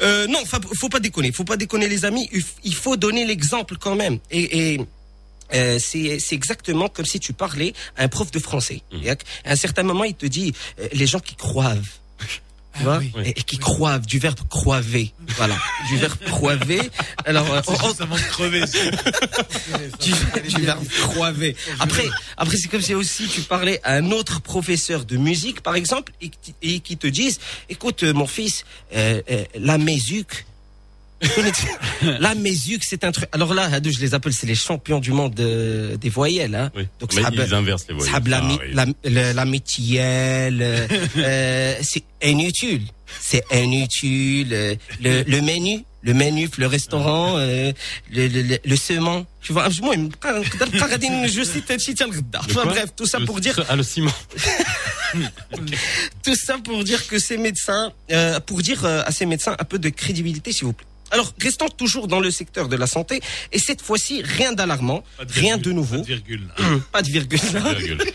euh, 0.00 0.26
non, 0.26 0.44
faut, 0.46 0.60
faut 0.74 0.88
pas 0.88 1.00
déconner, 1.00 1.30
faut 1.30 1.44
pas 1.44 1.58
déconner 1.58 1.88
les 1.88 2.06
amis. 2.06 2.28
Il 2.64 2.74
faut 2.74 2.96
donner 2.96 3.26
l'exemple 3.26 3.76
quand 3.78 3.96
même. 3.96 4.18
Et, 4.30 4.72
et 4.74 4.80
euh, 5.54 5.78
c'est 5.78 6.18
exactement 6.32 6.88
comme 6.88 7.04
si 7.06 7.20
tu 7.20 7.32
parlais 7.32 7.74
à 7.96 8.04
un 8.04 8.08
prof 8.08 8.30
de 8.30 8.38
français. 8.38 8.82
Yak. 8.92 9.24
À 9.44 9.52
un 9.52 9.56
certain 9.56 9.82
moment, 9.82 10.04
il 10.04 10.14
te 10.14 10.26
dit 10.26 10.52
euh, 10.78 10.88
les 10.92 11.06
gens 11.06 11.20
qui 11.20 11.34
croivent. 11.34 11.88
Tu 12.76 12.84
vois 12.84 12.98
oui. 12.98 13.12
et, 13.24 13.30
et 13.30 13.42
qui 13.42 13.58
croivent 13.58 14.06
du 14.06 14.18
verbe 14.20 14.38
croiver 14.48 15.12
voilà 15.36 15.56
du 15.88 15.96
verbe 15.96 16.16
croiver 16.26 16.80
alors 17.26 17.52
euh, 17.52 17.60
C'est 17.64 17.72
on- 17.84 18.02
avant 18.04 18.16
de 18.16 18.20
crever. 18.22 18.62
du, 20.00 20.12
du 20.48 20.62
verbe 20.62 20.86
croiver. 21.02 21.56
Après, 21.78 22.04
après 22.36 22.56
c'est 22.56 22.68
comme 22.68 22.80
si 22.80 22.94
aussi 22.94 23.26
tu 23.28 23.42
parlais 23.42 23.80
à 23.84 23.94
un 23.94 24.10
autre 24.12 24.40
professeur 24.40 25.04
de 25.04 25.16
musique, 25.16 25.60
par 25.62 25.74
exemple, 25.74 26.12
et, 26.20 26.28
qui- 26.30 26.54
et 26.62 26.80
qui 26.80 26.96
te 26.96 27.06
dise, 27.06 27.38
écoute, 27.68 28.02
euh, 28.02 28.12
mon 28.12 28.26
fils, 28.26 28.64
euh, 28.94 29.20
euh, 29.30 29.44
la 29.58 29.78
musique, 29.78 30.46
là, 32.02 32.34
mes 32.34 32.50
yeux, 32.50 32.78
c'est 32.80 33.04
un 33.04 33.12
truc. 33.12 33.28
Alors 33.32 33.54
là, 33.54 33.64
Hadou, 33.64 33.90
je 33.90 34.00
les 34.00 34.14
appelle, 34.14 34.32
c'est 34.32 34.46
les 34.46 34.54
champions 34.54 35.00
du 35.00 35.12
monde 35.12 35.38
euh, 35.40 35.96
des 35.96 36.08
voyelles. 36.08 36.54
Hein. 36.54 36.70
Oui. 36.74 36.86
Donc, 36.98 37.14
Mais 37.14 37.22
ils 37.32 37.54
inversent 37.54 37.86
les 37.88 37.94
voyelles. 37.94 38.14
Ah, 38.14 38.20
la, 38.26 38.44
oui. 38.44 38.58
la, 38.72 39.34
la, 39.34 39.44
euh, 39.44 40.86
euh, 41.16 41.74
c'est 41.82 42.04
inutile. 42.22 42.82
C'est 43.20 43.44
inutile. 43.52 44.78
Le, 45.00 45.22
le 45.22 45.40
menu, 45.40 45.84
le 46.02 46.14
menu, 46.14 46.48
le 46.56 46.66
restaurant, 46.66 47.36
ah. 47.36 47.40
euh, 47.40 47.72
le, 48.10 48.28
le, 48.28 48.42
le. 48.64 48.76
Tu 49.42 49.52
vois, 49.52 49.68
je 49.68 51.42
cite 51.42 51.70
enfin, 52.38 52.64
bref, 52.64 52.86
tout 52.96 53.06
ça 53.06 53.20
pour 53.20 53.40
dire. 53.40 53.62
Ah, 53.68 53.76
le 53.76 53.82
ciment. 53.82 54.12
tout 56.22 56.34
ça 56.34 56.56
pour 56.58 56.84
dire 56.84 57.06
que 57.08 57.18
ces 57.18 57.36
médecins, 57.36 57.92
euh, 58.12 58.40
pour 58.40 58.62
dire 58.62 58.84
euh, 58.84 59.02
à 59.04 59.10
ces 59.12 59.26
médecins 59.26 59.56
un 59.58 59.64
peu 59.64 59.78
de 59.78 59.88
crédibilité, 59.88 60.52
s'il 60.52 60.64
vous 60.64 60.72
plaît. 60.72 60.86
Alors, 61.10 61.32
restons 61.40 61.68
toujours 61.68 62.08
dans 62.08 62.20
le 62.20 62.30
secteur 62.30 62.68
de 62.68 62.76
la 62.76 62.86
santé, 62.86 63.20
et 63.52 63.58
cette 63.58 63.82
fois-ci, 63.82 64.22
rien 64.22 64.52
d'alarmant, 64.52 65.02
rien 65.18 65.58
de 65.58 65.72
nouveau. 65.72 65.96
Hum, 65.96 66.02
pas 66.02 66.06
de 66.06 66.06
virgule. 66.06 66.48
pas 66.92 67.02
de 67.02 67.10
virgule. 67.10 67.40
Pas 67.40 67.74
de 67.74 67.80
virgule. 67.80 68.12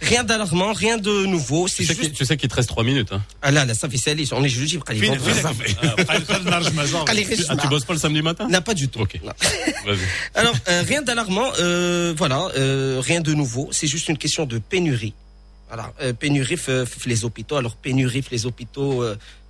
rien 0.00 0.24
d'alarmant, 0.24 0.72
rien 0.72 0.98
de 0.98 1.26
nouveau. 1.26 1.68
C'est 1.68 1.84
tu, 1.84 1.86
sais 1.86 1.94
juste... 1.94 2.14
tu 2.14 2.24
sais 2.24 2.36
qu'il 2.36 2.48
te 2.48 2.54
reste 2.54 2.68
3 2.68 2.84
minutes. 2.84 3.12
Hein. 3.12 3.22
Ah 3.42 3.50
là, 3.50 3.64
là, 3.64 3.74
ça 3.74 3.88
fait 3.88 3.96
salé. 3.96 4.24
On 4.32 4.42
est 4.42 4.46
ah, 4.46 4.48
jeudi. 4.48 4.78
Ah, 4.86 4.92
tu 7.56 7.68
bosses 7.68 7.84
pas 7.84 7.92
le 7.92 7.98
samedi 7.98 8.22
matin 8.22 8.48
Non, 8.50 8.62
pas 8.62 8.74
du 8.74 8.88
tout. 8.88 9.00
Ok. 9.00 9.20
Alors, 10.34 10.54
euh, 10.68 10.82
rien 10.82 11.02
d'alarmant, 11.02 11.50
euh, 11.58 12.14
voilà, 12.16 12.48
euh, 12.56 13.00
rien 13.04 13.20
de 13.20 13.34
nouveau. 13.34 13.68
C'est 13.72 13.86
juste 13.86 14.08
une 14.08 14.18
question 14.18 14.46
de 14.46 14.58
pénurie. 14.58 15.14
Voilà, 15.68 15.92
euh, 16.00 16.12
pénurie 16.12 16.56
f 16.56 16.68
-f 16.68 16.84
-f 16.84 17.08
les 17.08 17.24
hôpitaux. 17.24 17.56
Alors, 17.56 17.76
pénurie 17.76 18.24
les 18.30 18.46
hôpitaux 18.46 19.02
euh, 19.02 19.16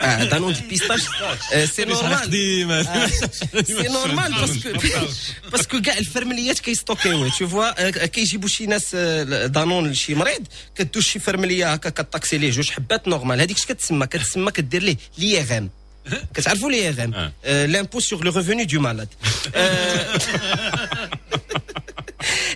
ديال 0.00 0.20
البيستاش 0.20 0.20
آه 0.22 0.24
دانون 0.24 0.52
ديال 0.52 0.64
البيستاش 0.64 1.00
آه 1.52 1.64
سي 1.64 1.84
نورمال 1.84 2.30
سي 3.66 3.88
نورمال 3.88 4.32
باسكو 4.32 4.72
باسكو 5.52 5.82
كاع 5.82 5.98
الفرمليات 5.98 6.58
كيستوكيو 6.58 7.28
تو 7.28 7.48
فوا 7.48 7.90
كيجيبوا 7.90 8.48
شي 8.48 8.66
ناس 8.66 8.90
آه، 8.94 9.46
دانون 9.46 9.90
لشي 9.90 10.14
مريض 10.14 10.46
كدوز 10.74 11.04
شي 11.04 11.18
فرمليه 11.18 11.72
هكا 11.72 11.90
كطاكسي 11.90 12.38
ليه 12.38 12.50
جوج 12.50 12.70
حبات 12.70 13.08
نورمال 13.08 13.40
هذيك 13.40 13.56
اش 13.56 13.66
كتسمى 13.66 14.06
كتسمى 14.06 14.50
كدير 14.50 14.82
ليه 14.82 14.96
ليغام 15.18 15.70
كتعرفوا 16.34 16.70
ليغام 16.70 17.14
آه. 17.14 17.66
l'impôt 17.66 18.00
sur 18.00 18.24
le 18.24 18.30
revenu 18.30 18.66
du 18.66 18.78
malade 18.78 19.08
Euh, 19.54 20.18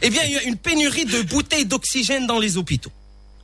Eh 0.02 0.10
bien, 0.10 0.22
il 0.24 0.32
y 0.32 0.36
a 0.36 0.42
une 0.42 0.56
pénurie 0.56 1.06
de 1.06 1.22
bouteilles 1.22 1.64
d'oxygène 1.64 2.26
dans 2.26 2.38
les 2.38 2.56
hôpitaux. 2.58 2.92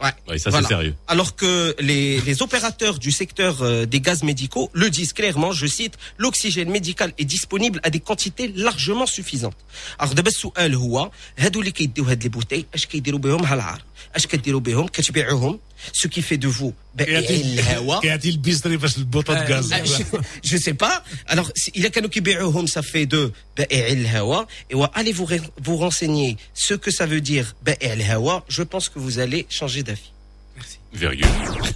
Ouais. 0.05 0.14
Oui, 0.28 0.40
ça 0.40 0.48
Voilà. 0.48 0.66
c'est 0.66 0.74
sérieux. 0.74 0.94
Alors 1.09 1.36
que 1.36 1.52
les, 1.78 2.20
les 2.28 2.36
opérateurs 2.47 2.98
du 2.98 3.12
secteur 3.12 3.52
euh, 3.62 3.84
des 3.84 4.01
gaz 4.01 4.22
médicaux 4.22 4.66
le 4.72 4.88
disent 4.88 5.12
clairement, 5.12 5.52
je 5.52 5.66
cite, 5.66 5.94
l'oxygène 6.16 6.70
médical 6.70 7.12
est 7.18 7.26
disponible 7.36 7.78
à 7.82 7.90
des 7.90 8.01
quantités 8.01 8.48
largement 8.66 9.05
suffisantes. 9.06 9.59
Alors 9.98 10.14
دابا 10.14 10.28
السؤال 10.28 10.74
هو 10.74 11.10
هادو 11.38 11.60
اللي 11.60 11.70
كيديو 11.70 12.05
هاد 12.05 12.22
لي 12.22 12.28
بوتي 12.28 12.66
اش 12.74 12.86
كيديروا 12.86 13.20
بهم 13.20 13.44
هالعار 13.44 13.82
اش 14.16 14.26
كديروا 14.26 14.60
بهم 14.60 14.86
كتبيعوهم 14.88 15.59
ce 15.93 16.07
qui 16.07 16.21
fait 16.21 16.37
de 16.37 16.47
vous. 16.47 16.73
Ben, 16.95 17.07
euh, 17.09 17.21
ben 19.69 19.83
je 20.43 20.57
sais 20.57 20.73
pas. 20.73 21.03
Alors, 21.27 21.51
il 21.73 21.85
a 21.85 21.89
qu'à 21.89 22.01
ça 22.67 22.81
fait 22.81 23.05
de 23.05 23.31
ben, 23.55 23.65
et 23.69 23.81
allez 24.93 25.11
vous, 25.11 25.27
vous 25.61 25.77
renseigner 25.77 26.37
ce 26.53 26.73
que 26.73 26.91
ça 26.91 27.05
veut 27.05 27.21
dire. 27.21 27.55
Ben, 27.63 27.75
je 28.47 28.63
pense 28.63 28.89
que 28.89 28.99
vous 28.99 29.19
allez 29.19 29.45
changer 29.49 29.83
d'avis. 29.83 30.11
Merci. 30.55 30.79
Virgule. 30.93 31.75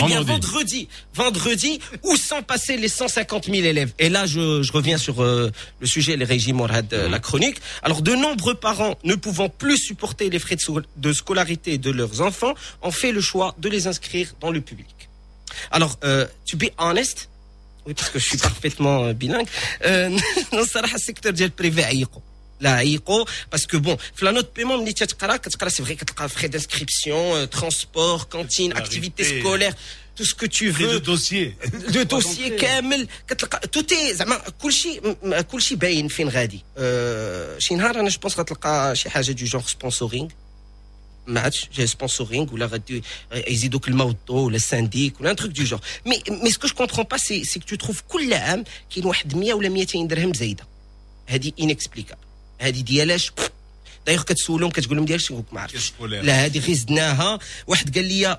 Vendredi. 0.00 0.32
vendredi. 0.32 0.88
Vendredi, 1.14 1.80
où 2.02 2.16
sont 2.16 2.42
passés 2.42 2.76
les 2.76 2.88
150 2.88 3.46
000 3.46 3.56
élèves? 3.56 3.92
Et 3.98 4.08
là, 4.08 4.26
je, 4.26 4.62
je 4.62 4.72
reviens 4.72 4.98
sur 4.98 5.22
euh, 5.22 5.50
le 5.80 5.86
sujet, 5.86 6.16
les 6.16 6.24
régimes 6.24 6.56
Morad, 6.56 6.92
euh, 6.92 7.08
la 7.08 7.18
chronique. 7.18 7.56
Alors, 7.82 8.02
de 8.02 8.14
nombreux 8.14 8.54
parents 8.54 8.96
ne 9.04 9.14
pouvant 9.14 9.48
plus 9.48 9.78
supporter 9.78 10.30
les 10.30 10.38
frais 10.38 10.56
de, 10.96 11.12
scolarité 11.12 11.78
de 11.78 11.90
leurs 11.90 12.20
enfants 12.20 12.54
ont 12.82 12.90
fait 12.90 13.12
le 13.12 13.20
choix 13.20 13.54
de 13.58 13.68
les 13.68 13.86
inscrire 13.86 14.34
dans 14.40 14.50
le 14.50 14.60
public. 14.60 15.08
Alors, 15.70 15.98
euh, 16.04 16.26
to 16.50 16.56
be 16.56 16.70
honest, 16.78 17.28
oui, 17.86 17.94
parce 17.94 18.10
que 18.10 18.18
je 18.18 18.24
suis 18.24 18.38
parfaitement 18.50 19.04
euh, 19.04 19.12
bilingue, 19.12 19.48
euh, 19.84 20.10
non, 20.52 20.64
ça, 20.66 20.82
secteur 20.96 21.32
privé 21.50 21.84
عيقوا 22.61 22.61
لا 22.61 22.69
عيقوا 22.71 23.25
باسكو 23.51 23.79
بون 23.79 23.97
في 24.15 24.25
لا 24.25 24.31
نوت 24.31 24.55
بيمون 24.55 24.79
ملي 24.79 24.93
تتقرا 24.93 25.35
كتقرا 25.37 25.69
سي 25.69 25.83
فري 25.85 25.95
كتلقى 25.95 26.29
فري 26.29 26.47
دانسكريبسيون 26.47 27.49
ترونسبور 27.49 28.23
كانتين 28.23 28.73
اكتيفيتي 28.77 29.23
Scolarité. 29.23 29.39
سكولير 29.39 29.73
تو 30.15 30.23
سكو 30.23 30.45
تو 30.45 30.65
لي 30.65 30.71
دو 30.71 30.89
فو 30.91 30.97
دوسيي. 30.97 31.55
دو 31.73 32.01
دوسيي 32.03 32.49
كامل 32.49 33.07
كتلقى 33.27 33.67
توتي 33.67 34.13
زعما 34.13 34.37
كلشي 34.61 34.99
م- 35.23 35.41
كلشي 35.41 35.75
باين 35.75 36.07
فين 36.07 36.29
غادي 36.29 36.63
أه 36.77 37.59
شي 37.59 37.75
نهار 37.75 37.99
انا 37.99 38.09
جوبونس 38.09 38.39
غتلقى 38.39 38.95
شي 38.95 39.09
حاجه 39.09 39.31
دو 39.31 39.45
جونغ 39.45 39.67
سبونسورينغ 39.67 40.29
ما 41.27 41.39
عادش 41.41 41.69
جاي 41.75 41.87
سبونسورينغ 41.87 42.53
ولا 42.53 42.65
غادي 42.65 43.03
يزيدوا 43.33 43.79
كلمه 43.79 44.03
والضوء 44.05 44.41
ولا 44.41 44.57
سانديك 44.57 45.21
ولا 45.21 45.31
ان 45.31 45.35
تروك 45.35 45.51
دو 45.51 45.63
جونغ 45.63 45.81
مي 46.05 46.23
مي 46.29 46.51
سكو 46.51 46.67
جو 46.67 46.73
كومبرون 46.75 47.05
با 47.11 47.17
سي 47.17 47.43
سي 47.43 47.59
كو 47.59 47.65
تو 47.65 47.75
تروف 47.75 48.01
كل 48.07 48.33
عام 48.33 48.63
كاين 48.95 49.05
واحد 49.05 49.35
100 49.35 49.53
ولا 49.53 49.69
200 49.69 50.07
درهم 50.07 50.33
زايده 50.33 50.67
هذه 51.27 51.51
انكسبليكابل 51.61 52.21
هذه 52.58 52.80
ديالاش 52.80 53.32
دايوغ 54.06 54.22
كتسولهم 54.22 54.70
كتقول 54.70 54.96
لهم 54.96 55.06
ديالاش 55.06 55.32
ما 55.52 55.60
عرفتش. 55.60 55.92
لا 56.00 56.44
هذه 56.44 56.58
غير 56.58 56.76
زدناها. 56.76 57.38
واحد 57.66 57.94
قال 57.98 58.04
لي 58.04 58.26
آه، 58.26 58.38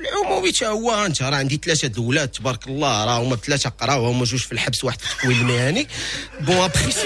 العمومي 0.00 0.52
تا 0.52 0.66
هو 0.68 1.06
انت 1.06 1.22
راه 1.22 1.36
عندي 1.36 1.60
ثلاثة 1.64 1.88
د 1.88 1.98
الولاد 1.98 2.28
تبارك 2.28 2.66
الله 2.68 3.04
راه 3.04 3.22
هما 3.22 3.36
ثلاثة 3.36 3.70
قراو 3.70 4.06
هما 4.06 4.24
جوج 4.24 4.40
في 4.40 4.52
الحبس 4.52 4.84
واحد 4.84 5.00
في 5.00 5.12
التكوين 5.12 5.40
المهني 5.40 5.88
بون 6.40 6.56
ابخي 6.56 6.92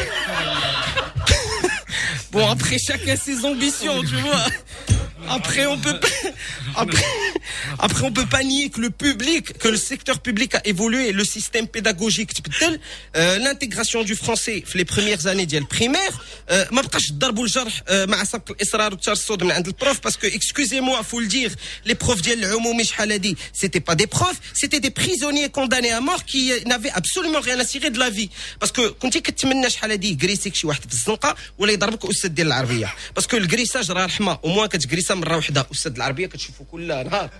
après 2.42 2.78
chacun 2.78 3.16
ses 3.16 3.44
ambitions, 3.44 4.02
tu 4.02 4.16
vois. 4.16 5.03
Après, 5.29 5.65
on 5.67 5.77
peut 5.77 5.99
pas, 5.99 6.07
après, 6.75 7.05
après, 7.77 8.03
on 8.03 8.11
peut 8.11 8.25
pas 8.25 8.43
nier 8.43 8.69
que 8.69 8.81
le 8.81 8.89
public, 8.89 9.57
que 9.57 9.67
le 9.67 9.77
secteur 9.77 10.17
public 10.21 10.55
a 10.55 10.61
évolué, 10.65 11.11
le 11.11 11.23
système 11.23 11.67
pédagogique, 11.67 12.33
تبدل. 12.33 12.79
euh, 13.15 13.37
l'intégration 13.39 14.03
du 14.03 14.15
français 14.15 14.63
في 14.65 14.77
les 14.77 14.85
premières 14.85 15.27
années 15.27 15.45
ديال 15.45 15.65
primaire, 15.67 16.13
euh, 16.49 16.73
ما 16.73 16.81
بقاش 16.81 17.11
ضربوا 17.11 17.43
الجرح 17.43 17.79
euh, 17.79 17.91
مع 17.91 18.23
سبق 18.23 18.51
الاصرار 18.51 18.91
والترصد 18.91 19.43
من 19.43 19.51
عند 19.51 19.67
البروف 19.67 19.99
parce 19.99 20.17
que 20.17 20.27
excusez-moi 20.27 21.03
faut 21.03 21.19
le 21.19 21.27
dire 21.27 21.51
les 21.85 21.95
profs 21.95 22.21
ديال 22.21 22.43
العمومي 22.45 22.83
شحال 22.83 23.11
هادي 23.11 23.37
c'était 23.53 23.79
pas 23.91 23.95
des 23.95 24.07
profs 24.07 24.39
c'était 24.53 24.79
des 24.79 24.91
prisonniers 24.91 25.49
condamnés 25.49 25.91
à 25.91 26.01
mort 26.01 26.23
qui 26.25 26.51
euh, 26.51 26.59
n'avaient 26.65 26.91
absolument 27.01 27.39
rien 27.39 27.59
à 27.59 27.65
cirer 27.65 27.89
de 27.89 27.99
la 27.99 28.09
vie 28.09 28.29
parce 28.59 28.71
que 28.71 28.81
كنتي 28.81 29.19
كتمنى 29.19 29.69
شحال 29.69 29.91
هادي 29.91 30.11
يكريسيك 30.11 30.55
شي 30.55 30.67
واحد 30.67 30.81
في 30.81 30.93
الزنقه 30.93 31.35
ولا 31.57 31.71
يضربك 31.71 32.05
استاذ 32.05 32.29
ديال 32.29 32.47
العربيه 32.47 32.93
باسكو 33.15 33.37
الكريساج 33.37 33.91
راه 33.91 34.05
رحمه 34.05 34.39
او 34.43 34.49
موان 34.49 34.67
كتكريسا 34.69 35.12
مره 35.14 35.36
واحدة 35.36 35.66
أستاذ 35.72 35.92
العربية 35.96 36.26
كتشوفو 36.26 36.64
كل 36.64 36.86
نهار. 36.86 37.30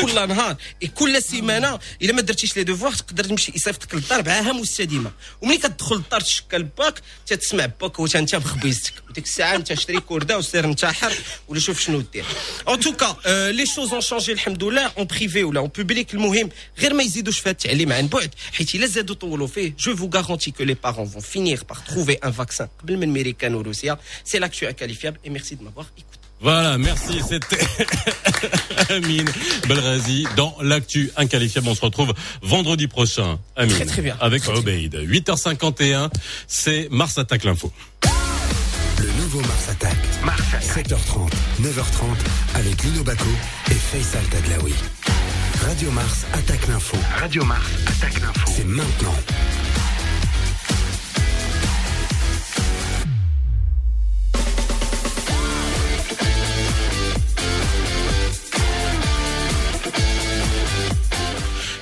كل 0.00 0.28
نهار. 0.28 0.56
كل 0.94 1.22
سيمانة 1.22 1.78
إلا 2.02 2.12
ما 2.12 2.20
درتيش 2.20 2.56
لي 2.56 2.64
دوفوار 2.64 2.92
تقدر 2.92 3.24
تمشي 3.24 3.52
يصيفطك 3.54 3.94
للدار 3.94 4.20
بعاها 4.20 4.52
مستديمة. 4.52 5.12
وملي 5.40 5.58
كتدخل 5.58 5.96
للدار 5.96 6.20
تشكل 6.20 6.62
باك 6.62 7.00
تتسمع 7.26 7.66
باك 7.66 7.98
وانت 7.98 8.16
أنت 8.16 8.36
بخبيزتك. 8.36 8.92
وديك 9.08 9.24
الساعة 9.24 9.56
أنت 9.56 9.74
شري 9.74 10.00
كوردة 10.00 10.38
وسير 10.38 10.64
انتحر 10.64 11.12
ولا 11.48 11.60
شوف 11.60 11.80
شنو 11.80 12.00
دير. 12.00 12.24
ان 12.68 12.80
توكا 12.80 13.16
لي 13.50 13.66
شوز 13.66 13.92
اون 13.92 14.00
شونجي 14.00 14.32
الحمد 14.32 14.64
لله 14.64 14.92
اون 14.98 15.06
بريفي 15.06 15.44
ولا 15.44 15.60
اون 15.60 15.68
بوبليك 15.68 16.14
المهم 16.14 16.50
غير 16.78 16.94
ما 16.94 17.02
يزيدوش 17.02 17.38
في 17.38 17.50
التعليم 17.50 17.92
عن 17.92 18.06
بعد 18.06 18.34
حيت 18.52 18.74
الا 18.74 18.86
زادوا 18.86 19.14
طولوا 19.14 19.46
فيه 19.46 19.74
جو 19.78 19.96
فو 19.96 20.10
غارونتي 20.14 20.50
كو 20.50 20.62
لي 20.62 20.74
بارون 20.74 21.08
فون 21.08 21.20
فينير 21.20 21.64
باغ 21.68 21.78
تروفي 21.80 22.12
ان 22.12 22.32
فاكسان 22.32 22.68
قبل 22.82 22.96
من 22.96 23.08
ميريكان 23.08 23.54
وروسيا 23.54 23.98
سي 24.24 24.38
لاكتو 24.38 24.66
انكاليفيابل 24.66 25.18
اي 25.24 25.30
ميرسي 25.30 25.54
دو 25.54 25.64
مافوار 25.64 25.86
Voilà, 26.40 26.78
merci. 26.78 27.20
C'était 27.26 27.58
Amine 28.94 29.28
Belrazi 29.68 30.26
dans 30.36 30.54
l'actu 30.60 31.10
inqualifiable. 31.16 31.68
On 31.68 31.74
se 31.74 31.80
retrouve 31.80 32.12
vendredi 32.42 32.86
prochain, 32.86 33.38
Amine. 33.56 33.74
Très, 33.74 33.86
très 33.86 34.02
bien. 34.02 34.16
Avec 34.20 34.46
Obeid. 34.48 34.94
8h51, 34.94 36.10
c'est 36.46 36.88
Mars 36.90 37.18
Attaque 37.18 37.44
l'info. 37.44 37.72
Le 38.98 39.10
nouveau 39.22 39.40
Mars 39.40 39.68
Attack. 39.70 39.96
7h30, 40.60 41.30
9h30 41.62 42.54
avec 42.54 42.82
Lino 42.82 43.02
Baco 43.02 43.24
et 43.70 43.74
Faisal 43.74 44.24
Tadlaoui. 44.24 44.74
Radio 45.66 45.90
Mars 45.90 46.26
attaque 46.32 46.66
l'info. 46.68 46.96
Radio 47.18 47.44
Mars 47.44 47.66
attaque 47.86 48.20
l'info. 48.20 48.52
C'est 48.54 48.66
maintenant.– 48.66 49.14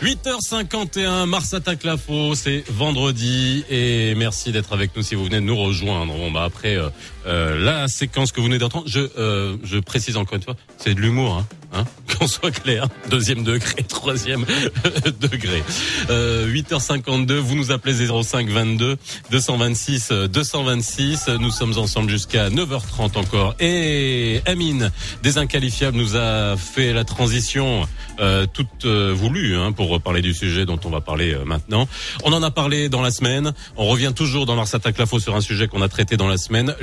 8h51, 0.05 1.25
Mars 1.25 1.55
attaque 1.55 1.83
l'info, 1.83 2.35
c'est 2.35 2.63
vendredi 2.69 3.65
et 3.71 4.15
merci 4.15 4.53
d'être 4.53 4.75
avec 4.75 4.95
nous 4.95 5.03
si 5.03 5.15
vous 5.15 5.25
venez 5.25 5.37
de 5.37 5.47
nous 5.47 5.57
rejoindre. 5.57 6.13
Bon 6.13 6.31
bah 6.31 6.45
après 6.45 6.77
euh, 6.77 6.91
euh, 7.27 7.59
la 7.59 7.89
séquence 7.89 8.33
que 8.33 8.41
vous 8.41 8.47
venez 8.47 8.59
d'entendre, 8.59 8.87
je 8.87 9.01
euh, 9.19 9.57
je 9.65 9.79
précise 9.79 10.17
encore 10.17 10.37
une 10.37 10.43
fois, 10.43 10.57
c'est 10.79 10.95
de 10.95 11.01
l'humour, 11.01 11.35
hein, 11.35 11.47
hein 11.73 11.85
qu'on 12.19 12.27
soit 12.27 12.51
clair, 12.51 12.89
deuxième 13.11 13.45
degré, 13.45 13.83
troisième 13.89 14.45
degré. 15.21 15.63
Euh, 16.11 16.47
8h52, 16.53 17.35
vous 17.35 17.55
nous 17.55 17.71
appelez 17.71 18.07
05 18.07 18.49
22 18.49 18.97
226 19.31 20.09
euh, 20.11 20.29
226. 20.29 21.29
Nous 21.41 21.51
sommes 21.51 21.79
ensemble 21.79 22.11
jusqu'à 22.11 22.51
9h30 22.51 23.19
encore. 23.19 23.55
Et 23.61 24.43
Amine 24.47 24.91
des 25.23 25.39
Inqualifiables 25.39 25.97
nous 25.97 26.17
a 26.17 26.57
fait 26.57 26.93
la 26.93 27.05
transition 27.05 27.87
euh, 28.21 28.47
toute 28.53 28.85
euh, 28.85 29.13
voulue 29.15 29.57
hein, 29.57 29.73
pour 29.73 30.01
parler 30.01 30.23
du 30.23 30.35
sujet 30.35 30.67
dont 30.67 30.79
on 30.85 30.91
va 30.91 31.01
parler 31.01 31.37
maintenant. 31.45 31.89
On 32.25 32.33
en 32.33 32.43
a 32.43 32.51
parlé 32.51 32.89
dans 32.89 33.03
la 33.03 33.11
semaine. 33.11 33.53
On 33.77 33.87
revient 33.87 34.13
toujours 34.15 34.47
dans 34.47 34.57
Mars 34.57 34.75
Attaque 34.75 34.99
l'info 34.99 35.19
sur 35.19 35.35
un 35.35 35.41
sujet 35.41 35.69
qu'on 35.69 35.83
a 35.83 35.89
traité 35.89 36.17
dans 36.17 36.29
la 36.29 36.37
semaine, 36.37 36.75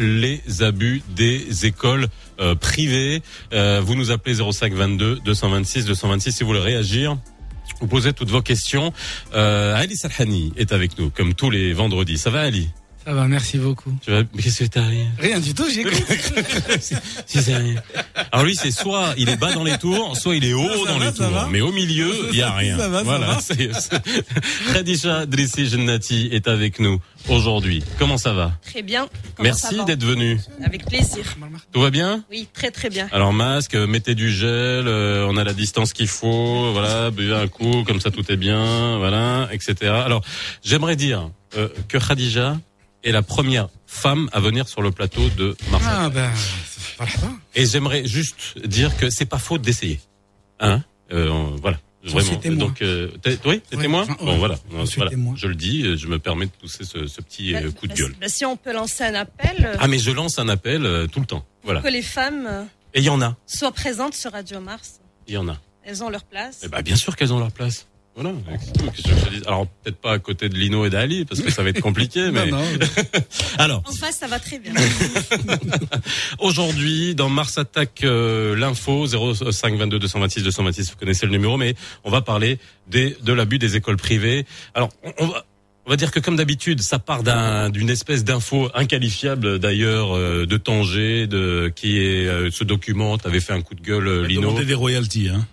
abus 0.60 1.02
des 1.16 1.66
écoles 1.66 2.08
euh, 2.40 2.56
privées. 2.56 3.22
Euh, 3.54 3.82
vous 3.84 3.96
nous 3.96 4.12
appelez 4.12 4.36
05 4.36 4.74
22 4.74 5.20
226 5.26 5.86
226 5.86 6.32
si 6.32 6.44
vous 6.44 6.50
voulez 6.50 6.60
réagir. 6.60 7.18
Vous 7.80 7.88
posez 7.88 8.14
toutes 8.14 8.30
vos 8.30 8.42
questions. 8.42 8.94
Euh, 9.34 9.76
Ali 9.76 9.96
Salhani 9.96 10.54
est 10.56 10.72
avec 10.72 10.98
nous, 11.00 11.10
comme 11.10 11.34
tous 11.34 11.50
les 11.50 11.74
vendredis. 11.74 12.18
Ça 12.18 12.30
va, 12.30 12.42
Ali? 12.42 12.70
Ça 13.06 13.14
va, 13.14 13.28
merci 13.28 13.58
beaucoup. 13.58 13.92
Tu 14.04 14.12
vas... 14.12 14.22
Mais 14.34 14.44
qu'est-ce 14.44 14.64
que 14.64 14.70
t'as 14.70 14.86
rien 14.86 15.08
Rien 15.18 15.40
du 15.40 15.54
tout, 15.54 15.66
j'écoute. 15.70 15.94
Si 17.26 17.42
c'est 17.42 17.56
rien. 17.58 17.82
Alors 18.32 18.46
lui, 18.46 18.56
c'est 18.56 18.72
soit 18.72 19.14
il 19.18 19.30
est 19.30 19.38
bas 19.38 19.54
dans 19.54 19.64
les 19.64 19.78
tours, 19.78 20.16
soit 20.18 20.36
il 20.36 20.46
est 20.46 20.54
haut 20.54 20.86
Ça 20.86 20.92
dans 20.94 21.00
va, 21.00 21.06
les 21.06 21.14
tours. 21.14 21.30
va. 21.30 21.48
Mais 21.52 21.62
au 21.62 21.72
milieu, 21.72 22.14
il 22.32 22.38
y 22.38 22.42
a 22.42 22.52
rien. 22.54 22.78
Ça 22.78 22.90
va, 22.90 22.98
ça 23.00 23.04
voilà. 23.04 23.28
va. 23.28 24.74
Khadija 24.74 25.26
Drissi 25.26 25.68
Jennati 25.68 26.30
est 26.32 26.48
avec 26.48 26.80
nous 26.80 27.00
aujourd'hui. 27.30 27.84
Comment 27.98 28.18
ça 28.18 28.34
va? 28.34 28.52
Très 28.66 28.82
bien. 28.82 29.08
Comment 29.36 29.50
Merci 29.50 29.84
d'être 29.86 30.04
venu. 30.04 30.40
Avec 30.64 30.86
plaisir. 30.86 31.24
Tout 31.72 31.82
va 31.82 31.90
bien? 31.90 32.24
Oui, 32.30 32.48
très 32.54 32.72
très 32.72 32.90
bien. 32.90 33.08
Alors 33.12 33.34
masque, 33.34 33.76
mettez 33.76 34.16
du 34.16 34.32
gel, 34.32 34.88
euh, 34.88 35.26
on 35.30 35.38
a 35.38 35.44
la 35.44 35.54
distance 35.54 35.94
qu'il 35.94 36.08
faut, 36.08 36.72
voilà, 36.74 37.12
buvez 37.12 37.36
un 37.36 37.48
coup, 37.48 37.84
comme 37.86 38.00
ça 38.00 38.12
tout 38.12 38.30
est 38.32 38.38
bien, 38.38 38.98
voilà, 38.98 39.50
etc. 39.52 39.92
Alors 40.06 40.22
j'aimerais 40.64 40.96
dire 40.96 41.30
euh, 41.58 41.68
que 41.88 41.98
Khadija 41.98 42.58
est 43.04 43.12
la 43.12 43.22
première 43.22 43.70
femme 43.88 44.30
à 44.32 44.40
venir 44.40 44.68
sur 44.68 44.82
le 44.82 44.92
plateau 44.92 45.28
de 45.30 45.56
Marseille. 45.72 45.90
Ah 45.94 46.10
ben, 46.10 46.32
voilà. 46.98 47.12
Et 47.56 47.66
j'aimerais 47.66 48.06
juste 48.06 48.58
dire 48.66 48.96
que 48.98 49.10
c'est 49.10 49.26
pas 49.26 49.40
faute 49.40 49.62
d'essayer. 49.62 50.00
Hein 50.60 50.84
euh, 51.12 51.30
on- 51.30 51.56
Voilà. 51.58 51.80
Vraiment. 52.04 52.56
Donc, 52.56 52.82
euh, 52.82 53.10
t'es- 53.22 53.38
oui, 53.46 53.62
Ouais, 53.74 53.82
témoin 53.82 54.06
j'en- 54.06 54.14
Bon, 54.26 54.32
ouais, 54.32 54.38
voilà. 54.40 54.56
suis 54.88 54.96
Voilà. 54.98 55.12
Je 55.36 55.46
le 55.48 55.54
dis, 55.54 55.84
euh, 55.84 55.96
je 55.98 56.08
me 56.08 56.18
permets 56.18 56.48
de 56.48 56.52
pousser 56.52 56.84
ce, 56.84 57.06
ce 57.06 57.22
petit 57.22 57.54
euh, 57.56 57.70
coup 57.72 57.86
de 57.86 57.94
Bah, 57.94 58.00
gueule. 58.00 58.16
bah, 58.20 58.28
si 58.28 58.44
on 58.44 58.58
peut 58.58 58.74
lancer 58.74 59.04
un 59.04 59.14
appel, 59.14 59.64
euh, 59.64 59.76
Ah, 59.80 59.88
mais 59.88 60.00
je 60.00 60.10
lance 60.10 60.40
un 60.40 60.50
appel 60.50 60.84
euh, 60.84 61.06
tout 61.06 61.20
le 61.20 61.28
temps. 61.28 61.46
Voilà. 61.64 61.80
que 61.82 61.88
les 61.90 62.02
femmes 62.02 62.48
euh, 62.50 62.64
Et 62.96 63.02
il 63.02 63.06
y 63.06 63.10
en 63.10 63.22
a. 63.22 63.36
soient 63.46 63.72
présentes 63.72 64.16
sur 64.16 64.32
Radio 64.32 64.60
Mars. 64.60 65.00
Il 65.28 65.36
y 65.36 65.38
en 65.38 65.48
a. 65.48 65.58
Elles 65.84 66.04
ont 66.04 66.10
leur 66.10 66.24
place. 66.24 66.62
Eh 66.64 66.70
ben, 66.70 66.82
bien 66.82 66.96
sûr 66.96 67.16
qu'elles 67.16 67.34
ont 67.34 67.40
leur 67.40 67.52
place. 67.52 67.86
Voilà. 68.16 68.34
Qu'est-ce 68.94 69.04
que 69.04 69.20
je 69.20 69.26
te 69.26 69.30
dis 69.30 69.42
Alors, 69.48 69.68
peut-être 69.68 69.98
pas 69.98 70.12
à 70.14 70.20
côté 70.20 70.50
de 70.50 70.56
Lino 70.56 70.86
et 70.86 70.90
d'Ali, 70.90 71.24
parce 71.26 71.40
que 71.42 71.50
ça 71.50 71.64
va 71.64 71.70
être 71.70 71.80
compliqué, 71.82 72.30
mais. 72.34 72.52
Non, 72.52 72.58
non. 72.60 72.88
Alors, 73.58 73.84
En 73.88 73.92
face, 73.94 74.18
ça 74.18 74.28
va 74.28 74.38
très 74.40 74.60
bien. 74.60 74.74
Aujourd'hui, 76.40 77.16
dans 77.16 77.30
Mars 77.30 77.58
Attaque 77.58 78.04
euh, 78.04 78.56
l'info 78.56 79.06
05 79.08 79.76
22 79.76 80.00
226 80.00 80.44
226, 80.44 80.92
vous 80.92 80.98
connaissez 80.98 81.26
le 81.26 81.32
numéro, 81.32 81.58
mais 81.58 81.76
on 82.04 82.10
va 82.12 82.22
parler 82.22 82.60
des, 82.88 83.16
de 83.24 83.34
l'abus 83.34 83.60
des 83.60 83.76
écoles 83.76 83.98
privées. 83.98 84.46
Alors, 84.74 84.90
on, 85.04 85.14
on 85.20 85.28
va 85.28 85.46
on 85.88 85.90
va 85.90 85.96
dire 85.96 86.12
que 86.12 86.20
comme 86.20 86.36
d'habitude, 86.36 86.80
ça 86.84 87.00
part 87.00 87.24
d'un- 87.24 87.72
d'une 87.72 87.90
espèce 87.90 88.24
d'info 88.24 88.70
inqualifiable 88.76 89.58
d'ailleurs 89.58 90.16
euh, 90.16 90.46
de 90.46 90.56
Tanger, 90.58 91.26
de 91.26 91.74
qui 91.76 91.98
est 91.98 92.28
euh, 92.28 92.52
ce 92.52 92.64
document. 92.64 93.18
T'avais 93.18 93.40
fait 93.40 93.54
un 93.54 93.62
coup 93.62 93.74
de 93.74 93.82
gueule, 93.82 94.08
euh, 94.08 94.28
Lino. 94.28 94.42
Demander 94.42 94.66
des 94.66 94.76
royalties, 94.76 95.30
hein. 95.30 95.46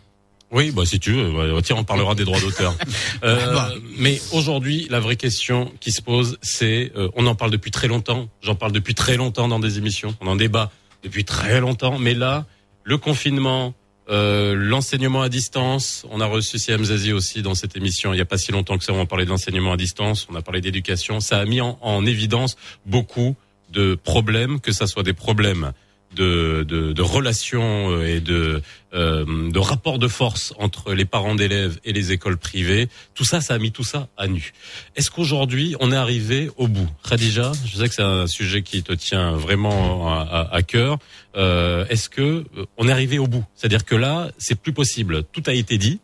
Oui, 0.50 0.70
bah 0.70 0.84
si 0.86 0.98
tu 0.98 1.12
veux, 1.12 1.30
ouais, 1.30 1.62
tiens, 1.62 1.76
on 1.78 1.84
parlera 1.84 2.14
des 2.14 2.24
droits 2.24 2.40
d'auteur. 2.40 2.74
Euh, 3.24 3.52
Bah. 3.52 3.72
mais 3.98 4.20
aujourd'hui, 4.32 4.86
la 4.90 5.00
vraie 5.00 5.16
question 5.16 5.72
qui 5.80 5.90
se 5.92 6.00
pose, 6.00 6.38
c'est, 6.40 6.92
euh, 6.96 7.08
on 7.16 7.26
en 7.26 7.34
parle 7.34 7.50
depuis 7.50 7.70
très 7.70 7.88
longtemps. 7.88 8.28
J'en 8.42 8.54
parle 8.54 8.72
depuis 8.72 8.94
très 8.94 9.16
longtemps 9.16 9.48
dans 9.48 9.58
des 9.58 9.76
émissions. 9.78 10.14
On 10.20 10.26
en 10.28 10.36
débat 10.36 10.70
depuis 11.02 11.24
très 11.24 11.60
longtemps. 11.60 11.98
Mais 11.98 12.14
là, 12.14 12.46
le 12.84 12.96
confinement, 12.96 13.74
euh, 14.08 14.54
l'enseignement 14.54 15.20
à 15.20 15.28
distance. 15.28 16.06
On 16.10 16.20
a 16.20 16.26
reçu 16.26 16.58
Zazie 16.58 17.12
aussi 17.12 17.42
dans 17.42 17.54
cette 17.54 17.76
émission. 17.76 18.12
Il 18.12 18.16
n'y 18.16 18.22
a 18.22 18.26
pas 18.26 18.38
si 18.38 18.52
longtemps 18.52 18.78
que 18.78 18.84
ça. 18.84 18.92
On 18.92 19.04
parlait 19.04 19.24
de 19.24 19.30
l'enseignement 19.30 19.72
à 19.72 19.76
distance. 19.76 20.26
On 20.30 20.34
a 20.36 20.42
parlé 20.42 20.60
d'éducation. 20.60 21.20
Ça 21.20 21.40
a 21.40 21.44
mis 21.44 21.60
en, 21.60 21.76
en 21.82 22.06
évidence 22.06 22.56
beaucoup 22.86 23.34
de 23.70 23.96
problèmes, 23.96 24.60
que 24.60 24.72
ça 24.72 24.86
soit 24.86 25.02
des 25.02 25.12
problèmes 25.12 25.72
de, 26.18 26.64
de, 26.72 26.92
de 26.92 27.02
relations 27.02 27.90
euh, 27.92 28.06
et 28.14 28.20
de, 28.20 28.60
euh, 28.92 29.50
de 29.56 29.58
rapports 29.70 29.98
de 29.98 30.08
force 30.08 30.52
entre 30.58 30.92
les 30.92 31.04
parents 31.14 31.36
d'élèves 31.40 31.78
et 31.84 31.92
les 31.98 32.06
écoles 32.12 32.36
privées. 32.36 32.88
Tout 33.14 33.24
ça, 33.24 33.40
ça 33.40 33.54
a 33.54 33.58
mis 33.58 33.72
tout 33.72 33.84
ça 33.92 34.08
à 34.16 34.26
nu. 34.26 34.52
Est-ce 34.96 35.10
qu'aujourd'hui, 35.10 35.76
on 35.80 35.92
est 35.92 35.96
arrivé 36.06 36.50
au 36.56 36.66
bout? 36.68 36.88
Khadija, 37.08 37.52
je 37.64 37.76
sais 37.78 37.88
que 37.88 37.94
c'est 37.94 38.02
un 38.20 38.26
sujet 38.26 38.62
qui 38.62 38.82
te 38.82 38.92
tient 38.92 39.32
vraiment 39.46 40.12
à, 40.12 40.20
à- 40.22 40.54
à 40.58 40.62
cœur. 40.62 40.98
Euh, 41.36 41.86
Est-ce 41.88 42.08
que 42.08 42.22
euh, 42.56 42.66
on 42.76 42.88
est 42.88 42.92
arrivé 42.92 43.18
au 43.18 43.26
bout? 43.26 43.44
C'est-à-dire 43.54 43.84
que 43.84 43.94
là, 43.96 44.30
c'est 44.38 44.58
plus 44.60 44.72
possible. 44.72 45.22
Tout 45.32 45.42
a 45.46 45.54
été 45.54 45.78
dit. 45.78 46.00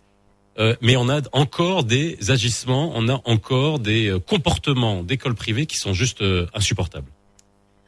euh, 0.61 0.77
mais 0.81 0.95
on 0.97 1.09
a 1.09 1.21
encore 1.33 1.83
des 1.83 2.07
agissements, 2.31 2.93
on 2.95 3.09
a 3.09 3.21
encore 3.25 3.81
des 3.81 4.05
euh, 4.09 4.21
comportements 4.21 5.03
d'écoles 5.03 5.35
privées 5.35 5.67
qui 5.67 5.77
sont 5.85 5.93
juste 6.03 6.23
insupportables. 6.55 7.11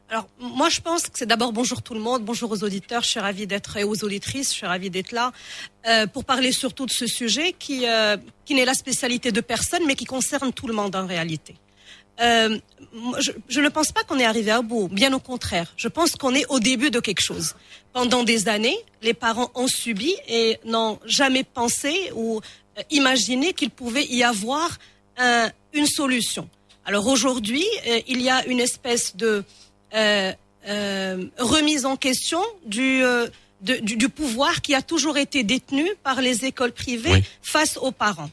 Alors, 0.09 0.29
moi, 0.39 0.69
je 0.69 0.81
pense 0.81 1.03
que 1.05 1.19
c'est 1.19 1.27
d'abord 1.27 1.53
bonjour 1.53 1.83
tout 1.83 1.93
le 1.95 1.99
monde, 2.01 2.25
bonjour 2.25 2.53
aux 2.53 2.63
auditeurs. 2.63 3.03
Je 3.03 3.09
suis 3.09 3.21
ravie 3.21 3.47
d'être 3.49 3.77
et 3.77 3.83
aux 3.83 4.05
auditrices. 4.05 4.51
Je 4.51 4.55
suis 4.55 4.67
ravie 4.67 4.89
d'être 4.89 5.11
là 5.11 5.33
euh, 5.89 6.07
pour 6.07 6.25
parler 6.25 6.53
surtout 6.53 6.87
de 6.87 6.93
ce 6.93 7.07
sujet 7.07 7.53
qui 7.59 7.87
euh, 7.89 8.17
qui 8.45 8.55
n'est 8.55 8.65
la 8.65 8.75
spécialité 8.75 9.33
de 9.33 9.41
personne, 9.41 9.83
mais 9.85 9.97
qui 9.97 10.05
concerne 10.05 10.53
tout 10.53 10.69
le 10.69 10.75
monde 10.75 10.95
en 10.95 11.07
réalité. 11.09 11.57
Euh, 12.21 12.57
je, 13.19 13.33
je 13.49 13.61
ne 13.61 13.69
pense 13.69 13.91
pas 13.91 14.05
qu'on 14.05 14.19
est 14.21 14.25
arrivé 14.25 14.53
à 14.53 14.63
bout. 14.63 14.89
Bien 14.89 15.13
au 15.13 15.19
contraire, 15.19 15.73
je 15.77 15.89
pense 15.89 16.13
qu'on 16.13 16.35
est 16.37 16.47
au 16.51 16.61
début 16.61 16.91
de 16.93 17.01
quelque 17.01 17.21
chose. 17.21 17.57
Pendant 17.93 18.23
des 18.23 18.47
années, 18.49 18.79
les 19.03 19.13
parents 19.13 19.51
ont 19.57 19.67
subi 19.69 20.15
et 20.29 20.59
n'ont 20.65 21.01
jamais 21.05 21.43
pensé 21.43 22.13
ou 22.15 22.41
euh, 22.79 22.83
imaginé 22.91 23.53
qu'il 23.55 23.71
pouvait 23.71 24.07
y 24.07 24.23
avoir 24.23 24.79
un- 25.19 25.51
une 25.73 25.87
solution. 25.89 26.49
Alors 26.85 27.09
aujourd'hui, 27.09 27.65
euh, 27.89 28.01
il 28.07 28.23
y 28.23 28.31
a 28.31 28.47
une 28.47 28.61
espèce 28.61 29.17
de 29.17 29.27
euh, 29.27 29.43
euh, 29.43 29.43
remise 31.39 31.85
en 31.87 31.97
question 31.97 32.43
du, 32.67 33.03
euh, 33.03 33.27
de- 33.63 33.77
du, 33.77 33.97
du 33.97 34.09
pouvoir 34.09 34.61
qui 34.63 34.75
a 34.75 34.83
toujours 34.83 35.17
été 35.17 35.43
détenu 35.43 35.89
par 36.03 36.21
les 36.21 36.45
écoles 36.45 36.73
privées 36.73 37.13
Oui. 37.13 37.25
face 37.43 37.77
aux 37.77 37.93
parents. 37.93 38.31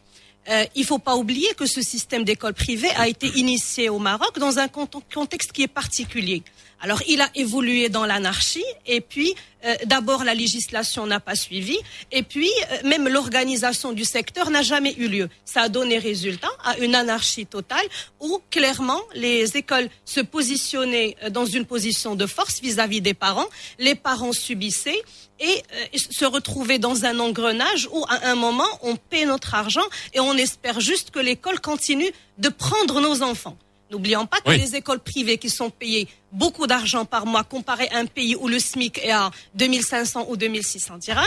Euh, 0.50 0.66
il 0.76 0.84
faut 0.86 1.00
pas 1.00 1.16
oublier 1.16 1.54
que 1.56 1.66
ce 1.66 1.82
système 1.82 2.26
d'école 2.26 2.54
privée 2.54 2.90
a 2.98 3.08
été 3.08 3.28
initié 3.36 3.88
au 3.90 4.00
Maroc 4.00 4.40
dans 4.40 4.60
un 4.60 4.68
cont- 4.68 4.90
contexte 5.14 5.54
qui 5.54 5.64
est 5.64 5.68
particulier. 5.70 6.44
Alors, 6.84 7.02
il 7.08 7.22
a 7.22 7.30
évolué 7.34 7.88
dans 7.88 8.06
l'anarchie, 8.06 8.66
et 8.86 9.00
puis 9.00 9.34
euh, 9.64 9.74
d'abord 9.86 10.26
la 10.26 10.34
législation 10.34 11.08
n'a 11.08 11.22
pas 11.22 11.34
suivi, 11.34 11.78
et 12.12 12.24
puis 12.24 12.52
euh, 12.72 12.90
même 12.90 13.08
l'organisation 13.08 13.94
du 13.94 14.04
secteur 14.04 14.50
n'a 14.50 14.64
jamais 14.64 14.94
eu 14.98 15.08
lieu. 15.08 15.30
Ça 15.46 15.62
a 15.62 15.70
donné 15.70 15.98
résultat 15.98 16.50
à 16.62 16.78
une 16.80 16.94
anarchie 16.94 17.46
totale 17.46 17.86
où 18.20 18.42
clairement 18.52 19.00
les 19.16 19.56
écoles 19.56 19.88
se 20.04 20.20
positionnaient 20.20 21.16
euh, 21.24 21.30
dans 21.30 21.46
une 21.46 21.64
position 21.64 22.16
de 22.16 22.26
force 22.26 22.60
vis-à-vis 22.60 23.00
des 23.00 23.14
parents. 23.14 23.48
Les 23.80 23.96
parents 23.96 24.34
subissaient 24.34 25.02
et 25.40 25.64
euh, 25.74 25.98
se 26.12 26.26
retrouvaient 26.26 26.80
dans 26.80 27.06
un 27.06 27.18
engrenage 27.20 27.88
où 27.94 28.04
à 28.10 28.28
un 28.30 28.36
moment 28.36 28.68
on 28.82 28.98
paie 28.98 29.24
notre 29.24 29.56
argent 29.56 29.88
et 30.14 30.20
on 30.20 30.34
espère 30.34 30.82
juste 30.82 31.12
que 31.12 31.20
l'école 31.20 31.62
continue 31.62 32.12
de 32.40 32.50
prendre 32.50 33.00
nos 33.00 33.24
enfants. 33.24 33.58
N'oublions 33.94 34.26
pas 34.26 34.40
que 34.42 34.50
Oui. 34.50 34.58
les 34.58 34.76
écoles 34.76 35.00
privées 35.00 35.38
qui 35.38 35.50
sont 35.50 35.70
payées 35.70 36.08
beaucoup 36.32 36.66
d'argent 36.68 37.06
par 37.06 37.26
mois 37.28 37.44
comparé 37.44 37.88
à 37.94 38.00
un 38.00 38.06
pays 38.08 38.36
où 38.36 38.48
le 38.48 38.58
SMIC 38.60 38.98
est 39.04 39.12
à 39.12 39.30
2500 39.56 40.26
ou 40.30 40.36
2600 40.36 40.98
dirhams, 40.98 41.26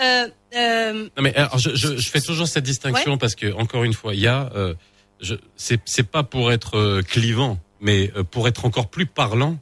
euh, 0.00 0.28
euh, 0.54 0.92
Non 1.16 1.22
mais 1.22 1.34
alors 1.34 1.58
je, 1.58 1.74
je, 1.74 1.96
je 1.96 2.08
fais 2.10 2.20
toujours 2.20 2.46
cette 2.46 2.64
distinction 2.64 3.16
parce 3.18 3.34
que 3.34 3.52
encore 3.54 3.84
une 3.84 3.94
fois 3.94 4.14
il 4.14 4.20
y 4.20 4.26
a 4.26 4.50
euh, 4.54 4.74
c'est 5.56 5.80
c'est 5.86 6.02
pas 6.10 6.22
pour 6.22 6.52
être 6.52 7.00
clivant 7.02 7.58
mais 7.80 8.08
pour 8.30 8.46
être 8.48 8.64
encore 8.66 8.88
plus 8.88 9.06
parlant 9.06 9.58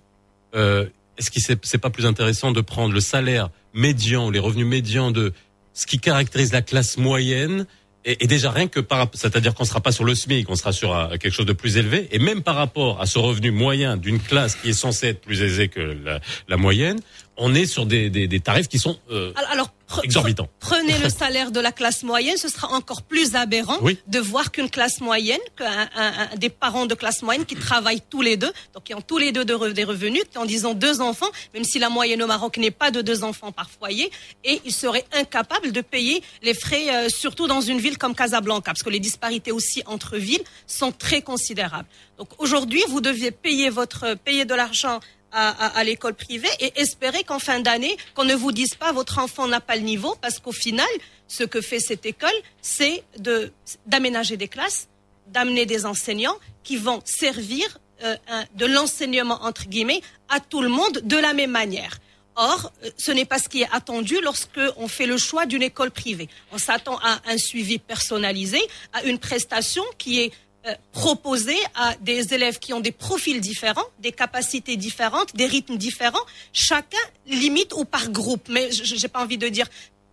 est-ce 0.55 1.31
qu'il 1.31 1.43
c'est 1.43 1.64
c'est 1.64 1.78
pas 1.78 1.90
plus 1.90 2.06
intéressant 2.06 2.51
de 2.52 2.60
prendre 2.60 2.93
le 2.94 3.01
salaire 3.01 3.51
médian 3.74 4.27
ou 4.27 4.31
les 4.31 4.39
revenus 4.39 4.66
médians 4.66 5.10
de 5.10 5.32
ce 5.74 5.86
qui 5.86 5.98
caractérise 5.98 6.52
la 6.52 6.62
classe 6.62 6.97
moyenne 6.97 7.66
et, 8.05 8.24
et 8.24 8.27
déjà 8.27 8.51
rien 8.51 8.68
que 8.68 8.81
par 8.81 9.09
c'est-à-dire 9.14 9.55
qu'on 9.55 9.64
sera 9.64 9.81
pas 9.81 9.93
sur 9.93 10.05
le 10.05 10.14
SMIC, 10.14 10.48
on 10.51 10.56
sera 10.56 10.72
sur 10.72 11.09
quelque 11.20 11.31
chose 11.31 11.47
de 11.47 11.52
plus 11.52 11.77
élevé. 11.77 12.09
Et 12.12 12.18
même 12.18 12.43
par 12.43 12.56
rapport 12.56 13.01
à 13.01 13.06
ce 13.06 13.18
revenu 13.18 13.51
moyen 13.51 13.97
d'une 13.97 14.20
classe 14.20 14.55
qui 14.56 14.70
est 14.70 14.74
censée 14.74 15.09
être 15.09 15.20
plus 15.20 15.43
aisée 15.43 15.68
que 15.68 15.81
la, 15.81 16.20
la 16.48 16.56
moyenne, 16.56 17.01
on 17.40 17.54
est 17.54 17.66
sur 17.66 17.86
des, 17.86 18.10
des, 18.10 18.28
des 18.28 18.40
tarifs 18.40 18.68
qui 18.68 18.78
sont 18.78 18.98
euh, 19.10 19.32
alors 19.50 19.70
pre- 19.88 20.04
exorbitants. 20.04 20.48
Prenez 20.60 20.96
le 20.98 21.08
salaire 21.22 21.50
de 21.50 21.58
la 21.58 21.72
classe 21.72 22.02
moyenne, 22.02 22.36
ce 22.36 22.48
sera 22.48 22.68
encore 22.68 23.02
plus 23.02 23.34
aberrant 23.34 23.78
Oui. 23.82 23.98
de 24.06 24.18
voir 24.20 24.52
qu'une 24.52 24.70
classe 24.70 25.00
moyenne, 25.00 25.40
qu'un 25.56 25.88
un- 25.96 26.28
un- 26.32 26.36
des 26.36 26.50
parents 26.50 26.86
de 26.86 26.94
classe 26.94 27.22
moyenne 27.22 27.44
qui 27.46 27.56
travaillent 27.56 28.02
tous 28.08 28.22
les 28.22 28.36
deux, 28.36 28.52
donc 28.74 28.84
qui 28.84 28.94
ont 28.94 29.00
tous 29.00 29.18
les 29.18 29.32
deux 29.32 29.44
de 29.44 29.54
re- 29.54 29.72
des 29.72 29.84
revenus, 29.84 30.22
qui 30.30 30.38
ont 30.38 30.44
disons 30.44 30.74
deux 30.74 31.00
enfants, 31.00 31.30
même 31.54 31.64
si 31.64 31.78
la 31.78 31.88
moyenne 31.88 32.22
au 32.22 32.26
Maroc 32.26 32.56
n'est 32.58 32.70
pas 32.70 32.90
de 32.90 33.00
deux 33.02 33.24
enfants 33.24 33.52
par 33.52 33.70
foyer, 33.70 34.10
et 34.44 34.60
ils 34.64 34.72
seraient 34.72 35.06
incapables 35.12 35.72
de 35.72 35.80
payer 35.80 36.22
les 36.42 36.54
frais, 36.54 36.86
euh, 36.94 37.08
surtout 37.08 37.46
dans 37.46 37.60
une 37.62 37.80
ville 37.80 37.98
comme 37.98 38.14
Casablanca, 38.14 38.70
parce 38.72 38.82
que 38.82 38.90
les 38.90 39.00
disparités 39.00 39.50
aussi 39.52 39.82
entre 39.86 40.16
villes 40.18 40.44
sont 40.66 40.92
très 40.92 41.22
considérables. 41.22 41.88
Donc 42.18 42.28
aujourd'hui, 42.38 42.82
vous 42.88 43.00
deviez 43.00 43.30
payer 43.30 43.70
votre 43.70 44.14
payer 44.14 44.44
de 44.44 44.54
l'argent 44.54 45.00
à, 45.32 45.48
à- 45.51 45.78
à 45.78 45.85
l'école 45.85 46.15
privée 46.15 46.48
et 46.61 46.73
espérer 46.81 47.24
qu'en 47.24 47.39
fin 47.39 47.61
d'année, 47.61 47.97
qu'on 48.15 48.24
ne 48.24 48.35
vous 48.35 48.52
dise 48.52 48.74
pas 48.74 48.93
votre 48.93 49.19
enfant 49.19 49.47
n'a 49.48 49.61
pas 49.61 49.77
le 49.77 49.82
niveau, 49.82 50.16
parce 50.20 50.39
qu'au 50.39 50.52
final, 50.52 50.89
ce 51.28 51.44
que 51.44 51.61
fait 51.61 51.81
cette 51.81 52.05
école, 52.07 52.31
c'est 52.62 53.05
de 53.19 53.52
d'aménager 53.86 54.36
des 54.36 54.48
classes, 54.48 54.89
d'amener 55.28 55.66
des 55.66 55.86
enseignants 55.86 56.36
qui 56.65 56.77
vont 56.77 57.01
servir 57.05 57.78
euh, 58.02 58.16
de 58.55 58.66
l'enseignement 58.66 59.39
entre 59.44 59.66
guillemets 59.66 60.01
à 60.28 60.40
tout 60.40 60.62
le 60.62 60.69
monde 60.69 61.01
de 61.05 61.16
la 61.16 61.32
même 61.35 61.51
manière. 61.51 61.98
Or, 62.36 62.73
euh, 62.85 62.90
ce 62.97 63.12
n'est 63.12 63.27
pas 63.27 63.39
ce 63.39 63.48
qui 63.48 63.62
est 63.62 63.69
attendu 63.73 64.16
lorsque 64.23 64.61
on 64.77 64.89
fait 64.89 65.07
le 65.07 65.19
choix 65.19 65.44
d'une 65.47 65.62
école 65.62 65.90
privée. 65.90 66.28
On 66.52 66.59
s'attend 66.59 66.98
à 67.02 67.20
un 67.27 67.36
suivi 67.36 67.78
personnalisé, 67.78 68.61
à 68.93 69.02
une 69.05 69.19
prestation 69.19 69.85
qui 69.98 70.20
est 70.20 70.32
euh, 70.66 70.74
proposée 70.92 71.56
à 71.74 71.94
des 72.00 72.34
élèves 72.34 72.58
qui 72.58 72.72
ont 72.72 72.80
des 72.80 72.92
profils 72.92 73.40
différents, 73.40 73.84
des 74.00 74.12
capacités 74.12 74.76
différentes, 74.76 75.34
des 75.34 75.46
rythmes 75.46 75.76
différents, 75.76 76.24
chacun 76.52 76.98
limite 77.26 77.72
ou 77.74 77.84
par 77.84 78.10
groupe. 78.10 78.48
Mais 78.48 78.70
je 78.70 78.94
n'ai 79.00 79.08
pas 79.08 79.22
envie 79.22 79.38
de 79.38 79.48
dire 79.48 79.66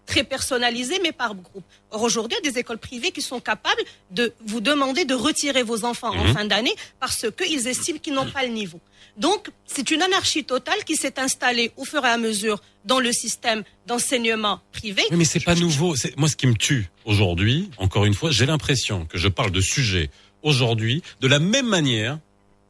très 0.06 0.24
personnalisé, 0.24 1.00
mais 1.04 1.12
par 1.12 1.36
groupe. 1.36 1.66
Or, 1.92 2.02
aujourd'hui, 2.02 2.38
il 2.42 2.46
y 2.46 2.48
a 2.48 2.52
des 2.54 2.60
écoles 2.60 2.78
privées 2.78 3.12
qui 3.12 3.22
sont 3.22 3.42
capables 3.42 3.82
de 4.12 4.34
vous 4.46 4.62
demander 4.62 5.04
de 5.04 5.14
retirer 5.14 5.64
vos 5.64 5.84
enfants 5.84 6.12
en 6.16 6.24
Mhm. 6.24 6.34
fin 6.34 6.46
d'année 6.46 6.74
parce 7.02 7.26
qu'ils 7.38 7.68
estiment 7.68 8.00
qu'ils 8.00 8.14
n'ont 8.14 8.32
pas 8.32 8.44
le 8.44 8.50
niveau. 8.54 8.80
Donc, 9.18 9.50
c'est 9.66 9.92
une 9.92 10.02
anarchie 10.02 10.46
totale 10.46 10.82
qui 10.86 10.96
s'est 10.96 11.20
installée 11.20 11.72
au 11.76 11.84
fur 11.84 12.06
et 12.06 12.08
à 12.08 12.18
mesure 12.18 12.62
dans 12.86 13.00
le 13.02 13.12
système 13.12 13.64
d'enseignement 13.86 14.62
privé. 14.72 15.02
Oui, 15.12 15.18
mais 15.18 15.26
c'est 15.26 15.42
pas 15.44 15.56
nouveau. 15.56 15.96
Moi 16.16 16.30
ce 16.30 16.36
qui 16.38 16.48
me 16.48 16.54
tue 16.56 16.90
aujourd'hui. 17.04 17.70
Encore 17.78 18.06
une 18.06 18.14
fois, 18.14 18.32
j'ai 18.32 18.46
l'impression 18.46 19.06
que 19.06 19.18
je 19.18 19.28
parle 19.28 19.52
de 19.52 19.60
sujets 19.60 20.10
aujourd'hui 20.44 21.04
de 21.22 21.28
la 21.28 21.40
même 21.40 21.68
manière 21.68 22.20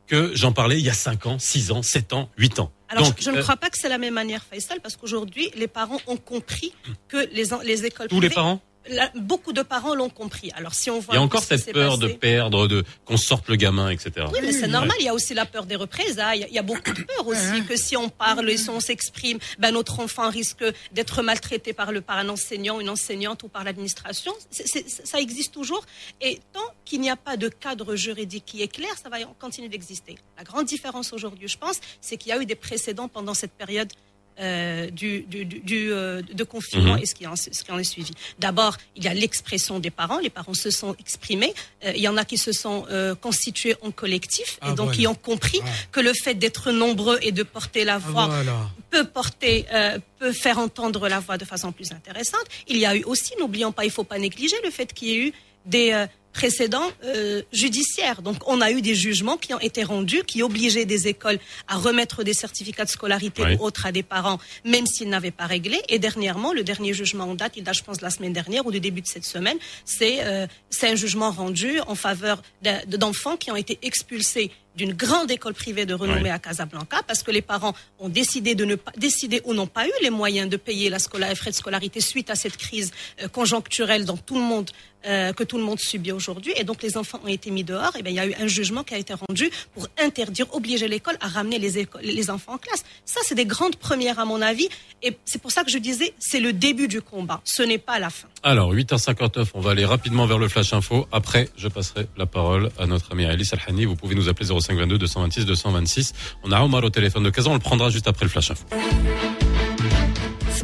que 0.07 0.31
j'en 0.33 0.53
parlais 0.53 0.79
il 0.79 0.85
y 0.85 0.89
a 0.89 0.93
5 0.93 1.25
ans, 1.25 1.39
6 1.39 1.71
ans, 1.71 1.81
7 1.81 2.13
ans, 2.13 2.29
8 2.37 2.59
ans. 2.59 2.71
Alors, 2.89 3.03
Donc, 3.03 3.15
je, 3.19 3.25
je 3.25 3.31
ne 3.31 3.37
euh, 3.37 3.41
crois 3.41 3.57
pas 3.57 3.69
que 3.69 3.77
c'est 3.77 3.89
la 3.89 3.97
même 3.97 4.13
manière, 4.13 4.43
Faisal, 4.43 4.79
parce 4.79 4.95
qu'aujourd'hui, 4.95 5.51
les 5.55 5.67
parents 5.67 5.99
ont 6.07 6.15
compris 6.15 6.73
que 7.09 7.17
les, 7.33 7.85
écoles 7.85 8.07
tous 8.07 8.21
les 8.21 8.29
parents. 8.29 8.61
La- 8.89 9.11
beaucoup 9.15 9.53
de 9.53 9.61
parents 9.61 9.95
l'ont 9.95 10.09
compris. 10.09 10.51
Alors, 10.55 10.73
si 10.73 10.89
on 10.89 10.99
voit 10.99 11.15
Il 11.15 11.17
y 11.17 11.19
a 11.19 11.21
encore 11.23 11.41
cette 11.43 11.73
peur 11.73 11.97
de 11.97 12.07
perdre, 12.07 12.67
de 12.67 12.83
qu'on 13.05 13.17
sorte 13.17 13.47
le 13.49 13.55
gamin, 13.55 13.89
etc. 13.89 14.25
Oui, 14.31 14.39
mais 14.41 14.51
c'est 14.51 14.67
normal. 14.67 14.95
Il 14.99 15.05
y 15.05 15.09
a 15.09 15.13
aussi 15.13 15.33
la 15.33 15.45
peur 15.45 15.65
des 15.65 15.75
représailles. 15.75 16.45
Il 16.49 16.55
y 16.55 16.59
a 16.59 16.63
beaucoup 16.63 16.91
de 16.93 17.01
peur 17.03 17.27
aussi 17.27 17.63
que 17.67 17.75
si 17.75 17.95
on 17.97 18.09
parle 18.09 18.49
et 18.49 18.57
si 18.57 18.69
on 18.69 18.79
s'exprime, 18.79 19.39
ben 19.59 19.71
notre 19.71 19.99
enfant 19.99 20.29
risque 20.29 20.63
d'être 20.91 21.21
maltraité 21.23 21.73
par 21.73 21.91
le 21.91 22.01
par 22.01 22.17
un 22.17 22.29
enseignant, 22.29 22.79
une 22.79 22.89
enseignante 22.89 23.43
ou 23.43 23.47
par 23.47 23.63
l'administration. 23.63 24.33
C'est- 24.49 24.67
c'est- 24.67 25.05
ça 25.05 25.19
existe 25.19 25.53
toujours. 25.53 25.85
Et 26.21 26.39
tant 26.53 26.59
qu'il 26.85 27.01
n'y 27.01 27.09
a 27.09 27.15
pas 27.15 27.37
de 27.37 27.49
cadre 27.49 27.95
juridique 27.95 28.45
qui 28.45 28.61
est 28.61 28.67
clair, 28.67 28.91
ça 29.01 29.09
va 29.09 29.17
continuer 29.39 29.69
d'exister. 29.69 30.15
La 30.37 30.43
grande 30.43 30.65
différence 30.65 31.13
aujourd'hui, 31.13 31.47
je 31.47 31.57
pense, 31.57 31.79
c'est 32.01 32.17
qu'il 32.17 32.29
y 32.29 32.31
a 32.33 32.41
eu 32.41 32.45
des 32.45 32.55
précédents 32.55 33.07
pendant 33.07 33.33
cette 33.33 33.51
période. 33.53 33.91
Euh, 34.39 34.89
du, 34.91 35.21
du, 35.21 35.91
euh, 35.91 36.21
de 36.21 36.43
confinement 36.43 36.93
Mhm. 36.95 37.01
et 37.01 37.05
ce 37.05 37.15
qui, 37.15 37.25
en, 37.27 37.35
ce 37.35 37.49
qui 37.49 37.71
en 37.71 37.77
est 37.79 37.83
suivi. 37.83 38.11
D'abord, 38.39 38.77
il 38.95 39.03
y 39.03 39.07
a 39.07 39.13
l'expression 39.13 39.79
des 39.79 39.89
parents. 39.89 40.19
Les 40.19 40.29
parents 40.29 40.53
se 40.53 40.69
sont 40.71 40.95
exprimés. 40.99 41.53
Euh, 41.85 41.91
il 41.95 42.01
y 42.01 42.07
en 42.07 42.17
a 42.17 42.25
qui 42.25 42.37
se 42.37 42.51
sont 42.51 42.85
euh, 42.91 43.15
constitués 43.15 43.75
en 43.81 43.91
collectif 43.91 44.57
Ah, 44.61 44.67
et 44.67 44.69
donc 44.69 44.87
voilà. 44.87 44.93
qui 44.97 45.07
ont 45.07 45.15
compris 45.15 45.59
que 45.91 45.99
le 45.99 46.13
fait 46.13 46.35
d'être 46.35 46.71
nombreux 46.71 47.17
et 47.21 47.31
de 47.31 47.43
porter 47.43 47.83
la 47.83 47.97
voix 47.97 48.27
voilà. 48.27 48.69
peut 48.91 49.05
porter, 49.05 49.65
euh, 49.73 49.97
peut 50.19 50.33
faire 50.33 50.57
entendre 50.59 51.07
la 51.09 51.19
voix 51.19 51.37
de 51.37 51.45
façon 51.45 51.71
plus 51.71 51.91
intéressante. 51.91 52.45
Il 52.67 52.77
y 52.77 52.85
a 52.85 52.95
eu 52.95 53.03
aussi, 53.03 53.33
n'oublions 53.39 53.71
pas, 53.71 53.85
il 53.85 53.91
faut 53.91 54.03
pas 54.03 54.19
négliger 54.19 54.55
le 54.63 54.71
fait 54.71 54.93
qu'il 54.93 55.07
y 55.07 55.11
ait 55.13 55.27
eu 55.27 55.33
des 55.65 55.91
euh, 55.93 56.05
précédents 56.37 56.91
euh, 57.03 57.41
judiciaires. 57.51 58.21
Donc, 58.21 58.47
on 58.47 58.61
a 58.61 58.69
eu 58.69 58.83
des 58.83 58.93
jugements 58.93 59.37
qui 59.37 59.55
ont 59.55 59.59
été 59.59 59.83
rendus, 59.83 60.21
qui 60.23 60.43
obligeaient 60.43 60.85
des 60.85 61.07
écoles 61.07 61.39
à 61.67 61.77
remettre 61.77 62.23
des 62.23 62.35
certificats 62.35 62.85
de 62.85 62.91
scolarité 62.91 63.41
Oui. 63.43 63.55
ou 63.55 63.63
autres 63.63 63.87
à 63.87 63.91
des 63.91 64.03
parents, 64.03 64.37
même 64.63 64.85
s'ils 64.85 65.09
n'avaient 65.09 65.31
pas 65.31 65.47
réglé. 65.47 65.81
Et 65.89 65.97
dernièrement, 65.97 66.53
le 66.53 66.63
dernier 66.63 66.93
jugement 66.93 67.23
en 67.23 67.33
date, 67.33 67.53
il 67.57 67.63
date, 67.63 67.77
je 67.77 67.83
pense, 67.83 67.97
de 67.97 68.03
la 68.03 68.11
semaine 68.11 68.33
dernière 68.33 68.67
ou 68.67 68.71
du 68.71 68.79
début 68.79 69.01
de 69.01 69.07
cette 69.07 69.25
semaine, 69.25 69.57
c'est 69.83 70.17
euh, 70.25 70.45
c'est 70.69 70.87
un 70.87 70.95
jugement 70.95 71.31
rendu 71.31 71.79
en 71.87 71.95
faveur 71.95 72.43
d'enfants 72.87 73.35
qui 73.35 73.49
ont 73.49 73.55
été 73.55 73.79
expulsés 73.81 74.51
d'une 74.77 74.93
grande 74.93 75.29
école 75.31 75.53
privée 75.53 75.85
de 75.85 75.93
renommée 75.93 76.21
Ouais. 76.23 76.29
à 76.29 76.39
Casablanca 76.39 77.01
parce 77.05 77.23
que 77.23 77.31
les 77.31 77.41
parents 77.41 77.73
ont 77.99 78.09
décidé 78.09 78.55
de 78.55 78.63
ne 78.63 78.75
pas 78.75 78.91
décidé 78.97 79.41
ou 79.45 79.53
n'ont 79.53 79.67
pas 79.67 79.85
eu 79.87 79.91
les 80.01 80.09
moyens 80.09 80.49
de 80.49 80.55
payer 80.57 80.89
la 80.89 80.99
scola- 80.99 81.27
les 81.29 81.35
frais 81.35 81.51
de 81.51 81.55
scolarité 81.55 81.99
suite 81.99 82.29
à 82.29 82.35
cette 82.35 82.55
crise 82.57 82.91
euh, 83.21 83.27
conjoncturelle 83.27 84.05
dont 84.05 84.17
tout 84.17 84.35
le 84.35 84.41
monde 84.41 84.69
euh, 85.05 85.31
que 85.31 85.43
tout 85.43 85.57
le 85.57 85.63
monde 85.63 85.79
subit 85.79 86.11
aujourd'hui 86.11 86.53
et 86.57 86.63
donc 86.63 86.81
les 86.81 86.97
enfants 86.97 87.19
ont 87.23 87.27
été 87.27 87.51
mis 87.51 87.63
dehors 87.63 87.95
et 87.97 88.01
bien 88.01 88.11
il 88.11 88.15
y 88.15 88.19
a 88.19 88.25
eu 88.27 88.33
un 88.39 88.47
jugement 88.47 88.83
qui 88.83 88.93
a 88.95 88.97
été 88.97 89.13
rendu 89.13 89.49
pour 89.75 89.87
interdire 89.99 90.47
obliger 90.53 90.87
l'école 90.87 91.17
à 91.21 91.27
ramener 91.27 91.59
les 91.59 91.77
écoles, 91.77 92.01
les 92.03 92.29
enfants 92.31 92.53
en 92.53 92.57
classe 92.57 92.83
ça 93.05 93.19
c'est 93.23 93.35
des 93.35 93.45
grandes 93.45 93.75
premières 93.77 94.19
à 94.19 94.25
mon 94.25 94.41
avis 94.41 94.67
et 95.03 95.15
c'est 95.25 95.39
pour 95.41 95.51
ça 95.51 95.63
que 95.63 95.69
je 95.71 95.77
disais 95.77 96.13
c'est 96.19 96.39
le 96.39 96.51
début 96.51 96.87
du 96.87 97.01
combat 97.01 97.41
ce 97.45 97.61
n'est 97.63 97.77
pas 97.77 97.99
la 97.99 98.09
fin 98.09 98.27
Alors, 98.43 98.73
8h59, 98.73 99.49
on 99.53 99.61
va 99.61 99.71
aller 99.71 99.85
rapidement 99.85 100.25
vers 100.25 100.39
le 100.39 100.47
Flash 100.47 100.73
Info. 100.73 101.07
Après, 101.11 101.49
je 101.57 101.67
passerai 101.67 102.07
la 102.17 102.25
parole 102.25 102.69
à 102.79 102.85
notre 102.85 103.11
ami 103.11 103.25
Alice 103.25 103.53
Alhani. 103.53 103.85
Vous 103.85 103.95
pouvez 103.95 104.15
nous 104.15 104.29
appeler 104.29 104.51
0522 104.67 104.97
226 104.97 105.45
226. 105.45 106.13
On 106.43 106.51
a 106.51 106.61
Omar 106.61 106.83
au 106.83 106.89
téléphone 106.89 107.23
de 107.23 107.29
Kazan, 107.29 107.51
on 107.51 107.53
le 107.55 107.59
prendra 107.59 107.89
juste 107.89 108.07
après 108.07 108.25
le 108.25 108.29
Flash 108.29 108.51
Info. 108.51 108.65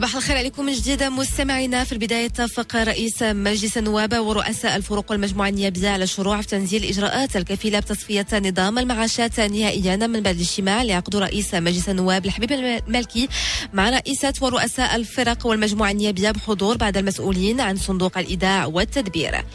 صباح 0.04 0.16
الخير 0.16 0.38
عليكم 0.38 0.66
من 0.66 0.74
جديد. 0.74 1.04
مستمعينا 1.04 1.84
في 1.84 1.92
البداية 1.92 2.26
اتفق 2.26 2.76
رئيس 2.76 3.24
مجلس 3.24 3.78
النواب 3.78 4.14
ورؤساء 4.18 4.76
الفروق 4.76 5.12
والمجموعة 5.12 5.50
النيابية 5.50 5.90
على 5.90 6.04
الشروع 6.04 6.42
في 6.42 6.48
تنزيل 6.48 6.84
الإجراءات 6.84 7.36
الكفيلة 7.36 7.80
بتصفية 7.80 8.26
نظام 8.34 8.80
المعاشات 8.80 9.40
نهائيا 9.40 9.96
من 9.96 10.22
بعد 10.22 10.36
الاجتماع 10.36 10.82
اللي 10.82 10.94
عقده 10.94 11.20
رئيس 11.20 11.56
مجلس 11.56 11.90
النواب 11.90 12.26
الحبيب 12.26 12.52
المالكي 12.52 13.30
مع 13.74 13.90
رئيسة 13.90 14.34
ورؤساء 14.42 14.96
الفرق 14.96 15.46
والمجموعة 15.48 15.92
النيابية 15.92 16.32
بحضور 16.32 16.78
بعد 16.78 16.98
المسؤولين 16.98 17.62
عن 17.62 17.78
صندوق 17.78 18.18
الإيداع 18.18 18.66
والتدبير. 18.66 19.46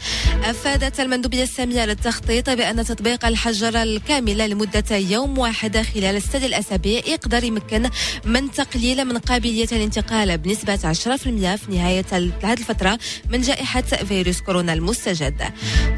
أفادت 0.43 0.99
المندوبية 0.99 1.43
السامية 1.43 1.85
للتخطيط 1.85 2.49
بأن 2.49 2.85
تطبيق 2.85 3.25
الحجر 3.25 3.81
الكاملة 3.81 4.47
لمدة 4.47 4.95
يوم 4.95 5.37
واحد 5.37 5.77
خلال 5.77 6.21
ست 6.21 6.35
الأسابيع 6.35 7.01
يقدر 7.07 7.43
يمكن 7.43 7.89
من 8.25 8.51
تقليل 8.51 9.05
من 9.05 9.17
قابلية 9.17 9.67
الانتقال 9.71 10.38
بنسبة 10.43 10.75
10% 10.75 11.55
في 11.55 11.71
نهاية 11.71 12.05
هذه 12.43 12.59
الفترة 12.59 12.99
من 13.29 13.41
جائحة 13.41 13.81
فيروس 13.81 14.41
كورونا 14.41 14.73
المستجد. 14.73 15.41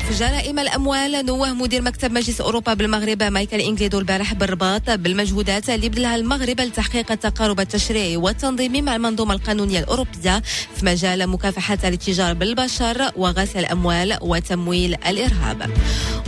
في 0.07 0.13
جرائم 0.19 0.59
الأموال 0.59 1.26
نوه 1.26 1.53
مدير 1.53 1.81
مكتب 1.81 2.11
مجلس 2.11 2.41
أوروبا 2.41 2.73
بالمغرب 2.73 3.23
مايكل 3.23 3.59
إنجليدو 3.61 3.99
البارح 3.99 4.34
بالرباط 4.34 4.89
بالمجهودات 4.89 5.69
اللي 5.69 5.89
بذلها 5.89 6.15
المغرب 6.15 6.61
لتحقيق 6.61 7.11
التقارب 7.11 7.59
التشريعي 7.59 8.18
والتنظيمي 8.18 8.81
مع 8.81 8.95
المنظومة 8.95 9.34
القانونية 9.34 9.80
الأوروبية 9.80 10.41
في 10.76 10.85
مجال 10.85 11.27
مكافحة 11.27 11.77
الاتجار 11.84 12.34
بالبشر 12.34 13.11
وغسل 13.15 13.59
الأموال 13.59 14.18
وتمويل 14.22 14.95
الإرهاب. 15.07 15.69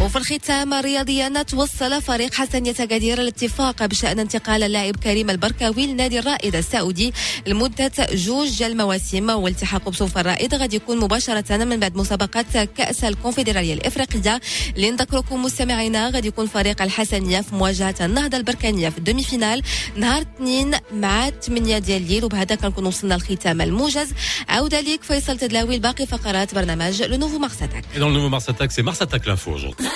وفي 0.01 0.15
الختام 0.15 0.73
رياضيا 0.73 1.43
توصل 1.43 2.01
فريق 2.01 2.33
حسن 2.33 2.65
يتقدير 2.65 3.21
الاتفاق 3.21 3.85
بشأن 3.85 4.19
انتقال 4.19 4.63
اللاعب 4.63 4.95
كريم 4.95 5.29
البركاوي 5.29 5.87
لنادي 5.87 6.19
الرائد 6.19 6.55
السعودي 6.55 7.13
لمدة 7.47 7.91
جوج 8.11 8.63
المواسم 8.63 9.29
والتحاق 9.29 9.89
بصوف 9.89 10.17
الرائد. 10.17 10.55
غادي 10.55 10.75
يكون 10.75 10.99
مباشرة 10.99 11.57
من 11.57 11.79
بعد 11.79 11.95
مسابقة 11.95 12.63
كأس 12.77 13.03
الكونفدرالية 13.03 13.73
الإفريقية 13.73 14.41
اللي 14.75 14.91
نذكركم 14.91 15.43
مستمعينا. 15.43 16.09
غادي 16.09 16.27
يكون 16.27 16.47
فريق 16.47 16.81
الحسنية 16.81 17.41
في 17.41 17.55
مواجهة 17.55 17.95
النهضة 18.01 18.37
البركانية 18.37 18.89
في 18.89 18.97
الدومي 18.97 19.23
فينال 19.23 19.61
نهار 19.95 20.21
اثنين 20.21 20.71
مع 20.93 21.29
8 21.29 21.77
ديال 21.77 22.01
الليل 22.01 22.25
وبهذا 22.25 22.55
كنكون 22.55 22.85
وصلنا 22.85 23.13
لختام 23.13 23.61
الموجز. 23.61 24.07
عودة 24.49 24.79
ليك 24.81 25.03
فيصل 25.03 25.37
تدلاوي. 25.37 25.75
الباقي 25.75 26.05
فقرات 26.05 26.55
برنامج 26.55 27.03
لو 27.03 27.17
نوفو 27.17 27.37
مارس 27.37 27.61
اتاك 27.61 27.83
Et 27.95 27.99
dans 27.99 28.09
le 28.09 28.13
nouveau 28.13 28.29
Mars 28.29 28.49
Attack, 28.49 28.71
c'est 28.71 28.83
Mars 28.83 29.01
Attack 29.01 29.25
l'info 29.25 29.51
aujourd'hui. 29.51 29.87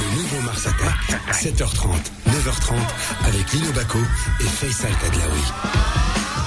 Le 0.00 0.08
nouveau 0.18 0.40
Mars 0.48 0.66
Attack, 0.66 0.98
7h30, 1.42 2.04
9h30, 2.34 2.72
avec 3.28 3.52
Lino 3.52 3.70
Baco 3.72 3.98
et 4.40 4.50
Faisal 4.58 4.94
Tadlaoui. 5.00 5.44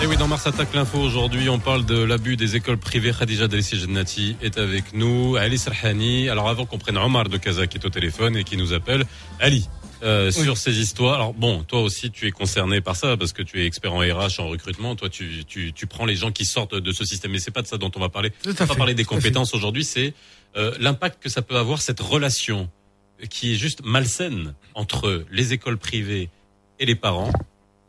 Et 0.02 0.06
oui, 0.06 0.16
dans 0.16 0.28
Mars 0.28 0.46
Attack 0.46 0.74
l'info 0.76 1.00
aujourd'hui, 1.00 1.50
on 1.50 1.58
parle 1.58 1.84
de 1.86 1.98
l'abus 1.98 2.38
des 2.38 2.56
écoles 2.56 2.78
privées. 2.78 3.12
Khadija 3.18 3.48
Delissi 3.48 3.80
Jannati 3.80 4.36
est 4.44 4.60
avec 4.60 4.94
nous. 4.94 5.36
Ali 5.38 5.58
Serhani. 5.58 6.30
Alors 6.30 6.50
avant 6.50 6.66
qu'on 6.66 6.78
prenne 6.78 6.98
Omar 6.98 7.30
de 7.30 7.38
Kaza 7.38 7.66
qui 7.66 7.78
est 7.80 7.86
au 7.86 7.90
téléphone 7.90 8.38
et 8.38 8.44
qui 8.44 8.58
nous 8.58 8.74
appelle. 8.74 9.06
Ali. 9.40 9.68
euh, 10.04 10.30
sur 10.30 10.56
ces 10.58 10.80
histoires. 10.80 11.16
Alors 11.16 11.34
bon, 11.34 11.64
toi 11.64 11.82
aussi 11.82 12.12
tu 12.12 12.28
es 12.28 12.32
concerné 12.32 12.80
par 12.80 12.96
ça 12.96 13.18
parce 13.18 13.34
que 13.34 13.42
tu 13.42 13.64
es 13.64 13.66
expert 13.66 13.92
en 13.92 14.00
RH, 14.00 14.40
en 14.40 14.48
recrutement. 14.48 14.96
Toi, 14.96 15.10
tu, 15.10 15.44
tu, 15.48 15.74
tu 15.74 15.88
prends 15.88 16.06
les 16.06 16.16
gens 16.16 16.32
qui 16.32 16.46
sortent 16.46 16.76
de 16.76 16.92
ce 16.92 17.04
système. 17.04 17.32
Mais 17.32 17.40
c'est 17.40 17.50
pas 17.52 17.64
de 17.64 17.68
ça 17.68 17.80
dont 17.80 17.92
on 17.96 18.00
va 18.00 18.10
parler. 18.10 18.32
On 18.46 18.52
va 18.66 18.76
parler 18.76 18.94
des 18.94 19.06
compétences 19.06 19.56
aujourd'hui. 19.56 19.84
C'est 19.84 20.14
euh, 20.58 20.76
l'impact 20.80 21.24
que 21.24 21.30
ça 21.30 21.42
peut 21.42 21.58
avoir 21.58 21.82
cette 21.82 22.00
relation 22.00 22.70
qui 23.32 23.54
est 23.54 23.56
juste 23.56 23.84
malsaine 23.84 24.54
entre 24.76 25.26
les 25.32 25.54
écoles 25.54 25.80
privées 25.80 26.30
et 26.80 26.86
les 26.86 26.94
parents 26.94 27.34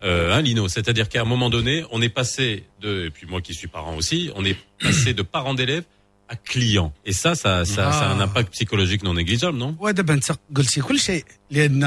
Euh, 0.03 0.33
hein, 0.33 0.41
Lino, 0.47 0.63
c'est-à-dire 0.75 1.07
qu'à 1.11 1.21
un 1.25 1.29
moment 1.33 1.49
donné, 1.57 1.75
on 1.95 1.99
est 2.07 2.13
passé 2.21 2.45
de, 2.83 2.91
et 3.07 3.11
puis 3.15 3.25
moi 3.31 3.39
qui 3.45 3.53
suis 3.59 3.69
parent 3.77 3.95
aussi, 4.01 4.19
on 4.39 4.43
est 4.49 4.57
passé 4.85 5.09
de 5.19 5.23
parents 5.35 5.53
d'élèves 5.59 5.85
à 6.33 6.35
clients. 6.51 6.91
Et 7.09 7.13
ça, 7.21 7.31
ça, 7.43 7.51
ça, 7.75 7.83
ça 7.99 8.05
a 8.09 8.13
un 8.15 8.19
Ah. 8.19 8.27
impact 8.27 8.49
psychologique 8.55 9.01
non 9.07 9.13
négligeable, 9.21 9.57
non 9.63 9.75
ودابا 9.79 10.13
انت 10.13 10.31
قلتي 10.55 10.81
كل 10.81 10.99
شيء 10.99 11.23
لان 11.51 11.83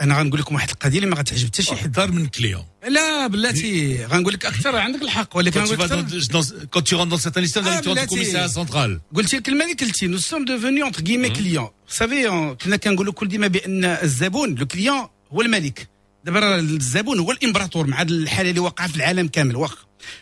انا 0.00 0.18
غنقول 0.18 0.40
لكم 0.40 0.54
واحد 0.54 0.70
القضيه 0.70 0.98
اللي 0.98 1.10
ما 1.10 1.16
غتعجب 1.16 1.46
حتى 1.46 1.62
شي 1.62 1.74
حد 1.76 1.92
دار 1.92 2.12
من 2.12 2.26
كليون 2.26 2.64
لا 2.88 3.26
بلاتي 3.26 4.04
غنقول 4.06 4.32
لك 4.34 4.46
اكثر 4.46 4.76
عندك 4.76 5.02
الحق 5.02 5.36
ولكن 5.36 5.60
Quand 5.60 5.64
tu, 5.68 5.70
غنقول 5.72 5.88
vas 5.88 5.92
اكثر 5.92 6.20
dans, 6.20 6.32
dans- 6.32 6.66
quand 6.70 6.82
tu 6.82 6.94
rentres 6.94 7.10
dans 7.10 7.22
certains 7.26 7.40
lycées, 7.40 7.60
dans 7.60 7.70
Ah, 7.70 7.76
les 7.76 7.82
tours 7.82 7.94
du 7.94 8.00
Blati. 8.00 8.14
commissariat 8.14 8.48
central. 8.48 9.00
قلتي 9.14 9.36
الكلمه 9.36 9.64
اللي 9.64 9.74
قلتي 9.74 10.06
نو 10.06 10.18
سوم 10.18 10.44
ديفوني 10.44 10.82
اونتر 10.82 11.00
كيمي 11.00 11.28
كليون 11.30 11.68
سافي 11.88 12.54
كنا 12.64 12.76
كنقولوا 12.76 13.12
كل 13.12 13.28
ديما 13.28 13.46
بان 13.46 13.84
الزبون 13.84 14.54
لو 14.54 14.66
كليون 14.66 15.08
هو 15.32 15.40
الملك 15.42 15.88
دابا 16.25 16.39
راه 16.39 16.59
الزبون 16.59 17.19
هو 17.19 17.31
الامبراطور 17.31 17.87
مع 17.87 18.01
هذه 18.01 18.07
الحاله 18.09 18.49
اللي 18.49 18.59
واقعه 18.59 18.87
في 18.87 18.95
العالم 18.95 19.27
كامل 19.27 19.55
واخا. 19.55 19.77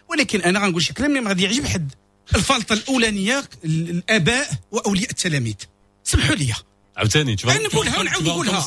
ولكن 0.10 0.42
أنا 0.42 0.60
غنقول 0.60 0.84
شي 0.84 0.94
كلام 0.94 1.10
اللي 1.10 1.22
ما 1.22 1.30
غادي 1.30 1.44
يعجب 1.44 1.66
حد. 1.66 1.92
الفلطه 2.36 2.74
الاولانيه 2.74 3.44
ال- 3.66 3.90
الاباء 3.90 4.50
واولياء 4.72 5.10
التلاميذ. 5.10 5.56
سمحوا 6.04 6.36
لي. 6.36 6.54
عاوتاني 6.98 7.38
vas 7.38 7.46
نقولها 7.64 8.00
ونعاود 8.00 8.24
نقولها. 8.28 8.66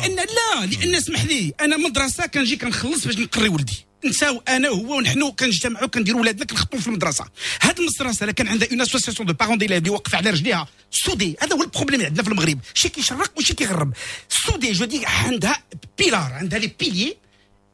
لأن 0.00 0.16
لا 0.16 0.66
لأن 0.66 0.94
اسمح 0.94 1.24
لي 1.24 1.52
أنا 1.60 1.76
مدرسة 1.76 2.26
كنجي 2.26 2.56
كنخلص 2.56 3.06
باش 3.06 3.18
نقري 3.18 3.48
ولدي. 3.48 3.86
انت 4.04 4.22
وأنا 4.22 4.70
وهو 4.70 4.96
ونحن 4.96 5.30
كنجتمعوا 5.30 5.86
كنديروا 5.86 6.20
ولادنا 6.20 6.44
كنخطبوا 6.44 6.80
في 6.80 6.86
المدرسة. 6.86 7.24
هاد 7.62 7.78
المدرسة 7.78 8.24
الا 8.24 8.32
كان 8.32 8.48
عندها 8.48 8.68
اون 8.70 8.80
اسوسياسيون 8.80 9.26
دو 9.26 9.32
بارون 9.34 9.58
ديليف 9.58 9.78
اللي 9.78 9.90
واقفه 9.90 10.18
على 10.18 10.30
رجليها. 10.30 10.68
سودي 10.90 11.36
هذا 11.40 11.56
هو 11.56 11.62
البروبليم 11.62 11.94
اللي 11.94 12.06
عندنا 12.06 12.22
في 12.22 12.28
المغرب. 12.28 12.58
شي 12.74 12.88
كيشرق 12.88 13.32
وشي 13.38 13.54
كيغرب. 13.54 13.92
سودي 14.28 14.72
جو 14.72 14.84
دي 14.84 15.02
عندها 15.06 15.62
بيلار 15.98 16.32
عندها 16.32 16.58
لي 16.58 16.72
بيلي 16.80 17.16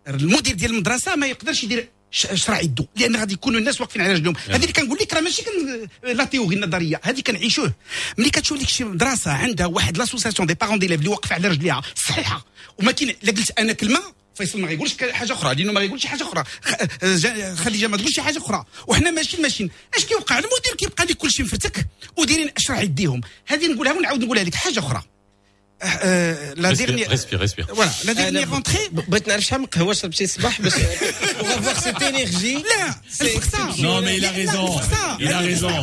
المدير 0.08 0.54
ديال 0.54 0.70
المدرسة 0.70 1.16
ما 1.16 1.26
يقدرش 1.26 1.64
يدير 1.64 1.88
شرع 2.10 2.60
يدو 2.60 2.86
لأن 2.96 3.16
غادي 3.16 3.34
يكونوا 3.34 3.58
الناس 3.58 3.80
واقفين 3.80 4.02
على 4.02 4.12
رجلهم 4.12 4.34
هذه 4.48 4.56
اللي 4.56 4.72
كنقول 4.72 4.98
لك 5.00 5.14
راه 5.14 5.20
ماشي 5.20 5.42
كن 5.42 5.88
لا 6.16 6.24
تيوري 6.24 6.56
النظريه 6.56 7.00
هذه 7.02 7.20
كنعيشوه. 7.20 7.72
ملي 8.18 8.30
كتشوف 8.30 8.58
ديك 8.58 8.68
شي 8.68 8.84
مدرسة 8.84 9.30
عندها 9.30 9.66
واحد 9.66 9.98
لاسوسياسيون 9.98 10.48
دي 10.48 10.54
بارون 10.54 10.78
ديليف 10.78 10.98
اللي 11.00 11.10
واقفة 11.10 11.34
على 11.34 11.48
رجليها 11.48 11.82
صحيحة. 12.08 12.44
وما 12.78 12.92
كاين 12.92 13.14
الا 13.22 13.32
قلت 13.32 13.58
أنا 13.58 13.72
كلمة 13.72 14.00
فيصل 14.38 14.60
ما 14.60 14.68
غيقولش 14.68 14.96
حاجة 15.12 15.32
أخرى 15.32 15.54
لأنه 15.54 15.72
ما 15.72 15.80
غيقولش 15.80 16.06
حاجة 16.06 16.22
أخرى. 16.22 16.44
جا- 17.02 17.54
خديجة 17.54 17.86
ما 17.86 17.96
تقولش 17.96 18.20
حاجة 18.20 18.38
أخرى. 18.38 18.64
وحنا 18.86 19.10
ماشيين 19.10 19.42
ماشيين. 19.42 19.70
اش 19.96 20.04
كيوقع؟ 20.04 20.38
المدير 20.38 20.74
كيبقى 20.78 21.04
لك 21.04 21.16
كلشي 21.16 21.42
مفرتك 21.42 21.86
ودايرين 22.16 22.50
اشرع 22.56 22.80
يديهم. 22.80 23.20
هذه 23.46 23.66
نقولها 23.66 23.92
ونعاود 23.92 24.24
نقولها 24.24 24.44
لك 24.44 24.54
حاجة 24.54 24.78
أخرى. 24.78 24.96
آه، 24.98 25.02
آه، 25.02 25.17
لا 25.82 26.70
Respire, 26.70 26.76
ديرني 26.76 27.04
respire, 27.06 27.40
respire. 27.48 27.66
فوالا 27.66 27.90
لا 28.04 28.12
ديرني 28.12 28.42
أنا 28.42 28.52
رونتري 28.52 28.88
بغيت 28.92 29.28
نعرف 29.28 29.44
شحال 29.44 29.60
من 29.60 29.66
قهوه 29.66 29.92
شربتي 29.92 30.24
الصباح 30.24 30.60
باش 30.60 30.72
افوار 30.74 31.78
سيت 31.78 32.02
انرجي 32.02 32.54
لا 32.54 32.94
الفقصه 33.20 33.72
raison. 33.72 34.80
Il 35.20 35.28
a 35.28 35.40
raison. 35.40 35.74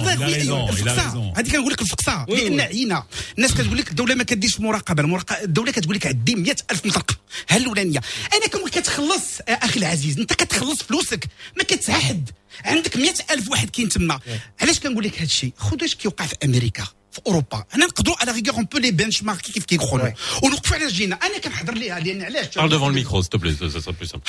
Il 0.77 0.87
a 0.87 0.95
raison. 0.95 1.37
هذه 1.37 1.51
كنقول 1.51 1.73
لك 1.73 1.81
الفقصه 1.81 2.25
لأن 2.29 2.53
وي. 2.53 2.61
عينا 2.61 3.03
الناس 3.37 3.53
كتقول 3.53 3.77
لك 3.77 3.89
الدولة 3.89 4.15
ما 4.15 4.23
كديرش 4.23 4.59
مراقبه 4.59 5.03
المراقبه 5.03 5.43
الدولة 5.43 5.71
كتقول 5.71 5.95
لك 5.95 6.07
عندي 6.07 6.35
100000 6.35 6.85
مطلقه 6.85 7.15
ها 7.49 7.57
الاولانيه 7.57 8.01
أنا 8.33 8.47
كنقول 8.47 8.69
كتخلص 8.69 9.23
أخي 9.49 9.79
العزيز 9.79 10.19
انت 10.19 10.33
كتخلص 10.33 10.83
فلوسك 10.83 11.25
ما 11.57 11.63
كتسعى 11.63 12.01
حد 12.01 12.29
عندك 12.65 12.97
100000 12.97 13.49
واحد 13.51 13.69
كاين 13.69 13.89
تما 13.89 14.19
علاش 14.61 14.79
كنقول 14.79 15.03
لك 15.03 15.15
هذا 15.15 15.23
الشيء 15.23 15.53
خذ 15.57 15.83
اش 15.83 15.95
كيوقع 15.95 16.25
في 16.25 16.35
أمريكا 16.45 16.83
في 17.15 17.21
أوروبا. 17.27 17.63
أنا 17.75 17.85
نقدروا 17.85 18.15
على 18.21 18.31
ريغور 18.31 18.55
اون 18.55 18.65
بو 18.65 18.77
لي 18.77 18.91
بنش 18.91 19.23
مارك 19.23 19.41
كيف 19.41 19.65
كيقولوا 19.65 20.09
ونوقفوا 20.43 20.75
على 20.75 20.85
رجلينا 20.85 21.15
أنا 21.23 21.37
كنحضر 21.37 21.73
ليها 21.73 21.99
لأن 21.99 22.21
علاش؟ 22.21 22.45
Parle 22.57 22.69
devant 22.69 22.89
le 22.89 22.95
micro, 23.01 23.21
s'il 23.21 23.29
te 23.29 23.37
plaît, 23.37 23.55
ça, 23.59 23.67
ça 23.75 23.79
sera 23.83 23.93
plus 23.99 24.09
simple. 24.13 24.25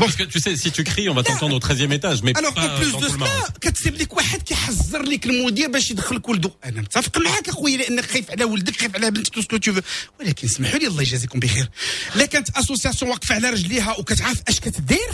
Parce 0.00 0.14
que 0.18 0.24
tu 0.32 0.38
sais, 0.44 0.56
si 0.62 0.70
tu 0.76 0.82
cries, 0.90 1.08
on 1.12 1.14
va 1.14 1.22
t'entendre 1.22 1.54
au 1.56 1.62
13e 1.68 1.92
étage, 1.98 2.22
mais 2.22 2.32
الوغ 2.38 2.58
اون 2.58 2.80
بلوس 2.80 2.94
دو. 2.94 3.08
سا 3.08 3.52
كتسيب 3.60 3.94
لك 3.94 4.16
واحد 4.16 4.42
كيحذر 4.42 5.02
لك 5.02 5.26
المدير 5.26 5.68
باش 5.68 5.90
يدخلك 5.90 6.28
ولده 6.28 6.50
أنا 6.64 6.80
متفق 6.80 7.18
معاك 7.18 7.48
أخويا 7.48 7.76
لانك 7.76 8.10
خايف 8.10 8.30
على 8.30 8.44
ولدك 8.44 8.80
خايف 8.80 8.96
على 8.96 9.10
بنتك 9.10 9.34
تو 9.34 9.42
سكو 9.42 9.56
تو 9.56 9.80
ولكن 10.20 10.48
سمحوا 10.48 10.78
لي 10.78 10.86
الله 10.86 11.02
يجازيكم 11.02 11.40
بخير. 11.40 11.70
لا 12.14 12.26
كانت 12.26 12.50
اسوسياسيون 12.50 13.10
واقفة 13.10 13.34
على 13.34 13.50
رجليها 13.50 13.98
وكتعرف 13.98 14.42
أش 14.48 14.60
كتدير. 14.60 15.10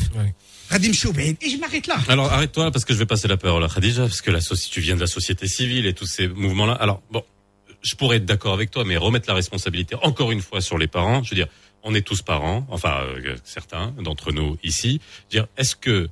Radim 0.71 0.93
Choubeid, 0.93 1.37
et 1.41 1.49
je 1.49 1.57
m'arrête 1.59 1.87
là. 1.87 1.97
Alors 2.09 2.33
arrête-toi 2.33 2.71
parce 2.71 2.85
que 2.85 2.93
je 2.93 2.99
vais 2.99 3.07
passer 3.07 3.29
la 3.29 3.37
parole 3.37 3.63
à 3.65 3.69
Khadija, 3.69 4.03
parce 4.03 4.21
que 4.21 4.31
la 4.31 4.41
si 4.41 4.71
tu 4.71 4.81
viens 4.81 4.97
de 4.97 5.01
la 5.01 5.07
société 5.07 5.47
civile 5.47 5.87
et 5.87 5.93
tous 5.95 6.07
ces 6.07 6.29
mouvements-là. 6.29 6.73
Alors 6.75 7.03
bon, 7.11 7.23
je 7.83 7.95
pourrais 7.95 8.17
être 8.17 8.25
d'accord 8.25 8.55
avec 8.55 8.71
toi, 8.71 8.85
mais 8.85 8.97
remettre 8.97 9.29
la 9.29 9.35
responsabilité 9.35 9.97
encore 10.03 10.33
une 10.33 10.43
fois 10.43 10.61
sur 10.61 10.79
les 10.79 10.89
parents, 10.89 11.23
je 11.23 11.31
veux 11.31 11.37
dire, 11.37 11.49
on 11.83 11.95
est 11.95 12.03
tous 12.03 12.23
parents, 12.23 12.67
enfin 12.69 13.03
euh, 13.05 13.37
certains 13.45 13.95
d'entre 14.01 14.33
nous 14.33 14.59
ici, 14.65 15.01
dire, 15.31 15.47
est-ce 15.57 15.77
que 15.77 16.09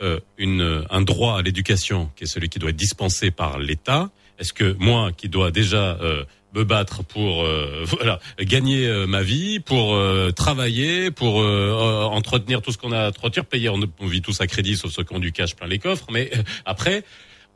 euh, 0.00 0.20
une, 0.38 0.84
un 0.90 1.02
droit 1.02 1.38
à 1.38 1.42
l'éducation, 1.42 2.10
qui 2.16 2.24
est 2.24 2.28
celui 2.28 2.48
qui 2.48 2.58
doit 2.58 2.70
être 2.70 2.76
dispensé 2.76 3.30
par 3.30 3.58
l'État, 3.58 4.10
est-ce 4.38 4.52
que 4.52 4.76
moi, 4.78 5.10
qui 5.12 5.28
dois 5.28 5.50
déjà 5.50 5.98
euh, 6.00 6.24
me 6.56 6.64
battre 6.64 7.04
pour 7.04 7.44
euh, 7.44 7.84
voilà 7.98 8.18
gagner 8.40 8.86
euh, 8.86 9.06
ma 9.06 9.22
vie, 9.22 9.60
pour 9.60 9.94
euh, 9.94 10.30
travailler, 10.32 11.10
pour 11.10 11.40
euh, 11.40 11.44
euh, 11.46 12.04
entretenir 12.04 12.62
tout 12.62 12.72
ce 12.72 12.78
qu'on 12.78 12.92
a 12.92 13.06
à 13.06 13.12
entretenir, 13.12 13.44
payer, 13.44 13.68
on, 13.68 13.78
vit 14.06 14.22
tous 14.22 14.40
à 14.40 14.46
crédit 14.46 14.76
sauf 14.76 14.90
ceux 14.92 15.04
qui 15.04 15.14
ont 15.14 15.18
du 15.20 15.32
cash 15.32 15.54
plein 15.54 15.68
les 15.68 15.78
coffres, 15.78 16.06
mais 16.10 16.30
euh, 16.34 16.42
après. 16.64 17.04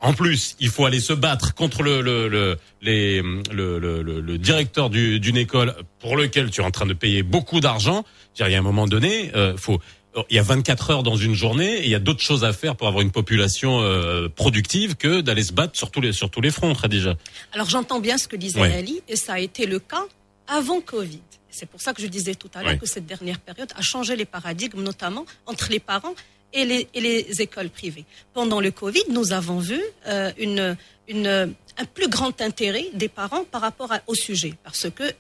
En 0.03 0.15
plus, 0.15 0.57
il 0.61 0.71
faut 0.71 0.87
aller 0.87 0.99
se 0.99 1.13
battre 1.13 1.55
contre 1.55 1.83
le 1.83 2.01
le 2.01 2.27
le 2.27 2.57
les, 2.81 3.21
le, 3.53 3.79
le, 3.79 4.01
le- 4.03 4.39
directeur 4.39 4.89
du- 4.89 5.21
d'une 5.21 5.37
école 5.37 5.75
pour 5.99 6.17
lequel 6.17 6.49
tu 6.51 6.63
es 6.63 6.65
en 6.65 6.71
train 6.71 6.87
de 6.87 6.95
payer 6.95 7.23
beaucoup 7.23 7.61
d'argent. 7.61 8.03
Il 8.39 8.49
y 8.51 8.55
a 8.55 8.59
un 8.59 8.63
moment 8.63 8.87
donné, 8.87 9.31
faut 9.59 9.79
il 10.29 10.37
y 10.37 10.39
a 10.39 10.43
24 10.43 10.91
heures 10.91 11.03
dans 11.03 11.17
une 11.17 11.35
journée 11.35 11.79
et 11.79 11.85
il 11.85 11.91
y 11.91 11.95
a 11.95 11.99
d'autres 12.01 12.23
choses 12.23 12.45
à 12.45 12.53
faire 12.53 12.75
pour 12.77 12.89
avoir 12.89 13.03
une 13.03 13.13
population 13.13 13.81
euh, 13.81 14.29
productive 14.29 14.97
que 14.97 15.21
d'aller 15.21 15.43
se 15.45 15.53
battre 15.53 15.77
sur 15.79 15.91
tous 15.91 16.01
les 16.01 16.13
sur 16.13 16.31
tous 16.31 16.41
les 16.41 16.51
fronts, 16.51 16.75
Khadija. 16.75 17.15
Alors 17.53 17.69
j'entends 17.71 18.01
bien 18.01 18.19
ce 18.19 18.27
que 18.29 18.37
disait 18.37 18.61
Ouais. 18.61 18.75
Ali, 18.75 19.03
et 19.09 19.17
ça 19.17 19.35
a 19.35 19.39
été 19.39 19.67
le 19.67 19.79
cas 19.79 20.05
avant 20.49 20.81
Covid. 20.81 21.21
C'est 21.49 21.67
pour 21.69 21.81
ça 21.81 21.93
que 21.93 22.03
je 22.03 22.07
disais 22.09 22.35
tout 22.35 22.51
à 22.55 22.63
l'heure 22.63 22.73
Ouais. 22.73 22.79
que 22.79 22.87
cette 22.87 23.07
dernière 23.07 23.39
période 23.41 23.71
a 23.77 23.83
changé 23.83 24.17
les 24.17 24.25
paradigmes, 24.25 24.83
notamment 24.83 25.27
entre 25.47 25.69
les 25.71 25.81
parents 25.81 26.15
et 26.53 26.65
les, 26.65 26.89
et 26.95 27.01
les 27.01 27.41
écoles 27.43 27.71
privées. 27.71 28.05
Pendant 28.35 28.61
le 28.61 28.71
Covid, 28.71 29.03
nous 29.11 29.33
avons 29.33 29.59
vu 29.59 29.81
euh, 30.07 30.33
une, 30.39 30.77
une, 31.09 31.27
un 31.79 31.85
plus 31.95 32.09
grand 32.09 32.41
intérêt 32.41 32.87
des 32.95 33.09
parents 33.09 33.45
par 33.45 33.61
rapport 33.61 33.93
à- 33.93 34.01
au 34.07 34.15
sujet, 34.15 34.55
parce 34.65 34.89
que 34.91 35.03
euh, 35.05 35.13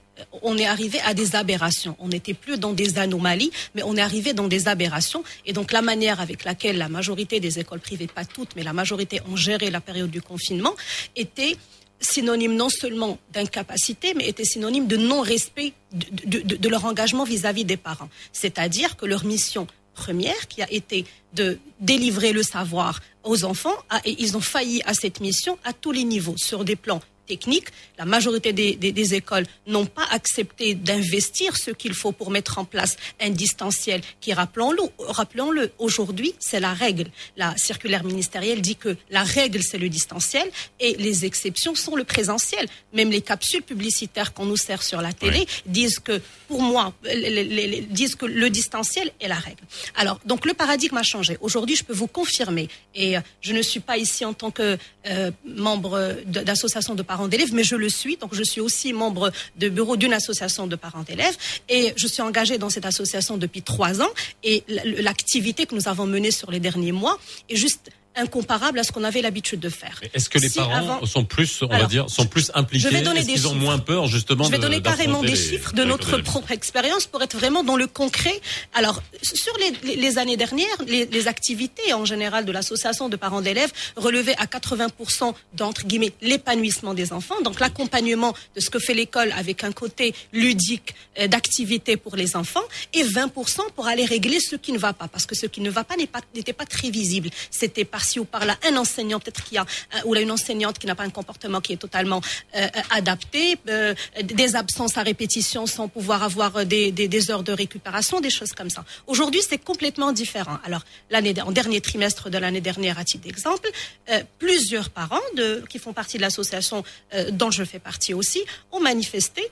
on 0.43 0.59
est 0.59 0.67
arrivé 0.67 0.99
à 1.05 1.15
des 1.15 1.37
aberrations. 1.37 1.97
On 2.01 2.09
n'était 2.09 2.35
plus 2.35 2.59
dans 2.59 2.73
des 2.73 2.99
anomalies, 2.99 3.51
mais 3.75 3.83
on 3.85 3.97
est 3.97 4.01
arrivé 4.03 4.33
dans 4.33 4.49
des 4.49 4.67
aberrations. 4.69 5.23
Et 5.47 5.53
donc 5.53 5.73
la 5.73 5.83
manière 5.83 6.21
avec 6.21 6.45
laquelle 6.45 6.79
la 6.79 6.89
majorité 6.89 7.41
des 7.41 7.59
écoles 7.59 7.81
privées, 7.81 8.07
pas 8.09 8.25
toutes, 8.25 8.57
mais 8.57 8.63
la 8.63 8.73
majorité 8.73 9.21
ont 9.31 9.37
géré 9.37 9.71
la 9.71 9.81
période 9.81 10.11
du 10.11 10.21
confinement, 10.23 10.75
était 11.17 11.57
synonyme 12.03 12.55
non 12.57 12.71
seulement 12.71 13.19
d'incapacité, 13.33 14.15
mais 14.15 14.27
était 14.27 14.45
synonyme 14.45 14.87
de 14.87 14.97
non-respect 14.97 15.75
de, 15.93 16.07
de- 16.25 16.41
de- 16.41 16.57
de 16.57 16.69
leur 16.69 16.87
engagement 16.87 17.25
vis-à-vis 17.25 17.65
des 17.67 17.77
parents. 17.77 18.09
C'est-à-dire 18.33 18.97
que 18.97 19.05
leur 19.07 19.25
mission 19.25 19.67
première, 19.95 20.49
qui 20.49 20.63
a 20.63 20.71
été 20.73 21.05
de 21.35 21.59
délivrer 21.81 22.33
le 22.33 22.43
savoir 22.43 23.01
aux 23.25 23.45
enfants, 23.45 23.77
et 24.05 24.17
ils 24.19 24.37
ont 24.37 24.41
failli 24.41 24.83
à 24.85 24.95
cette 24.95 25.21
mission 25.21 25.59
à 25.65 25.73
tous 25.73 25.93
les 25.93 26.05
niveaux, 26.05 26.37
sur 26.37 26.65
des 26.65 26.77
plans 26.77 27.01
techniques. 27.33 27.69
La 28.03 28.07
majorité 28.17 28.51
des, 28.61 28.71
des- 28.83 28.95
des 29.01 29.11
écoles 29.21 29.47
n'ont 29.73 29.87
pas 29.99 30.07
accepté 30.19 30.67
d'investir 30.89 31.51
ce 31.65 31.71
qu'il 31.81 31.95
faut 32.01 32.13
pour 32.21 32.29
mettre 32.37 32.55
en 32.63 32.67
place 32.75 32.93
un 33.27 33.31
distanciel 33.45 34.01
qui, 34.23 34.31
rappelons-le, 34.43 34.83
rappelons-le, 35.19 35.65
aujourd'hui, 35.87 36.31
c'est 36.49 36.61
la 36.69 36.75
règle. 36.85 37.07
La 37.43 37.51
circulaire 37.69 38.05
ministérielle 38.13 38.61
dit 38.71 38.77
que 38.85 38.93
la 39.11 39.23
règle, 39.39 39.61
c'est 39.69 39.79
le 39.87 39.89
distanciel 39.99 40.47
et 40.87 40.93
les 41.07 41.17
exceptions 41.31 41.75
sont 41.85 41.95
le 42.03 42.05
présentiel. 42.15 42.65
Même 42.99 43.11
les 43.17 43.25
capsules 43.33 43.63
publicitaires 43.73 44.31
qu'on 44.35 44.47
nous 44.53 44.57
sert 44.69 44.83
sur 44.91 45.01
la 45.09 45.13
télé 45.23 45.41
disent 45.79 46.01
que, 46.09 46.17
pour 46.49 46.63
moi, 46.73 46.85
les- 47.05 47.45
les- 47.45 47.81
disent 48.01 48.17
que 48.23 48.27
le 48.45 48.49
distanciel 48.61 49.07
est 49.21 49.29
la 49.37 49.41
règle. 49.49 49.65
Alors, 50.03 50.19
donc 50.31 50.41
le 50.51 50.55
paradigme 50.63 50.97
a 50.97 51.07
changé. 51.15 51.35
Aujourd'hui, 51.47 51.77
je 51.81 51.85
peux 51.89 51.97
vous 52.03 52.07
confirmer, 52.21 52.67
et 53.03 53.11
euh, 53.17 53.21
je 53.47 53.53
ne 53.59 53.63
suis 53.71 53.81
pas 53.91 53.97
ici 54.07 54.23
en 54.31 54.35
tant 54.43 54.51
que 54.59 54.69
euh, 55.07 55.31
membre 55.45 55.93
d'association 56.27 56.95
de 57.01 57.03
parents 57.13 57.20
d'élèves, 57.29 57.53
mais 57.53 57.65
je 57.65 57.77
le 57.77 57.89
suis. 57.89 58.17
Donc, 58.17 58.35
je 58.35 58.43
suis 58.43 58.61
aussi 58.61 58.93
membre 58.93 59.33
de 59.57 59.69
bureau 59.69 59.97
d'une 59.97 60.13
association 60.13 60.67
de 60.67 60.77
parents 60.77 61.03
d'élèves, 61.03 61.37
et 61.69 61.93
je 61.97 62.07
suis 62.07 62.23
engagée 62.23 62.59
dans 62.59 62.71
cette 62.71 62.87
association 62.87 63.37
depuis 63.37 63.63
trois 63.63 64.01
ans. 64.01 64.11
Et 64.45 64.65
l'activité 64.69 65.67
que 65.67 65.75
nous 65.75 65.89
avons 65.89 66.07
menée 66.07 66.31
sur 66.31 66.51
les 66.51 66.61
derniers 66.61 66.93
mois 66.93 67.19
est 67.49 67.57
juste 67.57 67.91
incomparable 68.17 68.79
à 68.79 68.85
ce 68.85 68.93
qu'on 68.93 69.05
avait 69.05 69.23
l'habitude 69.23 69.61
de 69.61 69.69
faire. 69.69 70.01
Est-ce 70.15 70.29
que 70.29 70.39
les 70.39 70.49
Si 70.49 70.59
parents 70.59 70.75
avant- 70.75 71.07
sont 71.07 71.25
plus, 71.25 71.63
on 71.63 71.67
va 71.69 71.85
dire, 71.85 72.11
sont 72.11 72.27
plus 72.27 72.51
impliqués 72.55 72.89
je 72.89 72.93
vais 72.95 73.03
donner 73.03 73.21
Est-ce 73.21 73.27
des 73.29 73.33
qu'ils 73.35 73.49
ont 73.49 73.55
moins 73.55 73.79
peur 73.79 74.07
justement 74.09 74.45
Je 74.45 74.51
vais 74.51 74.57
de- 74.59 74.63
donner 74.63 74.83
carrément 74.83 75.23
des 75.23 75.29
les- 75.29 75.37
chiffres 75.37 75.73
de 75.73 75.85
notre 75.85 76.19
propre 76.19 76.51
expérience 76.51 77.07
pour 77.07 77.23
être 77.23 77.37
vraiment 77.37 77.63
dans 77.65 77.77
le 77.77 77.87
concret. 77.87 78.41
Alors, 78.75 79.03
sur 79.23 79.53
les, 79.85 80.19
années 80.19 80.37
dernières, 80.37 80.67
les, 80.87 81.07
les 81.07 81.29
activités 81.29 81.93
en 81.93 82.05
général 82.05 82.45
de 82.45 82.53
l'association 82.53 83.09
de 83.09 83.17
parents 83.17 83.41
d'élèves 83.43 83.73
relevaient 83.97 84.37
à 84.39 84.47
80% 84.47 85.35
d'entre 85.55 85.87
guillemets 85.87 86.13
l'épanouissement 86.21 86.95
des 86.95 87.13
enfants, 87.13 87.41
donc 87.43 87.61
l'accompagnement 87.61 88.35
de 88.57 88.61
ce 88.61 88.71
que 88.71 88.79
fait 88.79 88.95
l'école 88.95 89.33
avec 89.37 89.65
un 89.65 89.73
côté 89.73 90.15
ludique 90.33 90.95
euh, 91.19 91.27
d'activité 91.29 91.97
pour 91.97 92.17
les 92.17 92.37
enfants, 92.37 92.63
et 92.95 93.03
20% 93.05 93.61
pour 93.77 93.87
aller 93.87 94.05
régler 94.05 94.41
ce 94.41 94.57
qui 94.57 94.73
ne 94.73 94.79
va 94.79 94.93
pas, 94.93 95.09
parce 95.09 95.27
que 95.27 95.35
ce 95.35 95.47
qui 95.47 95.61
ne 95.61 95.71
va 95.71 95.85
pas- 95.85 95.95
n'était 96.35 96.53
pas 96.53 96.67
très 96.67 96.91
visible. 96.91 97.31
C'était 97.51 97.85
par-ci 98.01 98.19
ou 98.19 98.25
par-là 98.25 98.57
un 98.69 98.77
enseignant 98.77 99.21
peut-être 99.21 99.45
qui 99.45 99.59
a 99.59 99.63
un- 99.93 100.03
ou 100.07 100.15
là 100.15 100.21
une 100.23 100.31
enseignante 100.31 100.79
qui 100.79 100.87
n'a 100.87 100.95
pas 100.95 101.05
un 101.05 101.11
comportement 101.11 101.61
qui 101.61 101.73
est 101.75 101.77
totalement 101.87 102.21
euh, 102.57 102.67
adapté, 102.91 103.59
euh, 103.69 103.95
des 104.23 104.57
absences 104.57 104.97
à 104.97 105.03
répétition 105.03 105.67
sans 105.67 105.87
pouvoir 105.89 106.23
avoir 106.23 106.57
euh, 106.57 106.65
des, 106.65 106.91
des, 106.93 107.31
heures 107.31 107.43
de 107.43 107.53
récupération, 107.53 108.21
des 108.21 108.31
choses 108.31 108.53
comme 108.53 108.71
ça. 108.71 108.83
Aujourd'hui, 109.07 109.43
c'est 109.47 109.59
complètement 109.59 110.13
différent. 110.13 110.59
Alors, 110.65 110.85
l'année 111.11 111.35
en 111.43 111.53
dernier 111.53 111.81
trimestre 111.83 112.31
de 112.31 112.39
l'année 112.39 112.63
dernière, 112.63 112.99
à 112.99 113.05
titre 113.05 113.25
d'exemple, 113.25 113.69
euh, 114.11 114.23
plusieurs 114.39 114.89
parents 114.89 115.27
qui 115.69 115.79
font 115.79 115.93
partie 115.93 116.17
de 116.17 116.23
l'association 116.23 116.83
euh, 117.15 117.31
dont 117.31 117.51
je 117.51 117.65
fais 117.65 117.79
partie 117.79 118.15
aussi 118.15 118.41
ont 118.73 118.81
manifesté 118.81 119.43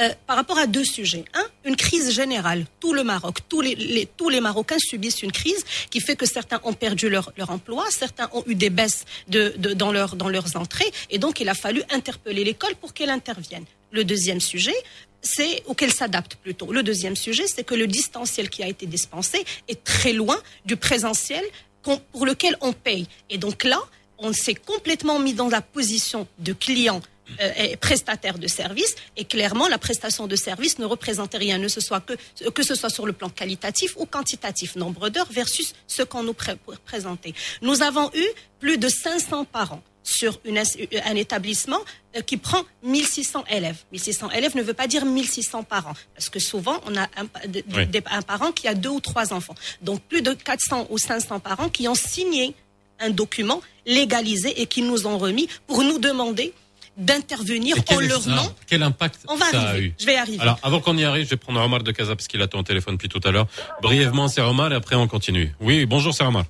euh, 0.00 0.08
par 0.26 0.36
rapport 0.36 0.58
à 0.58 0.66
deux 0.66 0.84
sujets. 0.84 1.24
Un, 1.34 1.44
une 1.64 1.76
crise 1.76 2.10
générale. 2.12 2.64
Tout 2.80 2.92
le 2.94 3.04
Maroc, 3.04 3.38
tous 3.48 3.60
les, 3.60 3.74
les- 3.74 4.06
tous 4.06 4.28
les 4.30 4.40
Marocains 4.40 4.78
subissent 4.78 5.22
une 5.22 5.32
crise 5.32 5.64
qui 5.90 6.00
fait 6.00 6.16
que 6.16 6.26
certains 6.26 6.60
ont 6.64 6.72
perdu 6.72 7.08
leur, 7.10 7.32
leur 7.36 7.50
emploi, 7.50 7.84
certains 7.90 8.28
ont 8.32 8.42
eu 8.46 8.54
des 8.54 8.70
baisses 8.70 9.04
de, 9.28 9.52
de- 9.58 9.74
dans, 9.74 9.92
leur, 9.92 10.16
dans 10.16 10.28
leurs 10.28 10.56
entrées, 10.56 10.90
et 11.10 11.18
donc 11.18 11.40
il 11.40 11.48
a 11.48 11.54
fallu 11.54 11.82
interpeller 11.90 12.42
l'école 12.44 12.74
pour 12.76 12.94
qu'elle 12.94 13.10
intervienne. 13.10 13.64
Le 13.92 14.04
deuxième 14.04 14.40
sujet, 14.40 14.74
c'est 15.22 15.62
ou 15.66 15.74
qu'elle 15.74 15.92
s'adapte 15.92 16.36
plutôt. 16.36 16.72
Le 16.72 16.82
deuxième 16.82 17.16
sujet, 17.16 17.44
c'est 17.46 17.64
que 17.64 17.74
le 17.74 17.86
distanciel 17.86 18.48
qui 18.48 18.62
a 18.62 18.68
été 18.68 18.86
dispensé 18.86 19.44
est 19.68 19.84
très 19.84 20.12
loin 20.14 20.40
du 20.64 20.76
présentiel 20.76 21.44
pour 21.82 22.24
lequel 22.26 22.56
on 22.60 22.72
paye. 22.72 23.06
Et 23.28 23.36
donc 23.38 23.64
là, 23.64 23.78
on 24.18 24.32
s'est 24.32 24.54
complètement 24.54 25.18
mis 25.18 25.34
dans 25.34 25.48
la 25.48 25.60
position 25.62 26.26
de 26.38 26.52
client 26.52 27.00
euh, 27.40 27.52
et 27.56 27.76
prestataire 27.76 28.38
de 28.38 28.46
service 28.46 28.94
et 29.16 29.24
clairement 29.24 29.68
la 29.68 29.78
prestation 29.78 30.26
de 30.26 30.36
service 30.36 30.78
ne 30.78 30.84
représente 30.84 31.34
rien, 31.34 31.58
ne 31.58 31.68
ce 31.68 31.80
soit 31.80 32.00
que, 32.00 32.14
que 32.50 32.62
ce 32.62 32.74
soit 32.74 32.90
sur 32.90 33.06
le 33.06 33.12
plan 33.12 33.28
qualitatif 33.30 33.94
ou 33.96 34.06
quantitatif, 34.06 34.76
nombre 34.76 35.08
d'heures 35.08 35.30
versus 35.30 35.74
ce 35.86 36.02
qu'on 36.02 36.22
nous 36.22 36.34
pré- 36.34 36.56
présentait. 36.84 37.34
Nous 37.62 37.82
avons 37.82 38.10
eu 38.14 38.26
plus 38.58 38.78
de 38.78 38.88
500 38.88 39.44
parents 39.44 39.82
sur 40.02 40.40
une 40.44 40.58
un 40.58 41.14
établissement 41.14 41.78
euh, 42.16 42.22
qui 42.22 42.36
prend 42.38 42.62
1600 42.82 43.44
élèves. 43.50 43.76
1600 43.92 44.30
élèves 44.32 44.56
ne 44.56 44.62
veut 44.62 44.72
pas 44.74 44.86
dire 44.88 45.04
1600 45.04 45.62
parents, 45.62 45.92
parce 46.14 46.28
que 46.30 46.40
souvent 46.40 46.80
on 46.86 46.96
a 46.96 47.02
un, 47.16 47.26
pa- 47.26 47.46
de- 47.46 47.62
Oui. 47.74 47.86
des- 47.86 48.02
un 48.10 48.22
parent 48.22 48.50
qui 48.50 48.66
a 48.66 48.74
deux 48.74 48.88
ou 48.88 49.00
trois 49.00 49.32
enfants. 49.34 49.54
Donc 49.82 50.00
plus 50.02 50.22
de 50.22 50.32
400 50.32 50.86
ou 50.90 50.98
500 50.98 51.38
parents 51.40 51.68
qui 51.68 51.86
ont 51.86 51.94
signé 51.94 52.54
un 52.98 53.10
document 53.10 53.60
légalisé 53.86 54.60
et 54.60 54.66
qui 54.66 54.82
nous 54.82 55.06
ont 55.06 55.18
remis 55.18 55.48
pour 55.66 55.82
nous 55.84 55.98
demander 55.98 56.52
d'intervenir 57.00 57.76
en 57.90 58.00
leur 58.00 58.26
nom. 58.28 58.42
Quel 58.68 58.82
impact 58.82 59.24
On 59.28 59.34
va 59.36 59.46
ça 59.46 59.60
a 59.60 59.68
arriver. 59.70 59.86
eu 59.88 59.94
Je 59.98 60.06
vais 60.06 60.16
arriver. 60.16 60.40
Alors, 60.40 60.58
avant 60.62 60.80
qu'on 60.80 60.96
y 60.96 61.04
arrive, 61.04 61.24
je 61.24 61.30
vais 61.30 61.36
prendre 61.36 61.60
Omar 61.64 61.82
de 61.82 61.90
Casa 61.92 62.14
parce 62.14 62.28
qu'il 62.28 62.40
attend 62.42 62.60
au 62.60 62.62
téléphone 62.62 62.94
depuis 62.94 63.08
tout 63.08 63.20
à 63.26 63.30
l'heure. 63.32 63.46
Brièvement, 63.82 64.28
c'est 64.28 64.40
Omar 64.42 64.70
et 64.72 64.76
après 64.76 64.96
on 64.96 65.06
continue. 65.08 65.52
Oui, 65.60 65.86
bonjour, 65.86 66.12
c'est 66.14 66.24
Omar. 66.24 66.44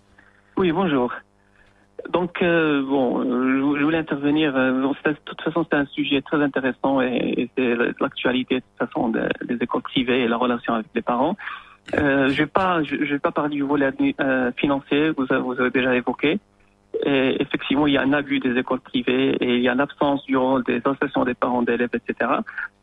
Oui, 0.56 0.72
bonjour. 0.72 1.12
Donc, 2.12 2.42
euh, 2.42 2.82
bon, 2.82 3.20
euh, 3.20 3.76
je 3.78 3.84
voulais 3.84 3.98
intervenir. 3.98 4.56
euh, 4.56 4.72
de 5.04 5.16
toute 5.24 5.40
façon, 5.42 5.64
c'est 5.70 5.76
un 5.76 5.86
sujet 5.86 6.20
très 6.22 6.42
intéressant 6.42 7.00
et, 7.00 7.34
et 7.36 7.50
c'est 7.56 7.74
l'actualité 8.00 8.56
de 8.56 8.60
toute 8.60 8.88
façon 8.88 9.08
de- 9.10 9.28
des 9.46 9.56
écoles 9.62 9.82
privées 9.82 10.20
et 10.22 10.28
la 10.28 10.36
relation 10.36 10.74
avec 10.74 10.86
les 10.94 11.02
parents. 11.02 11.36
Euh, 11.94 12.28
je 12.28 12.42
vais 12.42 12.48
je 12.84 13.12
vais 13.12 13.18
pas 13.18 13.32
parler 13.32 13.56
du 13.56 13.62
volet 13.62 13.90
euh, 14.20 14.50
financier. 14.56 15.10
Vous, 15.10 15.26
vous 15.26 15.60
avez 15.60 15.70
déjà 15.70 15.94
évoqué. 15.94 16.38
Et 17.04 17.40
effectivement, 17.40 17.86
il 17.86 17.94
y 17.94 17.96
a 17.96 18.02
un 18.02 18.12
abus 18.12 18.40
des 18.40 18.58
écoles 18.58 18.80
privées 18.80 19.36
et 19.40 19.56
il 19.56 19.62
y 19.62 19.68
a 19.68 19.74
l'absence 19.74 20.24
du 20.26 20.36
rôle 20.36 20.64
des 20.64 20.78
associations 20.78 21.24
des 21.24 21.34
parents 21.34 21.62
d'élèves, 21.62 21.90
etc. 21.94 22.30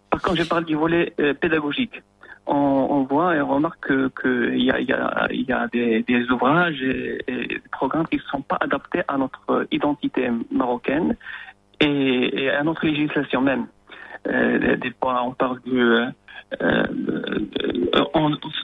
Par 0.10 0.22
contre, 0.22 0.38
je 0.38 0.44
parle 0.44 0.66
du 0.66 0.76
volet 0.76 1.14
euh, 1.20 1.34
pédagogique. 1.34 2.02
On, 2.50 3.04
voit 3.04 3.36
et 3.36 3.42
on 3.42 3.48
remarque 3.48 3.88
que 3.88 4.10
qu'il 4.22 4.64
y 4.64 4.72
a, 4.72 4.80
y 4.80 4.94
a, 4.94 5.28
y 5.32 5.52
a 5.52 5.68
des, 5.68 6.32
ouvrages 6.32 6.82
et, 6.82 7.18
des 7.28 7.62
programmes 7.74 8.08
qui 8.08 8.16
ne 8.16 8.22
sont 8.22 8.42
pas 8.42 8.58
adaptés 8.62 9.02
à 9.10 9.18
notre 9.18 9.68
identité 9.70 10.30
marocaine 10.50 11.18
et, 11.82 12.50
à 12.50 12.64
notre 12.64 12.86
législation 12.86 13.42
même. 13.42 13.68
Euh, 14.30 14.78
des- 14.78 14.94
fois, 15.02 15.24
on 15.26 15.34
parle 15.34 15.60
du, 15.66 15.78
euh, 15.78 16.08
euh, 16.62 16.84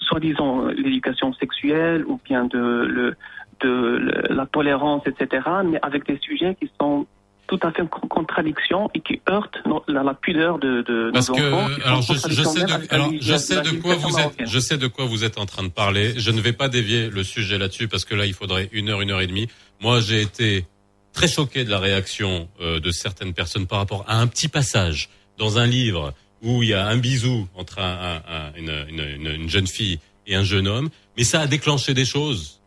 soi-disant 0.07 0.67
l'éducation 0.67 1.33
sexuelle 1.33 2.05
ou 2.05 2.19
bien 2.23 2.45
de, 2.45 2.57
le, 2.57 3.15
de 3.61 4.11
la 4.33 4.45
tolérance, 4.45 5.03
etc., 5.07 5.43
mais 5.65 5.79
avec 5.81 6.05
des 6.07 6.19
sujets 6.19 6.55
qui 6.59 6.69
sont 6.79 7.05
tout 7.47 7.59
à 7.61 7.71
fait 7.71 7.81
en 7.81 7.87
con- 7.87 8.07
contradiction 8.07 8.89
et 8.95 9.01
qui 9.01 9.21
heurtent 9.29 9.57
no- 9.65 9.83
la, 9.87 10.01
la 10.01 10.13
pudeur 10.13 10.59
de, 10.59 10.81
de 10.81 11.11
Parce 11.13 11.29
nos 11.29 11.35
que, 11.35 11.51
enfants. 11.53 11.67
qui 11.75 11.81
sont 11.81 11.87
alors 11.87 12.01
je, 12.01 12.13
sais 12.43 12.63
de, 12.63 12.93
alors, 12.93 13.11
je 13.19 13.35
sais 13.37 13.61
quoi 13.81 13.95
vous 13.95 14.17
êtes, 14.19 14.47
je 14.47 14.59
sais 14.59 14.77
de 14.77 14.87
quoi 14.87 15.05
vous 15.05 15.23
êtes 15.25 15.37
en 15.37 15.45
train 15.45 15.63
de 15.63 15.67
parler. 15.69 16.13
Je 16.17 16.31
ne 16.31 16.39
vais 16.39 16.53
pas 16.53 16.69
dévier 16.69 17.09
le 17.09 17.23
sujet 17.23 17.57
là-dessus 17.57 17.87
parce 17.87 18.05
que 18.05 18.15
là, 18.15 18.25
il 18.25 18.33
faudrait 18.33 18.69
une 18.71 18.89
heure, 18.89 19.01
une 19.01 19.11
heure 19.11 19.21
et 19.21 19.27
demie. 19.27 19.49
Moi, 19.81 19.99
j'ai 19.99 20.21
été 20.21 20.65
très 21.11 21.27
choqué 21.27 21.63
de 21.65 21.69
la 21.69 21.79
réaction 21.79 22.47
euh, 22.61 22.79
de 22.79 22.91
certaines 22.91 23.33
personnes 23.33 23.67
par 23.67 23.79
rapport 23.79 24.05
à 24.07 24.19
un 24.19 24.27
petit 24.27 24.47
passage 24.47 25.09
dans 25.37 25.59
un 25.59 25.65
livre 25.67 26.13
où 26.41 26.63
il 26.63 26.69
y 26.69 26.73
a 26.73 26.87
un 26.87 26.97
bisou 26.97 27.47
entre 27.55 27.79
un- 27.79 27.83
un- 28.27 28.35
un- 28.35 28.53
une, 28.57 28.71
une- 28.89 29.21
une- 29.27 29.41
une 29.43 29.49
jeune 29.49 29.67
fille 29.67 29.99
et 30.27 30.35
un 30.35 30.43
jeune 30.43 30.67
homme, 30.67 30.89
mais 31.17 31.23
ça 31.25 31.41
a 31.41 31.47
déclenché 31.47 31.93
des 31.93 32.05
choses, 32.05 32.61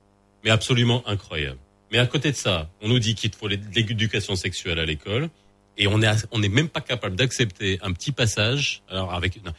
mais 0.46 0.52
absolument 0.52 1.02
incroyables. 1.06 1.58
Mais 1.90 1.98
à 1.98 2.06
côté 2.06 2.30
de 2.30 2.36
ça, 2.36 2.70
on 2.80 2.88
nous 2.88 3.00
dit 3.00 3.16
qu'il 3.16 3.34
faut 3.34 3.48
l'é- 3.48 3.60
l'éducation 3.74 4.36
sexuelle 4.36 4.78
à 4.78 4.86
l'école, 4.86 5.28
et 5.76 5.88
on 5.88 6.00
est 6.00 6.26
on 6.30 6.38
n'est 6.38 6.48
même 6.48 6.68
pas 6.68 6.80
capable 6.80 7.16
d'accepter 7.16 7.78
un 7.82 7.92
petit 7.92 8.12
passage. 8.12 8.82
Alors 8.88 9.12
avec, 9.12 9.44
non, 9.44 9.52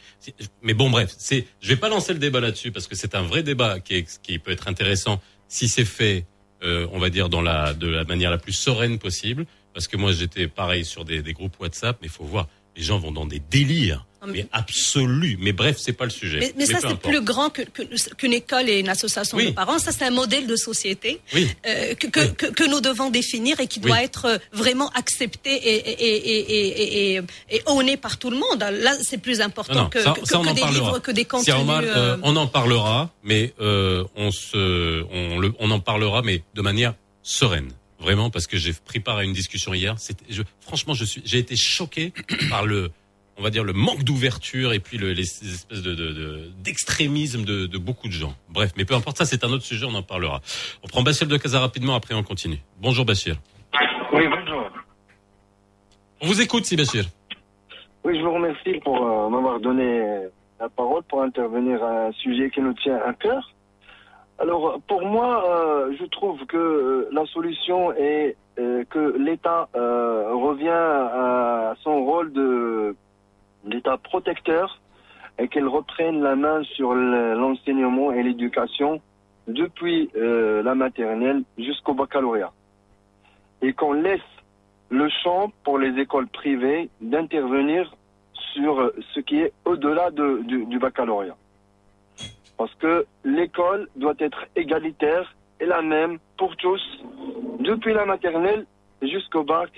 mais 0.62 0.74
bon 0.74 0.88
bref, 0.90 1.14
c'est, 1.16 1.46
je 1.60 1.68
vais 1.68 1.76
pas 1.76 1.90
lancer 1.90 2.12
le 2.14 2.18
débat 2.18 2.40
là-dessus 2.40 2.72
parce 2.72 2.86
que 2.88 2.96
c'est 2.96 3.14
un 3.14 3.22
vrai 3.22 3.42
débat 3.42 3.80
qui 3.80 3.94
est, 3.96 4.20
qui 4.22 4.38
peut 4.38 4.50
être 4.50 4.66
intéressant 4.66 5.20
si 5.46 5.68
c'est 5.68 5.84
fait, 5.84 6.24
euh, 6.62 6.88
on 6.90 6.98
va 6.98 7.10
dire 7.10 7.28
dans 7.28 7.42
la 7.42 7.72
de 7.74 7.86
la 7.86 8.04
manière 8.04 8.30
la 8.30 8.38
plus 8.38 8.54
sereine 8.54 8.98
possible. 8.98 9.44
Parce 9.74 9.86
que 9.86 9.96
moi 9.98 10.10
j'étais 10.12 10.48
pareil 10.48 10.84
sur 10.84 11.04
des, 11.04 11.22
des 11.22 11.34
groupes 11.34 11.60
WhatsApp, 11.60 11.98
mais 12.02 12.08
faut 12.08 12.24
voir, 12.24 12.48
les 12.76 12.82
gens 12.82 12.98
vont 12.98 13.12
dans 13.12 13.26
des 13.26 13.38
délires 13.38 14.06
mais 14.26 14.46
absolue. 14.52 15.36
Mais 15.40 15.52
bref, 15.52 15.76
c'est 15.78 15.92
pas 15.92 16.04
le 16.04 16.10
sujet. 16.10 16.38
Mais, 16.40 16.52
mais 16.56 16.66
ça, 16.66 16.78
c'est 16.80 16.98
plus 16.98 17.20
grand 17.20 17.50
que- 17.50 17.62
que- 17.62 18.14
qu'une 18.16 18.32
école 18.32 18.68
et 18.68 18.80
une 18.80 18.88
association 18.88 19.36
Oui. 19.36 19.46
de 19.46 19.50
parents. 19.52 19.78
Ça, 19.78 19.92
c'est 19.92 20.04
un 20.04 20.10
modèle 20.10 20.46
de 20.46 20.56
société 20.56 21.20
Oui. 21.34 21.48
euh, 21.66 21.94
que, 21.94 22.06
que, 22.08 22.26
que, 22.30 22.46
que 22.46 22.64
nous 22.68 22.80
devons 22.80 23.10
définir 23.10 23.60
et 23.60 23.66
qui 23.66 23.80
doit 23.80 24.02
être 24.02 24.40
vraiment 24.52 24.90
accepté 24.90 25.50
et, 25.52 25.76
et, 25.76 26.04
et, 26.04 26.16
et, 26.16 27.12
et, 27.12 27.16
et, 27.16 27.20
et 27.50 27.62
honné 27.66 27.96
par 27.96 28.18
tout 28.18 28.30
le 28.30 28.36
monde. 28.38 28.58
Là, 28.60 28.96
c'est 29.02 29.18
plus 29.18 29.40
important 29.40 29.74
Non, 29.74 29.82
non, 29.84 29.88
que, 29.90 30.02
ça, 30.02 30.14
ça, 30.24 30.38
des 30.38 30.60
parlera. 30.60 30.70
livres, 30.70 30.98
que 31.00 31.10
des 31.12 31.24
contenus. 31.24 31.54
Euh, 31.56 31.82
euh, 31.84 32.16
on 32.22 32.34
en 32.36 32.46
parlera, 32.46 33.10
mais 33.22 33.54
euh, 33.60 34.04
on 34.16 34.30
se, 34.32 35.04
on, 35.12 35.38
le, 35.38 35.52
on 35.58 35.70
en 35.70 35.80
parlera, 35.80 36.22
mais 36.22 36.42
de 36.54 36.62
manière 36.62 36.94
sereine, 37.22 37.70
vraiment, 38.00 38.30
parce 38.30 38.46
que 38.46 38.56
j'ai 38.56 38.72
pris 38.72 39.00
part 39.00 39.18
à 39.18 39.24
une 39.24 39.32
discussion 39.32 39.74
hier. 39.74 39.96
Je, 40.28 40.42
franchement, 40.60 40.94
je 40.94 41.04
suis, 41.04 41.22
j'ai 41.24 41.38
été 41.38 41.56
choqué 41.56 42.12
par 42.50 42.64
le, 42.66 42.90
on 43.38 43.42
va 43.42 43.50
dire 43.50 43.64
le 43.64 43.72
manque 43.72 44.02
d'ouverture 44.02 44.72
et 44.72 44.80
puis 44.80 44.98
le, 44.98 45.12
les, 45.12 45.24
ces 45.24 45.46
espèces 45.54 45.82
de, 45.82 45.94
de, 45.94 46.08
de- 46.12 46.50
d'extrémisme 46.62 47.44
de, 47.44 47.66
de 47.66 47.78
beaucoup 47.78 48.08
de 48.08 48.12
gens. 48.12 48.34
Bref, 48.48 48.72
mais 48.76 48.84
peu 48.84 48.94
importe, 48.94 49.16
ça 49.18 49.24
c'est 49.24 49.44
un 49.44 49.48
autre 49.52 49.64
sujet, 49.64 49.86
on 49.88 49.94
en 49.94 50.02
parlera. 50.02 50.40
On 50.82 50.88
prend 50.88 51.02
Bachir 51.02 51.26
de 51.28 51.36
Casa 51.36 51.60
rapidement, 51.60 51.94
après 51.94 52.14
on 52.14 52.22
continue. 52.22 52.58
Bonjour 52.80 53.04
Bachir. 53.04 53.36
Oui, 54.12 54.24
bonjour. 54.28 54.70
On 56.20 56.26
vous 56.26 56.40
écoute, 56.40 56.64
si 56.64 56.76
Bachir. 56.76 57.04
Oui, 58.04 58.18
je 58.18 58.24
vous 58.24 58.32
remercie 58.32 58.80
pour 58.82 58.96
euh, 58.96 59.28
m'avoir 59.28 59.60
donné 59.60 60.02
la 60.58 60.68
parole 60.68 61.02
pour 61.04 61.22
intervenir 61.22 61.82
à 61.84 62.06
un 62.06 62.12
sujet 62.12 62.50
qui 62.50 62.60
nous 62.60 62.72
tient 62.74 62.96
à 63.06 63.12
cœur. 63.12 63.54
Alors, 64.40 64.80
pour 64.88 65.02
moi, 65.04 65.44
euh, 65.48 65.92
je 66.00 66.04
trouve 66.06 66.44
que 66.46 66.56
euh, 66.56 67.08
la 67.12 67.24
solution 67.26 67.92
est 67.92 68.36
que 68.90 69.16
l'État 69.16 69.68
revient 69.74 70.68
à 70.68 71.74
son 71.84 72.04
rôle 72.04 72.32
de 72.32 72.96
l'État 73.68 73.96
protecteur 73.96 74.80
et 75.38 75.48
qu'il 75.48 75.66
reprenne 75.66 76.22
la 76.22 76.34
main 76.36 76.62
sur 76.64 76.94
le- 76.94 77.34
l'enseignement 77.34 78.12
et 78.12 78.22
l'éducation 78.22 79.00
depuis 79.46 80.10
euh, 80.16 80.62
la 80.62 80.74
maternelle 80.74 81.42
jusqu'au 81.56 81.94
baccalauréat. 81.94 82.52
Et 83.62 83.72
qu'on 83.72 83.92
laisse 83.92 84.20
le 84.90 85.08
champ 85.22 85.52
pour 85.64 85.78
les 85.78 85.98
écoles 86.00 86.26
privées 86.28 86.88
d'intervenir 87.00 87.94
sur 88.52 88.80
euh, 88.80 88.94
ce 89.14 89.20
qui 89.20 89.40
est 89.40 89.52
au-delà 89.64 90.10
de- 90.10 90.42
du, 90.44 90.64
du 90.66 90.78
baccalauréat. 90.78 91.36
Parce 92.56 92.74
que 92.76 93.06
l'école 93.24 93.88
doit 93.96 94.14
être 94.18 94.44
égalitaire 94.56 95.34
et 95.60 95.66
la 95.66 95.82
même 95.82 96.18
pour 96.36 96.56
tous, 96.56 96.82
depuis 97.60 97.92
la 97.94 98.04
maternelle 98.04 98.66
jusqu'au 99.02 99.44
bac. 99.44 99.70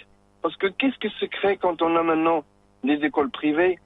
Parce 0.43 0.57
que 0.57 0.69
qu'est-ce 0.69 0.99
que 0.99 1.11
se 1.11 1.27
crée 1.27 1.59
quand 1.59 1.83
on 1.83 1.95
a 1.97 2.03
maintenant 2.03 2.45
des 2.85 2.99
écoles 3.05 3.31
privées 3.31 3.79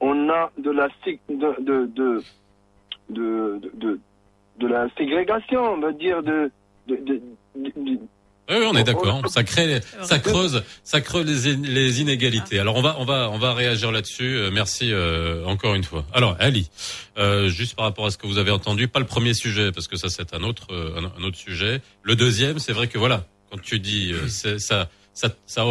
On 0.00 0.28
a 0.28 0.50
de 0.58 0.70
la 0.70 0.88
de 1.28 1.62
de 1.62 1.86
de 1.86 2.22
de, 3.10 3.60
de, 3.62 3.70
de- 3.74 4.00
de 4.60 4.66
la 4.66 4.86
ségrégation, 4.96 5.60
on 5.74 5.80
va 5.80 5.92
dire 5.92 6.22
de, 6.22 6.50
de, 6.88 6.96
de- 6.96 7.20
de- 7.56 7.98
Oui, 8.50 8.56
on 8.70 8.74
est 8.76 8.84
d'accord. 8.84 9.20
Ça 9.28 9.42
crée, 9.42 9.80
ça 10.02 10.18
creuse, 10.18 10.62
ça 10.84 11.00
creuse 11.00 11.26
les, 11.26 11.52
in- 11.54 11.62
les 11.62 12.00
inégalités. 12.00 12.58
Alors 12.60 12.76
on 12.76 12.82
va, 12.82 12.96
on 12.98 13.04
va, 13.04 13.30
on 13.30 13.38
va 13.38 13.52
réagir 13.52 13.90
là-dessus. 13.90 14.36
Euh, 14.36 14.50
Merci 14.52 14.90
euh, 14.92 15.44
encore 15.46 15.74
une 15.74 15.82
fois. 15.84 16.04
Alors 16.12 16.36
Ali, 16.38 16.70
euh, 17.18 17.48
juste 17.48 17.74
par 17.74 17.84
rapport 17.86 18.06
à 18.06 18.10
ce 18.10 18.18
que 18.18 18.26
vous 18.26 18.38
avez 18.38 18.50
entendu, 18.52 18.86
pas 18.88 19.00
le 19.00 19.06
premier 19.06 19.34
sujet 19.34 19.72
parce 19.72 19.88
que 19.88 19.96
ça 19.96 20.08
c'est 20.08 20.34
un 20.34 20.42
autre, 20.42 20.66
euh, 20.70 21.00
un, 21.18 21.22
autre 21.24 21.36
sujet. 21.38 21.80
Le 22.02 22.14
deuxième, 22.16 22.58
c'est 22.58 22.72
vrai 22.72 22.86
que 22.86 22.96
voilà, 22.98 23.24
quand 23.50 23.60
tu 23.60 23.80
dis 23.80 24.12
euh, 24.12 24.28
ça, 24.28 24.58
ça, 24.58 24.88
ça, 25.46 25.64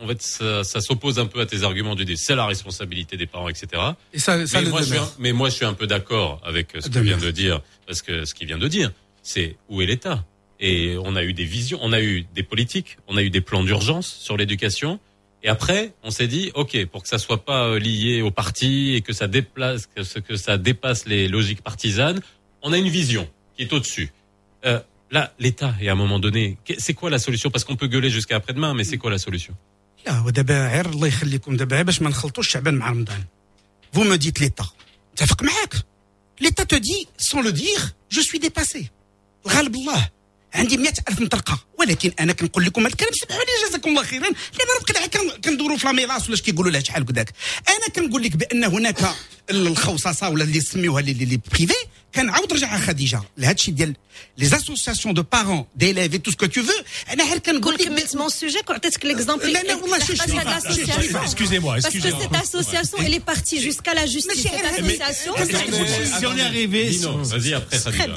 en 0.00 0.06
fait, 0.06 0.22
ça, 0.22 0.64
ça 0.64 0.80
s'oppose 0.80 1.18
un 1.18 1.26
peu 1.26 1.40
à 1.40 1.46
tes 1.46 1.62
arguments 1.62 1.94
du 1.94 2.16
c'est 2.16 2.34
la 2.36 2.46
responsabilité 2.46 3.16
des 3.16 3.26
parents, 3.26 3.48
etc. 3.48 3.66
Et 4.12 4.18
ça- 4.18 4.46
ça 4.46 4.58
mais, 4.58 4.64
le 4.64 4.70
moi, 4.70 4.80
je 4.82 4.86
suis 4.86 4.96
un- 4.98 5.10
mais 5.18 5.32
moi 5.32 5.48
je 5.48 5.54
suis 5.56 5.64
un 5.64 5.74
peu 5.74 5.86
d'accord 5.86 6.40
avec 6.44 6.68
ce 6.78 6.88
Demeure. 6.88 7.16
vient 7.18 7.26
de 7.26 7.30
dire 7.30 7.60
parce 7.86 8.02
que 8.02 8.24
ce 8.24 8.34
qu'il 8.34 8.46
vient 8.46 8.58
de 8.58 8.68
dire, 8.68 8.92
c'est 9.22 9.56
où 9.68 9.82
est 9.82 9.86
l'État? 9.86 10.24
Et 10.60 10.96
on 11.04 11.14
a 11.16 11.22
eu 11.22 11.32
des 11.34 11.44
visions, 11.44 11.78
on 11.82 11.92
a 11.92 12.00
eu 12.00 12.24
des 12.34 12.42
politiques, 12.42 12.98
on 13.06 13.16
a 13.16 13.22
eu 13.22 13.30
des 13.30 13.40
plans 13.40 13.62
d'urgence 13.62 14.06
sur 14.08 14.36
l'éducation. 14.36 14.98
Et 15.44 15.48
après, 15.48 15.92
on 16.02 16.10
s'est 16.10 16.26
dit, 16.26 16.50
ok, 16.54 16.84
pour 16.86 17.02
que 17.04 17.08
ça 17.08 17.18
soit 17.18 17.44
pas 17.44 17.64
euh, 17.68 17.78
lié 17.78 18.22
au 18.22 18.32
parti 18.32 18.94
et 18.94 19.00
que 19.02 19.12
ça 19.12 19.28
déplace, 19.28 19.86
que, 19.86 20.02
ce- 20.02 20.18
que 20.18 20.34
ça 20.36 20.58
dépasse 20.58 21.06
les 21.06 21.28
logiques 21.28 21.62
partisanes, 21.62 22.20
on 22.62 22.72
a 22.72 22.78
une 22.78 22.88
vision 22.88 23.28
qui 23.56 23.62
est 23.62 23.72
au-dessus. 23.72 24.10
Euh, 24.66 24.80
là, 25.12 25.32
l'État, 25.38 25.74
et 25.80 25.88
à 25.88 25.92
un 25.92 25.94
moment 25.94 26.18
donné, 26.18 26.58
c'est 26.78 26.92
quoi 26.94 27.08
la 27.08 27.20
solution? 27.20 27.50
Parce 27.50 27.62
qu'on 27.62 27.76
peut 27.76 27.86
gueuler 27.86 28.10
jusqu'à 28.10 28.34
après-demain, 28.34 28.74
mais 28.74 28.82
c'est 28.82 28.98
quoi 28.98 29.12
la 29.12 29.18
solution? 29.18 29.54
لا 30.06 30.20
ودابا 30.20 30.54
عير 30.54 30.86
غير 30.86 30.94
الله 30.94 31.08
يخليكم. 31.08 31.56
دابا 31.56 31.76
غير 31.76 31.84
باش 31.84 32.02
ما 32.02 32.10
نخلطوش 32.10 32.48
شعبان 32.48 32.74
مع 32.74 32.90
رمضان. 32.90 33.24
فو 33.92 34.04
ما 34.04 34.16
ديت 34.16 34.40
ليتا 34.40 34.66
متفق 35.12 35.42
معاك. 35.42 35.74
ليتا 36.40 36.64
تو 36.64 36.76
دي 36.76 37.08
سون 37.18 37.44
لو 37.44 37.50
دير 37.50 37.80
جو 38.10 38.22
سوي 38.22 38.40
ديباسي 38.40 38.90
غالب 39.48 39.74
الله. 39.74 40.10
عندي 40.53 40.77
مئة 40.77 40.93
ألف 41.09 41.19
مطرقة 41.21 41.59
ولكن 41.79 42.11
أنا 42.19 42.33
كنقول 42.33 42.65
لكم 42.65 42.81
هذا 42.81 42.89
الكلام 42.91 43.11
سمعوا 43.13 43.41
لي 43.41 43.67
جزاكم 43.69 43.89
الله 43.89 44.03
خيرا 44.03 44.27
دابا 44.29 44.73
نبقى 44.89 45.09
كن- 45.09 45.41
كندوروا 45.41 45.77
في 45.77 45.85
لاميلاس 45.85 46.25
ولا 46.25 46.33
اش 46.33 46.41
كيقولوا 46.41 46.71
لها 46.71 46.81
شحال 46.81 47.01
هكذاك 47.03 47.33
أنا 47.69 47.87
كنقول 47.95 48.23
لك 48.23 48.35
بأن 48.35 48.63
هناك 48.63 48.97
الخوصصة 49.51 50.29
ولا 50.29 50.43
اللي 50.43 50.61
سميوها 50.61 51.01
لي 51.01 51.13
لي 51.13 51.39
بريفي 51.51 51.73
كنعاود 52.15 52.53
نرجع 52.53 52.77
خديجة 52.79 53.21
لهذا 53.37 53.53
الشيء 53.53 53.73
ديال 53.73 53.95
لي 54.37 54.45
اسوسياسيون 54.57 55.13
دو 55.13 55.23
بارون 55.31 55.65
ديليف 55.75 56.13
et 56.13 56.19
tout 56.19 56.31
ce 56.31 56.37
que 56.45 56.49
tu 56.49 56.61
veux 56.61 56.85
أنا 57.11 57.23
غير 57.29 57.37
كنقول 57.37 57.73
لك 57.73 57.83
كملت 57.83 58.17
mon 58.17 58.29
sujet 58.29 58.61
quand 58.71 58.85
est-ce 58.85 58.97
que 58.99 59.07
l'exemple 59.07 59.45
لا 59.45 59.63
لا 59.63 59.75
والله 59.75 59.99
شوف 59.99 60.21
Parce 60.21 60.25
que 60.25 60.35
l'association- 60.35 61.23
Excusez-moi, 61.23 61.73
Parce 61.73 61.93
que 61.93 61.97
excusez-moi. 61.97 62.21
cette 62.23 62.35
association, 62.45 62.97
elle 63.05 63.13
est 63.19 63.25
partie 63.33 63.59
jusqu'à 63.61 63.93
la 63.93 64.05
justice. 64.05 64.41
Cette 64.41 64.65
association, 64.73 65.33
si 66.19 66.25
on 66.31 66.35
est 66.37 66.41
arrivé, 66.51 66.81
Dino, 66.89 67.11
vas-y 67.33 67.53
après 67.59 67.79
Très 67.79 68.07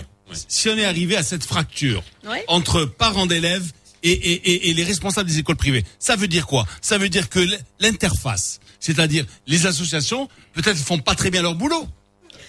Si 0.48 0.70
on 0.70 0.78
est 0.78 0.86
arrivé 0.86 1.16
à 1.18 1.24
cette 1.24 1.44
fracture 1.44 2.03
Ouais. 2.28 2.44
entre 2.48 2.86
parents 2.86 3.26
d'élèves 3.26 3.72
et, 4.03 4.12
et, 4.12 4.34
et, 4.34 4.70
et 4.70 4.74
les 4.74 4.84
responsables 4.84 5.30
des 5.30 5.40
écoles 5.40 5.56
privées, 5.58 5.84
ça 5.99 6.16
veut 6.16 6.28
dire 6.28 6.48
quoi? 6.48 6.66
Ça 6.82 6.98
veut 6.98 7.10
dire 7.10 7.30
que 7.30 7.45
l'interface, 7.80 8.60
c'est-à-dire 8.80 9.26
les 9.48 9.66
associations, 9.66 10.30
peut-être 10.53 10.78
font 10.78 10.99
pas 10.99 11.16
très 11.16 11.32
bien 11.32 11.41
leur 11.41 11.56
boulot. 11.56 11.88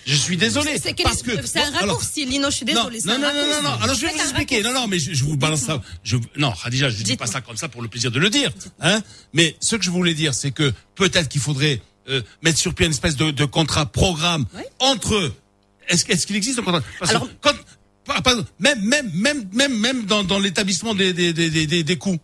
Je 0.04 0.16
suis 0.16 0.36
désolé. 0.36 0.78
c'est 0.82 1.00
parce 1.02 1.22
que 1.22 1.46
c'est 1.46 1.60
un 1.60 1.70
bon, 1.70 1.76
raccourci, 1.78 2.24
Lino, 2.24 2.50
je 2.50 2.56
suis 2.56 2.66
c'est 2.66 2.74
non, 2.74 2.90
non, 2.90 3.18
non, 3.20 3.32
non, 3.32 3.62
non. 3.62 3.82
Alors 3.82 3.94
je 3.94 4.00
vais 4.06 4.12
vous 4.12 4.18
expliquer. 4.20 4.60
Non, 4.62 4.72
non, 4.74 4.88
mais 4.88 4.98
je, 4.98 5.12
je 5.12 5.24
vous 5.24 5.36
balance 5.36 5.60
ça. 5.60 5.80
Je, 6.02 6.16
non, 6.36 6.52
Khadija, 6.52 6.90
je 6.90 7.02
dis 7.04 7.16
pas 7.16 7.26
ça 7.26 7.40
comme 7.40 7.56
ça 7.56 7.68
pour 7.68 7.82
le 7.82 7.88
plaisir 7.88 8.10
de 8.10 8.18
le 8.18 8.28
dire. 8.28 8.50
Hein 8.80 9.00
mais 9.32 9.56
ce 9.60 9.76
que 9.76 9.84
je 9.84 9.90
voulais 9.90 10.14
dire, 10.14 10.34
c'est 10.34 10.50
que 10.50 10.72
peut-être 10.96 11.28
qu'il 11.28 11.40
faudrait 11.40 11.80
euh, 12.09 12.20
mettre 12.42 12.59
sur 12.59 12.74
pied 12.74 12.86
une 12.86 12.92
espèce 12.92 13.14
de, 13.14 13.30
de 13.30 13.44
contrat 13.44 13.86
programme 13.86 14.46
entre. 14.80 15.32
Est-ce, 15.88 16.04
est-ce 16.10 16.26
qu'il 16.26 16.36
existe 16.36 16.59
un 16.59 16.62
contrat? 16.62 16.82
Parce 16.98 17.10
Alors- 17.10 17.28
que 17.28 17.32
quand, 17.40 17.54
par- 18.04 18.22
par- 18.22 18.36
même, 18.59 18.80
même, 18.82 19.10
même, 19.14 19.48
même, 19.52 19.78
même 19.78 20.04
dans, 20.06 20.24
dans 20.24 20.38
l'établissement 20.38 20.94
des, 20.94 21.12
des, 21.12 21.32
des, 21.32 21.50
des, 21.50 21.66
des, 21.66 21.82
des 21.84 21.96
coûts, 21.96 22.18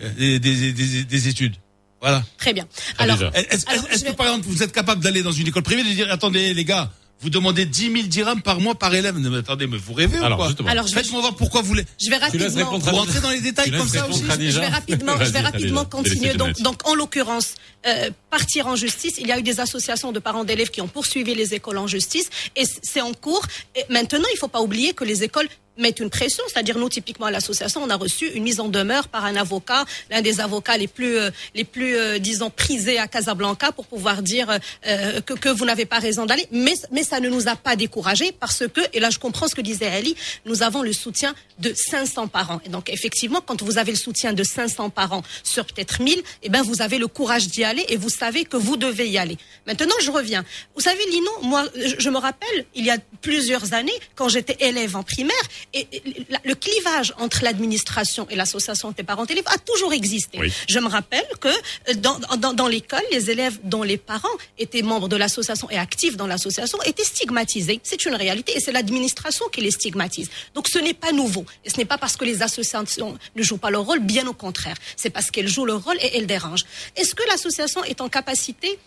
euh, 0.00 0.10
des, 0.16 0.38
des, 0.38 0.72
des, 0.72 1.04
des 1.04 1.28
études. 1.28 1.56
Voilà. 2.00 2.22
Très 2.38 2.52
bien. 2.52 2.66
Alors, 2.98 3.18
est-ce, 3.34 4.04
que 4.04 4.12
par 4.12 4.26
exemple 4.26 4.46
vous 4.46 4.62
êtes 4.62 4.72
capable 4.72 5.02
d'aller 5.02 5.22
dans 5.22 5.32
une 5.32 5.48
école 5.48 5.62
privée 5.62 5.80
et 5.80 5.84
de 5.84 5.90
dire 5.94 6.12
attendez 6.12 6.52
les 6.54 6.64
gars, 6.64 6.92
vous 7.20 7.30
demandez 7.30 7.64
10 7.64 7.92
000 7.92 8.02
dirhams 8.08 8.42
par 8.42 8.60
mois 8.60 8.74
par 8.74 8.94
élève 8.94 9.16
mais 9.16 9.38
attendez 9.38 9.66
mais 9.66 9.78
vous 9.78 9.94
rêvez 9.94 10.18
Alors, 10.18 10.32
ou 10.32 10.36
quoi 10.42 10.46
justement. 10.48 10.68
Alors, 10.68 10.86
je 10.86 10.94
vais- 10.94 11.02
Faites-moi 11.02 11.20
voir 11.22 11.34
pourquoi 11.34 11.62
vous 11.62 11.68
voulez. 11.68 11.84
Je 12.00 12.10
vais 12.10 12.16
rapidement. 12.16 12.78
Vous 12.78 12.90
rentrez 12.90 13.20
dans 13.20 13.30
les 13.30 13.40
détails 13.40 13.70
comme 13.70 13.88
ça 13.88 14.08
aussi. 14.08 14.22
Je 14.50 14.60
vais 14.60 14.68
rapidement, 14.68 15.12
je 15.20 15.30
vais 15.30 15.40
rapidement 15.40 15.84
continuer. 15.84 16.34
Donc, 16.34 16.60
donc, 16.60 16.86
en 16.86 16.94
l'occurrence, 16.94 17.54
euh, 17.86 18.10
partir 18.30 18.66
en 18.66 18.76
justice, 18.76 19.14
il 19.18 19.26
y 19.26 19.32
a 19.32 19.38
eu 19.38 19.42
des 19.42 19.60
associations 19.60 20.12
de 20.12 20.18
parents 20.18 20.44
d'élèves 20.44 20.70
qui 20.70 20.80
ont 20.80 20.88
poursuivi 20.88 21.34
les 21.34 21.54
écoles 21.54 21.78
en 21.78 21.86
justice 21.86 22.28
et 22.54 22.64
c'est 22.82 23.00
en 23.00 23.12
cours. 23.12 23.46
Et 23.74 23.84
maintenant, 23.90 24.26
il 24.30 24.34
ne 24.34 24.38
faut 24.38 24.48
pas 24.48 24.60
oublier 24.60 24.92
que 24.92 25.04
les 25.04 25.22
écoles 25.24 25.48
mettent 25.76 26.00
une 26.00 26.10
pression, 26.10 26.42
c'est-à-dire 26.48 26.78
nous 26.78 26.88
typiquement 26.88 27.26
à 27.26 27.30
l'association, 27.30 27.82
on 27.82 27.90
a 27.90 27.96
reçu 27.96 28.26
une 28.28 28.42
mise 28.42 28.60
en 28.60 28.68
demeure 28.68 29.08
par 29.08 29.24
un 29.24 29.36
avocat, 29.36 29.84
l'un 30.10 30.22
des 30.22 30.40
avocats 30.40 30.76
les 30.76 30.88
plus, 30.88 31.16
euh, 31.18 31.30
les 31.54 31.64
plus, 31.64 31.96
euh, 31.96 32.18
disons, 32.18 32.50
prisés 32.50 32.98
à 32.98 33.08
Casablanca 33.08 33.72
pour 33.72 33.86
pouvoir 33.86 34.22
dire 34.22 34.58
euh, 34.86 35.20
que, 35.20 35.34
que 35.34 35.48
vous 35.48 35.64
n'avez 35.64 35.84
pas 35.84 35.98
raison 35.98 36.26
d'aller. 36.26 36.46
Mais, 36.50 36.74
mais 36.92 37.02
ça 37.02 37.20
ne 37.20 37.28
nous 37.28 37.48
a 37.48 37.56
pas 37.56 37.76
découragés 37.76 38.32
parce 38.32 38.64
que, 38.66 38.80
et 38.92 39.00
là 39.00 39.10
je 39.10 39.18
comprends 39.18 39.48
ce 39.48 39.54
que 39.54 39.60
disait 39.60 39.88
Ali, 39.88 40.16
nous 40.44 40.62
avons 40.62 40.82
le 40.82 40.92
soutien 40.92 41.34
de 41.58 41.72
500 41.74 42.28
parents. 42.28 42.60
Et 42.64 42.68
donc 42.68 42.90
effectivement, 42.90 43.40
quand 43.44 43.62
vous 43.62 43.78
avez 43.78 43.92
le 43.92 43.98
soutien 43.98 44.32
de 44.32 44.42
500 44.42 44.90
parents 44.90 45.22
sur 45.42 45.64
peut-être 45.66 46.00
1000, 46.00 46.22
eh 46.42 46.48
ben 46.48 46.62
vous 46.62 46.82
avez 46.82 46.98
le 46.98 47.06
courage 47.06 47.48
d'y 47.48 47.64
aller 47.64 47.84
et 47.88 47.96
vous 47.96 48.08
savez 48.08 48.44
que 48.44 48.56
vous 48.56 48.76
devez 48.76 49.08
y 49.08 49.18
aller. 49.18 49.38
Maintenant, 49.66 49.94
je 50.00 50.10
reviens. 50.10 50.44
Vous 50.74 50.82
savez, 50.82 51.04
Lino, 51.10 51.30
moi, 51.42 51.64
je 51.98 52.10
me 52.10 52.18
rappelle, 52.18 52.66
il 52.74 52.84
y 52.84 52.90
a 52.90 52.98
plusieurs 53.20 53.72
années, 53.74 53.92
quand 54.14 54.28
j'étais 54.28 54.56
élève 54.60 54.96
en 54.96 55.02
primaire, 55.02 55.34
et, 55.74 55.86
et 55.92 56.02
la- 56.28 56.40
le 56.44 56.54
clivage 56.54 57.12
entre 57.18 57.42
l'administration 57.42 58.26
et 58.30 58.36
l'association 58.36 58.92
des 58.92 59.02
parents 59.02 59.24
d'élèves 59.24 59.44
a 59.46 59.58
toujours 59.58 59.92
existé. 59.92 60.38
Oui. 60.38 60.52
Je 60.68 60.78
me 60.78 60.88
rappelle 60.88 61.26
que 61.40 61.48
euh, 61.48 61.94
dans, 61.96 62.18
dans, 62.38 62.52
dans 62.52 62.68
l'école, 62.68 63.02
les 63.12 63.30
élèves 63.30 63.58
dont 63.64 63.82
les 63.82 63.96
parents 63.98 64.28
étaient 64.58 64.82
membres 64.82 65.08
de 65.08 65.16
l'association 65.16 65.68
et 65.70 65.76
actifs 65.78 66.16
dans 66.16 66.26
l'association 66.26 66.80
étaient 66.82 67.04
stigmatisés. 67.04 67.80
C'est 67.82 68.04
une 68.04 68.14
réalité 68.14 68.56
et 68.56 68.60
c'est 68.60 68.72
l'administration 68.72 69.46
qui 69.50 69.60
les 69.60 69.70
stigmatise. 69.70 70.28
Donc 70.54 70.68
ce 70.68 70.78
n'est 70.78 70.94
pas 70.94 71.12
nouveau. 71.12 71.44
Et 71.64 71.70
ce 71.70 71.76
n'est 71.78 71.84
pas 71.84 71.98
parce 71.98 72.16
que 72.16 72.24
les 72.24 72.42
associations 72.42 73.18
ne 73.34 73.42
jouent 73.42 73.58
pas 73.58 73.70
leur 73.70 73.84
rôle, 73.84 74.00
bien 74.00 74.26
au 74.26 74.32
contraire. 74.34 74.76
C'est 74.96 75.10
parce 75.10 75.30
qu'elles 75.30 75.48
jouent 75.48 75.66
leur 75.66 75.82
rôle 75.84 75.96
et 76.00 76.16
elles 76.16 76.26
dérangent. 76.26 76.64
Est-ce 76.96 77.14
que 77.14 77.22
l'association 77.28 77.82
est 77.84 78.00
en 78.00 78.08
capacité 78.08 78.78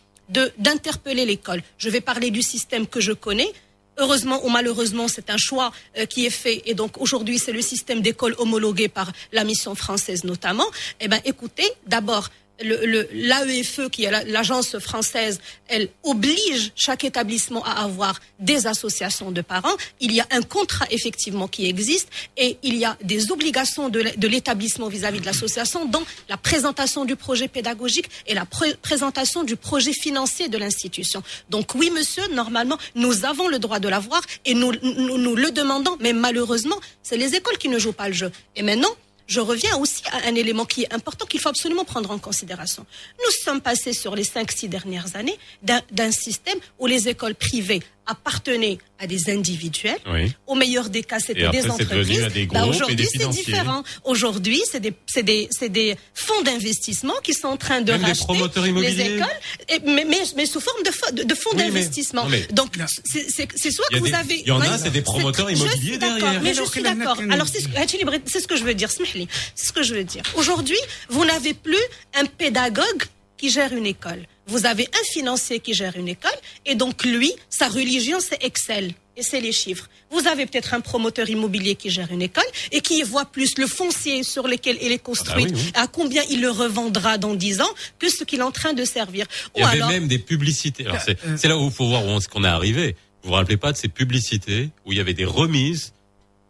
d'interpeller 0.58 1.26
l'école? 1.26 1.62
Je 1.78 1.90
vais 1.90 2.02
parler 2.02 2.32
du 2.32 2.42
système 2.42 2.88
que 2.88 3.00
je 3.00 3.12
connais. 3.12 3.52
Heureusement 4.00 4.44
ou 4.46 4.50
malheureusement, 4.50 5.08
c'est 5.08 5.30
un 5.30 5.38
choix 5.38 5.72
euh, 5.98 6.06
qui 6.06 6.26
est 6.26 6.30
fait. 6.30 6.62
Et 6.66 6.74
donc 6.74 7.00
aujourd'hui, 7.02 7.38
c'est 7.38 7.52
le 7.52 7.62
système 7.62 8.02
d'école 8.02 8.34
homologué 8.38 8.88
par 8.88 9.12
la 9.34 9.44
mission 9.44 9.76
française 9.76 10.24
notamment. 10.24 10.66
Eh 11.02 11.08
ben, 11.10 11.20
écoutez, 11.26 11.70
d'abord, 11.86 12.30
l'AEFE, 12.62 13.90
qui 13.90 14.04
est 14.04 14.12
la- 14.12 14.24
l'agence 14.24 14.78
française, 14.80 15.40
elle 15.68 15.90
oblige 16.04 16.72
chaque 16.76 17.04
établissement 17.04 17.64
à 17.64 17.84
avoir 17.84 18.20
des 18.40 18.68
associations 18.68 19.32
de 19.32 19.42
parents. 19.42 19.76
Il 20.00 20.12
y 20.14 20.20
a 20.20 20.28
un 20.32 20.42
contrat 20.42 20.86
effectivement 20.92 21.48
qui 21.48 21.68
existe 21.68 22.10
et 22.38 22.58
il 22.64 22.76
y 22.76 22.86
a 22.86 22.98
des 23.04 23.32
obligations 23.32 23.90
de 23.90 24.00
l'é- 24.00 24.16
de 24.18 24.28
l'établissement 24.28 24.88
vis-à-vis 24.88 25.20
de 25.22 25.26
l'association 25.26 25.86
dans 25.86 26.04
la 26.28 26.38
présentation 26.38 27.06
du 27.06 27.16
projet 27.16 27.48
pédagogique 27.48 28.10
et 28.28 28.34
la 28.34 28.46
pré- 28.46 28.76
présentation 28.82 29.44
du 29.44 29.56
projet 29.56 29.94
financier 29.94 30.48
de 30.50 30.58
l'institution. 30.58 31.24
Donc 31.50 31.76
oui, 31.76 31.90
monsieur, 31.90 32.24
normalement, 32.34 32.78
nous 32.96 33.26
avons 33.26 33.48
le 33.48 33.60
droit 33.60 33.80
de 33.80 33.88
l'avoir 33.90 34.22
et 34.46 34.54
nous, 34.54 34.72
nous, 34.82 35.18
nous 35.18 35.36
le 35.36 35.52
demandons, 35.52 35.98
mais 36.00 36.14
malheureusement, 36.14 36.80
c'est 37.04 37.18
les 37.18 37.36
écoles 37.36 37.58
qui 37.58 37.70
ne 37.70 37.80
jouent 37.80 37.94
pas 37.94 38.08
le 38.08 38.14
jeu. 38.14 38.32
Et 38.56 38.62
maintenant, 38.64 38.90
je 39.30 39.40
reviens 39.40 39.78
aussi 39.78 40.04
à 40.12 40.28
un 40.28 40.36
élément 40.36 40.66
qui 40.66 40.84
est 40.84 40.94
important 40.94 41.26
qu'il 41.26 41.40
faut 41.40 41.50
absolument 41.50 41.86
prendre 41.86 42.12
en 42.12 42.18
considération. 42.18 42.86
Nous 43.20 43.32
sommes 43.44 43.62
passés 43.62 43.94
sur 43.94 44.16
les 44.16 44.26
5-6 44.26 44.68
dernières 44.68 45.16
années 45.16 45.38
d'un 45.62 45.82
d'un 45.92 46.12
système 46.12 46.58
où 46.80 46.88
les 46.88 47.08
écoles 47.08 47.36
privées 47.36 47.82
appartenaient 48.10 48.78
à 48.98 49.08
des 49.08 49.30
individuels. 49.30 49.98
Oui. 50.12 50.34
Au 50.48 50.56
meilleur 50.56 50.90
des 50.90 51.04
cas, 51.04 51.20
c'était 51.20 51.48
des 51.50 51.70
entreprises. 51.70 52.28
Bah, 52.52 52.66
Aujourd'hui, 52.66 53.08
c'est 53.12 53.30
différent. 53.30 53.84
Aujourd'hui, 54.04 54.62
c'est 54.72 54.80
des, 54.82 55.98
fonds 56.14 56.42
d'investissement 56.44 57.14
qui 57.24 57.34
sont 57.34 57.48
en 57.48 57.58
train 57.58 57.82
de 57.82 57.92
Même 57.92 58.02
des 58.02 58.08
racheter 58.08 58.26
promoteurs 58.26 58.66
les 58.66 59.00
écoles, 59.02 59.28
et- 59.70 59.80
mais, 59.86 60.06
mais, 60.06 60.18
mais 60.36 60.46
sous 60.46 60.60
forme 60.60 60.84
de, 60.84 60.90
fo- 60.90 61.14
de, 61.14 61.24
de 61.24 61.36
fonds 61.36 61.52
Oui, 61.54 61.58
d'investissement. 61.60 62.28
Donc, 62.52 62.76
c'est 63.06 63.72
soit 63.72 63.86
Il 63.92 63.96
y 63.96 63.98
a 63.98 64.02
que 64.02 64.08
vous 64.08 64.16
avez. 64.16 64.40
il 64.42 64.48
y 64.48 64.52
en 64.52 64.60
a, 64.62 64.78
c'est 64.78 64.90
des 64.92 65.02
promoteurs 65.02 65.50
immobiliers 65.52 65.98
derrière. 65.98 66.42
Mais 66.42 66.54
je 66.54 66.64
suis 66.64 66.82
d'accord. 66.82 67.18
Alors, 67.30 67.48
c'est 67.48 68.40
ce 68.42 68.48
que 68.48 68.56
je 68.58 68.64
veux 68.64 68.74
dire, 68.74 68.92
Smehli. 68.92 69.28
C'est 69.56 69.68
ce 69.68 69.72
que 69.74 69.84
je 69.84 69.94
veux 69.94 70.04
dire. 70.04 70.24
Aujourd'hui, 70.36 70.78
vous 71.10 71.24
n'avez 71.26 71.54
plus 71.54 71.78
un 72.16 72.26
pédagogue 72.26 73.04
qui 73.38 73.50
gère 73.50 73.72
une 73.74 73.86
école. 73.86 74.24
Vous 74.50 74.66
avez 74.66 74.88
un 75.00 75.04
financier 75.14 75.60
qui 75.60 75.74
gère 75.74 75.96
une 75.96 76.08
école, 76.08 76.32
et 76.66 76.76
donc 76.76 77.04
lui, 77.06 77.32
sa 77.50 77.68
religion, 77.68 78.20
c'est 78.20 78.44
Excel. 78.44 78.94
Et 79.16 79.22
c'est 79.22 79.42
les 79.42 79.52
chiffres. 79.52 79.90
Vous 80.12 80.28
avez 80.28 80.46
peut-être 80.46 80.74
un 80.74 80.80
promoteur 80.80 81.30
immobilier 81.30 81.76
qui 81.76 81.90
gère 81.90 82.10
une 82.10 82.22
école 82.22 82.46
et 82.72 82.80
qui 82.80 83.04
voit 83.04 83.26
plus 83.26 83.58
le 83.58 83.68
foncier 83.68 84.24
sur 84.24 84.48
lequel 84.48 84.78
elle 84.82 84.94
est 84.94 84.98
construite, 85.12 85.48
Ah 85.50 85.54
bah 85.54 85.58
oui, 85.60 85.66
oui. 85.66 85.72
à 85.76 85.88
combien 85.88 86.24
il 86.30 86.40
le 86.42 86.50
revendra 86.50 87.18
dans 87.18 87.36
10 87.36 87.60
ans, 87.60 87.70
que 88.00 88.10
ce 88.10 88.24
qu'il 88.24 88.40
est 88.40 88.44
en 88.44 88.52
train 88.52 88.72
de 88.74 88.86
servir. 88.86 89.26
Il 89.58 89.62
y 89.62 89.64
avait 89.66 89.86
même 89.88 90.08
des 90.08 90.20
publicités. 90.20 90.86
Alors 90.86 91.02
c'est 91.02 91.18
Euh, 91.26 91.36
c'est 91.38 91.50
là 91.50 91.58
où 91.58 91.66
il 91.66 91.72
faut 91.72 91.88
voir 91.88 92.06
où 92.06 92.10
on, 92.10 92.20
qu'on 92.22 92.46
est 92.46 92.48
arrivé. 92.48 92.96
Vous 93.24 93.30
vous 93.30 93.36
rappelez 93.36 93.58
pas 93.58 93.74
de 93.74 93.78
ces 93.78 93.90
publicités 93.90 94.70
où 94.86 94.94
il 94.94 94.98
y 94.98 95.02
avait 95.02 95.14
des 95.14 95.26
remises 95.26 95.94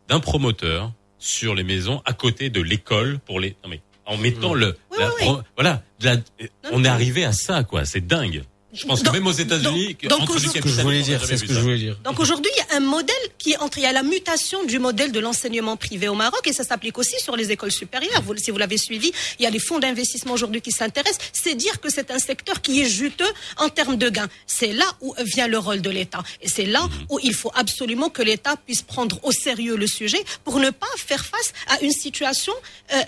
d'un 0.08 0.20
promoteur 0.20 0.92
sur 1.18 1.56
les 1.56 1.64
maisons 1.64 2.04
à 2.06 2.14
côté 2.14 2.52
de 2.52 2.62
l'école 2.62 3.18
pour 3.26 3.40
les. 3.40 3.56
Non 3.64 3.70
mais 3.72 3.82
en 4.10 4.18
mettant 4.18 4.54
le. 4.54 4.78
la 4.98 5.10
pro- 5.12 5.40
Voilà. 5.56 5.82
la- 6.02 6.18
on 6.72 6.84
est 6.84 6.88
arrivé 6.90 7.24
à 7.24 7.32
ça 7.32 7.64
quoi. 7.64 7.86
C'est 7.86 8.06
dingue. 8.06 8.44
Je 8.80 8.86
pense 8.86 9.04
que 9.04 9.10
même 9.10 9.28
aux 9.28 9.32
États-Unis, 9.32 9.96
donc- 10.04 10.08
donc 10.10 10.22
entre 10.22 10.40
du 10.40 10.48
aujourd'hui- 10.48 10.72
je 10.78 10.82
voulais 10.82 11.02
dire, 11.02 11.24
c'est 11.26 11.38
ce 11.38 11.44
que 11.44 11.54
je 11.54 11.60
voulais 11.60 11.78
dire. 11.78 11.98
Donc 12.04 12.20
aujourd'hui, 12.20 12.52
il 12.56 12.60
y 12.60 12.74
a 12.74 12.78
un 12.78 12.80
modèle 12.80 13.16
qui 13.38 13.52
est 13.52 13.58
entre, 13.58 13.78
il 13.78 13.84
y 13.84 13.86
a 13.88 13.92
la 13.92 14.04
mutation 14.04 14.64
du 14.66 14.80
modèle 14.80 15.12
de 15.12 15.20
l'enseignement 15.20 15.76
privé 15.78 16.08
au 16.08 16.16
Maroc 16.16 16.42
et 16.48 16.54
ça 16.54 16.64
s'applique 16.64 16.98
aussi 16.98 17.16
sur 17.22 17.36
les 17.36 17.52
écoles 17.52 17.72
supérieures. 17.72 18.22
Vous, 18.22 18.36
si 18.38 18.52
vous 18.52 18.58
l'avez 18.58 18.78
suivi, 18.78 19.12
il 19.40 19.44
y 19.44 19.46
a 19.46 19.50
les 19.50 19.60
fonds 19.60 19.80
d'investissement 19.80 20.34
aujourd'hui 20.34 20.62
qui 20.62 20.72
s'intéressent. 20.72 21.20
C'est 21.34 21.56
dire 21.56 21.80
que 21.82 21.90
c'est 21.92 22.12
un 22.12 22.20
secteur 22.20 22.62
qui 22.62 22.82
est 22.82 22.90
juteux 22.90 23.32
en 23.58 23.70
termes 23.70 23.98
de 23.98 24.10
gains. 24.10 24.30
C'est 24.48 24.72
là 24.74 24.86
où 25.02 25.14
vient 25.20 25.48
le 25.48 25.58
rôle 25.58 25.82
de 25.82 25.90
l'État. 25.90 26.24
Et 26.42 26.48
c'est 26.48 26.66
là 26.66 26.82
Mhm. 26.84 27.06
où 27.10 27.20
il 27.22 27.34
faut 27.34 27.52
absolument 27.56 28.10
que 28.10 28.22
l'État 28.22 28.56
puisse 28.66 28.82
prendre 28.82 29.20
au 29.24 29.32
sérieux 29.32 29.76
le 29.76 29.88
sujet 29.88 30.24
pour 30.44 30.60
ne 30.60 30.70
pas 30.70 30.88
faire 30.98 31.26
face 31.26 31.54
à 31.68 31.80
une 31.82 31.92
situation 31.92 32.54
euh, 32.94 33.02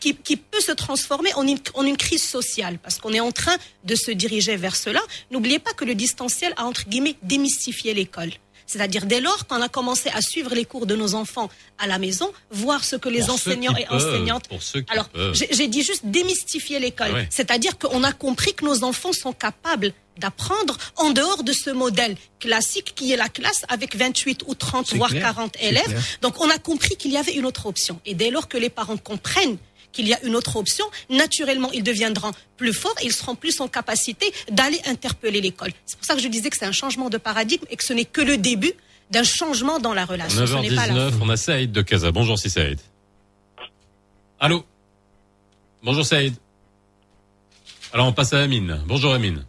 qui, 0.00 0.14
qui 0.14 0.36
peut 0.36 0.60
se 0.60 0.72
transformer 0.72 1.32
en 1.34 1.46
une, 1.46 1.58
en 1.74 1.84
une 1.84 1.96
crise 1.96 2.22
sociale. 2.22 2.78
Parce 2.82 2.98
qu'on 2.98 3.12
est 3.12 3.20
en 3.20 3.32
train 3.32 3.56
de 3.84 3.94
se 3.94 4.10
diriger 4.10 4.56
vers 4.56 4.76
cela. 4.76 5.00
N'oubliez 5.30 5.58
pas 5.58 5.72
que 5.72 5.84
le 5.84 5.94
distanciel 5.94 6.52
a, 6.56 6.64
entre 6.64 6.88
guillemets, 6.88 7.16
démystifié 7.22 7.94
l'école. 7.94 8.30
C'est-à-dire 8.66 9.06
dès 9.06 9.20
lors 9.20 9.46
qu'on 9.46 9.60
a 9.60 9.68
commencé 9.68 10.08
à 10.10 10.20
suivre 10.20 10.54
les 10.54 10.64
cours 10.64 10.86
de 10.86 10.96
nos 10.96 11.14
enfants 11.14 11.50
à 11.78 11.86
la 11.86 11.98
maison, 11.98 12.32
voir 12.50 12.84
ce 12.84 12.96
que 12.96 13.08
les 13.08 13.20
Pour 13.20 13.34
enseignants 13.34 13.76
et 13.76 13.84
peuvent, 13.84 13.96
enseignantes 13.96 14.48
pour 14.48 14.62
ceux 14.62 14.80
qui 14.80 14.90
alors, 14.90 15.08
j'ai 15.32 15.68
dit 15.68 15.82
juste 15.82 16.06
démystifier 16.06 16.78
l'école. 16.78 17.08
Ah 17.10 17.14
ouais. 17.14 17.28
C'est-à-dire 17.30 17.78
qu'on 17.78 18.02
a 18.02 18.12
compris 18.12 18.54
que 18.54 18.64
nos 18.64 18.84
enfants 18.84 19.12
sont 19.12 19.32
capables 19.32 19.92
d'apprendre 20.18 20.78
en 20.96 21.10
dehors 21.10 21.42
de 21.42 21.52
ce 21.52 21.70
modèle 21.70 22.16
classique 22.38 22.94
qui 22.94 23.12
est 23.12 23.16
la 23.16 23.28
classe 23.28 23.64
avec 23.68 23.96
28 23.96 24.44
ou 24.46 24.54
30 24.54 24.86
C'est 24.86 24.96
voire 24.96 25.10
clair, 25.10 25.34
40 25.34 25.56
c'est 25.58 25.66
élèves. 25.66 26.18
Donc 26.22 26.40
on 26.40 26.48
a 26.48 26.58
compris 26.58 26.96
qu'il 26.96 27.10
y 27.10 27.16
avait 27.16 27.34
une 27.34 27.44
autre 27.44 27.66
option. 27.66 28.00
Et 28.06 28.14
dès 28.14 28.30
lors 28.30 28.48
que 28.48 28.56
les 28.56 28.70
parents 28.70 28.96
comprennent 28.96 29.58
qu'il 29.94 30.06
y 30.06 30.12
a 30.12 30.22
une 30.24 30.36
autre 30.36 30.56
option, 30.56 30.84
naturellement, 31.08 31.70
ils 31.72 31.82
deviendront 31.82 32.32
plus 32.56 32.74
forts 32.74 32.94
et 33.00 33.06
ils 33.06 33.12
seront 33.12 33.34
plus 33.34 33.60
en 33.60 33.68
capacité 33.68 34.30
d'aller 34.50 34.80
interpeller 34.86 35.40
l'école. 35.40 35.72
C'est 35.86 35.96
pour 35.96 36.04
ça 36.04 36.14
que 36.14 36.20
je 36.20 36.28
disais 36.28 36.50
que 36.50 36.56
c'est 36.56 36.66
un 36.66 36.72
changement 36.72 37.08
de 37.08 37.16
paradigme 37.16 37.64
et 37.70 37.76
que 37.76 37.84
ce 37.84 37.92
n'est 37.92 38.04
que 38.04 38.20
le 38.20 38.36
début 38.36 38.72
d'un 39.10 39.22
changement 39.22 39.78
dans 39.78 39.94
la 39.94 40.04
relation. 40.04 40.46
Ce 40.46 40.54
n'est 40.56 40.74
pas 40.74 40.86
la 40.86 41.10
9h19, 41.10 41.12
on 41.22 41.30
a 41.30 41.36
Saïd 41.36 41.72
de 41.72 41.82
Casa. 41.82 42.10
Bonjour, 42.10 42.38
c'est 42.38 42.48
Saïd. 42.48 42.80
Allô 44.40 44.64
Bonjour 45.82 46.04
Saïd. 46.04 46.34
Alors 47.92 48.06
on 48.06 48.12
passe 48.12 48.32
à 48.32 48.40
Amine. 48.40 48.82
Bonjour 48.86 49.12
Amine. 49.12 49.46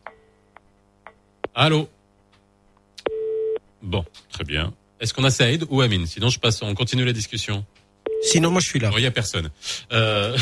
Allô 1.55 1.89
Bon, 3.81 4.03
très 4.31 4.43
bien. 4.43 4.73
Est-ce 4.99 5.13
qu'on 5.13 5.23
a 5.23 5.29
Saïd 5.31 5.65
ou 5.69 5.81
Amine 5.81 6.05
Sinon 6.05 6.29
je 6.29 6.39
passe, 6.39 6.61
on 6.61 6.73
continue 6.75 7.05
la 7.05 7.13
discussion. 7.13 7.65
Sinon 8.25 8.51
moi 8.51 8.61
je 8.61 8.67
suis 8.67 8.79
là. 8.79 8.91
Il 8.97 9.03
y 9.03 9.05
a 9.05 9.11
personne. 9.11 9.49
Euh, 9.91 10.37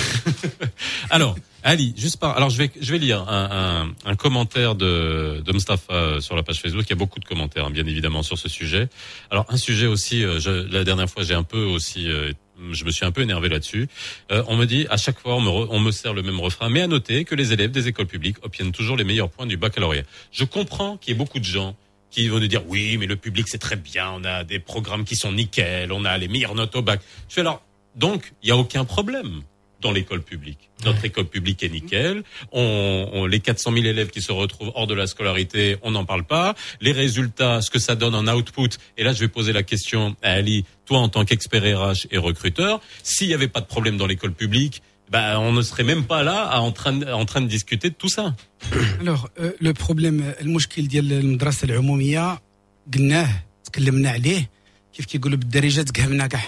alors, 1.09 1.35
Ali, 1.65 1.93
juste 1.97 2.19
par, 2.19 2.35
alors 2.35 2.49
je 2.49 2.57
vais, 2.57 2.69
je 2.79 2.91
vais 2.91 2.97
lire 2.97 3.21
un, 3.29 3.85
un, 4.05 4.09
un 4.11 4.15
commentaire 4.15 4.75
de, 4.75 5.41
de 5.45 5.53
Mustafa 5.53 5.93
euh, 5.93 6.19
sur 6.19 6.35
la 6.35 6.43
page 6.43 6.59
Facebook. 6.59 6.83
Il 6.85 6.89
y 6.89 6.93
a 6.93 6.97
beaucoup 6.97 7.19
de 7.19 7.25
commentaires, 7.25 7.65
hein, 7.65 7.71
bien 7.71 7.85
évidemment, 7.85 8.21
sur 8.21 8.37
ce 8.37 8.49
sujet. 8.49 8.89
Alors, 9.31 9.45
un 9.47 9.55
sujet 9.55 9.87
aussi, 9.87 10.25
euh, 10.25 10.39
je, 10.39 10.49
la 10.51 10.83
dernière 10.83 11.09
fois, 11.09 11.23
j'ai 11.23 11.33
un 11.33 11.43
peu 11.43 11.63
aussi, 11.63 12.09
euh, 12.09 12.33
je 12.71 12.83
me 12.83 12.91
suis 12.91 13.05
un 13.05 13.11
peu 13.11 13.21
énervé 13.21 13.47
là-dessus. 13.47 13.87
On 14.29 14.57
me 14.57 14.65
dit, 14.65 14.87
à 14.89 14.97
chaque 14.97 15.19
fois, 15.19 15.35
on 15.35 15.41
me, 15.41 15.49
on 15.49 15.79
me 15.79 15.91
sert 15.91 16.13
le 16.13 16.21
même 16.21 16.39
refrain, 16.39 16.69
mais 16.69 16.81
à 16.81 16.87
noter 16.87 17.23
que 17.23 17.33
les 17.33 17.53
élèves 17.53 17.71
des 17.71 17.87
écoles 17.87 18.07
publiques 18.07 18.37
obtiennent 18.43 18.73
toujours 18.73 18.97
les 18.97 19.05
meilleurs 19.05 19.29
points 19.29 19.45
du 19.45 19.55
baccalauréat. 19.55 20.03
Je 20.31 20.43
comprends 20.43 20.97
qu'il 20.97 21.13
y 21.13 21.15
ait 21.15 21.17
beaucoup 21.17 21.39
de 21.39 21.45
gens 21.45 21.77
qui 22.11 22.27
vont 22.27 22.39
nous 22.39 22.47
dire, 22.47 22.61
oui, 22.67 22.97
mais 22.97 23.05
le 23.05 23.15
public, 23.15 23.47
c'est 23.47 23.57
très 23.57 23.75
bien, 23.75 24.11
on 24.11 24.23
a 24.23 24.43
des 24.43 24.59
programmes 24.59 25.05
qui 25.05 25.15
sont 25.15 25.31
nickel, 25.31 25.91
on 25.91 26.05
a 26.05 26.17
les 26.17 26.27
meilleures 26.27 26.55
notes 26.55 26.75
au 26.75 26.81
bac. 26.81 27.01
Je 27.27 27.35
fais 27.35 27.41
alors, 27.41 27.63
donc, 27.96 28.32
il 28.42 28.46
n'y 28.46 28.52
a 28.52 28.56
aucun 28.56 28.84
problème 28.84 29.42
dans 29.80 29.92
l'école 29.92 30.22
publique. 30.22 30.70
Notre 30.84 31.04
école 31.04 31.26
publique 31.26 31.62
est 31.62 31.68
nickel. 31.68 32.24
On, 32.52 33.08
on- 33.12 33.26
les 33.26 33.38
400 33.40 33.72
000 33.72 33.84
élèves 33.86 34.10
qui 34.10 34.22
se 34.22 34.32
retrouvent 34.32 34.72
hors 34.74 34.86
de 34.88 34.94
la 34.94 35.06
scolarité, 35.06 35.76
on 35.82 35.92
n'en 35.92 36.04
parle 36.04 36.24
pas. 36.24 36.54
Les 36.80 36.90
résultats, 36.92 37.62
ce 37.62 37.70
que 37.70 37.78
ça 37.78 37.94
donne 37.94 38.14
en 38.16 38.26
output. 38.36 38.70
Et 38.96 39.04
là, 39.04 39.12
je 39.12 39.20
vais 39.20 39.28
poser 39.28 39.52
la 39.52 39.62
question 39.62 40.16
à 40.22 40.32
Ali, 40.32 40.64
toi 40.86 40.98
en 40.98 41.08
tant 41.08 41.24
qu'expert 41.24 41.62
RH 41.62 42.08
et 42.10 42.18
recruteur, 42.18 42.80
s'il 43.04 43.28
n'y 43.28 43.34
avait 43.34 43.48
pas 43.56 43.60
de 43.60 43.66
problème 43.66 43.96
dans 43.96 44.06
l'école 44.06 44.32
publique, 44.32 44.82
bah, 45.10 45.38
on 45.40 45.52
ne 45.52 45.62
serait 45.62 45.84
même 45.84 46.04
pas 46.04 46.22
là 46.24 46.38
à- 46.44 46.60
en, 46.60 46.72
train, 46.72 46.92
de- 46.92 47.06
en 47.06 47.24
train 47.24 47.40
de 47.40 47.46
discuter 47.46 47.88
de 47.90 47.94
tout 47.94 48.08
ça. 48.08 48.34
الوغ 49.00 49.26
لو 49.60 49.72
بروبليم 49.72 50.32
المشكل 50.40 50.88
ديال 50.88 51.12
المدرسه 51.12 51.64
العموميه 51.64 52.40
قلناه 52.94 53.44
تكلمنا 53.64 54.10
عليه 54.10 54.50
كيف 54.94 55.06
كيقولوا 55.06 55.38
بالدارجه 55.38 55.82
تقهمنا 55.82 56.26
كاع 56.26 56.42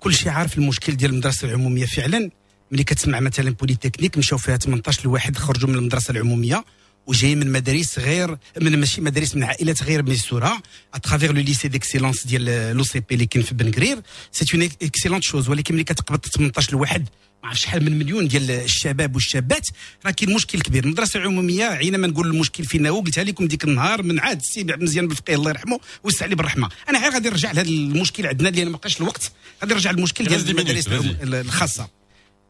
كل 0.00 0.14
شيء 0.14 0.28
عارف 0.28 0.58
المشكل 0.58 0.96
ديال 0.96 1.10
المدرسة 1.10 1.48
العمومية. 1.48 1.86
فعلا 1.86 2.30
ملي 2.72 2.84
كتسمع 2.84 3.20
مثلا 3.20 3.50
بوليتكنيك 3.50 4.18
مشاو 4.18 4.38
فيها 4.38 4.56
18 4.56 5.00
الواحد 5.04 5.36
خرجوا 5.36 5.68
من 5.68 5.74
المدرسة 5.74 6.10
العمومية 6.12 6.64
وجاي 7.06 7.34
من 7.34 7.52
مدارس 7.52 7.98
غير 7.98 8.38
من 8.60 8.76
ماشي 8.80 9.00
مدارس 9.00 9.36
من 9.36 9.44
عائلات 9.44 9.82
غير 9.82 10.02
ميسورة 10.02 10.62
اترافيغ 10.94 11.32
لو 11.32 11.40
ليسي 11.40 11.68
ديكسيلونس 11.68 12.26
ديال 12.26 12.76
لو 12.76 12.82
سي 12.84 13.00
بي 13.00 13.14
اللي 13.14 13.26
كاين 13.26 13.44
في 13.44 13.54
بن 13.54 13.70
قرير 13.70 13.98
سي 14.32 14.44
اون 14.54 14.68
اكسيلونت 14.82 15.22
شوز 15.22 15.48
ولكن 15.48 15.74
ملي 15.74 15.84
كتقبض 15.84 16.26
18 16.26 16.70
الواحد 16.72 17.08
ما 17.42 17.48
عرف 17.48 17.60
شحال 17.60 17.84
من 17.84 17.98
مليون 17.98 18.28
ديال 18.28 18.50
الشباب 18.50 19.14
والشابات. 19.14 19.68
راه 20.06 20.10
كاين 20.10 20.34
مشكل 20.34 20.60
كبير. 20.60 20.84
المدرسة 20.84 21.20
العمومية 21.20 21.64
عينما 21.64 22.06
نقول 22.06 22.26
المشكل 22.26 22.64
فينا. 22.64 22.88
هو 22.88 23.00
قلتها 23.00 23.24
لكم 23.24 23.46
ديك 23.46 23.64
النهار 23.64 24.02
من 24.02 24.20
عاد 24.20 24.40
السي 24.40 24.60
عبد 24.60 24.70
المزيان 24.70 25.08
بالفقيه 25.08 25.34
الله 25.34 25.50
يرحمه 25.50 25.80
ويسع 26.04 26.24
عليه 26.24 26.36
بالرحمة. 26.36 26.68
أنا 26.88 26.98
غير 26.98 27.12
غادي 27.12 27.28
نرجع 27.28 27.52
لهذا 27.52 27.68
المشكل 27.68 28.26
عندنا 28.26 28.48
اللي 28.48 28.62
أنا 28.62 28.70
ما 28.70 28.76
بقاش 28.76 29.00
الوقت. 29.00 29.32
غادي 29.62 29.74
نرجع 29.74 29.90
للمشكل 29.90 30.24
ديال 30.24 30.50
المدارس 30.50 30.88
الخاصة. 31.22 31.88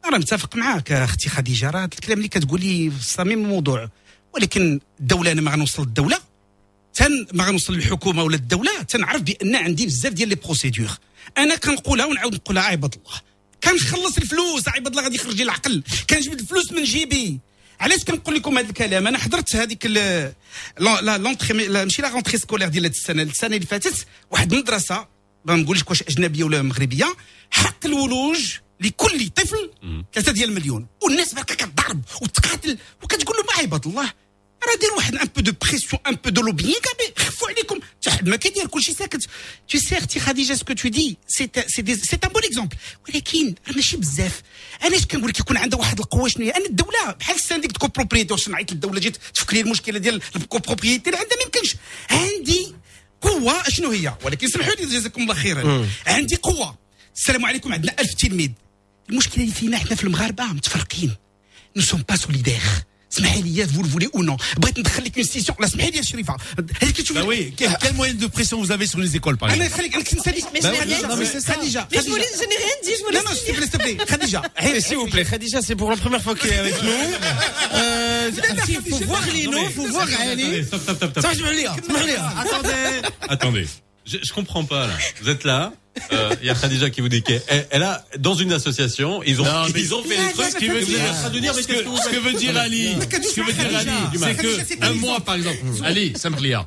أنا 0.05 0.19
متفق 0.19 0.57
معاك 0.57 0.93
أختي 0.93 1.29
خديجة. 1.29 1.71
راه 1.71 1.85
الكلام 1.85 2.19
اللي 2.19 2.29
كتقولي 2.29 2.91
في 2.91 3.05
صميم 3.05 3.45
الموضوع. 3.45 3.91
ولكن 4.35 4.81
الدولة 5.01 5.33
أنا 5.33 5.41
ما 5.41 5.51
غنوصل 5.51 5.83
للدولة. 5.83 6.19
تن 6.95 7.27
ما 7.33 7.45
غنوصل 7.45 7.75
للحكومة 7.75 8.23
ولا 8.23 8.37
الدولة 8.37 8.83
تنعرف 8.83 9.23
بأن 9.23 9.57
عندي 9.57 9.87
بزاف 9.87 10.13
ديال 10.13 10.29
لي 10.29 10.35
بروسيدور 10.35 10.91
أنا 11.39 11.57
كنقولها 11.57 12.07
ونعاود 12.07 12.35
نقولها 12.35 12.63
عباد 12.63 12.95
الله. 12.95 13.30
كنخلص 13.65 14.17
الفلوس 14.19 14.69
عباد 14.69 14.87
الله 14.87 15.03
غادي 15.03 15.15
يخرج 15.17 15.41
العقل. 15.41 15.83
كنجبد 16.11 16.41
الفلوس 16.41 16.73
من 16.73 16.85
جيبي. 16.85 17.41
علاش 17.81 18.05
كنقول 18.05 18.35
لكم 18.35 18.59
هذا 18.59 18.69
الكلام؟ 18.69 19.07
أنا 19.07 19.19
حضرت 19.19 19.57
هذيك 19.57 19.87
لا- 19.87 20.33
لا 20.79 21.19
لونتري 21.19 21.69
ماشي 21.69 22.03
لا 22.03 22.09
رونتري 22.09 22.39
سكولير 22.39 22.69
ديال 22.69 22.85
هاد 22.85 22.93
السنة. 22.93 23.23
السنة 23.23 23.57
اللي 23.57 23.67
فاتت 23.67 24.07
واحد 24.31 24.53
المدرسة 24.53 25.07
ما 25.45 25.57
نقولش 25.57 25.83
واش 25.89 26.03
أجنبية 26.03 26.45
ولا 26.45 26.63
مغربية 26.63 27.15
حق 27.51 27.87
الولوج 27.87 28.53
لكل 28.81 29.29
طفل 29.29 29.71
ثلاثة 30.15 30.33
ديال 30.33 30.49
المليون 30.49 30.87
والناس 31.03 31.35
بركه 31.35 31.55
كتضرب 31.55 32.03
وتقاتل 32.23 32.79
وكتقول 33.03 33.37
له 33.37 33.43
ما 33.43 33.63
عباد 33.63 33.87
الله. 33.87 34.13
راه 34.69 34.79
دير 34.81 34.93
واحد 34.97 35.15
ان 35.15 35.29
بو 35.37 35.41
دو 35.41 35.53
بريسيون 35.63 36.03
ان 36.07 36.15
بو 36.15 36.31
دو 36.31 36.43
لوبيين 36.43 36.77
كاع 36.83 37.25
خفوا 37.27 37.49
عليكم 37.49 37.81
حتى 37.83 38.11
حد 38.11 38.29
ما 38.29 38.37
كيدير 38.37 38.67
كلشي 38.67 38.93
ساكت 38.93 39.27
تو 39.69 39.79
سي 39.79 39.99
أختي 39.99 40.21
خديجه 40.21 40.55
سكو 40.55 40.73
تو 40.73 40.89
دي 40.89 41.17
سي 41.27 41.51
سي 41.67 41.81
ان 42.25 42.29
بون 42.29 42.45
اكزومبل 42.45 42.77
ولكن 43.09 43.55
راه 43.69 43.75
ماشي 43.75 43.97
بزاف 43.97 44.43
أنا 44.85 44.97
اش 44.97 45.07
كنقول 45.07 45.29
لك 45.29 45.41
يكون 45.41 45.57
عندها 45.57 45.79
واحد 45.79 46.01
القوه 46.01 46.29
شنو 46.29 46.45
هي 46.45 46.51
أنا 46.51 46.67
الدولة 46.67 47.13
بحال 47.21 47.37
السانديك 47.37 47.71
دو 47.71 47.89
بروبريتي 47.89 48.33
واش 48.33 48.49
نعيط 48.49 48.73
للدوله 48.73 49.01
جيت 49.01 49.17
تفك 49.35 49.55
لي 49.55 49.61
المشكلة 49.61 49.99
ديال 49.99 50.23
الكوبروبريتي 50.37 51.11
عندها 51.11 51.37
ما 51.37 51.43
يمكنش 51.45 51.77
عندي 52.11 52.75
قوه 53.21 53.69
شنو 53.69 53.91
هي 53.91 54.15
ولكن 54.25 54.49
سمحوا 54.49 54.75
لي 54.75 54.87
جزاكم 54.87 55.23
الله 55.23 55.35
خيرا 55.35 55.89
عندي 56.07 56.37
قوه 56.37 56.79
السلام 57.17 57.47
عليكم 57.47 57.73
عندنا 57.73 57.95
ألف 58.01 58.15
تلميذ 58.15 58.51
المشكلة 59.11 59.45
اللي 59.45 59.55
فينا 59.55 59.77
إحنا 59.77 59.97
في 59.97 60.05
المغاربه 60.05 60.45
متفرقين 60.45 61.15
نو 61.77 61.83
سوم 61.83 62.05
با 62.09 62.17
سوليدير 62.17 62.61
اسمحي 63.14 63.42
لي 63.42 63.68
فو 63.68 63.84
فولي 63.84 64.10
او 64.16 64.24
نو 64.24 64.38
بغيت 64.58 64.80
ندخل 64.80 65.04
لك 65.04 65.18
اون 65.18 65.26
سيسيون 65.26 65.58
لا 65.60 65.66
اسمحي 65.66 65.90
لي 65.92 65.98
يا 65.98 66.02
شريفه 66.02 66.36
هذيك 66.82 66.98
تشوف 67.02 67.18
Bah 67.18 67.22
oui, 67.32 67.54
quel, 67.58 67.72
quel 67.82 67.94
moyen 67.94 68.14
de 68.24 68.28
pression 68.28 68.58
vous 68.64 68.72
avez 68.72 68.88
sur 68.88 69.00
les 69.00 69.16
écoles, 69.20 69.38
par 69.38 69.50
انا 69.54 69.66
exemple 69.66 69.78
خليك 69.78 69.96
انا 69.96 70.04
كنت 70.04 70.16
نسالي 70.20 70.42
Mais 70.42 70.62
je 70.62 70.68
n'ai 70.68 70.80
rien 70.82 71.08
non, 71.10 71.16
mais 71.18 71.26
dit. 71.26 71.32
c'est 71.34 71.46
Khadija 71.54 71.88
Mais 71.92 72.02
je 72.04 72.10
vous 72.12 72.16
laisse- 72.22 72.38
je 72.42 72.46
n'ai 72.52 72.60
rien 72.66 72.78
dit, 72.86 72.94
je 73.00 73.04
vous 73.06 73.12
non 73.12 73.20
laisse 73.20 73.30
non 73.30 73.36
s'il 73.36 73.54
te 73.54 73.58
plaît 73.58 73.68
s'il 73.70 73.72
te 73.72 73.78
plaît 73.78 73.96
Khadija 74.12 74.42
Eh, 74.64 74.82
S'il 74.86 74.98
vous 75.02 75.10
plaît, 75.14 75.26
Khadija, 75.32 75.60
c'est 75.68 75.78
pour 75.82 75.90
la 75.94 75.98
première 76.04 76.22
fois 76.26 76.36
qu'il 76.40 76.52
est 76.56 76.62
avec 76.66 76.78
nous. 76.88 77.00
Euh, 77.80 78.32
il 78.76 78.82
faut 78.92 79.02
voir 79.12 79.24
Lino, 79.36 79.58
il 79.70 79.74
faut 79.78 79.88
voir 79.96 80.08
Ali. 80.22 80.44
Attendez, 80.44 80.64
stop, 80.70 80.82
stop, 80.86 80.96
stop, 80.98 81.10
stop. 81.12 81.24
Ça, 81.26 81.32
je 81.38 81.44
me 81.48 81.52
lire, 81.60 81.72
je 81.88 81.94
me 81.96 82.02
lire. 82.10 82.24
Attendez. 82.44 82.86
Attendez, 83.36 83.66
Je, 84.07 84.19
je, 84.23 84.33
comprends 84.33 84.65
pas 84.65 84.87
là. 84.87 84.95
Vous 85.21 85.29
êtes 85.29 85.45
là. 85.45 85.73
Euh, 86.13 86.35
il 86.41 86.49
euh, 86.49 86.49
y 86.49 86.51
a 86.51 86.55
Khadija 86.55 86.89
qui 86.91 87.01
vous 87.01 87.09
dit 87.09 87.23
qu'elle 87.23 87.43
elle 87.71 87.83
a 87.83 88.05
dans 88.19 88.35
une 88.35 88.53
association, 88.53 89.23
ils 89.25 89.41
ont 89.41 89.45
non, 89.45 89.67
mais 89.75 89.81
ils 89.81 89.95
ont 89.95 90.03
fait 90.03 90.17
des 90.17 90.33
trucs. 90.33 90.47
Ce 90.47 90.59
que, 90.59 90.73
veut 90.73 92.33
dire 92.33 92.57
Ali, 92.57 92.95
ce 92.95 93.35
que 93.35 93.43
veut 93.43 93.53
dire 93.53 93.77
Ali, 93.77 93.91
c'est 94.17 94.37
que 94.37 94.85
un 94.85 94.95
mois 94.95 95.21
par 95.21 95.35
exemple, 95.35 95.59
Ali, 95.85 96.13
ça 96.17 96.31
me 96.31 96.55
hein. 96.55 96.67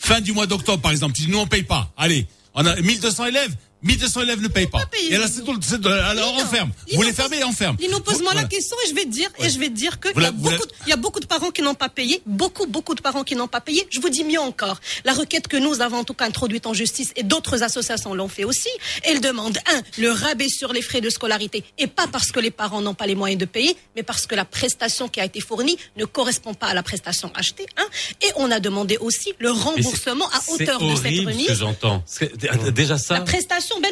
Fin 0.00 0.20
du 0.20 0.32
mois 0.32 0.46
d'octobre 0.46 0.82
par 0.82 0.90
exemple, 0.90 1.18
nous 1.28 1.38
on 1.38 1.46
paye 1.46 1.62
pas. 1.62 1.92
Allez, 1.96 2.26
on 2.54 2.66
a 2.66 2.76
1200 2.76 3.26
élèves, 3.26 3.54
1200 3.82 4.22
élèves 4.22 4.40
ne 4.42 4.48
payent 4.48 4.66
pas. 4.66 4.84
payer. 4.86 5.14
Et 5.14 5.16
là 5.18 5.26
c'est 5.28 5.42
tout, 5.44 5.58
c'est 5.62 5.84
alors 5.86 6.34
on 6.36 6.44
ferme. 6.46 6.70
Vous 6.94 7.02
les 7.02 7.12
fermez 7.12 7.38
et 7.38 7.44
on 7.44 7.52
ferme. 7.52 7.76
Lino, 7.80 8.00
pose-moi 8.00 8.32
la 8.34 8.40
Voilà. 8.42 8.48
question 8.48 8.76
et 8.84 8.88
je 8.90 8.94
vais 8.94 9.04
te 9.04 9.08
dire, 9.10 9.30
et 9.38 9.48
je 9.48 9.58
vais 9.58 9.68
te 9.68 9.74
dire 9.74 9.98
que 10.00 10.08
il 10.14 10.22
y, 10.22 10.26
a 10.26 10.30
beaucoup, 10.32 10.66
de- 10.66 10.72
il 10.86 10.90
y 10.90 10.92
a 10.92 10.96
beaucoup 10.96 11.20
de 11.20 11.26
parents 11.26 11.50
qui 11.50 11.62
n'ont 11.62 11.74
pas 11.74 11.88
payé, 11.88 12.22
beaucoup, 12.26 12.66
beaucoup 12.66 12.94
de 12.94 13.00
parents 13.00 13.24
qui 13.24 13.34
n'ont 13.36 13.48
pas 13.48 13.60
payé. 13.60 13.86
Je 13.90 14.00
vous 14.00 14.08
dis 14.10 14.24
mieux 14.24 14.40
encore. 14.40 14.80
La 15.04 15.12
requête 15.12 15.48
que 15.48 15.56
nous 15.56 15.80
avons 15.80 15.98
en 15.98 16.04
tout 16.04 16.14
cas 16.14 16.26
introduite 16.26 16.66
en 16.66 16.74
justice 16.74 17.12
et 17.16 17.22
d'autres 17.22 17.62
associations 17.62 18.14
l'ont 18.14 18.28
fait 18.28 18.44
aussi. 18.44 18.68
Elle 19.04 19.20
demande, 19.20 19.58
un, 19.72 19.82
le 19.98 20.10
rabais 20.10 20.48
sur 20.48 20.72
les 20.72 20.82
frais 20.82 21.00
de 21.00 21.10
scolarité 21.10 21.64
et 21.78 21.86
pas 21.86 22.06
parce 22.06 22.30
que 22.32 22.40
les 22.40 22.50
parents 22.50 22.80
n'ont 22.82 22.94
pas 22.94 23.06
les 23.06 23.14
moyens 23.14 23.38
de 23.40 23.46
payer, 23.46 23.76
mais 23.96 24.02
parce 24.02 24.26
que 24.26 24.34
la 24.34 24.44
prestation 24.44 25.08
qui 25.08 25.20
a 25.20 25.24
été 25.24 25.40
fournie 25.40 25.76
ne 25.96 26.04
correspond 26.04 26.54
pas 26.54 26.66
à 26.68 26.74
la 26.74 26.82
prestation 26.82 27.30
achetée, 27.34 27.66
hein. 27.78 27.86
Et 28.22 28.30
on 28.36 28.50
a 28.50 28.60
demandé 28.60 28.96
aussi 28.98 29.32
le 29.38 29.52
c'est- 29.54 29.60
remboursement 29.60 30.28
à 30.30 30.40
c'est 30.40 30.52
hauteur 30.52 30.80
de 30.80 30.94
cette 30.94 31.04
horrible 31.06 31.32
ce 31.32 31.36
que 31.36 31.42
remise. 31.44 31.58
j'entends. 31.58 32.02
C'est- 32.06 32.30
Déjà 32.70 32.98
ça. 32.98 33.14
La 33.14 33.20
prestation, 33.22 33.69
ben, 33.80 33.90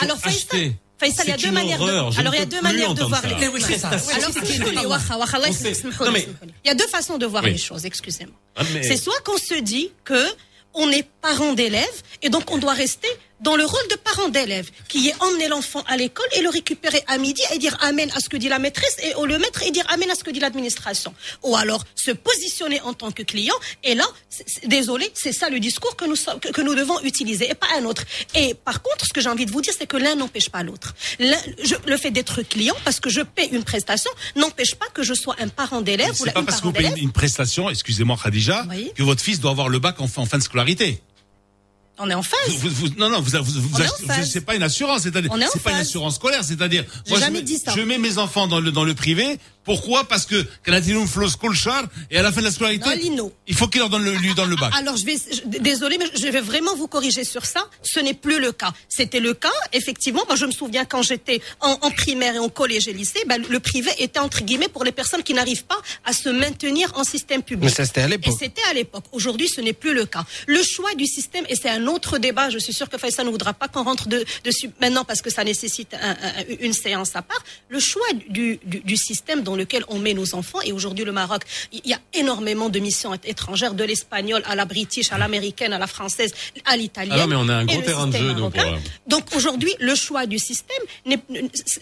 alors. 0.00 0.18
Faisal, 0.98 1.26
il 1.26 1.30
y 1.30 1.32
a 1.32 1.36
deux 1.36 1.50
manières 1.50 1.78
de, 1.80 2.18
alors 2.20 2.34
il 2.34 2.38
y 2.38 2.42
a 2.42 2.46
deux 2.46 2.60
manières 2.60 2.94
de 2.94 3.02
voir 3.02 3.22
les 3.26 3.34
choses. 3.60 3.84
Alors, 3.84 4.30
il 6.64 6.68
y 6.68 6.70
a 6.70 6.74
deux 6.74 6.86
façons 6.86 7.18
de 7.18 7.26
voir 7.26 7.42
les 7.42 7.58
choses, 7.58 7.84
excusez-moi. 7.84 8.36
C'est 8.82 8.96
soit 8.96 9.18
qu'on 9.24 9.38
se 9.38 9.54
dit 9.60 9.90
que 10.04 10.24
on 10.74 10.90
est 10.90 11.06
parent 11.20 11.52
d'élèves 11.54 12.02
et 12.22 12.30
donc 12.30 12.50
on 12.50 12.58
doit 12.58 12.72
rester 12.72 13.08
dans 13.42 13.56
le 13.56 13.64
rôle 13.64 13.88
de 13.90 13.96
parent 13.96 14.28
d'élève, 14.28 14.70
qui 14.88 15.08
est 15.08 15.14
emmener 15.22 15.48
l'enfant 15.48 15.82
à 15.88 15.96
l'école 15.96 16.26
et 16.36 16.42
le 16.42 16.48
récupérer 16.48 17.02
à 17.08 17.18
midi 17.18 17.42
et 17.52 17.58
dire 17.58 17.76
amen 17.80 18.10
à 18.14 18.20
ce 18.20 18.28
que 18.28 18.36
dit 18.36 18.48
la 18.48 18.58
maîtresse 18.58 18.96
et 19.02 19.14
au 19.16 19.26
le 19.26 19.38
maître 19.38 19.62
et 19.64 19.70
dire 19.70 19.84
amen 19.88 20.08
à 20.10 20.14
ce 20.14 20.22
que 20.24 20.30
dit 20.30 20.40
l'administration. 20.40 21.12
Ou 21.42 21.56
alors 21.56 21.84
se 21.96 22.12
positionner 22.12 22.80
en 22.82 22.94
tant 22.94 23.10
que 23.10 23.22
client 23.22 23.54
et 23.82 23.94
là, 23.94 24.06
désolé, 24.66 25.10
c'est 25.14 25.32
ça 25.32 25.50
le 25.50 25.60
discours 25.60 25.96
que 25.96 26.04
nous, 26.04 26.14
que, 26.40 26.48
que 26.52 26.60
nous 26.60 26.74
devons 26.74 27.00
utiliser 27.02 27.50
et 27.50 27.54
pas 27.54 27.66
un 27.78 27.84
autre. 27.84 28.04
Et 28.34 28.54
par 28.54 28.80
contre, 28.82 29.06
ce 29.06 29.12
que 29.12 29.20
j'ai 29.20 29.28
envie 29.28 29.46
de 29.46 29.50
vous 29.50 29.60
dire, 29.60 29.72
c'est 29.76 29.86
que 29.86 29.96
l'un 29.96 30.14
n'empêche 30.14 30.48
pas 30.48 30.62
l'autre. 30.62 30.94
Le 31.18 31.96
fait 31.96 32.10
d'être 32.10 32.42
client, 32.42 32.76
parce 32.84 33.00
que 33.00 33.10
je 33.10 33.20
paie 33.22 33.48
une 33.52 33.64
prestation, 33.64 34.10
n'empêche 34.36 34.74
pas 34.76 34.86
que 34.94 35.02
je 35.02 35.14
sois 35.14 35.36
un 35.38 35.48
parent 35.48 35.80
d'élève 35.80 36.12
ou 36.20 36.24
pas 36.24 36.32
une 36.40 36.46
parce 36.46 36.60
que 36.60 36.66
vous 36.66 36.72
payez 36.72 36.88
une, 36.90 36.98
une 36.98 37.12
prestation, 37.12 37.68
excusez-moi 37.70 38.16
Khadija, 38.22 38.66
Oui. 38.70 38.92
que 38.94 39.02
votre 39.02 39.22
fils 39.22 39.40
doit 39.40 39.50
avoir 39.50 39.68
le 39.68 39.78
bac 39.78 40.00
en 40.00 40.06
fin 40.06 40.38
de 40.38 40.42
scolarité. 40.42 41.02
On 42.04 42.10
est 42.10 42.14
en 42.14 42.22
phase. 42.22 42.38
Vous, 42.48 42.68
vous- 42.68 42.88
non, 42.98 43.08
non, 43.08 43.20
vous, 43.20 43.30
vous, 43.44 43.60
vous, 43.60 43.78
c'est 44.24 44.40
pas 44.44 44.56
une 44.56 44.62
assurance, 44.64 45.02
c'est-à-dire, 45.02 45.30
c'est 45.52 45.62
pas 45.62 45.70
une 45.70 45.76
phase. 45.76 45.86
assurance 45.86 46.16
scolaire, 46.16 46.42
c'est-à-dire, 46.42 46.84
moi, 47.08 47.18
je 47.18 47.24
jamais 47.24 47.38
mets- 47.38 47.44
dit 47.44 47.58
ça. 47.58 47.72
je 47.76 47.80
mets 47.82 47.98
mes 47.98 48.18
enfants 48.18 48.48
dans 48.48 48.58
le, 48.58 48.72
dans 48.72 48.82
le 48.82 48.94
privé, 48.94 49.38
pourquoi? 49.64 50.02
Parce 50.08 50.26
que, 50.26 50.44
quand 50.66 50.72
a 50.72 50.78
une 50.80 51.06
flow 51.06 51.28
school 51.28 51.54
char, 51.54 51.84
et 52.10 52.18
à 52.18 52.22
la 52.22 52.32
fin 52.32 52.40
de 52.40 52.46
la 52.46 52.50
scolarité, 52.50 52.88
Non, 52.88 52.96
Lino. 52.96 53.32
il 53.46 53.54
faut 53.54 53.68
qu'il 53.68 53.78
leur 53.78 53.88
donne 53.88 54.02
le, 54.02 54.12
lui 54.16 54.34
donne 54.34 54.50
le 54.50 54.56
bac. 54.56 54.72
Alors, 54.76 54.96
je 54.96 55.04
vais, 55.04 55.14
je- 55.16 55.58
désolé, 55.60 55.98
mais 55.98 56.06
je 56.16 56.26
vais 56.26 56.40
vraiment 56.40 56.74
vous 56.74 56.88
corriger 56.88 57.22
sur 57.22 57.46
ça. 57.46 57.64
Ce 57.84 58.00
n'est 58.00 58.14
plus 58.14 58.40
le 58.40 58.50
cas. 58.50 58.72
C'était 58.88 59.20
le 59.20 59.34
cas, 59.34 59.52
effectivement. 59.72 60.22
Moi, 60.26 60.34
je 60.34 60.46
me 60.46 60.50
souviens 60.50 60.84
quand 60.84 61.02
j'étais 61.02 61.40
en, 61.60 61.78
en 61.80 61.90
primaire 61.92 62.34
et 62.34 62.38
en 62.40 62.48
collège 62.48 62.88
et 62.88 62.92
lycée, 62.92 63.20
ben, 63.28 63.40
le 63.48 63.60
privé 63.60 63.92
était 63.98 64.18
entre 64.18 64.42
guillemets 64.42 64.66
pour 64.66 64.82
les 64.82 64.90
personnes 64.92 65.22
qui 65.22 65.32
n'arrivent 65.34 65.64
pas 65.64 65.80
à 66.04 66.12
se 66.12 66.28
maintenir 66.28 66.90
en 66.96 67.04
système 67.04 67.44
public. 67.44 67.66
Mais 67.70 67.70
ça, 67.76 67.84
c'était 67.84 68.00
à 68.00 68.06
Et 68.06 68.10
l'époque. 68.10 68.34
c'était 68.40 68.62
à 68.68 68.74
l'époque. 68.74 69.04
Aujourd'hui, 69.12 69.48
ce 69.48 69.60
n'est 69.60 69.72
plus 69.74 69.94
le 69.94 70.06
cas. 70.06 70.24
Le 70.48 70.60
choix 70.64 70.92
du 70.96 71.06
système, 71.06 71.44
et 71.48 71.54
c'est 71.54 71.70
un 71.70 71.86
autre 71.86 71.91
débat, 72.18 72.50
je 72.50 72.58
suis 72.58 72.72
sûr 72.72 72.88
que 72.88 72.98
Faisal 72.98 73.26
ne 73.26 73.30
voudra 73.30 73.52
pas 73.52 73.68
qu'on 73.68 73.82
rentre 73.84 74.08
de- 74.08 74.24
dessus 74.44 74.70
maintenant 74.80 75.04
parce 75.04 75.22
que 75.22 75.30
ça 75.30 75.44
nécessite 75.44 75.94
un- 75.94 76.10
un- 76.10 76.44
une 76.60 76.72
séance 76.72 77.14
à 77.16 77.22
part. 77.22 77.42
Le 77.68 77.80
choix 77.80 78.06
du, 78.28 78.58
du, 78.64 78.80
du 78.80 78.96
système 78.96 79.42
dans 79.42 79.56
lequel 79.56 79.84
on 79.88 79.98
met 79.98 80.14
nos 80.14 80.34
enfants, 80.34 80.60
et 80.62 80.72
aujourd'hui 80.72 81.04
le 81.04 81.12
Maroc, 81.12 81.42
il 81.72 81.80
y 81.84 81.92
a 81.94 82.00
énormément 82.14 82.68
de 82.68 82.78
missions 82.78 83.14
étrangères, 83.24 83.74
de 83.74 83.84
l'espagnol 83.84 84.42
à 84.46 84.54
la 84.54 84.64
british, 84.64 85.12
à 85.12 85.18
l'américaine, 85.18 85.72
à 85.72 85.78
la 85.78 85.86
française, 85.86 86.32
à 86.64 86.76
l'italienne. 86.76 87.12
Alors, 87.14 87.28
mais 87.28 87.36
on 87.36 87.48
a 87.48 87.54
un 87.54 87.64
gros 87.64 87.80
terrain 87.86 88.06
de 88.06 88.12
jeu, 88.12 88.34
euh, 88.74 88.78
Donc 89.06 89.24
aujourd'hui, 89.34 89.74
le 89.80 89.94
choix 89.94 90.26
du 90.26 90.38
système, 90.38 90.82
n'est- 91.06 91.18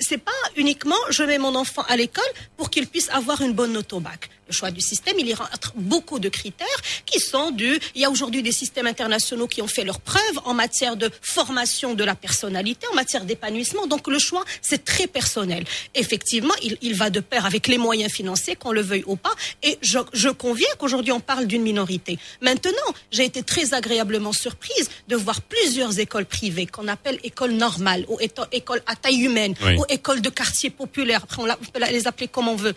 c'est 0.01 0.19
pas 0.19 0.31
uniquement 0.57 0.97
je 1.11 1.23
mets 1.23 1.39
mon 1.39 1.55
enfant 1.55 1.83
à 1.89 1.97
l'école 1.97 2.25
pour 2.57 2.71
qu'il 2.71 2.87
puisse 2.87 3.09
avoir 3.11 3.41
une 3.43 3.53
bonne 3.53 3.73
note 3.73 3.93
au 3.93 4.01
bac. 4.01 4.31
Le 4.49 4.53
choix 4.55 4.73
du 4.73 4.81
système, 4.81 5.15
il 5.19 5.29
y 5.29 5.35
rentre 5.35 5.73
beaucoup 5.77 6.19
de 6.19 6.29
critères 6.29 6.67
qui 7.07 7.21
sont 7.21 7.53
du. 7.53 7.79
Il 7.95 8.01
y 8.01 8.05
a 8.05 8.11
aujourd'hui 8.11 8.43
des 8.43 8.51
systèmes 8.51 8.89
internationaux 8.89 9.47
qui 9.47 9.63
ont 9.63 9.69
fait 9.69 9.85
leurs 9.91 10.01
preuves 10.01 10.39
en 10.45 10.55
matière 10.55 10.95
de 10.97 11.11
formation 11.21 11.95
de 11.95 12.05
la 12.05 12.15
personnalité, 12.15 12.87
en 12.93 12.95
matière 12.95 13.25
d'épanouissement. 13.25 13.89
Donc 13.89 14.07
le 14.07 14.21
choix, 14.21 14.45
c'est 14.63 14.85
très 14.85 15.09
personnel. 15.09 15.65
Effectivement, 15.97 16.55
il, 16.63 16.79
il 16.81 16.95
va 16.95 17.11
de 17.11 17.19
pair 17.19 17.45
avec 17.45 17.67
les 17.67 17.77
moyens 17.77 18.13
financiers, 18.13 18.55
qu'on 18.55 18.71
le 18.71 18.83
veuille 18.83 19.03
ou 19.07 19.17
pas. 19.17 19.35
Et 19.65 19.79
je, 19.83 19.99
je 20.13 20.29
conviens 20.29 20.73
qu'aujourd'hui, 20.79 21.11
on 21.11 21.19
parle 21.19 21.47
d'une 21.47 21.63
minorité. 21.63 22.21
Maintenant, 22.41 22.91
j'ai 23.11 23.25
été 23.25 23.43
très 23.43 23.75
agréablement 23.75 24.33
surprise 24.33 24.89
de 25.09 25.17
voir 25.17 25.41
plusieurs 25.43 25.99
écoles 25.99 26.27
privées 26.27 26.67
qu'on 26.67 26.87
appelle 26.87 27.19
écoles 27.25 27.53
normales 27.53 28.05
ou 28.09 28.17
écoles 28.53 28.83
à 28.87 28.95
taille 28.95 29.23
humaine 29.29 29.55
Oui. 29.65 29.75
ou 29.77 29.85
écoles 29.89 30.23
de 30.23 30.31
quartier 30.31 30.71
populaire. 30.71 31.21
Après, 31.25 31.43
on, 31.43 31.47
peut 31.73 31.81
les 31.91 32.07
appeler 32.07 32.29
comme 32.29 32.47
on 32.47 32.55
veut. 32.57 32.75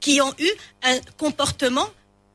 Qui 0.00 0.20
ont 0.20 0.34
eu 0.38 0.50
un 0.82 0.98
comportement 1.16 1.88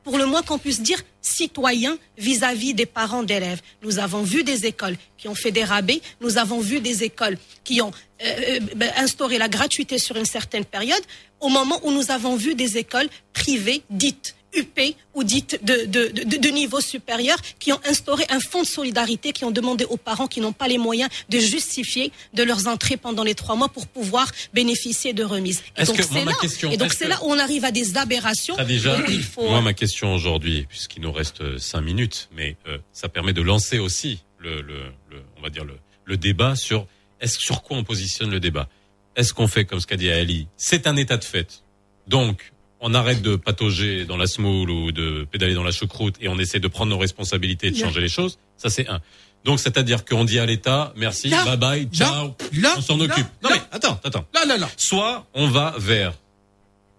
pour 0.04 0.18
le 0.18 0.26
moins 0.26 0.42
qu'on 0.42 0.58
puisse 0.58 0.80
dire 0.80 1.00
citoyen 1.20 1.98
vis-à-vis 2.18 2.74
des 2.74 2.86
parents 2.86 3.22
d'élèves. 3.22 3.60
Nous 3.82 3.98
avons 3.98 4.22
vu 4.22 4.42
des 4.42 4.66
écoles 4.66 4.96
qui 5.18 5.28
ont 5.28 5.34
fait 5.34 5.52
des 5.52 5.64
rabais, 5.64 6.00
nous 6.20 6.38
avons 6.38 6.60
vu 6.60 6.80
des 6.80 7.04
écoles 7.04 7.36
qui 7.64 7.80
ont 7.82 7.92
euh, 8.22 8.24
euh, 8.24 8.60
ben, 8.76 8.90
instauré 8.96 9.38
la 9.38 9.48
gratuité 9.48 9.98
sur 9.98 10.16
une 10.16 10.24
certaine 10.24 10.64
période, 10.64 11.02
au 11.40 11.48
moment 11.48 11.80
où 11.84 11.92
nous 11.92 12.10
avons 12.10 12.36
vu 12.36 12.54
des 12.54 12.78
écoles 12.78 13.08
privées 13.32 13.82
dites 13.90 14.34
UP 14.56 14.80
ou 15.14 15.22
dites 15.24 15.60
de, 15.64 15.84
de, 15.86 16.08
de, 16.08 16.36
de 16.36 16.48
niveau 16.48 16.80
supérieur 16.80 17.36
qui 17.58 17.72
ont 17.72 17.80
instauré 17.84 18.24
un 18.30 18.40
fonds 18.40 18.62
de 18.62 18.66
solidarité, 18.66 19.32
qui 19.32 19.44
ont 19.44 19.50
demandé 19.50 19.84
aux 19.84 19.96
parents 19.96 20.26
qui 20.26 20.40
n'ont 20.40 20.52
pas 20.52 20.66
les 20.68 20.78
moyens 20.78 21.08
de 21.28 21.38
justifier 21.38 22.12
de 22.34 22.42
leurs 22.42 22.66
entrées 22.66 22.96
pendant 22.96 23.22
les 23.22 23.34
trois 23.34 23.54
mois 23.56 23.68
pour 23.68 23.86
pouvoir 23.86 24.30
bénéficier 24.52 25.12
de 25.12 25.22
remises. 25.24 25.62
Et 25.76 25.84
donc 25.84 25.96
c'est 26.00 26.24
là, 26.24 26.32
question, 26.40 26.70
et 26.70 26.76
donc 26.76 26.92
c'est 26.92 27.08
là 27.08 27.18
où 27.22 27.30
on 27.30 27.38
arrive 27.38 27.64
à 27.64 27.70
des 27.70 27.96
aberrations. 27.96 28.56
Khadija, 28.56 28.98
où 29.00 29.10
il 29.10 29.22
faut, 29.22 29.48
moi 29.48 29.60
ma 29.60 29.72
question 29.74 30.14
aujourd'hui, 30.14 30.66
puisqu'il 30.68 31.02
nous 31.02 31.12
reste 31.12 31.40
euh, 31.42 31.58
cinq 31.58 31.82
minutes, 31.82 32.28
mais 32.32 32.56
euh, 32.66 32.78
ça 32.92 33.08
permet 33.08 33.32
de 33.32 33.42
lancer 33.42 33.78
aussi 33.78 34.22
le, 34.38 34.60
le, 34.62 34.84
le- 35.10 35.22
on 35.38 35.42
va 35.42 35.50
dire 35.50 35.64
le, 35.64 35.76
le 36.04 36.16
débat 36.16 36.56
sur 36.56 36.86
est-ce 37.20 37.38
sur 37.38 37.62
quoi 37.62 37.76
on 37.76 37.84
positionne 37.84 38.30
le 38.30 38.40
débat? 38.40 38.68
Est-ce 39.16 39.34
qu'on 39.34 39.48
fait 39.48 39.64
comme 39.64 39.80
ce 39.80 39.86
qu'a 39.86 39.96
dit 39.96 40.10
Ali 40.10 40.46
C'est 40.56 40.86
un 40.86 40.96
état 40.96 41.16
de 41.18 41.24
fait. 41.24 41.62
Donc 42.06 42.52
on 42.80 42.94
arrête 42.94 43.20
de 43.22 43.36
patauger 43.36 44.04
dans 44.04 44.16
la 44.16 44.26
semoule 44.26 44.70
ou 44.70 44.92
de 44.92 45.24
pédaler 45.30 45.54
dans 45.54 45.62
la 45.64 45.70
choucroute 45.72 46.14
et 46.20 46.28
on 46.28 46.38
essaie 46.38 46.60
de 46.60 46.68
prendre 46.68 46.90
nos 46.90 46.98
responsabilités 46.98 47.66
et 47.68 47.70
de 47.70 47.76
changer 47.76 48.00
les 48.00 48.08
choses. 48.08 48.38
Ça 48.56 48.70
c'est 48.70 48.88
un. 48.88 49.00
Donc 49.44 49.58
c'est-à-dire 49.60 50.04
qu'on 50.04 50.24
dit 50.24 50.38
à 50.38 50.46
l'État 50.46 50.92
merci, 50.96 51.28
Là. 51.28 51.44
bye 51.44 51.56
bye, 51.56 51.88
ciao, 51.92 52.34
Là. 52.52 52.74
on 52.76 52.80
s'en 52.80 52.96
Là. 52.98 53.04
occupe. 53.04 53.26
Non 53.42 53.50
mais 53.50 53.60
attends, 53.72 53.98
attends. 54.04 54.24
Là, 54.34 54.44
là, 54.46 54.56
là. 54.58 54.68
Soit 54.76 55.26
on 55.34 55.48
va 55.48 55.74
vers 55.78 56.12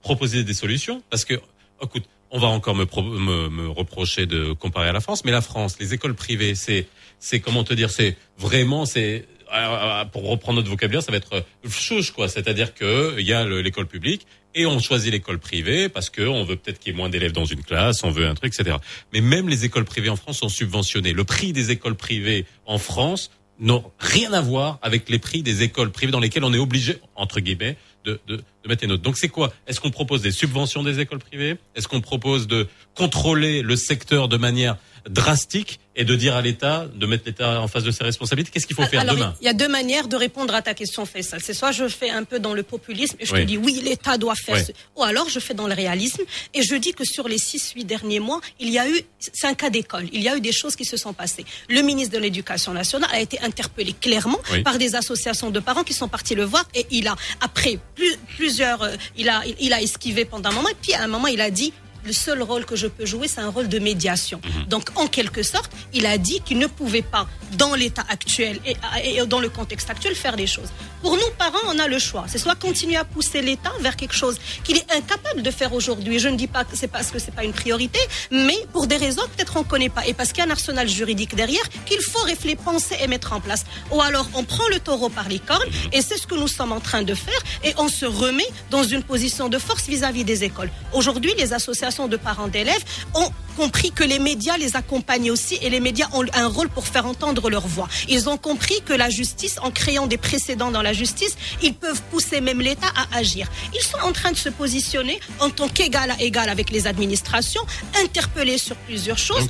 proposer 0.01 0.43
des 0.43 0.53
solutions 0.53 1.01
parce 1.09 1.25
que 1.25 1.35
écoute, 1.81 2.03
on 2.31 2.39
va 2.39 2.47
encore 2.47 2.75
me, 2.75 2.85
pro- 2.85 3.01
me, 3.03 3.49
me 3.49 3.67
reprocher 3.69 4.25
de 4.25 4.53
comparer 4.53 4.87
à 4.89 4.93
la 4.93 5.01
France, 5.01 5.25
mais 5.25 5.31
la 5.31 5.41
France, 5.41 5.77
les 5.79 5.93
écoles 5.93 6.13
privées, 6.15 6.55
c'est 6.55 6.87
c'est 7.19 7.39
comment 7.39 7.63
te 7.63 7.73
dire, 7.73 7.91
c'est 7.91 8.17
vraiment 8.37 8.85
c'est 8.85 9.27
euh, 9.53 10.05
pour 10.05 10.27
reprendre 10.29 10.57
notre 10.59 10.69
vocabulaire, 10.69 11.03
ça 11.03 11.11
va 11.11 11.17
être 11.17 11.33
euh, 11.33 11.69
chouche 11.69 12.11
quoi, 12.11 12.27
c'est-à-dire 12.29 12.73
que 12.73 13.15
il 13.19 13.27
y 13.27 13.33
a 13.33 13.43
le- 13.43 13.61
l'école 13.61 13.85
publique 13.85 14.25
et 14.55 14.65
on 14.65 14.79
choisit 14.79 15.11
l'école 15.11 15.39
privée 15.39 15.89
parce 15.89 16.09
que 16.09 16.21
on 16.21 16.43
veut 16.43 16.55
peut-être 16.55 16.79
qu'il 16.79 16.91
y 16.91 16.95
ait 16.95 16.97
moins 16.97 17.09
d'élèves 17.09 17.31
dans 17.31 17.45
une 17.45 17.63
classe, 17.63 18.03
on 18.03 18.11
veut 18.11 18.27
un 18.27 18.35
truc, 18.35 18.53
etc. 18.57 18.77
Mais 19.13 19.21
même 19.21 19.49
les 19.49 19.65
écoles 19.65 19.85
privées 19.85 20.09
en 20.09 20.15
France 20.15 20.39
sont 20.39 20.49
subventionnées. 20.49 21.13
Le 21.13 21.23
prix 21.23 21.53
des 21.53 21.71
écoles 21.71 21.95
privées 21.95 22.45
en 22.65 22.77
France 22.77 23.31
n'ont 23.59 23.83
rien 23.99 24.33
à 24.33 24.41
voir 24.41 24.79
avec 24.81 25.09
les 25.09 25.19
prix 25.19 25.43
des 25.43 25.61
écoles 25.63 25.91
privées 25.91 26.11
dans 26.11 26.19
lesquelles 26.19 26.43
on 26.43 26.53
est 26.53 26.59
obligé, 26.59 26.97
entre 27.15 27.39
guillemets, 27.39 27.77
de, 28.05 28.19
de, 28.27 28.37
de 28.37 28.67
mettre 28.67 28.81
les 28.81 28.87
notes. 28.87 29.01
Donc 29.01 29.17
c'est 29.17 29.29
quoi? 29.29 29.53
Est-ce 29.67 29.79
qu'on 29.79 29.91
propose 29.91 30.21
des 30.21 30.31
subventions 30.31 30.83
des 30.83 30.99
écoles 30.99 31.19
privées? 31.19 31.57
Est-ce 31.75 31.87
qu'on 31.87 32.01
propose 32.01 32.47
de 32.47 32.67
contrôler 32.95 33.61
le 33.61 33.75
secteur 33.75 34.27
de 34.27 34.37
manière 34.37 34.77
drastique? 35.07 35.79
Et 35.95 36.05
de 36.05 36.15
dire 36.15 36.35
à 36.35 36.41
l'État, 36.41 36.87
de 36.95 37.05
mettre 37.05 37.23
l'État 37.25 37.59
en 37.61 37.67
face 37.67 37.83
de 37.83 37.91
ses 37.91 38.03
responsabilités 38.05 38.49
Qu'est-ce 38.51 38.65
qu'il 38.65 38.75
faut 38.77 38.85
faire 38.85 39.01
Alors, 39.01 39.15
demain 39.15 39.35
il 39.41 39.45
y 39.45 39.49
a 39.49 39.53
deux 39.53 39.67
manières 39.67 40.07
de 40.07 40.15
répondre 40.15 40.55
à 40.55 40.61
ta 40.61 40.73
question, 40.73 41.05
Faisal. 41.05 41.41
C'est 41.43 41.53
soit 41.53 41.71
je 41.73 41.87
fais 41.89 42.09
un 42.09 42.23
peu 42.23 42.39
dans 42.39 42.53
le 42.53 42.63
populisme 42.63 43.17
et 43.19 43.25
je 43.25 43.33
Oui. 43.33 43.41
te 43.41 43.45
dis 43.45 43.57
oui, 43.57 43.81
l'État 43.83 44.17
doit 44.17 44.35
faire 44.35 44.55
Oui. 44.55 44.63
ce, 44.65 44.71
ou 44.95 45.03
alors 45.03 45.27
je 45.27 45.39
fais 45.39 45.53
dans 45.53 45.67
le 45.67 45.73
réalisme 45.73 46.21
et 46.53 46.63
je 46.63 46.75
dis 46.75 46.93
que 46.93 47.03
sur 47.03 47.27
les 47.27 47.37
six, 47.37 47.73
huit 47.75 47.83
derniers 47.83 48.21
mois, 48.21 48.39
il 48.59 48.69
y 48.69 48.79
a 48.79 48.87
eu, 48.87 49.01
c'est 49.19 49.47
un 49.47 49.53
cas 49.53 49.69
d'école, 49.69 50.07
il 50.13 50.21
y 50.21 50.29
a 50.29 50.37
eu 50.37 50.41
des 50.41 50.53
choses 50.53 50.75
qui 50.77 50.85
se 50.85 50.95
sont 50.95 51.11
passées. 51.13 51.45
Le 51.69 51.81
ministre 51.81 52.13
de 52.15 52.19
l'Éducation 52.19 52.71
nationale 52.73 53.09
a 53.11 53.19
été 53.19 53.39
interpellé 53.41 53.93
clairement 53.93 54.39
Oui. 54.53 54.63
par 54.63 54.77
des 54.77 54.95
associations 54.95 55.49
de 55.49 55.59
parents 55.59 55.83
qui 55.83 55.93
sont 55.93 56.07
partis 56.07 56.35
le 56.35 56.45
voir 56.45 56.65
et 56.73 56.85
il 56.91 57.07
a, 57.09 57.15
après 57.41 57.79
plus- 57.95 58.15
plusieurs, 58.37 58.81
euh, 58.83 58.95
il 59.17 59.27
a, 59.27 59.41
il, 59.45 59.55
il 59.59 59.73
a 59.73 59.81
esquivé 59.81 60.23
pendant 60.23 60.49
un 60.49 60.53
moment 60.53 60.69
et 60.69 60.75
puis 60.81 60.93
à 60.93 61.03
un 61.03 61.07
moment 61.07 61.27
il 61.27 61.41
a 61.41 61.51
dit 61.51 61.73
le 62.03 62.13
seul 62.13 62.41
rôle 62.41 62.65
que 62.65 62.75
je 62.75 62.87
peux 62.87 63.05
jouer, 63.05 63.27
c'est 63.27 63.41
un 63.41 63.49
rôle 63.49 63.67
de 63.67 63.79
médiation. 63.79 64.41
Donc, 64.67 64.89
en 64.95 65.07
quelque 65.07 65.43
sorte, 65.43 65.71
il 65.93 66.05
a 66.05 66.17
dit 66.17 66.41
qu'il 66.41 66.57
ne 66.57 66.67
pouvait 66.67 67.01
pas, 67.01 67.27
dans 67.57 67.75
l'état 67.75 68.05
actuel 68.09 68.59
et, 68.65 68.75
et 69.03 69.25
dans 69.25 69.39
le 69.39 69.49
contexte 69.49 69.89
actuel, 69.89 70.15
faire 70.15 70.35
des 70.35 70.47
choses. 70.47 70.69
Pour 71.01 71.15
nous, 71.15 71.31
parents, 71.37 71.57
on 71.67 71.79
a 71.79 71.87
le 71.87 71.99
choix. 71.99 72.25
C'est 72.27 72.37
soit 72.37 72.55
continuer 72.55 72.95
à 72.95 73.05
pousser 73.05 73.41
l'État 73.41 73.71
vers 73.79 73.95
quelque 73.95 74.13
chose 74.13 74.37
qu'il 74.63 74.77
est 74.77 74.91
incapable 74.93 75.41
de 75.41 75.51
faire 75.51 75.73
aujourd'hui. 75.73 76.19
Je 76.19 76.29
ne 76.29 76.37
dis 76.37 76.47
pas 76.47 76.63
que 76.63 76.75
c'est 76.75 76.87
parce 76.87 77.09
que 77.11 77.19
c'est 77.19 77.33
pas 77.33 77.43
une 77.43 77.53
priorité, 77.53 77.99
mais 78.29 78.57
pour 78.71 78.87
des 78.87 78.97
raisons 78.97 79.23
que 79.23 79.29
peut-être 79.37 79.57
on 79.57 79.63
connaît 79.63 79.89
pas 79.89 80.05
et 80.07 80.13
parce 80.13 80.31
qu'il 80.31 80.43
y 80.43 80.47
a 80.47 80.49
un 80.49 80.51
arsenal 80.51 80.87
juridique 80.87 81.35
derrière 81.35 81.63
qu'il 81.85 82.01
faut 82.01 82.19
réfléchir, 82.19 82.57
penser 82.63 82.95
et 83.01 83.07
mettre 83.07 83.33
en 83.33 83.39
place. 83.39 83.65
Ou 83.91 84.01
alors, 84.01 84.27
on 84.33 84.43
prend 84.43 84.67
le 84.69 84.79
taureau 84.79 85.09
par 85.09 85.27
les 85.29 85.39
cornes 85.39 85.69
et 85.91 86.01
c'est 86.01 86.17
ce 86.17 86.25
que 86.27 86.35
nous 86.35 86.47
sommes 86.47 86.71
en 86.71 86.79
train 86.79 87.03
de 87.03 87.13
faire 87.13 87.41
et 87.63 87.73
on 87.77 87.87
se 87.87 88.05
remet 88.05 88.47
dans 88.69 88.83
une 88.83 89.03
position 89.03 89.47
de 89.49 89.57
force 89.57 89.87
vis-à-vis 89.87 90.23
des 90.23 90.43
écoles. 90.43 90.71
Aujourd'hui, 90.93 91.33
les 91.37 91.53
associations 91.53 91.90
de 91.99 92.17
parents 92.17 92.47
d'élèves 92.47 92.83
ont 93.13 93.29
compris 93.51 93.91
que 93.91 94.03
les 94.03 94.19
médias 94.19 94.57
les 94.57 94.75
accompagnent 94.75 95.31
aussi 95.31 95.57
et 95.61 95.69
les 95.69 95.79
médias 95.79 96.07
ont 96.13 96.25
un 96.33 96.47
rôle 96.47 96.69
pour 96.69 96.87
faire 96.87 97.05
entendre 97.05 97.49
leur 97.49 97.67
voix. 97.67 97.87
Ils 98.09 98.29
ont 98.29 98.37
compris 98.37 98.81
que 98.85 98.93
la 98.93 99.09
justice, 99.09 99.57
en 99.61 99.71
créant 99.71 100.07
des 100.07 100.17
précédents 100.17 100.71
dans 100.71 100.81
la 100.81 100.93
justice, 100.93 101.35
ils 101.61 101.73
peuvent 101.73 102.01
pousser 102.11 102.41
même 102.41 102.61
l'État 102.61 102.87
à 102.95 103.17
agir. 103.17 103.47
Ils 103.73 103.83
sont 103.83 103.97
en 104.03 104.11
train 104.11 104.31
de 104.31 104.37
se 104.37 104.49
positionner 104.49 105.19
en 105.39 105.49
tant 105.49 105.67
qu'égal 105.67 106.11
à 106.11 106.21
égal 106.21 106.49
avec 106.49 106.69
les 106.71 106.87
administrations, 106.87 107.61
interpellés 108.03 108.57
sur 108.57 108.75
plusieurs 108.77 109.17
choses. 109.17 109.47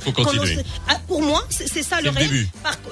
Ah, 0.88 0.96
pour 1.06 1.22
moi, 1.22 1.44
c'est 1.50 1.82
ça 1.82 2.00
le, 2.00 2.10
le 2.10 2.12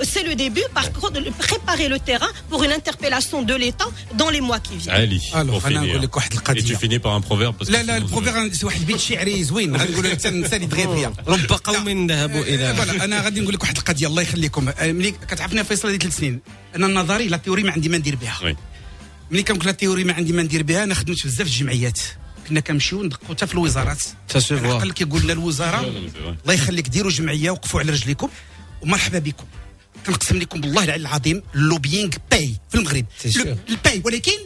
C'est 0.04 0.22
le 0.22 0.34
début. 0.34 0.62
Par 0.74 0.92
contre, 0.92 1.12
de 1.12 1.30
préparer 1.30 1.88
le 1.88 1.98
terrain 1.98 2.28
pour 2.48 2.62
une 2.64 2.72
interpellation 2.72 3.42
de 3.42 3.54
l'État 3.54 3.86
dans 4.14 4.30
les 4.30 4.40
mois 4.40 4.60
qui 4.60 4.76
viennent. 4.76 4.94
Allez, 4.94 5.20
Et 6.56 6.62
tu 6.62 6.76
finis 6.76 6.98
par 6.98 7.14
un 7.14 7.20
proverbe 7.20 7.56
parce 7.56 7.70
que 7.70 7.74
là, 7.86 7.98
le 7.98 8.06
proverbe, 8.06 8.36
euh, 10.99 10.99
فيا 11.00 11.14
رب 11.28 11.52
قوم 11.64 12.06
ذهبوا 12.06 12.42
إلى 12.42 12.70
أنا 13.04 13.20
غادي 13.20 13.40
نقول 13.40 13.54
لك 13.54 13.62
واحد 13.62 13.76
القضية 13.76 14.06
الله 14.06 14.22
يخليكم. 14.22 14.68
آه، 14.68 14.92
ملي 14.92 15.10
كتعرفني 15.10 15.64
فيصل 15.64 15.88
هذه 15.88 15.96
ثلاث 15.96 16.16
سنين. 16.16 16.40
أنا 16.76 16.86
النظري 16.86 17.28
لا 17.28 17.36
تيوري 17.36 17.62
ما 17.62 17.72
عندي 17.72 17.88
ما 17.88 17.98
ندير 17.98 18.16
بها. 18.16 18.56
ملي 19.30 19.42
كنقول 19.42 19.66
لا 19.66 19.72
تيوري 19.72 20.04
ما 20.04 20.12
عندي 20.12 20.32
ما 20.32 20.42
ندير 20.42 20.62
بها 20.62 20.84
أنا 20.84 20.94
خدمت 20.94 21.26
بزاف 21.26 21.36
في 21.36 21.42
الجمعيات. 21.42 22.00
كنا 22.48 22.60
كنمشيو 22.60 23.02
ندقوا 23.02 23.28
حتى 23.28 23.46
في 23.46 23.54
الوزارات. 23.54 24.02
العقل 24.50 24.92
كيقول 24.92 25.22
لنا 25.22 25.32
الوزارة. 25.32 25.80
الله 26.42 26.54
يخليك 26.54 26.88
ديروا 26.88 27.10
جمعية 27.10 27.50
وقفوا 27.50 27.80
على 27.80 27.92
رجليكم 27.92 28.28
ومرحبا 28.82 29.18
بكم. 29.18 29.44
كنقسم 30.06 30.36
لكم 30.36 30.60
بالله 30.60 30.84
العلي 30.84 31.00
العظيم 31.00 31.42
اللوبينغ 31.54 32.10
باي 32.30 32.54
في 32.70 32.74
المغرب. 32.74 33.04
الباي 33.68 34.02
ولكن 34.04 34.38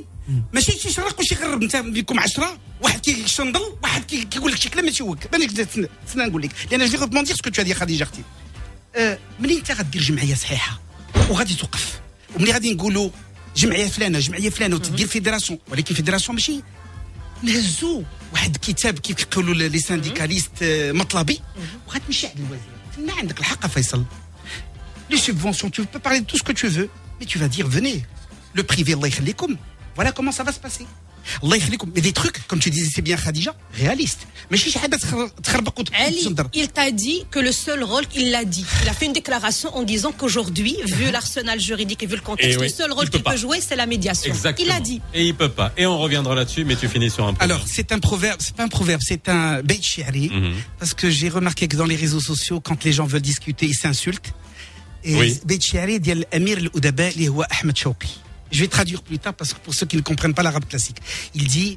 ماشي 0.54 0.72
شي 0.72 0.90
شرق 0.92 1.20
وشي 1.20 1.36
غرب 1.36 1.64
انت 1.64 1.76
بكم 1.76 2.20
عشرة 2.20 2.58
واحد 2.82 3.00
كيشنضل 3.00 3.62
واحد 3.84 4.04
كي- 4.06 4.24
كيقول 4.26 4.52
لك 4.52 4.58
شي 4.62 4.70
كلام 4.70 4.86
ماشي 4.86 5.04
هو 5.04 5.16
انا 5.34 5.48
تسنى 5.48 5.88
تسنى 6.08 6.26
نقول 6.26 6.42
لك 6.42 6.52
لان 6.72 6.86
جو 6.90 6.98
فو 6.98 7.06
دير 7.06 7.36
سكو 7.36 7.50
تو 7.50 7.62
دي 7.62 7.74
خديجه 7.74 8.04
اختي 8.04 8.22
آه، 8.96 9.20
ملي 9.40 9.58
انت 9.58 9.72
غدير 9.72 10.02
جمعيه 10.02 10.36
صحيحه 10.36 10.80
وغادي 11.30 11.56
توقف 11.56 12.00
وملي 12.36 12.52
غادي 12.52 12.74
نقولوا 12.74 13.10
جمعيه 13.58 13.88
فلانه 13.88 14.20
جمعيه 14.20 14.50
فلانه 14.50 14.76
وتدير 14.76 15.08
فيدراسيون 15.08 15.60
ولكن 15.72 15.96
فيدراسيون 15.96 16.36
ماشي 16.36 16.62
نهزوا 17.44 18.04
واحد 18.34 18.56
الكتاب 18.56 19.00
كيف 19.00 19.24
كيقولوا 19.24 19.54
لي 19.54 19.80
سانديكاليست 19.80 20.52
آه، 20.62 20.92
مطلبي 20.92 21.40
وغتمشي 21.88 22.28
عند 22.28 22.38
الوزير 22.38 22.60
تما 22.98 23.14
عندك 23.14 23.40
الحق 23.40 23.68
فيصل 23.68 24.04
les 25.12 25.18
subventions, 25.30 25.70
tu 25.76 25.82
peux 25.92 26.00
parler 26.08 26.20
de 26.22 26.28
tout 26.32 26.38
ce 26.38 26.44
que 26.50 26.52
tu 26.62 26.68
veux, 26.68 26.88
mais 27.20 27.26
tu 27.32 27.38
vas 27.42 27.48
dire 27.56 27.68
venez. 27.68 28.00
Le 28.54 28.62
privé, 28.64 28.94
Allah 28.94 29.08
يخليكم. 29.08 29.58
voilà 29.95 30.13
comment 30.13 30.33
ça 30.33 30.43
va 30.43 30.53
se 30.53 30.61
passer. 30.61 30.87
Mais 31.43 32.01
des 32.01 32.13
trucs, 32.13 32.47
comme 32.47 32.59
tu 32.59 32.71
disais, 32.71 32.91
c'est 32.95 33.03
bien 33.03 33.17
Khadija, 33.17 33.55
réalistes. 33.75 34.27
Mais 34.51 34.59
il 36.55 36.69
t'a 36.69 36.91
dit 36.91 37.25
que 37.31 37.39
le 37.39 37.53
seul 37.53 37.83
rôle, 37.83 38.05
il 38.15 38.31
l'a 38.31 38.45
dit. 38.45 38.65
Il 38.83 38.89
a 38.89 38.93
fait 38.93 39.07
une 39.07 39.13
déclaration 39.13 39.75
en 39.75 39.83
disant 39.83 40.13
qu'aujourd'hui, 40.13 40.77
vu 40.85 41.07
uh-huh. 41.07 41.13
l'arsenal 41.13 41.61
juridique 41.61 42.03
et 42.03 42.07
vu 42.07 42.17
le 42.17 42.21
eh 42.23 42.27
contexte, 42.27 42.61
le 42.61 42.69
seul 42.69 42.93
rôle 42.93 43.09
qu'il 43.09 43.23
peut, 43.23 43.37
jouer, 43.37 43.61
c'est 43.61 43.77
la 43.77 43.87
médiation. 43.87 44.31
Exactement. 44.31 44.69
Il 44.69 44.73
l'a 44.73 44.81
dit. 44.81 45.01
Et 45.15 45.27
il 45.27 45.35
peut 45.35 45.49
pas. 45.49 45.73
Et 45.77 45.87
on 45.87 45.99
reviendra 45.99 46.35
là-dessus, 46.35 46.65
mais 46.65 46.77
tu 46.77 46.89
finis 46.89 47.11
sur 47.11 47.27
un 47.27 47.33
proverbe. 47.33 47.51
Alors, 47.51 47.67
c'est 47.67 47.93
un 47.93 47.99
proverbe, 47.99 48.41
c'est 48.41 48.55
pas 48.55 48.65
un 48.65 48.69
proverbe, 48.69 49.01
c'est 49.03 49.29
un 49.29 49.63
beit. 49.63 49.81
Mhm. 50.07 50.55
Parce 50.79 50.95
que 50.95 51.11
j'ai 51.11 51.29
remarqué 51.29 51.69
que 51.69 51.77
dans 51.77 51.87
les 51.87 51.97
réseaux 51.97 52.21
sociaux, 52.21 52.61
quand 52.61 52.85
les 52.85 52.93
gens 52.93 53.07
veulent 53.07 53.21
discuter, 53.21 53.67
ils 53.67 53.75
s'insultent. 53.75 54.33
Et 55.05 55.17
oui. 55.17 55.39
beit 55.45 55.61
shi'ari 55.61 56.01
d'Amir 56.01 56.59
al-Oudaba, 56.59 57.05
Ahmed 57.61 57.77
Chouki. 57.77 58.24
Je 58.55 58.61
vais 58.61 58.69
traduire 58.69 59.03
plus 59.03 59.19
tard 59.19 59.35
parce 59.35 59.53
que 59.53 59.59
pour 59.59 59.75
ceux 59.75 59.85
qui 59.85 59.97
ne 59.97 60.01
comprennent 60.01 60.33
pas 60.33 60.45
l'arabe 60.45 60.65
classique, 60.67 60.99
il 61.35 61.49
dit 61.49 61.77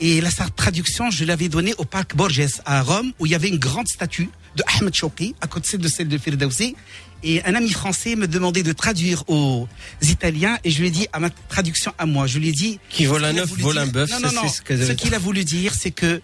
Et 0.00 0.20
la 0.20 0.30
traduction, 0.56 1.10
je 1.12 1.24
l'avais 1.24 1.48
donnée 1.48 1.74
au 1.78 1.84
parc 1.84 2.16
Borges 2.16 2.42
à 2.64 2.82
Rome 2.82 3.12
où 3.20 3.26
il 3.26 3.32
y 3.32 3.34
avait 3.36 3.48
une 3.48 3.58
grande 3.58 3.86
statue 3.86 4.28
de 4.56 4.64
Ahmed 4.66 4.92
Chouki 4.92 5.36
à 5.40 5.46
côté 5.46 5.78
de 5.78 5.86
celle 5.86 6.08
de 6.08 6.18
Firdausi. 6.18 6.74
Et 7.22 7.44
un 7.44 7.54
ami 7.54 7.70
français 7.70 8.16
me 8.16 8.26
demandait 8.26 8.64
de 8.64 8.72
traduire 8.72 9.22
aux 9.28 9.68
Italiens 10.02 10.58
et 10.64 10.70
je 10.70 10.80
lui 10.80 10.88
ai 10.88 10.90
dit 10.90 11.06
à 11.12 11.20
ma 11.20 11.30
traduction 11.30 11.94
à 11.96 12.06
moi, 12.06 12.26
je 12.26 12.40
lui 12.40 12.48
ai 12.48 12.52
dit. 12.52 12.80
Qui 12.90 13.06
vole 13.06 13.24
un 13.24 13.36
œuf, 13.36 13.50
vole 13.56 13.78
un 13.78 13.86
bœuf, 13.86 14.10
c'est 14.10 14.48
ce 14.48 14.86
Ce 14.86 14.92
qu'il 14.92 15.14
a 15.14 15.18
voulu 15.18 15.44
dire, 15.44 15.74
c'est 15.74 15.92
que, 15.92 16.20